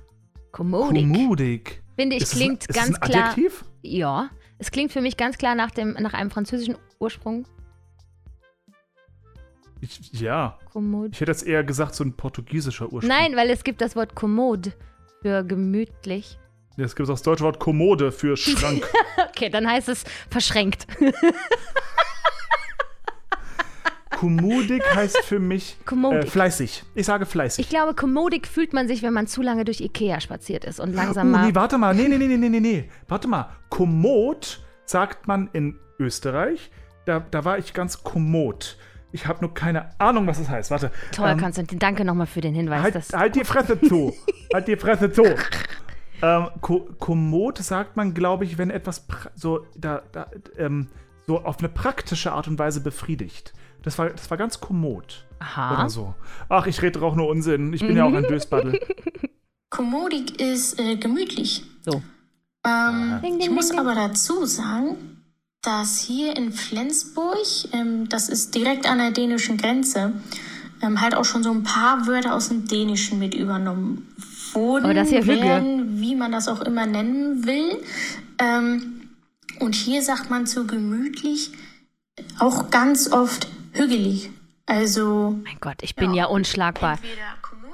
Kommodik. 0.51 1.13
Kommodik. 1.13 1.83
Finde 1.97 2.17
ich, 2.17 2.23
Ist 2.23 2.33
das 2.33 2.39
klingt 2.39 2.71
ein, 2.71 2.75
ganz 2.75 3.01
klar. 3.01 3.31
Adjektiv? 3.33 3.67
Ja, 3.83 4.31
es 4.57 4.71
klingt 4.71 4.93
für 4.93 5.03
mich 5.03 5.19
ganz 5.19 5.37
klar 5.37 5.55
nach, 5.55 5.73
dem, 5.73 5.93
nach 5.93 6.15
einem 6.15 6.31
französischen 6.31 6.77
Ursprung. 6.99 7.47
Ich, 9.85 10.21
ja. 10.21 10.59
Kommod. 10.73 11.11
Ich 11.13 11.21
hätte 11.21 11.31
jetzt 11.31 11.47
eher 11.47 11.63
gesagt, 11.63 11.95
so 11.95 12.05
ein 12.05 12.15
portugiesischer 12.15 12.91
Ursprung. 12.93 13.09
Nein, 13.09 13.37
weil 13.37 13.51
es 13.51 13.65
gibt 13.65 13.81
das 13.81 13.95
Wort 13.97 14.15
kommod 14.15 14.73
für 15.23 15.45
gemütlich. 15.45 16.39
Es 16.77 16.97
gibt 16.97 17.09
auch 17.09 17.15
das 17.15 17.23
deutsche 17.23 17.45
Wort 17.45 17.61
Kommode 17.61 18.11
für 18.11 18.37
Schrank. 18.39 18.85
Okay, 19.29 19.49
dann 19.51 19.69
heißt 19.69 19.89
es 19.89 20.05
verschränkt. 20.31 20.87
Kommodik 24.11 24.83
heißt 24.95 25.19
für 25.19 25.39
mich 25.39 25.77
äh, 25.91 26.23
fleißig. 26.25 26.85
Ich 26.95 27.05
sage 27.05 27.27
fleißig. 27.27 27.65
Ich 27.65 27.69
glaube, 27.69 27.95
kommodig 27.95 28.47
fühlt 28.47 28.73
man 28.73 28.89
sich, 28.89 29.03
wenn 29.03 29.13
man 29.13 29.27
zu 29.27 29.43
lange 29.43 29.65
durch 29.65 29.81
Ikea 29.81 30.21
spaziert 30.21 30.65
ist 30.65 30.81
und 30.81 30.95
langsam 30.95 31.29
uh, 31.29 31.31
mal. 31.31 31.47
nee, 31.47 31.55
warte 31.55 31.77
mal. 31.77 31.95
Nee, 31.95 32.09
nee, 32.09 32.17
nee, 32.17 32.29
nee, 32.29 32.39
nee, 32.39 32.49
nee, 32.49 32.61
nee. 32.61 32.89
Warte 33.09 33.29
mal. 33.29 33.51
Kommod 33.69 34.65
sagt 34.87 35.27
man 35.27 35.51
in 35.53 35.79
Österreich. 35.99 36.71
Da, 37.05 37.21
da 37.21 37.45
war 37.45 37.59
ich 37.59 37.75
ganz 37.75 38.03
kommod. 38.03 38.79
Ich 39.15 39.29
habe 39.29 39.41
nur 39.43 39.55
keine 39.55 39.91
Ahnung, 40.01 40.27
was 40.27 40.39
das 40.39 40.49
heißt. 40.49 40.73
Warte. 40.73 40.91
Toll, 41.13 41.31
Ähm, 41.31 41.39
Konstantin, 41.39 41.79
danke 41.79 42.05
nochmal 42.05 42.27
für 42.27 42.41
den 42.41 42.53
Hinweis. 42.53 42.83
Halt, 42.83 43.13
halt 43.13 43.37
die 43.37 43.45
Fresse 43.45 43.81
zu. 43.81 44.13
halt 44.53 44.67
die 44.67 44.77
Fresse 44.77 45.13
zu. 45.13 45.23
Ähm, 46.21 46.49
ko 46.61 46.81
kommod 46.99 47.59
sagt 47.59 47.97
man, 47.97 48.13
glaube 48.13 48.45
ich, 48.45 48.59
wenn 48.59 48.71
etwas 48.71 49.07
so, 49.37 49.67
da, 49.77 50.03
da, 50.11 50.27
ähm, 50.59 50.89
so 51.29 51.41
auf 51.45 51.61
eine 51.61 51.69
praktische 51.69 52.33
Art 52.33 52.49
und 52.49 52.59
Weise 52.59 52.81
befriedigt. 52.81 53.53
Das 53.83 53.99
war, 53.99 54.11
das 54.11 54.29
war 54.31 54.37
ganz 54.37 54.59
kommod. 54.61 55.27
aha. 55.39 55.75
Oder 55.75 55.91
so. 55.91 56.15
Ach, 56.49 56.67
ich 56.67 56.83
rede 56.83 56.99
doch 56.99 57.07
auch 57.07 57.15
nur 57.15 57.29
Unsinn. 57.29 57.73
Ich 57.73 57.83
bin 57.87 57.97
ja 57.97 58.05
auch 58.07 58.13
ein 58.13 58.25
Dösbaddel. 58.29 58.81
Komodik 59.71 60.41
ist 60.41 60.81
äh, 60.81 60.97
gemütlich. 60.97 61.65
So. 61.83 62.03
Ähm, 62.67 63.21
Ding, 63.23 63.39
ich 63.39 63.47
ding, 63.47 63.55
muss 63.55 63.69
ding, 63.69 63.79
ding. 63.79 63.87
aber 63.87 63.95
dazu 63.95 64.45
sagen, 64.45 65.24
dass 65.65 65.99
hier 65.99 66.37
in 66.37 66.53
Flensburg, 66.53 67.37
ähm, 67.73 68.09
das 68.09 68.29
ist 68.29 68.55
direkt 68.55 68.87
an 68.87 68.99
der 68.99 69.11
dänischen 69.11 69.57
Grenze, 69.57 70.13
ähm, 70.83 71.01
halt 71.01 71.15
auch 71.15 71.25
schon 71.25 71.43
so 71.43 71.51
ein 71.51 71.63
paar 71.63 72.07
Wörter 72.07 72.35
aus 72.35 72.49
dem 72.49 72.67
Dänischen 72.67 73.19
mit 73.19 73.35
übernommen 73.35 74.15
wurden, 74.53 74.85
Aber 74.85 74.95
das 74.95 75.11
ja 75.11 75.21
Hügge. 75.21 75.41
werden, 75.43 76.01
wie 76.01 76.15
man 76.15 76.33
das 76.33 76.49
auch 76.49 76.61
immer 76.61 76.87
nennen 76.87 77.47
will. 77.47 77.83
Ähm, 78.39 79.09
und 79.61 79.75
hier 79.75 80.03
sagt 80.03 80.31
man 80.31 80.47
zu 80.47 80.67
gemütlich 80.67 81.53
auch 82.39 82.71
ganz 82.71 83.11
oft 83.11 83.49
hügelig. 83.73 84.31
Also 84.67 85.39
Mein 85.45 85.59
Gott, 85.61 85.83
ich 85.83 85.95
bin 85.95 86.15
ja, 86.15 86.27
unschlagbar. 86.27 86.99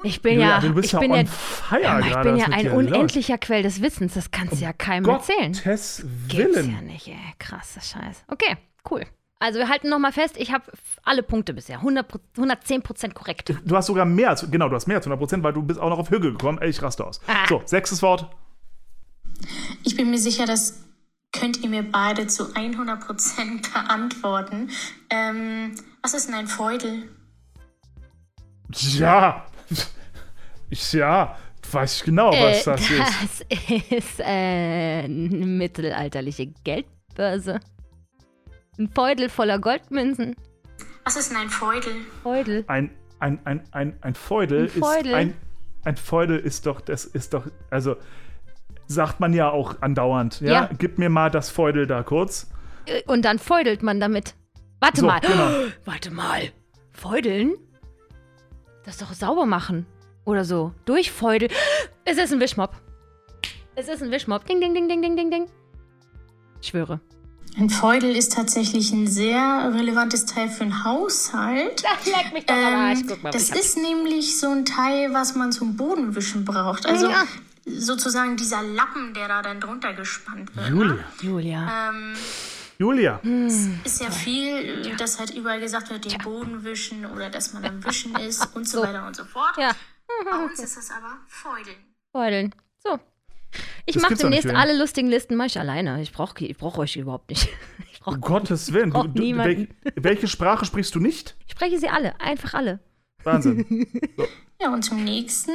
Ich 0.03 0.22
bin 0.22 0.34
Julia, 0.34 0.48
ja, 0.48 0.61
du 0.61 0.72
bist 0.74 0.86
ich 0.86 0.92
ja 0.92 0.98
bin 1.01 1.11
on 1.12 1.18
ja, 1.18 1.26
fire 1.26 2.01
ich 2.09 2.16
bin 2.22 2.36
ja 2.36 2.46
ein 2.46 2.70
unendlicher 2.70 3.38
Quell 3.38 3.62
des 3.62 3.82
Wissens. 3.82 4.14
Das 4.14 4.30
kannst 4.30 4.55
du 4.55 4.64
ja 4.64 4.72
keinem 4.72 5.09
erzählen. 5.09 5.53
Gottes 5.53 6.05
Gibt's 6.28 6.57
Willen. 6.57 6.72
ja 6.72 6.80
nicht, 6.80 7.09
ey. 7.09 7.16
Krasser 7.38 7.80
Scheiß. 7.80 8.24
Okay, 8.28 8.57
cool. 8.90 9.05
Also 9.38 9.59
wir 9.59 9.68
halten 9.68 9.88
nochmal 9.88 10.12
fest, 10.12 10.36
ich 10.38 10.53
habe 10.53 10.64
alle 11.03 11.22
Punkte 11.22 11.55
bisher. 11.55 11.76
100, 11.78 12.07
Pro- 12.09 12.18
110% 12.36 13.14
korrekt. 13.14 13.55
Du 13.64 13.76
hast 13.76 13.86
sogar 13.86 14.05
mehr 14.05 14.30
als, 14.30 14.51
genau, 14.51 14.68
du 14.68 14.74
hast 14.74 14.86
mehr 14.86 14.98
als 14.98 15.07
100%, 15.07 15.42
weil 15.42 15.53
du 15.55 15.62
bist 15.62 15.80
auch 15.80 15.88
noch 15.88 15.98
auf 15.98 16.11
Hügel 16.11 16.32
gekommen. 16.32 16.59
Ey, 16.61 16.68
ich 16.68 16.82
raste 16.82 17.07
aus. 17.07 17.20
Ah. 17.26 17.46
So, 17.48 17.62
sechstes 17.64 18.03
Wort. 18.03 18.28
Ich 19.82 19.96
bin 19.96 20.11
mir 20.11 20.18
sicher, 20.18 20.44
das 20.44 20.84
könnt 21.32 21.62
ihr 21.62 21.70
mir 21.70 21.82
beide 21.82 22.26
zu 22.26 22.53
100% 22.53 23.72
beantworten. 23.72 24.68
Ähm, 25.09 25.74
was 26.03 26.12
ist 26.12 26.26
denn 26.28 26.34
ein 26.34 26.46
Feudel? 26.46 27.09
Ja. 28.72 29.46
Ich, 30.68 30.93
ja, 30.93 31.37
weiß 31.71 31.97
ich 31.97 32.03
genau, 32.05 32.31
was 32.33 32.66
Äh, 32.66 32.71
das 32.71 32.91
ist. 32.91 33.47
das 33.51 33.91
ist 33.91 34.21
äh, 34.21 34.25
eine 35.05 35.09
mittelalterliche 35.47 36.47
Geldbörse. 36.64 37.61
Ein 38.79 38.89
Feudel 38.95 39.29
voller 39.29 39.59
Goldmünzen. 39.59 40.37
Was 41.05 41.16
ist 41.16 41.31
denn 41.31 41.39
ein 41.39 41.49
Feudel? 41.51 41.93
Feudel. 42.23 42.64
Ein, 42.68 42.91
ein, 43.18 43.39
ein, 43.45 43.62
ein, 43.73 43.97
ein 44.01 44.14
Feudel 44.14 44.64
Ein 44.64 44.68
Feudel. 44.71 45.07
ist 45.07 45.14
ein, 45.14 45.35
ein 45.85 45.97
Feudel 45.97 46.39
ist 46.39 46.66
doch, 46.66 46.81
das 46.81 47.05
ist 47.05 47.35
doch, 47.35 47.47
also 47.71 47.97
sagt 48.87 49.18
man 49.21 49.33
ja 49.35 49.51
auch 49.51 49.81
andauernd. 49.83 50.41
Ja? 50.41 50.53
Ja. 50.53 50.71
Gib 50.79 50.99
mir 50.99 51.09
mal 51.11 51.31
das 51.31 51.51
Feudel 51.51 51.87
da 51.87 52.03
kurz. 52.03 52.49
Äh, 52.87 53.03
Und 53.07 53.25
dann 53.25 53.39
feudelt 53.39 53.83
man 53.83 53.99
damit. 54.01 54.35
Warte 54.81 55.01
So, 55.01 55.07
mal. 55.07 55.21
genau. 55.21 55.51
Warte 55.85 56.11
mal. 56.11 56.53
Feudeln? 56.93 57.55
Das 58.85 58.99
doch 58.99 59.12
sauber 59.12 59.47
machen. 59.47 59.87
Oder 60.24 60.45
so. 60.45 60.72
Durchfeudeln. 60.85 61.51
Es 62.05 62.18
ist 62.18 62.33
ein 62.33 62.41
Wischmopp. 62.41 62.72
Es 63.76 63.89
ist 63.89 64.03
ein 64.03 64.11
Wischmopp. 64.11 64.47
Ding, 64.47 64.61
ding, 64.61 64.74
ding, 64.74 64.89
ding, 64.89 65.01
ding, 65.03 65.16
ding, 65.16 65.31
ding. 65.31 65.47
Ich 66.61 66.68
schwöre. 66.68 67.01
Ein 67.59 67.68
Feudel 67.68 68.14
ist 68.14 68.33
tatsächlich 68.35 68.93
ein 68.93 69.07
sehr 69.09 69.72
relevantes 69.74 70.24
Teil 70.26 70.49
für 70.49 70.62
einen 70.62 70.85
Haushalt. 70.85 71.83
Leck 72.05 72.33
mich 72.33 72.47
doch 72.47 72.55
Ähm, 72.55 73.05
das 73.33 73.51
ist 73.51 73.76
nämlich 73.76 74.39
so 74.39 74.51
ein 74.51 74.64
Teil, 74.64 75.12
was 75.12 75.35
man 75.35 75.51
zum 75.51 75.76
Bodenwischen 75.76 76.45
braucht. 76.45 76.87
Also 76.87 77.09
Ja. 77.09 77.24
sozusagen 77.66 78.37
dieser 78.37 78.62
Lappen, 78.62 79.14
der 79.14 79.26
da 79.28 79.43
dann 79.43 79.61
drunter 79.61 79.93
gespannt 79.95 80.55
wird. 80.55 80.68
Julia. 80.68 80.93
Ne? 80.95 81.05
Julia. 81.22 81.91
Ähm, 81.91 82.12
Julia. 82.81 83.20
ist 83.85 84.01
ja 84.01 84.11
viel, 84.11 84.87
äh, 84.87 84.97
dass 84.97 85.18
halt 85.18 85.35
überall 85.35 85.61
gesagt 85.61 85.91
wird, 85.91 86.11
den 86.11 86.16
Boden 86.18 86.64
wischen 86.64 87.05
oder 87.05 87.28
dass 87.28 87.53
man 87.53 87.62
am 87.66 87.85
Wischen 87.85 88.16
ist 88.20 88.57
und 88.57 88.66
so, 88.66 88.78
So. 88.78 88.87
weiter 88.87 89.07
und 89.07 89.14
so 89.14 89.24
fort. 89.24 89.55
Ja. 89.59 89.72
Bei 90.24 90.39
uns 90.45 90.59
ist 90.59 90.78
das 90.78 90.91
aber 90.91 91.18
Feudeln. 91.28 91.76
Feudeln. 92.11 92.55
So. 92.83 92.99
Ich 93.85 93.97
mache 93.97 94.14
demnächst 94.14 94.49
alle 94.49 94.78
lustigen 94.78 95.09
Listen, 95.09 95.37
mache 95.37 95.49
ich 95.49 95.59
alleine. 95.59 96.01
Ich 96.01 96.11
brauche 96.12 96.43
ich 96.43 96.57
brauch 96.57 96.78
euch 96.78 96.97
überhaupt 96.97 97.28
nicht. 97.31 97.49
Ich, 97.93 98.05
brauch, 98.05 98.14
Um 98.14 98.20
Gottes 98.22 98.72
Willen. 98.72 98.89
Du, 98.89 98.95
brauch 98.95 99.07
du, 99.09 99.20
niemanden. 99.20 99.68
wel, 99.83 99.93
welche 99.97 100.26
Sprache 100.26 100.64
sprichst 100.64 100.95
du 100.95 101.01
nicht? 101.01 101.37
ich 101.45 101.53
spreche 101.53 101.78
sie 101.78 101.91
alle. 101.91 102.18
Einfach 102.18 102.55
alle. 102.55 102.81
Wahnsinn. 103.24 103.87
Ja, 104.59 104.72
und 104.72 104.83
zum 104.83 105.05
nächsten. 105.05 105.51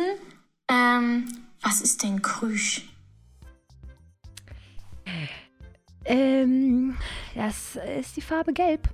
Ähm, 0.69 1.25
was 1.63 1.81
ist 1.81 2.03
denn 2.03 2.21
Krüsch? 2.21 2.83
Ähm, 6.05 6.95
das 7.35 7.77
ist 7.99 8.15
die 8.15 8.21
Farbe 8.21 8.53
gelb. 8.53 8.87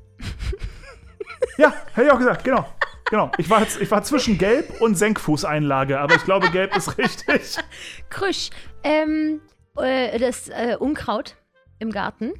ja, 1.58 1.74
hätte 1.94 2.08
ich 2.08 2.12
auch 2.12 2.18
gesagt, 2.20 2.44
genau. 2.44 2.66
Genau, 3.10 3.30
ich 3.38 3.50
war, 3.50 3.60
jetzt, 3.60 3.82
ich 3.82 3.92
war 3.92 4.04
zwischen 4.04 4.38
Gelb 4.38 4.80
und 4.80 4.96
Senkfußeinlage, 4.96 6.00
aber 6.00 6.16
ich 6.16 6.24
glaube, 6.24 6.50
Gelb 6.50 6.76
ist 6.78 6.98
richtig. 6.98 7.58
Krüsch. 8.10 8.52
Ähm, 8.84 9.42
äh, 9.78 10.18
das 10.18 10.48
äh, 10.48 10.78
Unkraut 10.80 11.36
im 11.80 11.92
Garten. 11.92 12.32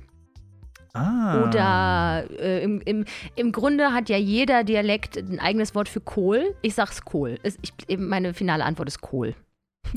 Ah. 0.94 1.44
Oder 1.44 2.26
äh, 2.40 2.64
im, 2.64 2.80
im, 2.82 3.06
im 3.36 3.52
Grunde 3.52 3.92
hat 3.94 4.08
ja 4.08 4.16
jeder 4.18 4.64
Dialekt 4.64 5.18
ein 5.18 5.40
eigenes 5.42 5.76
Wort 5.76 5.90
für 5.90 6.00
Kohl. 6.02 6.56
Ich 6.62 6.76
sag's 6.76 7.04
Kohl. 7.04 7.38
Es- 7.44 7.58
Ich, 7.62 7.98
meine 7.98 8.34
finale 8.34 8.64
Antwort 8.64 8.88
ist 8.88 9.02
Kohl. 9.02 9.36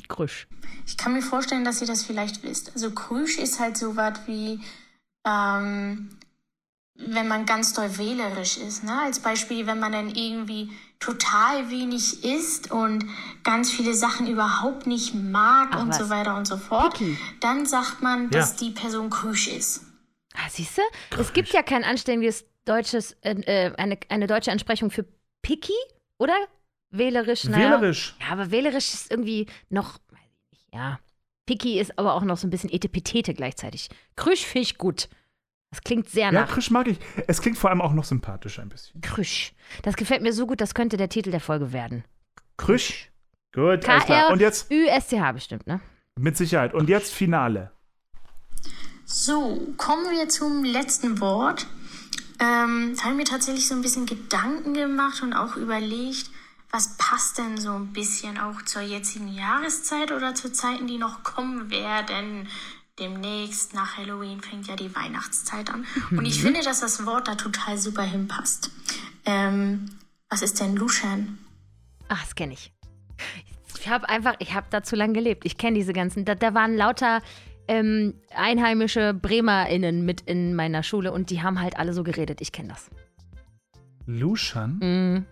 Krüsch. 0.08 0.46
Ich 0.86 0.96
kann 0.96 1.12
mir 1.14 1.22
vorstellen, 1.22 1.64
dass 1.64 1.80
ihr 1.80 1.86
das 1.86 2.02
vielleicht 2.04 2.42
wisst. 2.42 2.72
Also 2.74 2.90
Krüsch 2.90 3.38
ist 3.38 3.60
halt 3.60 3.76
so 3.76 3.96
was 3.96 4.18
wie, 4.26 4.60
ähm, 5.26 6.18
wenn 6.96 7.26
man 7.28 7.46
ganz 7.46 7.72
doll 7.72 7.96
wählerisch 7.98 8.56
ist. 8.58 8.84
Ne? 8.84 8.92
Als 9.02 9.18
Beispiel, 9.20 9.66
wenn 9.66 9.80
man 9.80 9.92
dann 9.92 10.14
irgendwie 10.14 10.70
total 11.00 11.70
wenig 11.70 12.24
isst 12.24 12.70
und 12.70 13.04
ganz 13.42 13.70
viele 13.70 13.94
Sachen 13.94 14.26
überhaupt 14.26 14.86
nicht 14.86 15.14
mag 15.14 15.70
Ach 15.72 15.82
und 15.82 15.88
was. 15.90 15.98
so 15.98 16.08
weiter 16.08 16.36
und 16.36 16.46
so 16.46 16.56
fort, 16.56 16.94
Picky. 16.98 17.18
dann 17.40 17.66
sagt 17.66 18.00
man, 18.02 18.30
dass 18.30 18.52
Ja. 18.52 18.66
die 18.68 18.70
Person 18.70 19.10
Krüsch 19.10 19.48
ist. 19.48 19.82
Ah, 20.34 20.48
siehst 20.50 20.78
du? 20.78 20.82
Es 21.18 21.32
gibt 21.32 21.48
ja 21.50 21.62
kein 21.62 21.84
anständiges 21.84 22.44
deutsches, 22.64 23.12
äh, 23.22 23.34
äh, 23.42 23.74
eine, 23.76 23.98
eine 24.08 24.26
deutsche 24.26 24.50
Entsprechung 24.50 24.90
für 24.90 25.04
picky, 25.42 25.74
oder? 26.18 26.34
Wählerisch, 26.96 27.44
naja. 27.44 27.70
Wählerisch. 27.70 28.14
Ja, 28.20 28.32
aber 28.32 28.50
wählerisch 28.50 28.94
ist 28.94 29.10
irgendwie 29.10 29.46
noch, 29.68 29.94
weiß 30.10 30.20
ich 30.22 30.52
nicht, 30.52 30.74
ja. 30.74 30.98
Picky 31.46 31.78
ist 31.78 31.98
aber 31.98 32.14
auch 32.14 32.22
noch 32.22 32.38
so 32.38 32.46
ein 32.46 32.50
bisschen 32.50 32.70
Etepetete 32.70 33.34
gleichzeitig. 33.34 33.90
Krüsch 34.16 34.44
finde 34.44 34.62
ich 34.62 34.78
gut. 34.78 35.08
Das 35.70 35.82
klingt 35.82 36.08
sehr 36.08 36.26
Ja, 36.26 36.32
nach 36.32 36.48
Krisch 36.48 36.70
mag 36.70 36.86
ich. 36.86 36.98
Es 37.26 37.42
klingt 37.42 37.58
vor 37.58 37.70
allem 37.70 37.80
auch 37.80 37.92
noch 37.92 38.04
sympathisch 38.04 38.58
ein 38.60 38.68
bisschen. 38.68 39.00
Krüsch. 39.00 39.52
Das 39.82 39.96
gefällt 39.96 40.22
mir 40.22 40.32
so 40.32 40.46
gut, 40.46 40.60
das 40.60 40.74
könnte 40.74 40.96
der 40.96 41.08
Titel 41.08 41.30
der 41.32 41.40
Folge 41.40 41.72
werden. 41.72 42.04
Krisch. 42.56 43.10
Gut, 43.52 43.88
alles 43.88 44.04
klar. 44.04 44.30
Und 44.30 44.40
jetzt 44.40 44.68
K-R-Ü-S-C-H 44.68 45.32
bestimmt, 45.32 45.66
ne? 45.66 45.80
mit 46.16 46.36
Sicherheit. 46.36 46.74
Und 46.74 46.88
jetzt 46.88 47.12
Finale. 47.12 47.70
So, 49.04 49.60
kommen 49.76 50.10
wir 50.10 50.28
zum 50.28 50.64
letzten 50.64 51.20
Wort. 51.20 51.66
Ähm, 52.40 52.94
da 52.96 53.04
habe 53.04 53.12
ich 53.12 53.18
mir 53.18 53.24
tatsächlich 53.24 53.68
so 53.68 53.74
ein 53.74 53.82
bisschen 53.82 54.06
Gedanken 54.06 54.74
gemacht 54.74 55.22
und 55.22 55.32
auch 55.32 55.56
überlegt, 55.56 56.30
was 56.74 56.96
passt 56.96 57.38
denn 57.38 57.56
so 57.56 57.72
ein 57.72 57.92
bisschen 57.92 58.36
auch 58.36 58.60
zur 58.62 58.82
jetzigen 58.82 59.28
Jahreszeit 59.28 60.10
oder 60.10 60.34
zu 60.34 60.50
Zeiten, 60.52 60.88
die 60.88 60.98
noch 60.98 61.22
kommen 61.22 61.70
werden. 61.70 62.48
Demnächst 62.98 63.74
nach 63.74 63.96
Halloween 63.96 64.40
fängt 64.40 64.66
ja 64.66 64.74
die 64.74 64.92
Weihnachtszeit 64.92 65.70
an. 65.70 65.86
Und 66.10 66.26
ich 66.26 66.42
finde, 66.42 66.62
dass 66.62 66.80
das 66.80 67.06
Wort 67.06 67.28
da 67.28 67.36
total 67.36 67.78
super 67.78 68.02
hinpasst. 68.02 68.72
Ähm, 69.24 69.88
was 70.28 70.42
ist 70.42 70.58
denn 70.58 70.74
Luschan? 70.74 71.38
Ach, 72.08 72.20
das 72.20 72.34
kenne 72.34 72.54
ich. 72.54 72.72
Ich 73.78 73.88
habe 73.88 74.08
einfach, 74.08 74.34
ich 74.40 74.52
habe 74.54 74.66
da 74.70 74.82
zu 74.82 74.96
lange 74.96 75.12
gelebt. 75.12 75.44
Ich 75.44 75.56
kenne 75.56 75.76
diese 75.76 75.92
ganzen. 75.92 76.24
Da, 76.24 76.34
da 76.34 76.54
waren 76.54 76.76
lauter 76.76 77.22
ähm, 77.68 78.14
einheimische 78.34 79.14
BremerInnen 79.14 80.04
mit 80.04 80.22
in 80.22 80.56
meiner 80.56 80.82
Schule 80.82 81.12
und 81.12 81.30
die 81.30 81.40
haben 81.40 81.60
halt 81.60 81.78
alle 81.78 81.92
so 81.92 82.02
geredet. 82.02 82.40
Ich 82.40 82.50
kenne 82.50 82.70
das. 82.70 82.90
Lushan. 84.06 84.78
Mhm. 84.80 85.26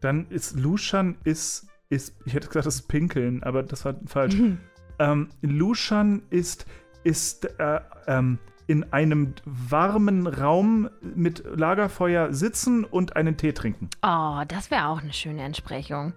Dann 0.00 0.26
ist 0.30 0.58
Lushan 0.58 1.16
ist, 1.24 1.66
ist, 1.88 2.14
ich 2.24 2.34
hätte 2.34 2.48
gesagt, 2.48 2.66
das 2.66 2.76
ist 2.76 2.88
Pinkeln, 2.88 3.42
aber 3.42 3.62
das 3.62 3.84
war 3.84 3.94
falsch. 4.06 4.36
ähm, 4.98 5.28
Lushan 5.42 6.22
ist, 6.30 6.66
ist 7.04 7.46
äh, 7.58 7.80
ähm, 8.06 8.38
in 8.66 8.92
einem 8.92 9.32
warmen 9.44 10.26
Raum 10.26 10.90
mit 11.00 11.42
Lagerfeuer 11.56 12.32
sitzen 12.34 12.84
und 12.84 13.16
einen 13.16 13.36
Tee 13.36 13.52
trinken. 13.52 13.88
Oh, 14.02 14.42
das 14.46 14.70
wäre 14.70 14.88
auch 14.88 15.02
eine 15.02 15.12
schöne 15.14 15.42
Entsprechung. 15.42 16.12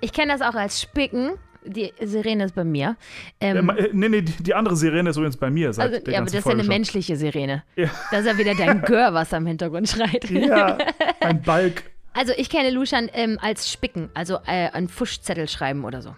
Ich 0.00 0.12
kenne 0.12 0.32
das 0.32 0.42
auch 0.42 0.54
als 0.54 0.80
Spicken. 0.82 1.32
Die 1.66 1.94
Sirene 2.02 2.44
ist 2.44 2.54
bei 2.54 2.62
mir. 2.64 2.96
Ähm, 3.40 3.70
Äh, 3.70 3.88
nee, 3.94 4.10
nee, 4.10 4.20
die, 4.20 4.42
die 4.42 4.52
andere 4.54 4.76
Sirene 4.76 5.08
ist 5.08 5.16
übrigens 5.16 5.38
bei 5.38 5.48
mir 5.48 5.72
seit 5.72 5.94
also, 5.94 6.10
ja, 6.10 6.18
aber 6.18 6.26
das 6.26 6.34
ist 6.34 6.44
ja 6.44 6.52
eine 6.52 6.62
schon. 6.62 6.68
menschliche 6.68 7.16
Sirene. 7.16 7.64
Ja. 7.74 7.88
Das 8.10 8.20
ist 8.20 8.26
ja 8.26 8.36
wieder 8.36 8.54
dein 8.54 8.82
Gör, 8.82 9.14
was 9.14 9.32
am 9.32 9.46
Hintergrund 9.46 9.88
schreit. 9.88 10.28
Ja, 10.28 10.76
ein 11.20 11.40
Balk. 11.40 11.84
Also 12.14 12.32
ich 12.36 12.48
kenne 12.48 12.70
Luschan 12.70 13.10
ähm, 13.12 13.38
als 13.42 13.70
Spicken, 13.70 14.08
also 14.14 14.36
äh, 14.46 14.70
einen 14.70 14.88
Fuschzettel 14.88 15.48
schreiben 15.48 15.84
oder 15.84 16.00
so. 16.02 16.16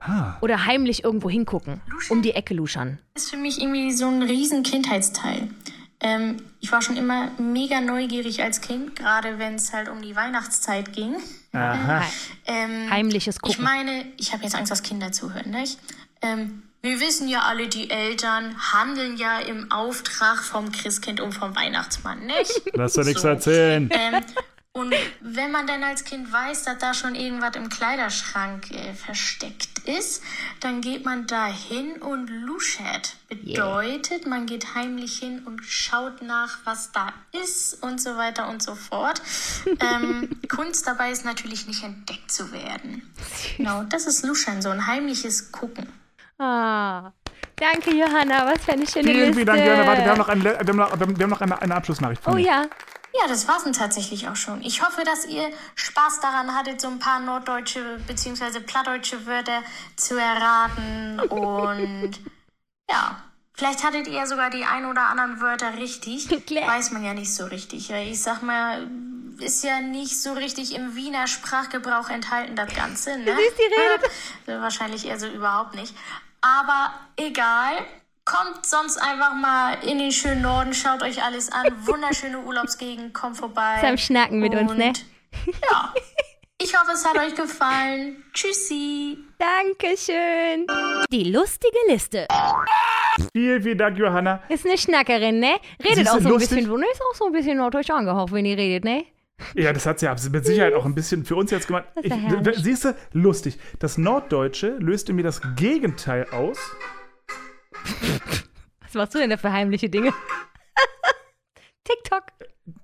Ah, 0.00 0.36
Oder 0.40 0.66
heimlich 0.66 1.04
irgendwo 1.04 1.30
hingucken. 1.30 1.80
Um 2.10 2.22
die 2.22 2.32
Ecke 2.32 2.54
luschern. 2.54 2.98
ist 3.14 3.30
für 3.30 3.36
mich 3.36 3.60
irgendwie 3.60 3.92
so 3.92 4.08
ein 4.08 4.20
riesen 4.22 4.64
Kindheitsteil. 4.64 5.48
Ähm, 6.00 6.38
ich 6.58 6.72
war 6.72 6.82
schon 6.82 6.96
immer 6.96 7.30
mega 7.38 7.80
neugierig 7.80 8.42
als 8.42 8.60
Kind, 8.60 8.96
gerade 8.96 9.38
wenn 9.38 9.54
es 9.54 9.72
halt 9.72 9.88
um 9.88 10.02
die 10.02 10.16
Weihnachtszeit 10.16 10.92
ging. 10.92 11.14
aha. 11.52 12.02
Ähm, 12.46 12.90
Heimliches 12.90 13.36
ich 13.36 13.42
Gucken. 13.42 13.62
meine, 13.62 14.04
ich 14.16 14.32
habe 14.32 14.42
jetzt 14.42 14.56
Angst, 14.56 14.72
dass 14.72 14.82
Kinder 14.82 15.12
zuhören, 15.12 15.50
nicht? 15.52 15.78
Ähm, 16.20 16.64
wir 16.80 16.98
wissen 16.98 17.28
ja 17.28 17.42
alle, 17.42 17.68
die 17.68 17.88
Eltern 17.88 18.56
handeln 18.72 19.16
ja 19.16 19.38
im 19.38 19.70
Auftrag 19.70 20.42
vom 20.42 20.72
Christkind 20.72 21.20
und 21.20 21.30
vom 21.32 21.54
Weihnachtsmann, 21.54 22.26
nicht? 22.26 22.60
Lass 22.74 22.94
doch 22.94 23.04
nichts 23.04 23.22
So. 23.22 23.28
erzählen. 23.28 23.88
Ähm, 23.92 24.20
und 24.74 24.94
wenn 25.20 25.50
man 25.50 25.66
dann 25.66 25.84
als 25.84 26.04
Kind 26.04 26.32
weiß, 26.32 26.62
dass 26.64 26.78
da 26.78 26.94
schon 26.94 27.14
irgendwas 27.14 27.56
im 27.56 27.68
Kleiderschrank 27.68 28.70
äh, 28.70 28.94
versteckt 28.94 29.68
ist, 29.84 30.22
dann 30.60 30.80
geht 30.80 31.04
man 31.04 31.26
da 31.26 31.46
hin 31.46 32.00
und 32.00 32.28
luschert. 32.28 33.16
Bedeutet, 33.28 34.26
man 34.26 34.46
geht 34.46 34.74
heimlich 34.74 35.18
hin 35.18 35.42
und 35.44 35.62
schaut 35.64 36.22
nach, 36.22 36.58
was 36.64 36.90
da 36.92 37.12
ist 37.42 37.82
und 37.82 38.00
so 38.00 38.16
weiter 38.16 38.48
und 38.48 38.62
so 38.62 38.74
fort. 38.74 39.20
ähm, 39.80 40.30
Kunst 40.48 40.86
dabei 40.86 41.10
ist 41.10 41.24
natürlich 41.24 41.66
nicht 41.66 41.82
entdeckt 41.84 42.30
zu 42.32 42.50
werden. 42.52 43.12
Genau, 43.58 43.82
das 43.84 44.06
ist 44.06 44.24
Luschern, 44.24 44.62
so 44.62 44.70
ein 44.70 44.86
heimliches 44.86 45.52
Gucken. 45.52 45.86
Ah, 46.38 47.12
danke, 47.56 47.94
Johanna. 47.94 48.46
Was 48.46 48.64
für 48.64 48.72
eine 48.72 48.86
schöne 48.86 49.04
Vielen, 49.04 49.18
Liste. 49.18 49.34
vielen 49.34 49.46
Dank, 49.46 49.64
Johanna. 49.66 49.86
Warte, 49.86 50.02
wir 50.04 50.10
haben 50.10 50.18
noch, 50.18 50.28
eine, 50.28 50.44
wir 50.44 50.58
haben 50.58 50.76
noch, 50.76 50.98
wir 50.98 51.06
haben 51.24 51.30
noch 51.30 51.40
eine, 51.42 51.60
eine 51.60 51.74
Abschlussnachricht 51.74 52.22
von 52.22 52.32
Oh 52.32 52.36
mir. 52.36 52.46
ja. 52.46 52.64
Ja, 53.14 53.28
das 53.28 53.46
war's 53.46 53.64
dann 53.64 53.74
tatsächlich 53.74 54.28
auch 54.28 54.36
schon. 54.36 54.62
Ich 54.62 54.82
hoffe, 54.82 55.02
dass 55.04 55.26
ihr 55.26 55.50
Spaß 55.74 56.20
daran 56.20 56.54
hattet, 56.54 56.80
so 56.80 56.88
ein 56.88 56.98
paar 56.98 57.20
norddeutsche 57.20 58.00
bzw. 58.06 58.60
plattdeutsche 58.60 59.26
Wörter 59.26 59.62
zu 59.96 60.16
erraten. 60.16 61.20
Und 61.20 62.12
ja, 62.90 63.22
vielleicht 63.52 63.84
hattet 63.84 64.08
ihr 64.08 64.26
sogar 64.26 64.48
die 64.48 64.64
ein 64.64 64.86
oder 64.86 65.08
anderen 65.08 65.40
Wörter 65.40 65.76
richtig. 65.76 66.30
Weiß 66.50 66.92
man 66.92 67.04
ja 67.04 67.12
nicht 67.12 67.34
so 67.34 67.44
richtig. 67.44 67.90
Ich 67.90 68.22
sag 68.22 68.42
mal, 68.42 68.88
ist 69.38 69.62
ja 69.62 69.80
nicht 69.80 70.20
so 70.20 70.32
richtig 70.32 70.74
im 70.74 70.94
Wiener 70.94 71.26
Sprachgebrauch 71.26 72.08
enthalten, 72.08 72.56
das 72.56 72.74
Ganze. 72.74 73.18
Ne? 73.18 73.36
siehst, 73.36 73.58
die 73.58 73.74
redet. 73.74 74.10
Ja, 74.46 74.60
wahrscheinlich 74.62 75.06
eher 75.06 75.18
so 75.18 75.26
überhaupt 75.26 75.74
nicht. 75.74 75.94
Aber 76.40 76.94
egal. 77.16 77.74
Kommt 78.24 78.64
sonst 78.64 78.98
einfach 78.98 79.34
mal 79.34 79.74
in 79.84 79.98
den 79.98 80.12
schönen 80.12 80.42
Norden, 80.42 80.72
schaut 80.72 81.02
euch 81.02 81.22
alles 81.22 81.50
an. 81.50 81.66
Wunderschöne 81.86 82.38
Urlaubsgegend, 82.38 83.12
kommt 83.12 83.36
vorbei. 83.36 83.78
Zum 83.84 83.96
Schnacken 83.98 84.38
mit 84.38 84.54
uns, 84.54 84.72
ne? 84.74 84.88
Und, 84.88 85.04
Ja. 85.70 85.92
Ich 86.60 86.72
hoffe, 86.78 86.92
es 86.92 87.04
hat 87.04 87.18
euch 87.18 87.34
gefallen. 87.34 88.22
Tschüssi. 88.32 89.18
Dankeschön. 89.36 90.64
Die 91.10 91.32
lustige 91.32 91.76
Liste. 91.88 92.28
Vielen, 93.32 93.62
vielen 93.62 93.78
Dank, 93.78 93.98
Johanna. 93.98 94.40
Ist 94.48 94.64
eine 94.64 94.78
Schnackerin, 94.78 95.40
ne? 95.40 95.56
Redet 95.82 96.06
auch 96.08 96.12
so 96.12 96.18
ein 96.18 96.24
lustig? 96.26 96.58
bisschen, 96.58 96.78
ne? 96.78 96.86
Ist 96.92 97.00
auch 97.02 97.16
so 97.16 97.26
ein 97.26 97.32
bisschen 97.32 97.56
norddeutsch 97.58 97.90
angehaucht, 97.90 98.32
wenn 98.32 98.44
ihr 98.44 98.56
redet, 98.56 98.84
ne? 98.84 99.06
Ja, 99.56 99.72
das 99.72 99.86
hat 99.86 99.98
sie 99.98 100.06
ja 100.06 100.14
mit 100.30 100.46
Sicherheit 100.46 100.74
auch 100.74 100.84
ein 100.84 100.94
bisschen 100.94 101.24
für 101.24 101.34
uns 101.34 101.50
jetzt 101.50 101.66
gemacht. 101.66 101.86
Siehst 102.54 102.84
du, 102.84 102.94
lustig. 103.12 103.58
Das 103.80 103.98
Norddeutsche 103.98 104.76
löst 104.78 105.08
in 105.08 105.16
mir 105.16 105.24
das 105.24 105.40
Gegenteil 105.56 106.28
aus. 106.30 106.58
Was 108.82 108.94
machst 108.94 109.14
du 109.14 109.18
denn 109.18 109.30
da 109.30 109.36
für 109.36 109.52
heimliche 109.52 109.88
Dinge? 109.88 110.12
TikTok. 111.84 112.24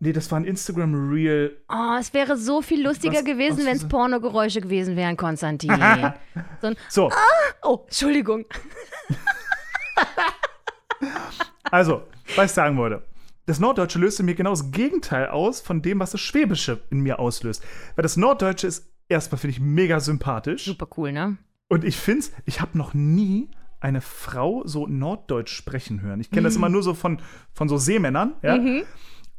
Nee, 0.01 0.12
das 0.12 0.31
war 0.31 0.41
ein 0.41 0.45
Instagram-Reel. 0.45 1.57
Oh, 1.69 1.97
es 2.01 2.12
wäre 2.12 2.37
so 2.37 2.62
viel 2.62 2.85
lustiger 2.85 3.19
Was- 3.19 3.25
gewesen, 3.25 3.65
wenn 3.65 3.77
es 3.77 3.87
Pornogeräusche 3.87 4.61
gewesen 4.61 4.97
wären, 4.97 5.16
Konstantin. 5.16 5.70
so 6.61 6.66
ein, 6.66 6.77
So, 6.89 7.11
oh, 7.62 7.81
Entschuldigung. 7.87 8.45
also, 11.70 12.03
was 12.37 12.47
ich 12.51 12.53
sagen 12.55 12.77
wollte. 12.77 13.05
Das 13.47 13.61
Norddeutsche 13.61 13.99
löst 13.99 14.20
in 14.20 14.27
mir 14.27 14.35
genau 14.35 14.51
das 14.51 14.70
Gegenteil 14.73 15.29
aus 15.29 15.61
von 15.61 15.81
dem, 15.81 16.01
was 16.01 16.11
das 16.11 16.20
Schwäbische 16.20 16.81
in 16.91 17.01
mir 17.01 17.19
auslöst. 17.19 17.62
Weil 17.97 18.03
das 18.03 18.16
Norddeutsche 18.16 18.66
ist 18.66 18.91
erstmal, 19.09 19.39
finde 19.39 19.53
ich, 19.53 19.61
mega 19.61 20.01
sympathisch. 20.01 20.65
Super 20.66 20.89
cool, 20.97 21.12
ne? 21.12 21.39
Und 21.69 21.85
ich 21.85 21.97
finde 21.97 22.20
es, 22.20 22.33
ich 22.45 22.61
habe 22.61 22.77
noch 22.77 22.95
nie 22.95 23.49
eine 23.81 24.01
Frau 24.01 24.63
so 24.67 24.87
Norddeutsch 24.87 25.53
sprechen 25.55 26.01
hören. 26.03 26.21
Ich 26.21 26.31
kenne 26.31 26.43
Mhm. 26.43 26.47
das 26.47 26.57
immer 26.57 26.69
nur 26.69 26.83
so 26.83 26.95
von, 26.95 27.21
von 27.53 27.69
so 27.69 27.77
Seemännern, 27.79 28.35
ja. 28.43 28.59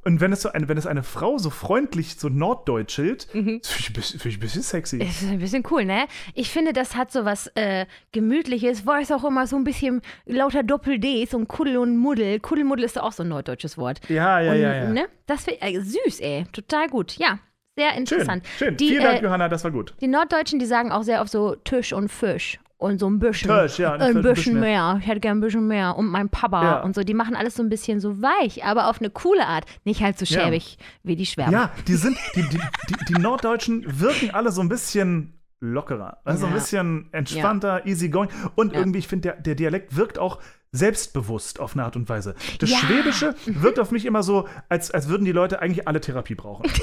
Und 0.05 0.21
wenn 0.21 0.31
es, 0.31 0.41
so 0.43 0.49
eine, 0.53 0.69
wenn 0.69 0.77
es 0.77 0.87
eine 0.87 1.03
Frau 1.03 1.37
so 1.37 1.49
freundlich 1.49 2.15
so 2.15 2.29
Norddeutschelt, 2.29 3.27
Mhm. 3.33 3.61
finde 3.61 3.61
ich, 3.79 3.89
ein 3.89 3.93
bisschen- 3.93 4.19
finde 4.19 4.29
ich 4.29 4.37
ein 4.37 4.39
bisschen 4.39 4.61
sexy. 4.61 4.99
Das 4.99 5.21
ist 5.21 5.29
ein 5.29 5.39
bisschen 5.39 5.63
cool, 5.69 5.83
ne? 5.83 6.07
Ich 6.35 6.49
finde, 6.51 6.71
das 6.71 6.95
hat 6.95 7.11
so 7.11 7.25
was 7.25 7.47
äh, 7.55 7.85
Gemütliches, 8.13 8.85
weil 8.85 9.03
es 9.03 9.11
auch 9.11 9.25
immer 9.25 9.45
so 9.45 9.57
ein 9.57 9.65
bisschen 9.65 10.01
lauter 10.25 10.63
Doppel-D, 10.63 11.25
so 11.25 11.37
ein 11.37 11.49
Kuddel 11.49 11.77
und 11.77 11.97
Muddel. 11.97 12.39
Kuddelmuddel 12.39 12.85
ist 12.85 12.97
auch 12.99 13.11
so 13.11 13.23
ein 13.23 13.29
norddeutsches 13.29 13.77
Wort. 13.77 13.99
Ja, 14.09 14.39
ja, 14.39 14.51
und, 14.53 14.57
ja, 14.61 14.73
ja. 14.73 14.89
Ne? 14.89 15.05
Das 15.25 15.43
find, 15.43 15.57
äh, 15.61 15.79
süß, 15.81 16.21
ey. 16.21 16.45
Total 16.53 16.87
gut. 16.87 17.17
Ja, 17.17 17.39
Sehr 17.75 17.91
Schön, 17.91 17.99
interessant. 17.99 18.45
schön. 18.57 18.77
Die, 18.77 18.87
Vielen 18.89 19.03
Dank, 19.03 19.19
äh, 19.21 19.23
Johanna, 19.23 19.47
das 19.49 19.63
war 19.63 19.71
gut. 19.71 19.93
Die 20.01 20.07
Norddeutschen, 20.07 20.59
die 20.59 20.65
sagen 20.65 20.91
auch 20.91 21.03
sehr 21.03 21.21
oft 21.21 21.31
so 21.31 21.55
Tisch 21.55 21.93
und 21.93 22.09
Fisch 22.09 22.59
und 22.79 22.97
so 22.99 23.07
ein 23.07 23.19
bisschen. 23.19 23.51
Tisch, 23.51 23.77
ja, 23.77 23.93
ein 23.93 24.01
ein 24.17 24.21
bisschen 24.23 24.59
mehr. 24.59 24.97
Ich 25.01 25.07
hätte 25.07 25.19
gern 25.19 25.37
ein 25.37 25.41
bisschen 25.41 25.67
mehr. 25.67 25.95
Und 25.97 26.07
mein 26.07 26.29
Papa 26.29 26.63
Ja. 26.63 26.81
und 26.81 26.95
so, 26.95 27.03
die 27.03 27.13
machen 27.13 27.35
alles 27.35 27.53
so 27.55 27.61
ein 27.61 27.69
bisschen 27.69 27.99
so 27.99 28.21
weich, 28.21 28.63
aber 28.65 28.89
auf 28.89 28.99
eine 28.99 29.09
coole 29.11 29.45
Art. 29.45 29.65
Nicht 29.83 30.01
halt 30.01 30.17
so 30.17 30.25
Ja. 30.25 30.41
schäbig 30.45 30.77
wie 31.03 31.15
die 31.15 31.25
Schwäber. 31.27 31.51
Ja, 31.51 31.71
die 31.87 31.95
sind, 31.95 32.17
die, 32.35 32.41
die, 32.49 32.57
die, 32.89 33.05
die 33.13 33.21
Norddeutschen 33.21 33.85
wirken 33.99 34.31
alle 34.31 34.51
so 34.51 34.61
ein 34.61 34.69
bisschen 34.69 35.35
lockerer, 35.59 36.19
also 36.23 36.45
ein 36.45 36.53
Ja. 36.53 36.57
bisschen 36.57 37.09
entspannter, 37.11 37.85
easygoing. 37.85 38.29
Und 38.55 38.71
Ja. 38.73 38.79
irgendwie, 38.79 38.99
ich 38.99 39.07
finde, 39.09 39.29
der, 39.33 39.41
der 39.41 39.55
Dialekt 39.55 39.97
wirkt 39.97 40.17
auch 40.17 40.39
selbstbewusst 40.71 41.59
auf 41.59 41.73
eine 41.73 41.83
Art 41.83 41.97
und 41.97 42.07
Weise. 42.07 42.33
Das 42.59 42.69
Ja. 42.71 42.77
Schwäbische 42.77 43.35
wirkt 43.45 43.79
auf 43.79 43.91
mich 43.91 44.05
immer 44.05 44.23
so, 44.23 44.47
als, 44.69 44.89
als 44.91 45.09
würden 45.09 45.25
die 45.25 45.31
Leute 45.33 45.61
eigentlich 45.61 45.85
alle 45.87 45.99
Therapie 45.99 46.35
brauchen. 46.35 46.63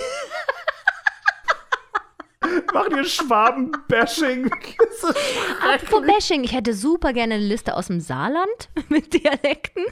Machen 2.73 2.94
wir 2.97 3.05
Schwaben-Bashing. 3.05 4.51
Apropos 5.73 6.06
Bashing, 6.06 6.44
ich 6.44 6.52
hätte 6.52 6.74
super 6.74 7.12
gerne 7.12 7.35
eine 7.35 7.44
Liste 7.44 7.74
aus 7.74 7.86
dem 7.89 8.01
Saarland 8.01 8.68
mit 8.89 9.12
Dialekten. 9.12 9.85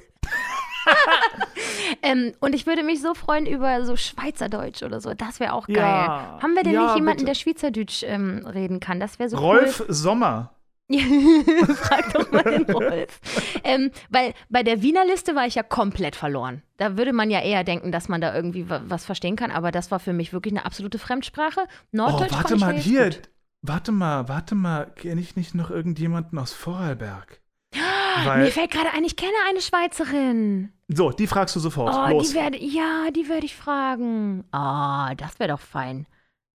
ähm, 2.02 2.32
und 2.40 2.54
ich 2.54 2.66
würde 2.66 2.82
mich 2.82 3.00
so 3.00 3.14
freuen 3.14 3.46
über 3.46 3.84
so 3.84 3.96
Schweizerdeutsch 3.96 4.82
oder 4.82 5.00
so. 5.00 5.14
Das 5.14 5.40
wäre 5.40 5.52
auch 5.54 5.66
geil. 5.66 5.76
Ja. 5.76 6.38
Haben 6.42 6.54
wir 6.54 6.62
denn 6.62 6.74
Ja, 6.74 6.86
nicht 6.86 6.96
jemanden, 6.96 7.24
bitte. 7.24 7.26
der 7.26 7.34
Schweizerdeutsch 7.34 8.02
ähm, 8.04 8.46
reden 8.46 8.80
kann? 8.80 9.00
Das 9.00 9.18
wäre 9.18 9.28
so 9.28 9.36
Rolf 9.38 9.84
Sommer. 9.88 10.50
Frag 11.76 12.12
doch 12.12 12.30
mal 12.30 12.42
den 12.42 12.70
Rolf. 12.70 13.20
ähm, 13.64 13.90
weil 14.10 14.34
bei 14.50 14.62
der 14.62 14.82
Wiener 14.82 15.04
Liste 15.06 15.34
war 15.34 15.46
ich 15.46 15.54
ja 15.54 15.62
komplett 15.62 16.14
verloren. 16.16 16.62
Da 16.76 16.96
würde 16.98 17.12
man 17.12 17.30
ja 17.30 17.40
eher 17.40 17.64
denken, 17.64 17.90
dass 17.92 18.08
man 18.08 18.20
da 18.20 18.34
irgendwie 18.34 18.68
wa- 18.68 18.82
was 18.86 19.04
verstehen 19.04 19.36
kann, 19.36 19.50
aber 19.50 19.70
das 19.70 19.90
war 19.90 19.98
für 19.98 20.12
mich 20.12 20.32
wirklich 20.32 20.52
eine 20.52 20.64
absolute 20.66 20.98
Fremdsprache. 20.98 21.60
Oh, 21.62 21.68
Norddeutsch 21.92 22.32
warte 22.32 22.42
konnte 22.42 22.54
ich 22.56 22.60
mal, 22.60 22.74
hier. 22.76 23.04
gut. 23.04 23.22
Warte 23.62 23.92
mal, 23.92 24.28
warte 24.28 24.54
mal. 24.54 24.90
Kenne 24.94 25.20
ich 25.22 25.36
nicht 25.36 25.54
noch 25.54 25.70
irgendjemanden 25.70 26.38
aus 26.38 26.52
Vorarlberg? 26.52 27.40
Mir 27.72 27.80
Weil, 28.26 28.50
fällt 28.50 28.70
gerade 28.70 28.90
ein, 28.92 29.04
ich 29.04 29.16
kenne 29.16 29.32
eine 29.48 29.60
Schweizerin. 29.60 30.70
so, 30.88 31.10
die 31.10 31.26
fragst 31.26 31.56
du 31.56 31.60
sofort. 31.60 31.94
Oh, 31.94 32.10
Los. 32.12 32.28
die 32.28 32.34
werde, 32.34 32.58
ja, 32.62 33.10
die 33.10 33.28
werde 33.28 33.46
ich 33.46 33.56
fragen. 33.56 34.44
Ah, 34.52 35.14
das 35.16 35.38
wäre 35.40 35.48
doch 35.50 35.60
fein. 35.60 36.06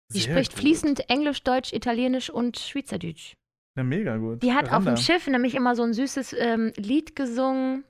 Sehr 0.10 0.22
spricht 0.24 0.52
gut. 0.52 0.60
fließend 0.62 1.10
Englisch, 1.10 1.44
Deutsch, 1.44 1.72
Italienisch 1.74 2.30
und 2.30 2.60
Schweizerdeutsch. 2.60 3.34
Na, 3.78 3.84
mega 3.84 4.18
gut. 4.18 4.42
Die 4.42 4.54
hat 4.54 4.66
auf 4.66 4.72
Randa. 4.72 4.96
dem 4.96 4.98
Schiff 4.98 5.28
nämlich 5.28 5.54
immer 5.54 5.76
so 5.76 5.84
ein 5.84 5.94
süßes 5.94 6.34
ähm, 6.34 6.74
Lied 6.78 7.16
gesungen. 7.16 7.84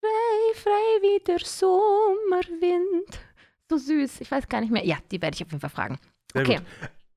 Frei, 0.00 0.54
frei 0.54 1.02
wie 1.02 1.22
der 1.22 1.38
Sommerwind. 1.38 3.20
So 3.68 3.76
süß. 3.76 4.22
Ich 4.22 4.30
weiß 4.30 4.48
gar 4.48 4.62
nicht 4.62 4.72
mehr. 4.72 4.84
Ja, 4.86 4.96
die 5.12 5.20
werde 5.20 5.34
ich 5.34 5.42
auf 5.44 5.50
jeden 5.50 5.60
Fall 5.60 5.68
fragen. 5.68 5.98
Sehr 6.32 6.42
okay. 6.42 6.56
gut. 6.56 6.64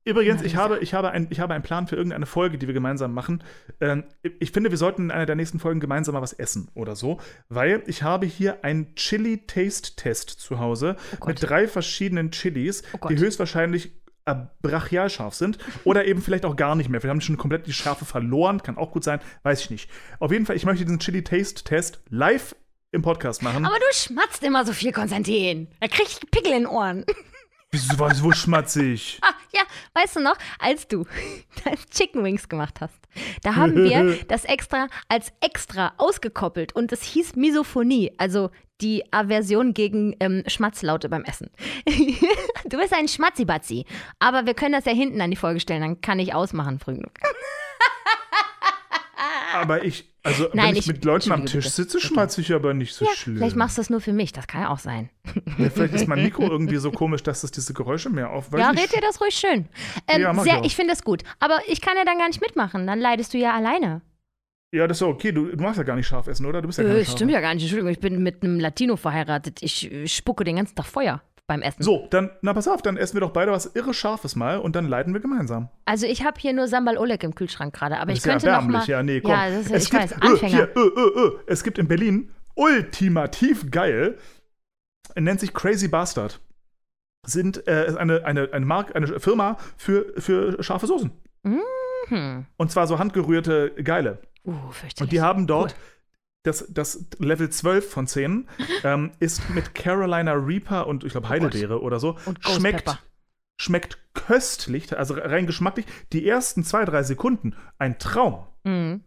Übrigens, 0.06 0.41
ich 0.41 0.57
habe, 0.57 0.80
ich, 0.80 0.94
habe 0.94 1.11
ein, 1.11 1.27
ich 1.30 1.40
habe 1.40 1.53
einen 1.53 1.64
Plan 1.64 1.88
für 1.88 1.95
irgendeine 1.95 2.26
Folge, 2.26 2.57
die 2.57 2.68
wir 2.68 2.73
gemeinsam 2.73 3.14
machen. 3.14 3.41
Ähm, 3.80 4.03
ich 4.22 4.52
finde, 4.52 4.69
wir 4.69 4.77
sollten 4.77 5.03
in 5.03 5.11
einer 5.11 5.26
der 5.26 5.38
nächsten 5.38 5.60
Folgen 5.60 5.80
gemeinsam 5.80 6.15
mal 6.15 6.22
was 6.22 6.34
essen 6.34 6.69
oder 6.73 6.98
so, 6.98 7.22
weil 7.48 7.81
ich 7.88 8.03
habe 8.03 8.26
hier 8.26 8.65
einen 8.65 8.95
Chili-Taste-Test 8.95 10.30
zu 10.30 10.60
Hause 10.60 10.98
Oh 11.22 11.27
mit 11.27 11.41
drei 11.41 11.69
verschiedenen 11.69 12.31
Chilis, 12.31 12.84
Oh 12.99 13.07
die 13.07 13.18
höchstwahrscheinlich 13.18 14.02
äh, 14.26 14.36
brachial 14.62 15.10
scharf 15.10 15.34
sind 15.34 15.58
oder 15.84 16.06
eben 16.06 16.22
vielleicht 16.22 16.45
auch 16.45 16.56
gar 16.56 16.76
nicht 16.76 16.90
mehr. 16.90 17.02
Vielleicht 17.02 17.12
haben 17.12 17.20
die 17.20 17.26
schon 17.26 17.38
komplett 17.38 17.68
die 17.68 17.74
Schärfe 17.74 18.06
verloren, 18.06 18.62
kann 18.64 18.78
auch 18.78 18.91
gut 18.91 19.04
sein, 19.04 19.20
weiß 19.44 19.62
ich 19.62 19.70
nicht. 19.70 19.90
Auf 20.20 20.32
jeden 20.32 20.45
Fall, 20.45 20.56
ich 20.56 20.66
möchte 20.66 20.86
diesen 20.86 21.00
Chili-Taste-Test 21.00 22.02
live 22.10 22.56
im 22.91 23.02
Podcast 23.02 23.41
machen. 23.41 23.66
Aber 23.66 23.76
du 23.76 23.86
schmatzt 23.94 24.44
immer 24.44 24.66
so 24.66 24.72
viel, 24.72 24.91
Konstantin. 24.91 25.68
Da 25.80 25.88
krieg 25.88 26.08
ich 26.08 26.20
Pickel 26.32 26.52
in 26.52 26.64
den 26.64 26.68
Ohren. 26.68 27.06
Wieso, 27.74 27.98
wo 27.98 28.32
schmatzig? 28.32 29.20
Ah, 29.24 29.34
ja, 29.52 29.62
weißt 29.94 30.18
du 30.18 30.20
noch, 30.20 30.36
als 30.60 30.88
du 30.88 31.06
Chicken 31.91 32.24
Wings 32.24 32.48
gemacht 32.48 32.82
hast, 32.82 33.00
da 33.41 33.56
haben 33.56 33.76
wir 33.76 34.20
das 34.28 34.45
extra 34.45 34.88
als 35.08 35.32
extra 35.41 35.94
ausgekoppelt 35.98 36.76
und 36.76 36.91
es 36.91 37.02
hieß 37.02 37.36
Misophonie, 37.36 38.12
also 38.18 38.52
die 38.82 39.04
Aversion 39.12 39.74
gegen 39.74 40.16
ähm, 40.20 40.44
Schmatzlaute 40.45 41.10
beim 41.10 41.24
Essen. 41.24 41.50
du 42.66 42.78
bist 42.78 42.94
ein 42.94 43.08
Schmatzibatzi, 43.08 43.86
aber 44.20 44.45
wir 44.45 44.54
können 44.54 44.74
das 44.74 44.86
ja 44.86 44.91
hinten 44.91 45.22
an 45.22 45.32
die 45.32 45.38
Folge 45.38 45.60
stellen, 45.60 45.82
dann 45.82 46.02
kann 46.02 46.20
ich 46.20 46.36
ausmachen 46.36 46.80
früh 46.80 46.94
genug. 46.94 47.14
Aber 49.53 49.84
ich, 49.84 50.13
also 50.23 50.49
Nein, 50.53 50.67
wenn 50.69 50.73
ich, 50.73 50.80
ich- 50.81 50.88
mit 50.88 51.05
Leuten 51.05 51.31
am 51.31 51.45
Tisch 51.45 51.69
sitze, 51.69 51.99
schmatze 51.99 52.41
ich 52.41 52.53
aber 52.53 52.73
nicht 52.73 52.93
so 52.93 53.05
Ja, 53.05 53.11
schlimm. 53.13 53.38
vielleicht 53.38 53.55
machst 53.55 53.77
du 53.77 53.81
das 53.81 53.89
nur 53.89 54.01
für 54.01 54.13
mich, 54.13 54.31
das 54.34 54.47
kann 54.47 54.61
ja 54.61 54.69
auch 54.69 54.80
sein. 54.80 55.09
Ja, 55.57 55.69
vielleicht 55.69 55.93
ist 55.93 56.07
mein 56.07 56.23
Mikro 56.23 56.43
irgendwie 56.43 56.77
so 56.77 56.91
komisch, 56.91 57.23
dass 57.23 57.43
es 57.43 57.51
diese 57.51 57.73
Geräusche 57.73 58.09
mehr 58.09 58.30
auf. 58.31 58.49
Ja, 58.57 58.69
red 58.71 58.91
dir 58.95 59.01
das 59.01 59.21
ruhig 59.21 59.35
schön. 59.35 59.67
Ähm, 60.07 60.21
Ja, 60.21 60.31
ich 60.34 60.39
sehr, 60.41 60.59
auch. 60.59 60.65
ich 60.65 60.75
finde 60.75 60.91
das 60.93 61.03
gut, 61.03 61.23
aber 61.39 61.59
ich 61.67 61.81
kann 61.81 61.95
ja 61.97 62.05
dann 62.05 62.17
gar 62.17 62.27
nicht 62.27 62.41
mitmachen, 62.41 62.88
dann 62.88 62.99
leidest 62.99 63.34
du 63.34 63.38
ja 63.38 63.53
alleine. 63.53 64.01
Ja, 64.73 64.88
das 64.88 64.97
ist 64.97 65.01
ja 65.01 65.07
okay. 65.07 65.31
Du, 65.31 65.45
du 65.55 65.61
magst 65.61 65.77
ja 65.77 65.84
gar 65.84 65.95
nicht 65.95 66.07
scharf 66.07 66.25
essen, 66.27 66.47
oder? 66.47 66.59
Du 66.61 66.67
bist 66.67 66.80
ja 66.80 66.84
gar 66.84 66.95
Äh, 66.95 66.99
nicht 66.99 67.11
stimmt 67.11 67.30
ja 67.31 67.41
gar 67.41 67.53
nicht. 67.53 67.61
Entschuldigung, 67.63 67.91
ich 67.91 67.99
bin 67.99 68.23
mit 68.23 68.41
einem 68.41 68.59
Latino 68.59 68.95
verheiratet. 68.95 69.61
Ich 69.61 69.91
äh, 69.91 70.07
spucke 70.07 70.43
den 70.43 70.55
ganzen 70.55 70.75
Tag 70.75 70.88
Feuer 70.88 71.21
beim 71.48 71.61
Essen. 71.61 71.84
So, 71.84 72.07
dann, 72.10 72.32
na 72.41 72.53
pass 72.53 72.68
auf, 72.68 72.82
dann 72.82 72.98
essen 72.98 73.15
wir 73.15 73.22
doch 73.22 73.32
beide 73.32 73.52
was 73.52 73.76
irre 73.76 73.94
Scharfes 73.94 74.36
mal 74.36 74.60
und 74.60 74.76
dann 74.76 74.88
leiten 74.88 75.14
wir 75.14 75.20
gemeinsam. 75.20 75.70
Also 75.86 76.06
ich 76.06 76.24
habe 76.24 76.40
hier 76.40 76.53
nur 76.53 76.68
Sambal 76.68 76.98
Oleg 76.98 77.24
im 77.24 77.36
Kühlschrank 77.36 77.74
gerade, 77.74 77.98
aber 77.98 78.11
Das 78.11 78.20
ich 78.20 78.24
könnte 78.24 78.48
ja 78.48 78.61
noch 78.61 78.68
mal. 78.68 78.86
Ja, 78.86 79.03
nee, 79.03 79.22
komm. 79.22 79.32
Ja, 79.32 79.49
das 79.49 79.65
ist, 79.65 79.72
es 79.72 79.84
ich 79.84 79.90
gibt, 79.91 80.03
weiß, 80.03 80.11
äh, 80.11 80.15
Anfänger. 80.22 80.56
hier, 80.56 80.76
äh, 80.76 80.80
äh, 80.80 81.28
äh, 81.28 81.32
es 81.48 81.64
gibt 81.64 81.78
in 81.78 81.88
Berlin 81.88 82.32
ultimativ 82.56 83.72
geil, 83.72 84.18
nennt 85.15 85.40
sich 85.40 85.53
Crazy 85.53 85.88
Bastard. 85.88 86.40
Sind 87.26 87.68
äh, 87.68 87.88
ist 87.88 87.98
eine, 87.98 88.26
eine, 88.26 88.49
eine, 88.52 88.65
Mark, 88.65 88.95
eine 88.95 89.20
Firma 89.20 89.57
für, 89.78 90.14
für 90.18 90.61
scharfe 90.61 90.88
Soßen. 90.88 91.11
Hm. 91.44 92.45
Und 92.57 92.72
zwar 92.72 92.88
so 92.88 92.99
handgerührte 92.99 93.72
Geile. 93.84 94.20
Uh, 94.45 94.53
fürchterlich. 94.72 95.02
Und 95.02 95.11
die 95.11 95.22
haben 95.22 95.48
dort 95.48 95.72
Cool. 95.72 95.78
Das, 96.44 96.65
das 96.70 97.06
Level 97.20 97.49
12 97.49 97.90
von 97.90 98.06
10 98.07 98.48
ähm, 98.84 99.11
ist 99.20 99.49
mit 99.49 99.74
Carolina 99.76 100.34
Reaper 100.34 100.88
und 100.88 101.03
ich 101.03 101.11
glaube 101.14 101.30
Heidelbeere 101.30 101.82
oder 101.82 101.99
so. 101.99 102.18
Und 102.26 102.44
Ghost 102.44 102.57
schmeckt, 102.57 102.86
Pepper. 102.86 102.99
schmeckt 103.60 103.98
köstlich, 104.14 104.95
also 104.98 105.14
rein 105.15 105.48
geschmacklich. 105.48 105.86
Die 106.11 106.28
ersten 106.28 106.64
zwei, 106.64 106.84
drei 106.86 107.03
Sekunden 107.03 107.56
ein 107.78 107.98
Traum. 107.98 108.45
Mhm. 108.64 109.03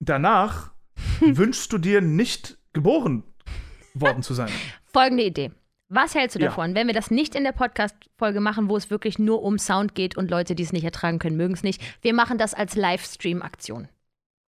Danach 0.00 0.72
wünschst 1.20 1.72
du 1.72 1.78
dir 1.78 2.00
nicht 2.00 2.58
geboren 2.72 3.22
worden 3.94 4.22
zu 4.22 4.34
sein. 4.34 4.50
Folgende 4.86 5.24
Idee. 5.24 5.52
Was 5.90 6.14
hältst 6.14 6.34
du 6.34 6.40
Ja. 6.40 6.46
davon, 6.46 6.74
wenn 6.74 6.86
wir 6.86 6.94
das 6.94 7.10
nicht 7.10 7.34
in 7.34 7.44
der 7.44 7.52
Podcast-Folge 7.52 8.40
machen, 8.40 8.68
wo 8.70 8.76
es 8.76 8.90
wirklich 8.90 9.18
nur 9.18 9.42
um 9.42 9.58
Sound 9.58 9.94
geht 9.94 10.16
und 10.16 10.30
Leute, 10.30 10.54
die 10.54 10.62
es 10.62 10.72
nicht 10.72 10.84
ertragen 10.84 11.18
können, 11.18 11.36
mögen 11.36 11.54
es 11.54 11.62
nicht? 11.62 11.82
Wir 12.02 12.14
machen 12.14 12.38
das 12.38 12.54
als 12.54 12.74
Livestream-Aktion. 12.74 13.88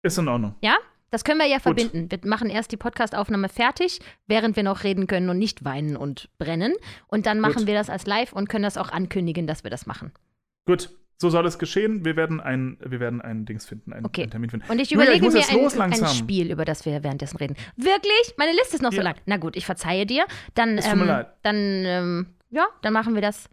Ist 0.01 0.17
in 0.17 0.27
Ordnung. 0.29 0.55
Ja? 0.61 0.77
Das 1.15 1.23
können 1.23 1.39
wir 1.39 1.47
ja 1.47 1.59
verbinden. 1.59 2.11
Wir 2.11 2.19
machen 2.25 2.49
erst 2.49 2.73
die 2.73 2.75
Podcast-Aufnahme 2.77 3.47
fertig, 3.47 3.99
während 4.27 4.57
wir 4.57 4.63
noch 4.63 4.83
reden 4.83 5.07
können 5.07 5.29
und 5.29 5.37
nicht 5.39 5.63
weinen 5.63 5.95
und 5.95 6.27
brennen. 6.39 6.73
Und 7.07 7.25
dann 7.25 7.39
machen 7.39 7.59
Gut. 7.59 7.67
wir 7.67 7.73
das 7.73 7.89
als 7.89 8.05
Live 8.05 8.33
und 8.33 8.49
können 8.49 8.63
das 8.65 8.75
auch 8.77 8.89
ankündigen, 8.89 9.47
dass 9.47 9.63
wir 9.63 9.71
das 9.71 9.85
machen. 9.85 10.11
Gut, 10.65 10.89
so 11.15 11.29
soll 11.29 11.45
es 11.45 11.57
geschehen. 11.57 12.03
Wir 12.03 12.17
werden 12.17 12.41
ein, 12.41 12.75
wir 12.85 12.99
werden 12.99 13.21
ein 13.21 13.45
Dings 13.45 13.65
finden, 13.65 13.93
einen, 13.93 14.05
Okay. 14.05 14.23
einen 14.23 14.31
Termin 14.31 14.49
finden. 14.49 14.69
Und 14.69 14.79
ich 14.81 14.89
Julia, 14.89 15.05
überlege 15.05 15.23
muss 15.23 15.33
mir 15.35 15.39
jetzt 15.39 15.53
los 15.53 15.79
ein, 15.79 15.93
ein. 15.93 16.05
Spiel, 16.07 16.51
über 16.51 16.65
das 16.65 16.85
wir 16.85 17.01
währenddessen 17.01 17.37
reden. 17.37 17.55
Wirklich? 17.77 18.33
Meine 18.35 18.51
Liste 18.51 18.75
ist 18.75 18.81
noch 18.81 18.91
so 18.91 18.97
Ja. 18.97 19.03
lang. 19.03 19.15
Na 19.25 19.37
gut, 19.37 19.55
ich 19.55 19.65
verzeihe 19.65 20.05
dir. 20.05 20.25
Dann, 20.53 20.75
mir 20.75 20.83
ähm, 20.83 21.25
dann, 21.43 21.55
ähm, 21.55 22.25
ja, 22.49 22.65
dann 22.81 22.91
machen 22.91 23.15
wir 23.15 23.21
das 23.21 23.49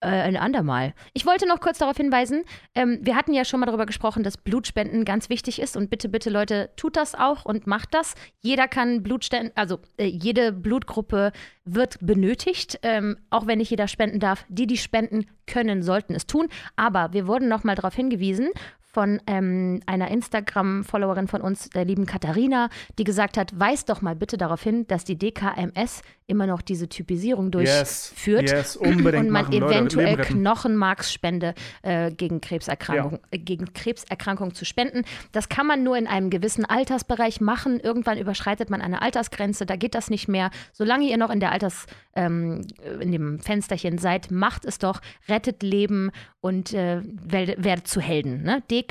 äh, 0.00 0.08
ein 0.08 0.36
andermal. 0.36 0.94
Ich 1.14 1.24
wollte 1.24 1.48
noch 1.48 1.60
kurz 1.60 1.78
darauf 1.78 1.96
hinweisen, 1.96 2.44
ähm, 2.74 2.98
wir 3.00 3.16
hatten 3.16 3.32
ja 3.32 3.44
schon 3.44 3.60
mal 3.60 3.66
darüber 3.66 3.86
gesprochen, 3.86 4.22
dass 4.22 4.36
Blutspenden 4.36 5.04
ganz 5.04 5.30
wichtig 5.30 5.60
ist 5.60 5.76
und 5.76 5.88
bitte, 5.88 6.08
bitte 6.08 6.28
Leute, 6.28 6.70
tut 6.76 6.96
das 6.96 7.14
auch 7.14 7.44
und 7.44 7.66
macht 7.66 7.94
das. 7.94 8.14
Jeder 8.40 8.68
kann 8.68 9.02
Blutspenden, 9.02 9.52
also 9.54 9.78
äh, 9.96 10.04
jede 10.04 10.52
Blutgruppe 10.52 11.32
wird 11.64 11.98
benötigt, 12.00 12.78
ähm, 12.82 13.16
auch 13.30 13.46
wenn 13.46 13.58
nicht 13.58 13.70
jeder 13.70 13.88
spenden 13.88 14.20
darf. 14.20 14.44
Die, 14.48 14.66
die 14.66 14.76
spenden 14.76 15.26
können, 15.46 15.82
sollten 15.82 16.14
es 16.14 16.26
tun. 16.26 16.48
Aber 16.76 17.12
wir 17.12 17.26
wurden 17.26 17.48
noch 17.48 17.64
mal 17.64 17.74
darauf 17.74 17.94
hingewiesen 17.94 18.50
von 18.96 19.20
ähm, 19.26 19.80
einer 19.84 20.10
Instagram-Followerin 20.10 21.28
von 21.28 21.42
uns, 21.42 21.68
der 21.68 21.84
lieben 21.84 22.06
Katharina, 22.06 22.70
die 22.98 23.04
gesagt 23.04 23.36
hat, 23.36 23.52
weis 23.60 23.84
doch 23.84 24.00
mal 24.00 24.16
bitte 24.16 24.38
darauf 24.38 24.62
hin, 24.62 24.86
dass 24.86 25.04
die 25.04 25.18
DKMS 25.18 26.00
immer 26.26 26.46
noch 26.46 26.62
diese 26.62 26.88
Typisierung 26.88 27.52
Yes, 27.52 28.08
durchführt 28.10 28.50
yes, 28.50 28.74
unbedingt 28.74 29.26
und 29.26 29.30
man 29.30 29.52
eventuell. 29.52 30.16
Knochenmarksspende 30.16 31.54
äh, 31.82 32.10
gegen, 32.10 32.40
Krebserkrankung, 32.40 33.20
äh, 33.30 33.38
gegen 33.38 33.72
Krebserkrankung 33.74 34.54
zu 34.54 34.64
spenden. 34.64 35.04
Das 35.32 35.50
kann 35.50 35.66
man 35.66 35.82
nur 35.82 35.98
in 35.98 36.06
einem 36.06 36.30
gewissen 36.30 36.64
Altersbereich 36.64 37.42
machen. 37.42 37.78
Irgendwann 37.78 38.16
überschreitet 38.16 38.70
man 38.70 38.80
eine 38.80 39.02
Altersgrenze, 39.02 39.66
da 39.66 39.76
geht 39.76 39.94
das 39.94 40.08
nicht 40.08 40.26
mehr. 40.26 40.50
Solange 40.72 41.04
ihr 41.04 41.18
noch 41.18 41.30
in 41.30 41.40
der 41.40 41.52
Alters, 41.52 41.84
ähm, 42.14 42.66
in 42.98 43.12
dem 43.12 43.40
Fensterchen 43.40 43.98
seid, 43.98 44.30
macht 44.30 44.64
es 44.64 44.78
doch, 44.78 45.02
rettet 45.28 45.62
Leben 45.62 46.10
und 46.40 46.72
äh, 46.72 47.02
werdet, 47.04 47.62
werdet 47.62 47.86
zu 47.88 48.00
Helden. 48.00 48.42
Ne? 48.42 48.62
DKMS. 48.70 48.85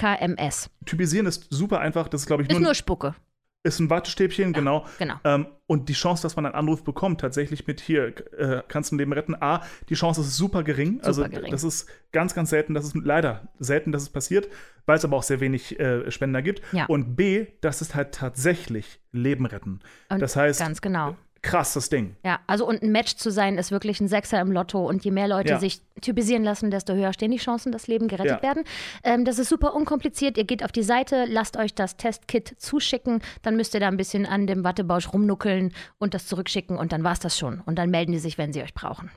Typisieren 0.85 1.25
ist 1.25 1.47
super 1.49 1.79
einfach. 1.79 2.07
Das 2.07 2.21
ist, 2.21 2.27
glaube 2.27 2.43
ich, 2.43 2.49
Ist 2.49 2.55
nur, 2.55 2.61
nur 2.61 2.75
Spucke. 2.75 3.15
Ist 3.63 3.79
ein 3.79 3.89
Wattestäbchen, 3.89 4.53
genau. 4.53 4.85
genau. 4.99 5.15
Ähm, 5.23 5.47
und 5.65 5.89
die 5.89 5.93
Chance, 5.93 6.21
dass 6.21 6.35
man 6.35 6.45
einen 6.45 6.53
Anruf 6.53 6.83
bekommt, 6.83 7.19
tatsächlich 7.19 7.65
mit 7.65 7.81
hier, 7.81 8.13
äh, 8.37 8.61
kannst 8.67 8.91
du 8.91 8.95
ein 8.95 8.99
Leben 8.99 9.11
retten. 9.11 9.33
A, 9.41 9.63
die 9.89 9.95
Chance 9.95 10.21
ist 10.21 10.37
super 10.37 10.63
gering. 10.63 10.97
Super 10.97 11.07
also 11.07 11.23
gering. 11.23 11.49
das 11.49 11.63
ist 11.63 11.89
ganz, 12.11 12.35
ganz 12.35 12.51
selten, 12.51 12.75
dass 12.75 12.85
es 12.85 12.93
leider 12.93 13.47
selten, 13.57 13.91
dass 13.91 14.03
es 14.03 14.09
passiert, 14.09 14.49
weil 14.85 14.97
es 14.97 15.03
aber 15.03 15.17
auch 15.17 15.23
sehr 15.23 15.39
wenig 15.39 15.79
äh, 15.79 16.11
Spender 16.11 16.43
gibt. 16.43 16.61
Ja. 16.73 16.85
Und 16.85 17.15
B, 17.15 17.47
das 17.61 17.81
ist 17.81 17.95
halt 17.95 18.13
tatsächlich 18.13 18.99
Leben 19.11 19.47
retten. 19.47 19.79
Und 20.09 20.21
das 20.21 20.35
heißt, 20.35 20.59
ganz 20.59 20.81
genau. 20.81 21.15
Krass, 21.45 21.73
das 21.73 21.89
Ding. 21.89 22.15
Ja, 22.25 22.39
also 22.47 22.67
und 22.67 22.81
ein 22.83 22.91
Match 22.91 23.15
zu 23.15 23.29
sein 23.31 23.57
ist 23.57 23.71
wirklich 23.71 24.01
ein 24.01 24.07
Sechser 24.07 24.41
im 24.41 24.51
Lotto 24.51 24.85
und 24.87 25.05
je 25.05 25.11
mehr 25.11 25.27
Leute 25.27 25.53
Ja. 25.53 25.59
sich 25.59 25.81
typisieren 26.01 26.43
lassen, 26.43 26.71
desto 26.71 26.93
höher 26.93 27.13
stehen 27.13 27.31
die 27.31 27.37
Chancen, 27.37 27.71
dass 27.71 27.87
Leben 27.87 28.07
gerettet 28.07 28.37
Ja. 28.37 28.43
werden. 28.43 28.63
Ähm, 29.03 29.23
das 29.25 29.39
ist 29.39 29.49
super 29.49 29.73
unkompliziert. 29.73 30.37
Ihr 30.37 30.43
geht 30.43 30.63
auf 30.63 30.71
die 30.71 30.83
Seite, 30.83 31.25
lasst 31.27 31.55
euch 31.57 31.73
das 31.73 31.97
Testkit 31.97 32.55
zuschicken, 32.59 33.21
dann 33.43 33.55
müsst 33.55 33.73
ihr 33.73 33.79
da 33.79 33.87
ein 33.87 33.97
bisschen 33.97 34.25
an 34.25 34.47
dem 34.47 34.63
Wattebausch 34.63 35.13
rumnuckeln 35.13 35.73
und 35.97 36.13
das 36.13 36.27
zurückschicken 36.27 36.77
und 36.77 36.91
dann 36.91 37.03
war's 37.03 37.19
das 37.19 37.37
schon. 37.37 37.61
Und 37.61 37.75
dann 37.77 37.89
melden 37.91 38.11
die 38.11 38.19
sich, 38.19 38.37
wenn 38.37 38.51
sie 38.51 38.61
euch 38.61 38.73
brauchen. 38.73 39.11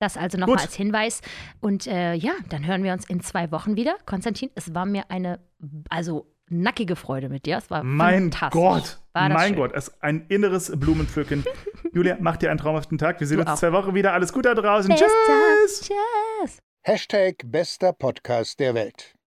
Das 0.00 0.16
also 0.16 0.36
nochmal 0.38 0.58
als 0.58 0.74
Hinweis. 0.74 1.22
Und 1.60 1.86
äh, 1.86 2.14
ja, 2.14 2.32
dann 2.50 2.66
hören 2.66 2.82
wir 2.82 2.92
uns 2.92 3.08
in 3.08 3.20
zwei 3.20 3.50
Wochen 3.52 3.76
wieder. 3.76 3.94
Konstantin, 4.06 4.50
es 4.54 4.74
war 4.74 4.84
mir 4.86 5.04
eine, 5.10 5.38
also 5.88 6.26
nackige 6.50 6.96
Freude 6.96 7.28
mit 7.28 7.46
dir. 7.46 7.58
Es 7.58 7.70
war 7.70 7.82
Mein 7.82 8.32
fantastisch. 8.32 8.60
Gott, 8.60 8.98
War 9.12 9.28
mein 9.28 9.48
schön. 9.48 9.56
Gott, 9.56 9.72
es 9.74 9.88
ist 9.88 10.02
ein 10.02 10.26
inneres 10.28 10.72
Blumenpflücken. 10.78 11.44
Julia, 11.92 12.16
mach 12.20 12.36
dir 12.36 12.50
einen 12.50 12.58
traumhaften 12.58 12.98
Tag. 12.98 13.20
Wir 13.20 13.26
sehen 13.26 13.36
Du 13.38 13.42
uns 13.42 13.48
in 13.50 13.54
auch. 13.54 13.58
zwei 13.58 13.72
Wochen 13.72 13.94
wieder. 13.94 14.12
Alles 14.12 14.32
Gute 14.32 14.54
da 14.54 14.60
draußen. 14.60 14.90
Bis 14.90 15.00
Tschüss. 15.00 15.88
Tschüss. 16.42 16.58
Hashtag 16.82 17.36
bester 17.46 17.92
Podcast 17.92 18.60
der 18.60 18.74
Welt. 18.74 19.14